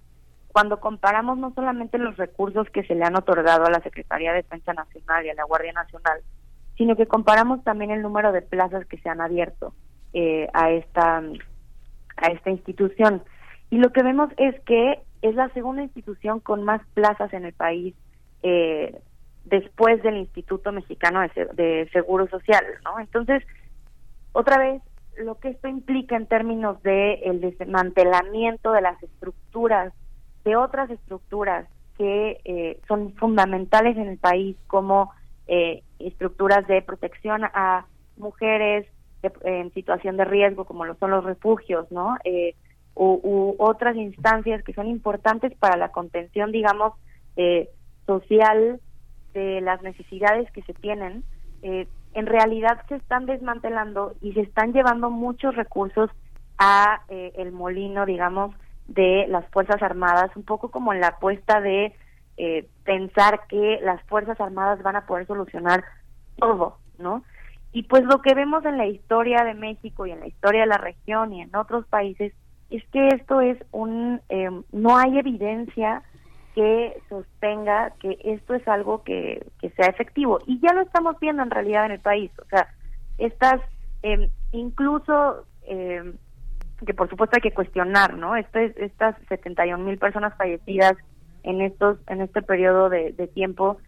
cuando 0.52 0.80
comparamos 0.80 1.38
no 1.38 1.52
solamente 1.54 1.98
los 1.98 2.16
recursos 2.16 2.68
que 2.70 2.82
se 2.84 2.94
le 2.94 3.04
han 3.04 3.16
otorgado 3.16 3.64
a 3.64 3.70
la 3.70 3.80
Secretaría 3.80 4.30
de 4.32 4.42
Defensa 4.42 4.72
Nacional 4.72 5.24
y 5.24 5.30
a 5.30 5.34
la 5.34 5.44
Guardia 5.44 5.72
Nacional, 5.72 6.20
sino 6.80 6.96
que 6.96 7.04
comparamos 7.04 7.62
también 7.62 7.90
el 7.90 8.00
número 8.00 8.32
de 8.32 8.40
plazas 8.40 8.86
que 8.86 8.96
se 8.96 9.10
han 9.10 9.20
abierto 9.20 9.74
eh, 10.14 10.48
a 10.54 10.70
esta 10.70 11.18
a 12.16 12.26
esta 12.28 12.48
institución 12.48 13.22
y 13.68 13.76
lo 13.76 13.92
que 13.92 14.02
vemos 14.02 14.30
es 14.38 14.58
que 14.60 15.02
es 15.20 15.34
la 15.34 15.50
segunda 15.50 15.82
institución 15.82 16.40
con 16.40 16.64
más 16.64 16.80
plazas 16.94 17.34
en 17.34 17.44
el 17.44 17.52
país 17.52 17.94
eh, 18.42 18.98
después 19.44 20.02
del 20.02 20.16
Instituto 20.16 20.72
Mexicano 20.72 21.20
de, 21.20 21.86
Seguro 21.92 22.26
Social, 22.28 22.64
¿no? 22.82 22.98
Entonces, 22.98 23.42
otra 24.32 24.56
vez, 24.56 24.82
lo 25.18 25.34
que 25.38 25.50
esto 25.50 25.68
implica 25.68 26.16
en 26.16 26.28
términos 26.28 26.82
de 26.82 27.16
el 27.24 27.42
desmantelamiento 27.42 28.72
de 28.72 28.80
las 28.80 29.02
estructuras, 29.02 29.92
de 30.44 30.56
otras 30.56 30.88
estructuras 30.88 31.68
que 31.98 32.40
eh, 32.44 32.80
son 32.88 33.12
fundamentales 33.16 33.98
en 33.98 34.08
el 34.08 34.16
país, 34.16 34.56
como 34.66 35.12
eh, 35.50 35.82
estructuras 35.98 36.66
de 36.68 36.80
protección 36.80 37.42
a 37.44 37.84
mujeres 38.16 38.86
en 39.42 39.72
situación 39.74 40.16
de 40.16 40.24
riesgo, 40.24 40.64
como 40.64 40.84
lo 40.84 40.94
son 40.94 41.10
los 41.10 41.24
refugios, 41.24 41.90
¿no? 41.90 42.16
Eh, 42.24 42.54
u, 42.94 43.56
otras 43.58 43.96
instancias 43.96 44.62
que 44.62 44.72
son 44.72 44.86
importantes 44.86 45.52
para 45.58 45.76
la 45.76 45.90
contención, 45.90 46.52
digamos, 46.52 46.94
eh, 47.36 47.68
social 48.06 48.80
de 49.34 49.60
las 49.60 49.82
necesidades 49.82 50.50
que 50.52 50.62
se 50.62 50.74
tienen, 50.74 51.24
eh, 51.62 51.86
en 52.14 52.26
realidad 52.26 52.80
se 52.88 52.96
están 52.96 53.26
desmantelando 53.26 54.14
y 54.20 54.32
se 54.32 54.40
están 54.40 54.72
llevando 54.72 55.10
muchos 55.10 55.54
recursos 55.54 56.10
a 56.58 57.02
eh, 57.08 57.32
el 57.36 57.52
molino, 57.52 58.06
digamos, 58.06 58.54
de 58.88 59.26
las 59.28 59.46
Fuerzas 59.50 59.82
Armadas, 59.82 60.30
un 60.34 60.42
poco 60.42 60.70
como 60.70 60.92
en 60.92 61.00
la 61.00 61.08
apuesta 61.08 61.60
de 61.60 61.94
eh, 62.42 62.66
pensar 62.84 63.42
que 63.50 63.80
las 63.82 64.02
Fuerzas 64.04 64.40
Armadas 64.40 64.82
van 64.82 64.96
a 64.96 65.04
poder 65.04 65.26
solucionar 65.26 65.84
todo, 66.36 66.78
¿no? 66.98 67.22
Y 67.70 67.82
pues 67.82 68.02
lo 68.04 68.22
que 68.22 68.34
vemos 68.34 68.64
en 68.64 68.78
la 68.78 68.86
historia 68.86 69.44
de 69.44 69.52
México 69.52 70.06
y 70.06 70.12
en 70.12 70.20
la 70.20 70.26
historia 70.26 70.62
de 70.62 70.68
la 70.68 70.78
región 70.78 71.34
y 71.34 71.42
en 71.42 71.54
otros 71.54 71.84
países 71.88 72.32
es 72.70 72.82
que 72.92 73.08
esto 73.08 73.42
es 73.42 73.58
un, 73.72 74.22
eh, 74.30 74.48
no 74.72 74.96
hay 74.96 75.18
evidencia 75.18 76.02
que 76.54 76.96
sostenga 77.10 77.92
que 78.00 78.16
esto 78.24 78.54
es 78.54 78.66
algo 78.66 79.02
que, 79.02 79.46
que 79.60 79.68
sea 79.72 79.88
efectivo. 79.88 80.38
Y 80.46 80.60
ya 80.60 80.72
lo 80.72 80.80
estamos 80.80 81.20
viendo 81.20 81.42
en 81.42 81.50
realidad 81.50 81.84
en 81.84 81.92
el 81.92 82.00
país. 82.00 82.30
O 82.40 82.48
sea, 82.48 82.68
estas, 83.18 83.60
eh, 84.02 84.30
incluso, 84.52 85.44
eh, 85.64 86.14
que 86.86 86.94
por 86.94 87.10
supuesto 87.10 87.36
hay 87.36 87.42
que 87.42 87.54
cuestionar, 87.54 88.14
¿no? 88.14 88.34
Este, 88.34 88.74
estas 88.82 89.14
71 89.28 89.84
mil 89.84 89.98
personas 89.98 90.34
fallecidas 90.38 90.96
en 91.42 91.60
estos 91.60 91.98
en 92.08 92.20
este 92.20 92.42
periodo 92.42 92.88
de, 92.88 93.12
de 93.12 93.26
tiempo 93.26 93.78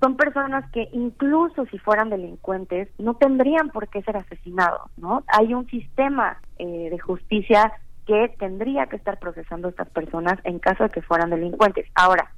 son 0.00 0.16
personas 0.16 0.70
que 0.72 0.88
incluso 0.92 1.64
si 1.66 1.78
fueran 1.78 2.10
delincuentes 2.10 2.88
no 2.98 3.14
tendrían 3.14 3.70
por 3.70 3.88
qué 3.88 4.02
ser 4.02 4.16
asesinados, 4.16 4.90
¿no? 4.96 5.24
Hay 5.28 5.54
un 5.54 5.66
sistema 5.68 6.38
eh, 6.58 6.88
de 6.90 6.98
justicia 6.98 7.72
que 8.06 8.34
tendría 8.38 8.86
que 8.86 8.96
estar 8.96 9.18
procesando 9.18 9.68
a 9.68 9.70
estas 9.70 9.88
personas 9.90 10.38
en 10.44 10.58
caso 10.58 10.84
de 10.84 10.90
que 10.90 11.02
fueran 11.02 11.30
delincuentes. 11.30 11.86
Ahora, 11.94 12.30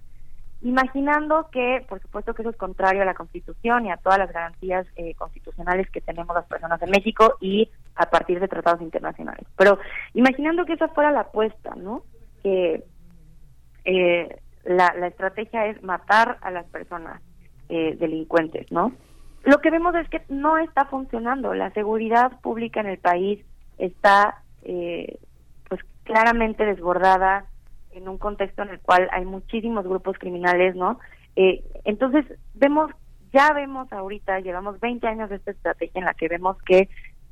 imaginando 0.63 1.49
que, 1.53 1.85
por 1.89 2.01
supuesto 2.01 2.33
que 2.33 2.43
eso 2.43 2.51
es 2.51 2.57
contrario 2.57 3.03
a 3.03 3.05
la 3.05 3.15
Constitución 3.15 3.87
y 3.87 3.91
a 3.91 3.99
todas 3.99 4.19
las 4.19 4.33
garantías 4.33 4.87
eh, 4.97 5.15
constitucionales 5.15 5.91
que 5.91 6.01
tenemos 6.01 6.35
las 6.35 6.47
personas 6.47 6.81
en 6.81 6.91
México 6.91 7.35
y 7.41 7.71
a 7.97 8.07
partir 8.09 8.41
de 8.41 8.49
tratados 8.49 8.81
internacionales. 8.81 9.47
Pero 9.57 9.79
imaginando 10.15 10.65
que 10.65 10.73
esa 10.75 10.89
fuera 10.89 11.13
la 11.13 11.21
apuesta, 11.21 11.75
¿no? 11.77 12.03
Que 12.43 12.85
eh, 13.89 14.41
la, 14.65 14.95
la 14.99 15.07
estrategia 15.07 15.67
es 15.67 15.83
matar 15.83 16.37
a 16.43 16.51
las 16.51 16.67
personas 16.67 17.23
eh, 17.71 17.97
delincuentes, 17.99 18.71
¿no? 18.71 18.93
Lo 19.45 19.59
que 19.59 19.71
vemos 19.71 19.95
es 19.95 20.07
que 20.11 20.21
no 20.29 20.59
está 20.59 20.85
funcionando. 20.87 21.55
La 21.55 21.71
seguridad 21.71 22.39
pública 22.43 22.81
en 22.81 22.89
el 22.89 22.99
país 22.99 23.43
está, 23.79 24.43
eh, 24.63 25.19
pues, 25.71 25.81
claramente 26.05 26.67
desbordada 26.67 27.47
en 27.93 28.09
un 28.09 28.19
contexto 28.19 28.63
en 28.63 28.69
el 28.71 28.81
cual 28.81 29.09
hay 29.11 29.25
muchísimos 29.25 29.87
grupos 29.87 30.19
criminales, 30.19 30.77
¿no? 30.77 30.99
Eh, 31.37 31.65
entonces 31.85 32.27
vemos, 32.55 32.91
ya 33.33 33.55
vemos 33.55 33.91
ahorita, 33.91 34.41
llevamos 34.41 34.81
20 34.81 35.07
años 35.07 35.31
de 35.31 35.37
esta 35.37 35.53
estrategia 35.53 35.99
en 35.99 36.05
la 36.05 36.15
que 36.15 36.29
vemos 36.29 36.59
que 36.63 36.91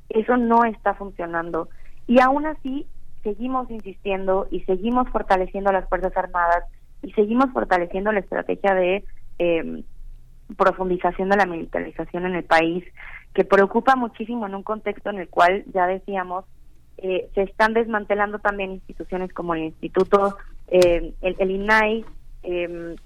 eso 0.09 0.39
no 0.39 0.65
está 0.65 0.95
funcionando 0.95 1.69
y 2.07 2.21
aún 2.21 2.47
así 2.47 2.87
seguimos 3.27 3.69
insistiendo 3.73 4.47
y 4.53 4.61
seguimos 4.61 5.09
fortaleciendo 5.11 5.73
las 5.73 5.89
fuerzas 5.89 6.17
armadas 6.17 6.63
y 7.03 7.11
seguimos 7.11 7.51
fortaleciendo 7.53 8.13
la 8.13 8.21
estrategia 8.21 8.73
de 8.73 9.05
eh, 9.41 9.83
profundización 10.57 11.29
de 11.31 11.37
la 11.37 11.45
militarización 11.45 12.27
en 12.27 12.37
el 12.37 12.45
país, 12.45 12.85
que 13.35 13.45
preocupa 13.45 13.97
muchísimo 13.97 14.47
en 14.47 14.55
un 14.55 14.63
contexto 14.63 15.11
en 15.11 15.19
el 15.19 15.29
cual, 15.29 15.65
ya 15.75 15.89
decíamos, 15.89 16.45
eh, 16.99 17.29
se 17.35 17.43
están 17.43 17.75
desmantelando 17.75 18.39
también 18.39 18.71
instituciones 18.71 19.33
como 19.33 19.55
el 19.55 19.65
Instituto, 19.65 20.39
eh, 20.69 21.13
el, 21.21 21.37
el, 21.41 21.51
INAI 21.51 22.05
eh, 22.45 22.97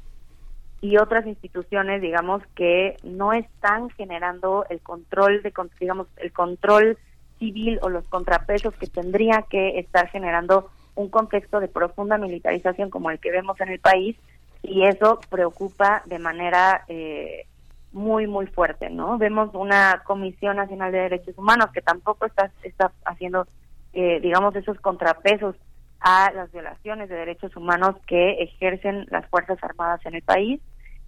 y 0.82 0.98
otras 0.98 1.26
instituciones, 1.26 2.02
digamos, 2.02 2.42
que 2.54 2.96
no 3.04 3.32
están 3.32 3.88
generando 3.90 4.66
el 4.68 4.80
control 4.80 5.42
de, 5.42 5.52
digamos, 5.80 6.08
el 6.18 6.30
control 6.30 6.98
civil 7.40 7.80
o 7.82 7.88
los 7.88 8.04
contrapesos 8.04 8.72
que 8.74 8.86
tendría 8.86 9.44
que 9.50 9.80
estar 9.80 10.08
generando 10.10 10.70
un 10.94 11.08
contexto 11.08 11.58
de 11.58 11.66
profunda 11.66 12.18
militarización 12.18 12.90
como 12.90 13.10
el 13.10 13.18
que 13.18 13.32
vemos 13.32 13.60
en 13.60 13.70
el 13.70 13.80
país 13.80 14.16
y 14.62 14.84
eso 14.84 15.18
preocupa 15.30 16.02
de 16.06 16.18
manera 16.18 16.84
eh, 16.86 17.46
muy 17.92 18.26
muy 18.26 18.46
fuerte 18.46 18.90
no 18.90 19.18
vemos 19.18 19.50
una 19.54 20.02
comisión 20.04 20.58
nacional 20.58 20.92
de 20.92 20.98
derechos 20.98 21.36
humanos 21.38 21.70
que 21.72 21.80
tampoco 21.80 22.26
está 22.26 22.52
está 22.62 22.92
haciendo 23.04 23.46
eh, 23.94 24.20
digamos 24.20 24.54
esos 24.54 24.78
contrapesos 24.78 25.56
a 26.00 26.30
las 26.32 26.52
violaciones 26.52 27.08
de 27.08 27.16
derechos 27.16 27.56
humanos 27.56 27.96
que 28.06 28.42
ejercen 28.42 29.06
las 29.10 29.26
fuerzas 29.28 29.58
armadas 29.62 30.04
en 30.04 30.14
el 30.14 30.22
país 30.22 30.60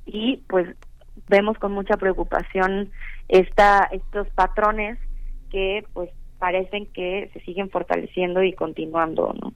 y 0.07 0.39
pues 0.49 0.67
vemos 1.29 1.59
con 1.59 1.73
mucha 1.73 1.97
preocupación 1.97 2.91
esta 3.29 3.89
estos 3.93 4.29
patrones 4.31 4.99
que 5.51 5.85
pues 5.93 6.11
parecen 6.43 6.87
que 6.87 7.31
se 7.33 7.41
siguen 7.43 7.71
fortaleciendo 7.71 8.43
y 8.43 8.53
continuando 8.53 9.33
no 9.41 9.53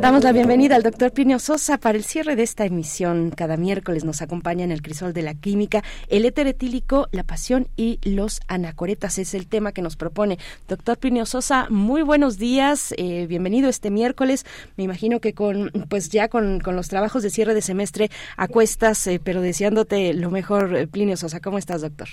Damos 0.00 0.22
la 0.22 0.32
bienvenida 0.32 0.76
al 0.76 0.82
doctor 0.82 1.12
Plinio 1.12 1.38
Sosa 1.38 1.78
para 1.78 1.96
el 1.96 2.04
cierre 2.04 2.36
de 2.36 2.42
esta 2.42 2.66
emisión. 2.66 3.30
Cada 3.34 3.56
miércoles 3.56 4.04
nos 4.04 4.20
acompaña 4.20 4.64
en 4.64 4.70
el 4.70 4.82
crisol 4.82 5.14
de 5.14 5.22
la 5.22 5.34
química 5.34 5.82
el 6.08 6.26
éter 6.26 6.46
etílico, 6.46 7.08
la 7.10 7.24
pasión 7.24 7.68
y 7.76 7.98
los 8.02 8.40
anacoretas. 8.48 9.18
Es 9.18 9.32
el 9.32 9.46
tema 9.46 9.72
que 9.72 9.80
nos 9.82 9.96
propone. 9.96 10.38
Doctor 10.68 10.98
Plinio 10.98 11.24
Sosa, 11.24 11.66
muy 11.70 12.02
buenos 12.02 12.36
días. 12.36 12.94
Eh, 12.98 13.26
bienvenido 13.26 13.70
este 13.70 13.90
miércoles. 13.90 14.44
Me 14.76 14.84
imagino 14.84 15.20
que 15.20 15.32
con, 15.32 15.70
pues 15.88 16.10
ya 16.10 16.28
con, 16.28 16.60
con 16.60 16.76
los 16.76 16.88
trabajos 16.88 17.22
de 17.22 17.30
cierre 17.30 17.54
de 17.54 17.62
semestre 17.62 18.10
a 18.36 18.46
cuestas, 18.46 19.06
eh, 19.06 19.20
pero 19.24 19.40
deseándote 19.40 20.12
lo 20.12 20.30
mejor, 20.30 20.86
Plinio 20.88 21.16
Sosa. 21.16 21.40
¿Cómo 21.40 21.56
estás, 21.56 21.80
doctor? 21.80 22.08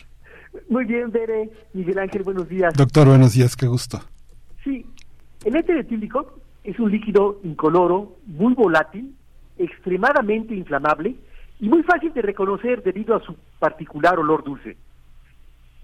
Muy 0.69 0.85
bien, 0.85 1.11
Bere. 1.11 1.49
Miguel 1.73 1.99
Ángel, 1.99 2.23
buenos 2.23 2.47
días. 2.47 2.73
Doctor, 2.73 3.07
buenos 3.07 3.33
días, 3.33 3.55
qué 3.55 3.67
gusto. 3.67 3.99
Sí, 4.63 4.85
el 5.45 5.55
éter 5.55 5.77
etílico 5.77 6.39
es 6.63 6.79
un 6.79 6.91
líquido 6.91 7.39
incoloro, 7.43 8.17
muy 8.25 8.53
volátil, 8.53 9.15
extremadamente 9.57 10.55
inflamable 10.55 11.15
y 11.59 11.69
muy 11.69 11.83
fácil 11.83 12.13
de 12.13 12.21
reconocer 12.21 12.83
debido 12.83 13.15
a 13.15 13.21
su 13.21 13.35
particular 13.59 14.19
olor 14.19 14.43
dulce. 14.43 14.77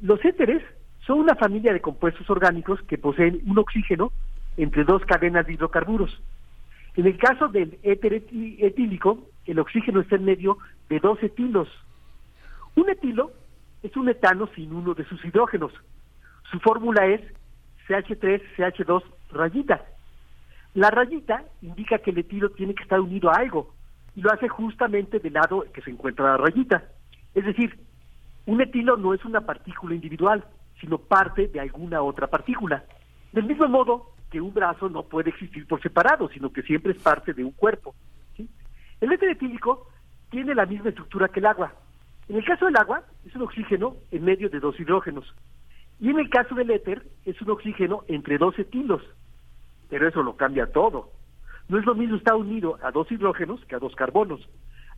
Los 0.02 0.24
éteres 0.24 0.64
son 1.06 1.20
una 1.20 1.36
familia 1.36 1.74
de 1.74 1.82
compuestos 1.82 2.30
orgánicos 2.30 2.82
que 2.84 2.98
poseen 2.98 3.42
un 3.46 3.58
oxígeno 3.58 4.12
entre 4.58 4.84
dos 4.84 5.04
cadenas 5.06 5.46
de 5.46 5.54
hidrocarburos. 5.54 6.22
En 6.96 7.06
el 7.06 7.18
caso 7.18 7.48
del 7.48 7.78
éter 7.84 8.14
etílico, 8.14 9.30
el 9.46 9.60
oxígeno 9.60 10.02
está 10.02 10.16
en 10.16 10.26
medio 10.26 10.58
de 10.90 11.00
dos 11.00 11.22
etilos. 11.22 11.68
Un 12.76 12.90
etilo 12.90 13.32
es 13.84 13.96
un 13.96 14.10
etano 14.10 14.48
sin 14.56 14.74
uno 14.74 14.94
de 14.94 15.06
sus 15.06 15.24
hidrógenos. 15.24 15.72
Su 16.52 16.60
fórmula 16.60 17.06
es 17.06 17.22
CH3CH2 17.88 19.04
rayita. 19.32 19.86
La 20.74 20.92
rayita 20.92 21.44
indica 21.62 22.00
que 22.00 22.12
el 22.12 22.20
etilo 22.20 22.52
tiene 22.52 22.76
que 22.76 22.84
estar 22.84 23.00
unido 23.00 23.30
a 23.30 23.36
algo 23.36 23.74
y 24.16 24.22
lo 24.22 24.32
hace 24.32 24.48
justamente 24.48 25.20
del 25.20 25.34
lado 25.34 25.66
que 25.74 25.82
se 25.82 25.92
encuentra 25.92 26.26
la 26.26 26.38
rayita. 26.38 26.84
Es 27.34 27.46
decir, 27.46 27.80
un 28.46 28.62
etilo 28.62 28.98
no 28.98 29.14
es 29.14 29.24
una 29.26 29.42
partícula 29.42 29.96
individual, 29.96 30.44
sino 30.80 30.98
parte 30.98 31.48
de 31.48 31.60
alguna 31.60 32.02
otra 32.02 32.28
partícula. 32.28 32.84
Del 33.32 33.46
mismo 33.46 33.68
modo 33.68 34.12
que 34.32 34.42
un 34.42 34.54
brazo 34.54 34.90
no 34.90 35.04
puede 35.04 35.30
existir 35.30 35.68
por 35.68 35.82
separado, 35.82 36.30
sino 36.30 36.52
que 36.52 36.62
siempre 36.64 36.92
es 36.94 37.02
parte 37.02 37.34
de 37.34 37.44
un 37.44 37.52
cuerpo. 37.52 37.96
El 39.02 39.12
éter 39.12 39.30
etílico 39.30 39.88
tiene 40.30 40.54
la 40.54 40.66
misma 40.66 40.90
estructura 40.90 41.30
que 41.30 41.40
el 41.40 41.46
agua. 41.46 41.74
En 42.30 42.36
el 42.36 42.46
caso 42.46 42.66
del 42.66 42.78
agua, 42.78 43.04
es 43.26 43.36
un 43.36 43.42
oxígeno 43.42 43.96
en 44.12 44.24
medio 44.24 44.50
de 44.50 44.60
dos 44.60 44.80
hidrógenos. 44.80 45.26
Y 46.00 46.10
en 46.12 46.20
el 46.20 46.30
caso 46.30 46.54
del 46.54 46.70
éter, 46.70 47.04
es 47.26 47.42
un 47.42 47.50
oxígeno 47.50 48.04
entre 48.08 48.38
dos 48.38 48.58
etilos. 48.60 49.02
Pero 49.90 50.08
eso 50.08 50.22
lo 50.22 50.38
cambia 50.38 50.72
todo. 50.72 51.10
No 51.68 51.80
es 51.80 51.86
lo 51.86 51.96
mismo 51.96 52.18
estar 52.18 52.36
unido 52.36 52.78
a 52.84 52.92
dos 52.92 53.12
hidrógenos 53.12 53.66
que 53.66 53.76
a 53.76 53.80
dos 53.80 53.96
carbonos. 53.96 54.48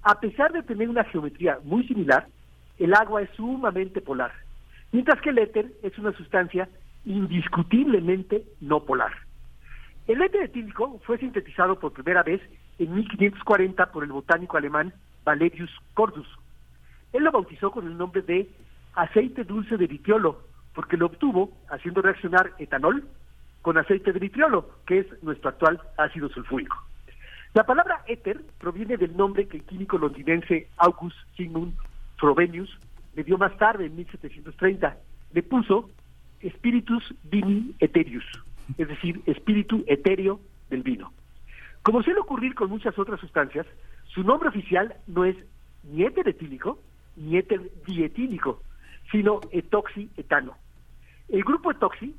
A 0.04 0.20
pesar 0.20 0.52
de 0.52 0.62
tener 0.64 0.90
una 0.90 1.06
geometría 1.06 1.60
muy 1.64 1.88
similar, 1.88 2.28
el 2.80 2.94
agua 2.94 3.22
es 3.22 3.30
sumamente 3.32 4.02
polar, 4.02 4.34
mientras 4.92 5.22
que 5.22 5.30
el 5.30 5.38
éter 5.38 5.72
es 5.84 5.98
una 5.98 6.12
sustancia 6.14 6.68
indiscutiblemente 7.06 8.44
no 8.60 8.84
polar. 8.84 9.12
El 10.08 10.22
éter 10.22 10.44
etílico 10.44 11.00
fue 11.06 11.18
sintetizado 11.18 11.80
por 11.80 11.94
primera 11.94 12.24
vez 12.24 12.42
en 12.80 12.94
1540 12.94 13.92
por 13.92 14.04
el 14.04 14.12
botánico 14.12 14.58
alemán 14.58 14.94
Valerius 15.24 15.72
Cordus. 15.94 16.28
Él 17.14 17.24
lo 17.24 17.32
bautizó 17.32 17.72
con 17.72 17.88
el 17.88 17.98
nombre 17.98 18.22
de 18.22 18.50
aceite 18.96 19.44
dulce 19.44 19.78
de 19.78 19.88
vitriolo, 19.88 20.42
porque 20.74 20.98
lo 20.98 21.08
obtuvo 21.08 21.52
haciendo 21.70 22.02
reaccionar 22.02 22.54
etanol 22.60 23.04
con 23.62 23.78
aceite 23.78 24.12
de 24.12 24.20
vitriolo, 24.20 24.70
que 24.86 25.00
es 25.00 25.24
nuestro 25.24 25.50
actual 25.50 25.82
ácido 25.98 26.30
sulfúrico. 26.30 26.78
La 27.54 27.66
palabra 27.66 28.04
éter 28.08 28.42
proviene 28.60 28.96
del 28.96 29.16
nombre 29.16 29.48
que 29.48 29.58
el 29.58 29.64
químico 29.64 29.98
londinense 29.98 30.70
August 30.78 31.18
Sigmund 31.36 31.74
Frobenius 32.18 32.78
le 33.16 33.24
dio 33.24 33.38
más 33.38 33.58
tarde, 33.58 33.88
en 33.88 33.96
1730. 33.98 34.98
Le 35.34 35.44
puso 35.44 35.90
Spiritus 36.42 37.14
Vini 37.24 37.76
Eterius, 37.80 38.24
es 38.78 38.88
decir, 38.88 39.22
espíritu 39.26 39.84
etéreo 39.88 40.40
del 40.70 40.82
vino. 40.82 41.12
Como 41.84 42.02
suele 42.04 42.22
ocurrir 42.22 42.56
con 42.56 42.70
muchas 42.70 42.98
otras 42.98 43.20
sustancias, 43.20 43.66
su 44.06 44.24
nombre 44.24 44.50
oficial 44.50 44.96
no 45.08 45.26
es 45.26 45.36
ni 45.84 46.04
éter 46.04 46.30
etílico 46.30 46.80
ni 47.16 47.38
éter 47.38 47.62
dietílico, 47.86 48.62
sino 49.12 49.42
etoxietano. 49.52 50.56
El 51.30 51.44
grupo 51.44 51.72
etoxi 51.72 52.16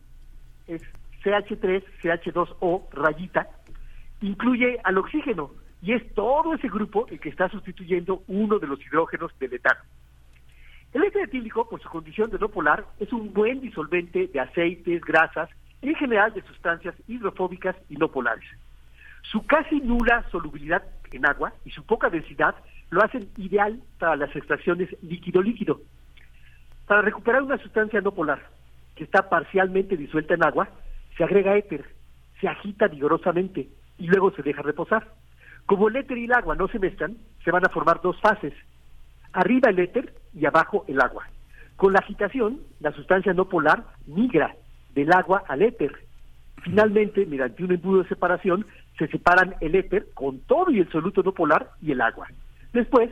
es 0.66 0.82
CH3CH2O 1.24 2.90
rayita, 2.92 3.48
incluye 4.20 4.78
al 4.84 4.98
oxígeno 4.98 5.50
y 5.82 5.92
es 5.92 6.14
todo 6.14 6.54
ese 6.54 6.68
grupo 6.68 7.06
el 7.08 7.18
que 7.20 7.28
está 7.28 7.48
sustituyendo 7.48 8.22
uno 8.28 8.58
de 8.58 8.66
los 8.66 8.80
hidrógenos 8.86 9.36
del 9.38 9.54
etano. 9.54 9.80
El 10.92 11.04
éter 11.04 11.22
etílico, 11.22 11.68
por 11.68 11.80
su 11.80 11.88
condición 11.88 12.30
de 12.30 12.38
no 12.38 12.48
polar, 12.48 12.84
es 13.00 13.12
un 13.12 13.32
buen 13.32 13.60
disolvente 13.60 14.26
de 14.26 14.40
aceites, 14.40 15.00
grasas 15.02 15.48
y 15.80 15.88
en 15.88 15.94
general 15.94 16.32
de 16.34 16.42
sustancias 16.42 16.94
hidrofóbicas 17.08 17.74
y 17.88 17.96
no 17.96 18.08
polares. 18.08 18.48
Su 19.22 19.46
casi 19.46 19.80
nula 19.80 20.24
solubilidad 20.30 20.82
en 21.10 21.26
agua 21.26 21.52
y 21.64 21.70
su 21.70 21.84
poca 21.84 22.10
densidad 22.10 22.54
lo 22.92 23.02
hacen 23.02 23.26
ideal 23.38 23.80
para 23.98 24.16
las 24.16 24.36
extracciones 24.36 24.88
líquido-líquido. 25.00 25.80
Para 26.86 27.00
recuperar 27.00 27.42
una 27.42 27.56
sustancia 27.56 28.02
no 28.02 28.12
polar 28.12 28.42
que 28.94 29.04
está 29.04 29.30
parcialmente 29.30 29.96
disuelta 29.96 30.34
en 30.34 30.44
agua, 30.44 30.68
se 31.16 31.24
agrega 31.24 31.56
éter, 31.56 31.86
se 32.38 32.48
agita 32.48 32.88
vigorosamente 32.88 33.66
y 33.98 34.06
luego 34.08 34.30
se 34.32 34.42
deja 34.42 34.60
reposar. 34.60 35.08
Como 35.64 35.88
el 35.88 35.96
éter 35.96 36.18
y 36.18 36.26
el 36.26 36.34
agua 36.34 36.54
no 36.54 36.68
se 36.68 36.78
mezclan, 36.78 37.16
se 37.42 37.50
van 37.50 37.64
a 37.64 37.70
formar 37.70 38.02
dos 38.02 38.20
fases, 38.20 38.52
arriba 39.32 39.70
el 39.70 39.78
éter 39.78 40.12
y 40.34 40.44
abajo 40.44 40.84
el 40.86 41.00
agua. 41.00 41.26
Con 41.76 41.94
la 41.94 42.00
agitación, 42.00 42.60
la 42.80 42.92
sustancia 42.92 43.32
no 43.32 43.48
polar 43.48 43.84
migra 44.06 44.54
del 44.94 45.10
agua 45.12 45.44
al 45.48 45.62
éter. 45.62 45.92
Finalmente, 46.62 47.24
mediante 47.24 47.64
un 47.64 47.72
embudo 47.72 48.02
de 48.02 48.08
separación, 48.10 48.66
se 48.98 49.08
separan 49.08 49.54
el 49.62 49.76
éter 49.76 50.08
con 50.12 50.40
todo 50.40 50.70
y 50.70 50.80
el 50.80 50.92
soluto 50.92 51.22
no 51.22 51.32
polar 51.32 51.70
y 51.80 51.92
el 51.92 52.02
agua. 52.02 52.28
Después, 52.72 53.10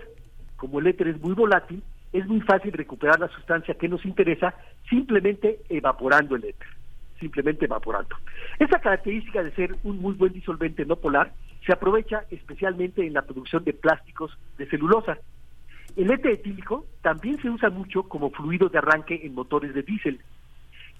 como 0.56 0.80
el 0.80 0.86
éter 0.86 1.08
es 1.08 1.20
muy 1.20 1.34
volátil, 1.34 1.82
es 2.12 2.26
muy 2.26 2.40
fácil 2.40 2.72
recuperar 2.72 3.20
la 3.20 3.28
sustancia 3.28 3.74
que 3.74 3.88
nos 3.88 4.04
interesa 4.04 4.54
simplemente 4.88 5.60
evaporando 5.68 6.34
el 6.36 6.44
éter, 6.44 6.68
simplemente 7.18 7.66
evaporando. 7.66 8.16
Esta 8.58 8.80
característica 8.80 9.42
de 9.42 9.52
ser 9.52 9.76
un 9.84 10.00
muy 10.00 10.14
buen 10.14 10.32
disolvente 10.32 10.84
no 10.84 10.96
polar 10.96 11.32
se 11.64 11.72
aprovecha 11.72 12.24
especialmente 12.30 13.06
en 13.06 13.12
la 13.12 13.22
producción 13.22 13.62
de 13.64 13.74
plásticos 13.74 14.36
de 14.58 14.66
celulosa. 14.66 15.18
El 15.96 16.10
éter 16.10 16.32
etílico 16.32 16.86
también 17.02 17.40
se 17.42 17.50
usa 17.50 17.70
mucho 17.70 18.04
como 18.04 18.30
fluido 18.30 18.68
de 18.68 18.78
arranque 18.78 19.20
en 19.22 19.34
motores 19.34 19.74
de 19.74 19.82
diésel 19.82 20.20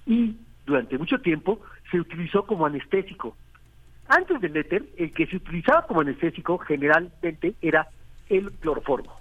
y 0.05 0.37
durante 0.65 0.97
mucho 0.97 1.19
tiempo 1.19 1.59
se 1.89 1.99
utilizó 1.99 2.45
como 2.45 2.65
anestésico. 2.65 3.35
Antes 4.07 4.39
del 4.41 4.55
éter, 4.57 4.83
el 4.97 5.11
que 5.11 5.25
se 5.27 5.37
utilizaba 5.37 5.87
como 5.87 6.01
anestésico 6.01 6.57
generalmente 6.57 7.55
era 7.61 7.87
el 8.31 8.51
cloroformo, 8.53 9.13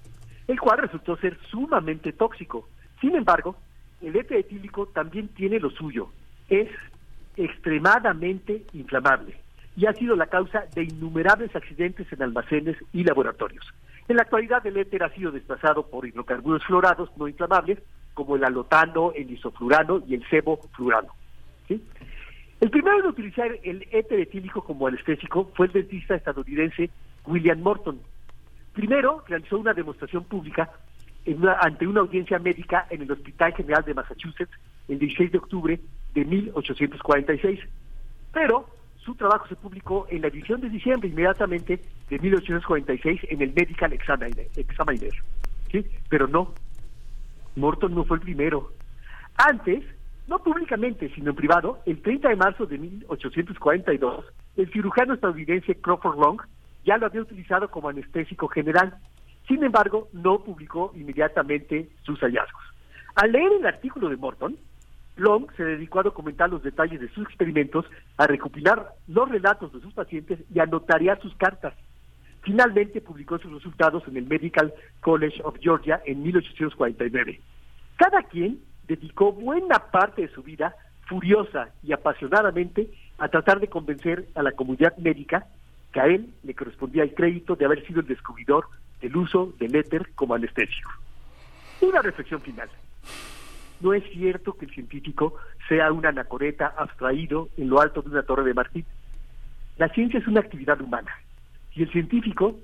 el 0.46 0.58
cual 0.60 0.78
resultó 0.78 1.16
ser 1.16 1.36
sumamente 1.50 2.12
tóxico. 2.12 2.68
Sin 3.00 3.14
embargo, 3.14 3.56
el 4.00 4.16
etílico 4.16 4.86
también 4.86 5.28
tiene 5.28 5.58
lo 5.58 5.70
suyo, 5.70 6.08
es 6.48 6.68
extremadamente 7.36 8.64
inflamable 8.72 9.36
y 9.76 9.86
ha 9.86 9.92
sido 9.94 10.16
la 10.16 10.26
causa 10.26 10.64
de 10.74 10.84
innumerables 10.84 11.54
accidentes 11.54 12.12
en 12.12 12.22
almacenes 12.22 12.76
y 12.92 13.04
laboratorios. 13.04 13.64
En 14.08 14.16
la 14.16 14.22
actualidad 14.22 14.66
el 14.66 14.76
éter 14.76 15.02
ha 15.02 15.14
sido 15.14 15.30
desplazado 15.30 15.86
por 15.86 16.06
hidrocarburos 16.06 16.64
fluorados 16.64 17.10
no 17.16 17.28
inflamables 17.28 17.78
como 18.14 18.36
el 18.36 18.44
alotano, 18.44 19.12
el 19.12 19.30
isoflurano 19.30 20.02
y 20.06 20.14
el 20.14 20.28
seboflurano. 20.28 21.12
¿sí? 21.68 21.82
El 22.60 22.70
primero 22.70 23.00
en 23.00 23.06
utilizar 23.06 23.50
el 23.62 23.86
éter 23.90 24.20
etílico 24.20 24.62
como 24.62 24.86
anestésico 24.86 25.50
fue 25.54 25.66
el 25.66 25.72
dentista 25.72 26.14
estadounidense 26.14 26.90
William 27.26 27.60
Morton. 27.60 28.00
Primero 28.80 29.22
realizó 29.28 29.58
una 29.58 29.74
demostración 29.74 30.24
pública 30.24 30.70
en 31.26 31.36
una- 31.42 31.58
ante 31.60 31.86
una 31.86 32.00
audiencia 32.00 32.38
médica 32.38 32.86
en 32.88 33.02
el 33.02 33.12
Hospital 33.12 33.52
General 33.52 33.84
de 33.84 33.92
Massachusetts 33.92 34.58
el 34.88 34.98
16 34.98 35.32
de 35.32 35.36
octubre 35.36 35.78
de 36.14 36.24
1846. 36.24 37.60
Pero 38.32 38.66
su 38.96 39.14
trabajo 39.16 39.46
se 39.48 39.56
publicó 39.56 40.06
en 40.08 40.22
la 40.22 40.28
edición 40.28 40.62
de 40.62 40.70
diciembre 40.70 41.10
inmediatamente 41.10 41.78
de 42.08 42.18
1846 42.20 43.20
en 43.28 43.42
el 43.42 43.52
Medical 43.52 43.92
Examiner. 43.92 44.48
Examiner, 44.56 45.12
¿sí? 45.70 45.84
Pero 46.08 46.26
no, 46.26 46.54
Morton 47.56 47.94
no 47.94 48.04
fue 48.04 48.16
el 48.16 48.22
primero. 48.22 48.72
Antes, 49.36 49.84
no 50.26 50.38
públicamente, 50.38 51.12
sino 51.14 51.28
en 51.32 51.36
privado, 51.36 51.82
el 51.84 52.00
30 52.00 52.30
de 52.30 52.36
marzo 52.36 52.64
de 52.64 52.78
1842, 52.78 54.24
el 54.56 54.72
cirujano 54.72 55.12
estadounidense 55.12 55.74
Crawford 55.74 56.18
Long 56.18 56.40
ya 56.84 56.98
lo 56.98 57.06
había 57.06 57.22
utilizado 57.22 57.70
como 57.70 57.88
anestésico 57.88 58.48
general. 58.48 58.94
Sin 59.46 59.62
embargo, 59.64 60.08
no 60.12 60.42
publicó 60.44 60.92
inmediatamente 60.94 61.88
sus 62.02 62.20
hallazgos. 62.20 62.62
Al 63.14 63.32
leer 63.32 63.52
el 63.52 63.66
artículo 63.66 64.08
de 64.08 64.16
Morton, 64.16 64.56
Long 65.16 65.50
se 65.56 65.64
dedicó 65.64 66.00
a 66.00 66.04
documentar 66.04 66.48
los 66.50 66.62
detalles 66.62 67.00
de 67.00 67.08
sus 67.10 67.26
experimentos, 67.26 67.84
a 68.16 68.26
recopilar 68.26 68.94
los 69.08 69.28
relatos 69.28 69.72
de 69.72 69.80
sus 69.80 69.92
pacientes 69.92 70.38
y 70.52 70.60
a 70.60 70.66
notariar 70.66 71.20
sus 71.20 71.34
cartas. 71.36 71.74
Finalmente 72.42 73.00
publicó 73.00 73.38
sus 73.38 73.52
resultados 73.52 74.02
en 74.08 74.16
el 74.16 74.26
Medical 74.26 74.72
College 75.00 75.42
of 75.44 75.56
Georgia 75.60 76.00
en 76.06 76.22
1849. 76.22 77.40
Cada 77.96 78.22
quien 78.22 78.60
dedicó 78.88 79.32
buena 79.32 79.90
parte 79.90 80.22
de 80.22 80.32
su 80.32 80.42
vida, 80.42 80.74
furiosa 81.06 81.68
y 81.82 81.92
apasionadamente, 81.92 82.90
a 83.18 83.28
tratar 83.28 83.60
de 83.60 83.68
convencer 83.68 84.28
a 84.34 84.42
la 84.42 84.52
comunidad 84.52 84.96
médica 84.96 85.46
que 85.92 86.00
a 86.00 86.06
él 86.06 86.32
le 86.42 86.54
correspondía 86.54 87.02
el 87.02 87.14
crédito 87.14 87.56
de 87.56 87.64
haber 87.64 87.86
sido 87.86 88.00
el 88.00 88.06
descubridor 88.06 88.66
del 89.00 89.16
uso 89.16 89.52
del 89.58 89.74
éter 89.74 90.10
como 90.14 90.34
anestésico. 90.34 90.90
Una 91.80 92.02
reflexión 92.02 92.40
final. 92.40 92.68
No 93.80 93.94
es 93.94 94.04
cierto 94.12 94.52
que 94.52 94.66
el 94.66 94.74
científico 94.74 95.34
sea 95.68 95.90
un 95.90 96.04
anacoreta 96.04 96.74
abstraído 96.76 97.48
en 97.56 97.70
lo 97.70 97.80
alto 97.80 98.02
de 98.02 98.10
una 98.10 98.22
torre 98.22 98.44
de 98.44 98.54
marfil. 98.54 98.84
La 99.78 99.88
ciencia 99.88 100.20
es 100.20 100.26
una 100.26 100.40
actividad 100.40 100.80
humana 100.80 101.10
y 101.74 101.82
el 101.82 101.90
científico 101.90 102.56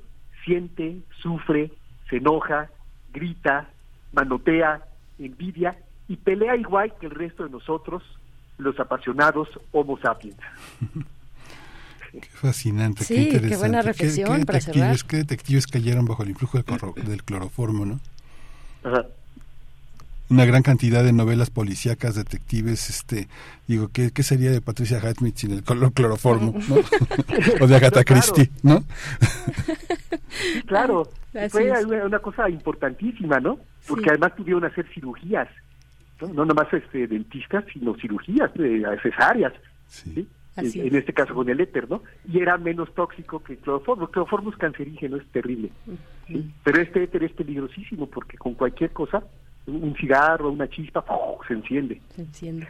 siente, 0.45 0.99
sufre, 1.23 1.73
se 2.11 2.17
enoja, 2.17 2.69
grita, 3.13 3.69
manotea, 4.13 4.83
envidia 5.19 5.77
y 6.09 6.17
pelea 6.17 6.57
igual 6.57 6.93
que 7.01 7.07
el 7.07 7.13
resto 7.13 7.45
de 7.45 7.51
nosotros, 7.51 8.03
los 8.59 8.79
apasionados 8.79 9.49
Homo 9.73 9.99
sapiens. 9.99 10.37
Qué 12.13 12.21
fascinante, 12.33 13.05
Sí, 13.05 13.15
qué 13.15 13.21
qué 13.21 13.27
interesante. 13.37 13.57
buena 13.59 13.83
reflexión 13.83 14.27
para 14.45 14.59
detectives, 14.59 14.73
cerrar. 15.01 15.07
qué 15.09 15.17
detectives 15.19 15.67
cayeron 15.67 16.05
bajo 16.07 16.23
el 16.23 16.31
influjo 16.31 16.59
del, 16.59 16.65
corro- 16.67 16.95
del 16.95 17.23
cloroformo, 17.25 17.85
¿no? 17.87 18.01
Ajá. 18.85 19.05
una 20.29 20.45
gran 20.45 20.63
cantidad 20.65 21.05
de 21.05 21.13
novelas 21.13 21.51
policíacas, 21.51 22.15
detectives, 22.17 22.91
este, 22.91 23.29
digo, 23.69 23.89
¿qué, 23.93 24.11
qué 24.11 24.23
sería 24.25 24.51
de 24.51 24.61
Patricia 24.61 24.99
Highsmith 24.99 25.37
sin 25.37 25.53
el 25.53 25.63
color 25.63 25.93
cloroformo, 25.93 26.53
¿no? 26.69 26.77
o 27.61 27.67
de 27.69 27.77
Agatha 27.77 28.03
Claro. 28.05 28.23
Christie, 28.23 28.51
¿no? 28.63 28.85
Claro. 30.67 31.09
Fue 31.51 31.71
una, 31.85 32.05
una 32.07 32.19
cosa 32.19 32.49
importantísima, 32.49 33.39
¿no? 33.41 33.59
Porque 33.87 34.05
Sí. 34.05 34.11
además 34.11 34.35
tuvieron 34.37 34.63
que 34.63 34.69
hacer 34.69 34.87
cirugías, 34.95 35.49
no, 36.21 36.29
no 36.29 36.45
nomás 36.47 36.73
este, 36.73 37.07
dentistas, 37.07 37.65
sino 37.73 37.95
cirugías 37.97 38.51
eh, 38.59 38.83
cesáreas. 39.03 39.53
¿sí? 39.89 40.27
Así 40.57 40.81
en, 40.81 40.87
es. 40.87 40.93
en 40.93 40.99
este 40.99 41.13
caso 41.13 41.35
con 41.35 41.49
el 41.49 41.61
éter, 41.61 41.89
¿no? 41.89 42.03
Y 42.31 42.41
era 42.41 42.57
menos 42.59 42.93
tóxico 42.95 43.43
que 43.43 43.55
el 43.55 43.59
cloroformo. 43.59 44.05
El 44.05 44.11
cloroformo 44.11 44.51
es 44.51 44.57
cancerígeno, 44.57 45.17
es 45.17 45.27
terrible. 45.29 45.71
¿sí? 46.27 46.51
Pero 46.65 46.81
este 46.81 47.05
éter 47.05 47.25
es 47.25 47.33
peligrosísimo 47.33 48.07
porque 48.07 48.37
con 48.39 48.55
cualquier 48.55 48.91
cosa, 48.93 49.23
un 49.67 49.95
cigarro, 49.97 50.51
una 50.51 50.69
chispa, 50.69 51.05
se 51.47 51.55
enciende. 51.55 52.01
Se 52.15 52.23
enciende. 52.23 52.69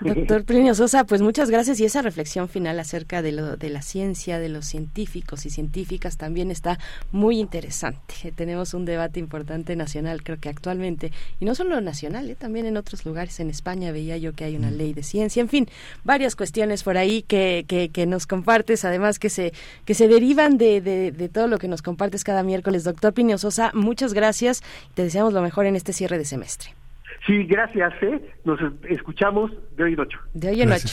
Doctor 0.00 0.44
Plinio 0.44 0.74
Sosa, 0.74 1.04
pues 1.04 1.20
muchas 1.20 1.50
gracias 1.50 1.78
y 1.80 1.84
esa 1.84 2.00
reflexión 2.00 2.48
final 2.48 2.78
acerca 2.80 3.20
de, 3.22 3.32
lo, 3.32 3.56
de 3.56 3.70
la 3.70 3.82
ciencia, 3.82 4.38
de 4.38 4.48
los 4.48 4.66
científicos 4.66 5.44
y 5.46 5.50
científicas 5.50 6.16
también 6.16 6.50
está 6.50 6.78
muy 7.12 7.38
interesante. 7.38 8.32
Tenemos 8.34 8.72
un 8.72 8.84
debate 8.84 9.20
importante 9.20 9.76
nacional, 9.76 10.22
creo 10.22 10.38
que 10.38 10.48
actualmente, 10.48 11.12
y 11.38 11.44
no 11.44 11.54
solo 11.54 11.80
nacional, 11.80 12.30
eh, 12.30 12.34
también 12.34 12.66
en 12.66 12.76
otros 12.76 13.04
lugares, 13.04 13.40
en 13.40 13.50
España 13.50 13.92
veía 13.92 14.16
yo 14.16 14.32
que 14.32 14.44
hay 14.44 14.56
una 14.56 14.70
ley 14.70 14.94
de 14.94 15.02
ciencia, 15.02 15.40
en 15.40 15.48
fin, 15.48 15.68
varias 16.02 16.34
cuestiones 16.34 16.82
por 16.82 16.96
ahí 16.96 17.22
que, 17.22 17.64
que, 17.68 17.90
que 17.90 18.06
nos 18.06 18.26
compartes, 18.26 18.84
además 18.84 19.18
que 19.18 19.28
se, 19.28 19.52
que 19.84 19.94
se 19.94 20.08
derivan 20.08 20.56
de, 20.56 20.80
de, 20.80 21.12
de 21.12 21.28
todo 21.28 21.46
lo 21.46 21.58
que 21.58 21.68
nos 21.68 21.82
compartes 21.82 22.24
cada 22.24 22.42
miércoles. 22.42 22.84
Doctor 22.84 23.12
Plinio 23.12 23.38
Sosa, 23.38 23.70
muchas 23.74 24.14
gracias 24.14 24.62
te 24.94 25.02
deseamos 25.02 25.32
lo 25.32 25.42
mejor 25.42 25.66
en 25.66 25.76
este 25.76 25.92
cierre 25.92 26.18
de 26.18 26.24
semestre. 26.24 26.79
Sí, 27.26 27.44
gracias, 27.44 27.92
¿eh? 28.02 28.20
Nos 28.44 28.58
escuchamos 28.88 29.50
de 29.76 29.84
hoy 29.84 29.92
en 29.92 30.00
ocho. 30.00 30.18
De 30.32 30.48
hoy 30.48 30.62
en 30.62 30.72
ocho. 30.72 30.88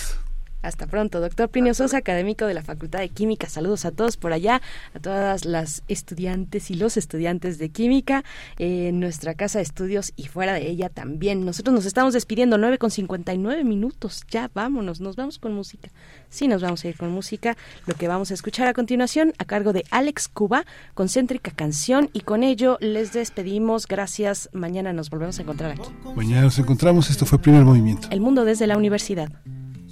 Hasta 0.61 0.88
pronto, 0.88 1.22
doctor 1.22 1.50
Plinio 1.50 1.74
Sosa, 1.74 1.98
académico 1.98 2.45
de 2.45 2.53
la 2.53 2.64
Facultad 2.64 3.00
de 3.00 3.10
Química. 3.10 3.48
Saludos 3.48 3.86
a 3.86 3.92
todos 3.92 4.18
por 4.18 4.34
allá, 4.34 4.61
a 4.94 5.00
todas 5.00 5.45
las 5.45 5.84
estudiantes 5.88 6.72
y 6.72 6.74
los 6.74 6.98
estudiantes 6.98 7.58
de 7.60 7.69
Química 7.69 8.24
eh, 8.58 8.90
en 8.90 9.00
nuestra 9.00 9.36
casa 9.36 9.60
de 9.60 9.64
estudios 9.64 10.14
y 10.16 10.27
fuera 10.27 10.53
de 10.53 10.68
ella 10.68 10.90
también. 10.90 11.45
Nosotros 11.45 11.74
nos 11.74 11.86
estamos 11.86 12.14
despidiendo, 12.14 12.58
9 12.58 12.80
con 12.80 12.90
59 12.90 13.64
minutos. 13.64 14.24
Ya 14.30 14.50
vámonos, 14.53 15.00
nos 15.00 15.16
vamos 15.16 15.38
con 15.38 15.53
música. 15.53 15.90
Sí, 16.30 16.48
nos 16.48 16.61
vamos 16.61 16.84
a 16.84 16.88
ir 16.88 16.98
con 16.98 17.11
música. 17.11 17.56
Lo 17.86 17.94
que 17.94 18.08
vamos 18.08 18.32
a 18.32 18.34
escuchar 18.34 18.68
a 18.68 18.74
continuación, 18.74 19.34
a 19.38 19.45
cargo 19.45 19.74
de 19.74 19.86
Alex 19.92 20.27
Cuba, 20.27 20.66
concéntrica 20.95 21.52
canción. 21.52 22.10
Y 22.14 22.22
con 22.22 22.44
ello 22.44 22.77
les 22.82 23.14
despedimos. 23.14 23.88
Gracias. 23.88 24.50
Mañana 24.53 24.92
nos 24.92 25.10
volvemos 25.11 25.38
a 25.38 25.44
encontrar 25.44 25.72
aquí. 25.72 25.90
Mañana 26.16 26.42
nos 26.42 26.58
encontramos, 26.58 27.10
esto 27.10 27.26
fue 27.26 27.40
Primer 27.40 27.64
Movimiento. 27.64 28.08
El 28.11 28.22
mundo 28.22 28.44
desde 28.44 28.66
la 28.68 28.76
universidad. 28.76 29.30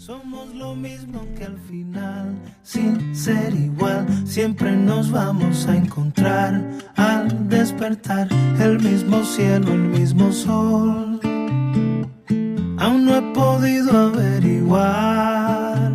Somos 0.05 0.53
lo 0.53 0.75
mismo 0.75 1.25
que 1.35 1.45
al 1.45 1.57
final, 1.61 2.35
sin 2.61 3.15
ser 3.15 3.55
igual, 3.55 4.05
siempre 4.27 4.75
nos 4.75 5.09
vamos 5.09 5.65
a 5.65 5.75
encontrar 5.75 6.63
al 6.95 7.49
despertar 7.49 8.27
el 8.59 8.79
mismo 8.83 9.23
cielo, 9.23 9.73
el 9.73 9.79
mismo 9.79 10.31
sol. 10.31 11.19
Aún 12.77 13.05
no 13.05 13.15
he 13.15 13.33
podido 13.33 13.97
averiguar 14.09 15.91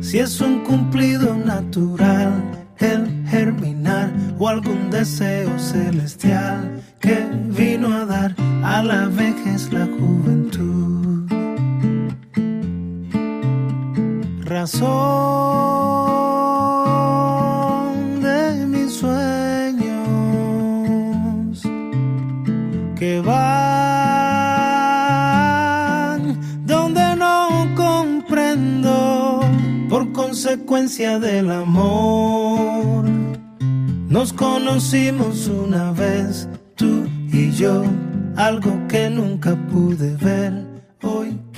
si 0.00 0.18
es 0.18 0.40
un 0.40 0.64
cumplido 0.64 1.36
natural 1.36 2.32
el 2.78 3.26
germinar 3.26 4.10
o 4.38 4.48
algún 4.48 4.88
deseo 4.88 5.58
celestial 5.58 6.82
que 6.98 7.28
vino 7.50 7.92
a 7.94 8.06
dar 8.06 8.34
a 8.64 8.82
la 8.82 9.04
vejez 9.08 9.70
la 9.70 9.84
juventud. 9.84 11.11
Razón 14.52 14.90
de 18.20 18.66
mis 18.66 18.92
sueños 18.92 19.92
que 22.98 23.20
van 23.20 23.40
donde 26.66 27.16
no 27.16 27.66
comprendo 27.74 29.40
por 29.88 30.12
consecuencia 30.12 31.18
del 31.18 31.50
amor. 31.50 33.04
Nos 34.08 34.32
conocimos 34.32 35.48
una 35.48 35.92
vez, 35.92 36.48
tú 36.76 37.06
y 37.32 37.50
yo, 37.52 37.82
algo 38.36 38.72
que 38.88 39.08
nunca 39.08 39.56
pude 39.70 40.14
ver. 40.16 40.52
Hoy 41.02 41.41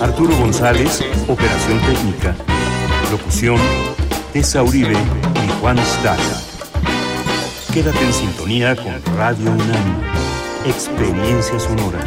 Arturo 0.00 0.36
González, 0.36 1.02
operación 1.28 1.80
técnica. 1.80 2.34
Locución, 3.10 3.58
Tessa 4.32 4.62
Uribe 4.62 4.92
y 4.94 5.60
Juan 5.60 5.78
Staca. 5.78 6.40
Quédate 7.72 8.04
en 8.04 8.12
sintonía 8.12 8.76
con 8.76 8.94
Radio 9.16 9.50
UNAM. 9.50 10.02
Experiencia 10.66 11.58
sonora. 11.58 12.00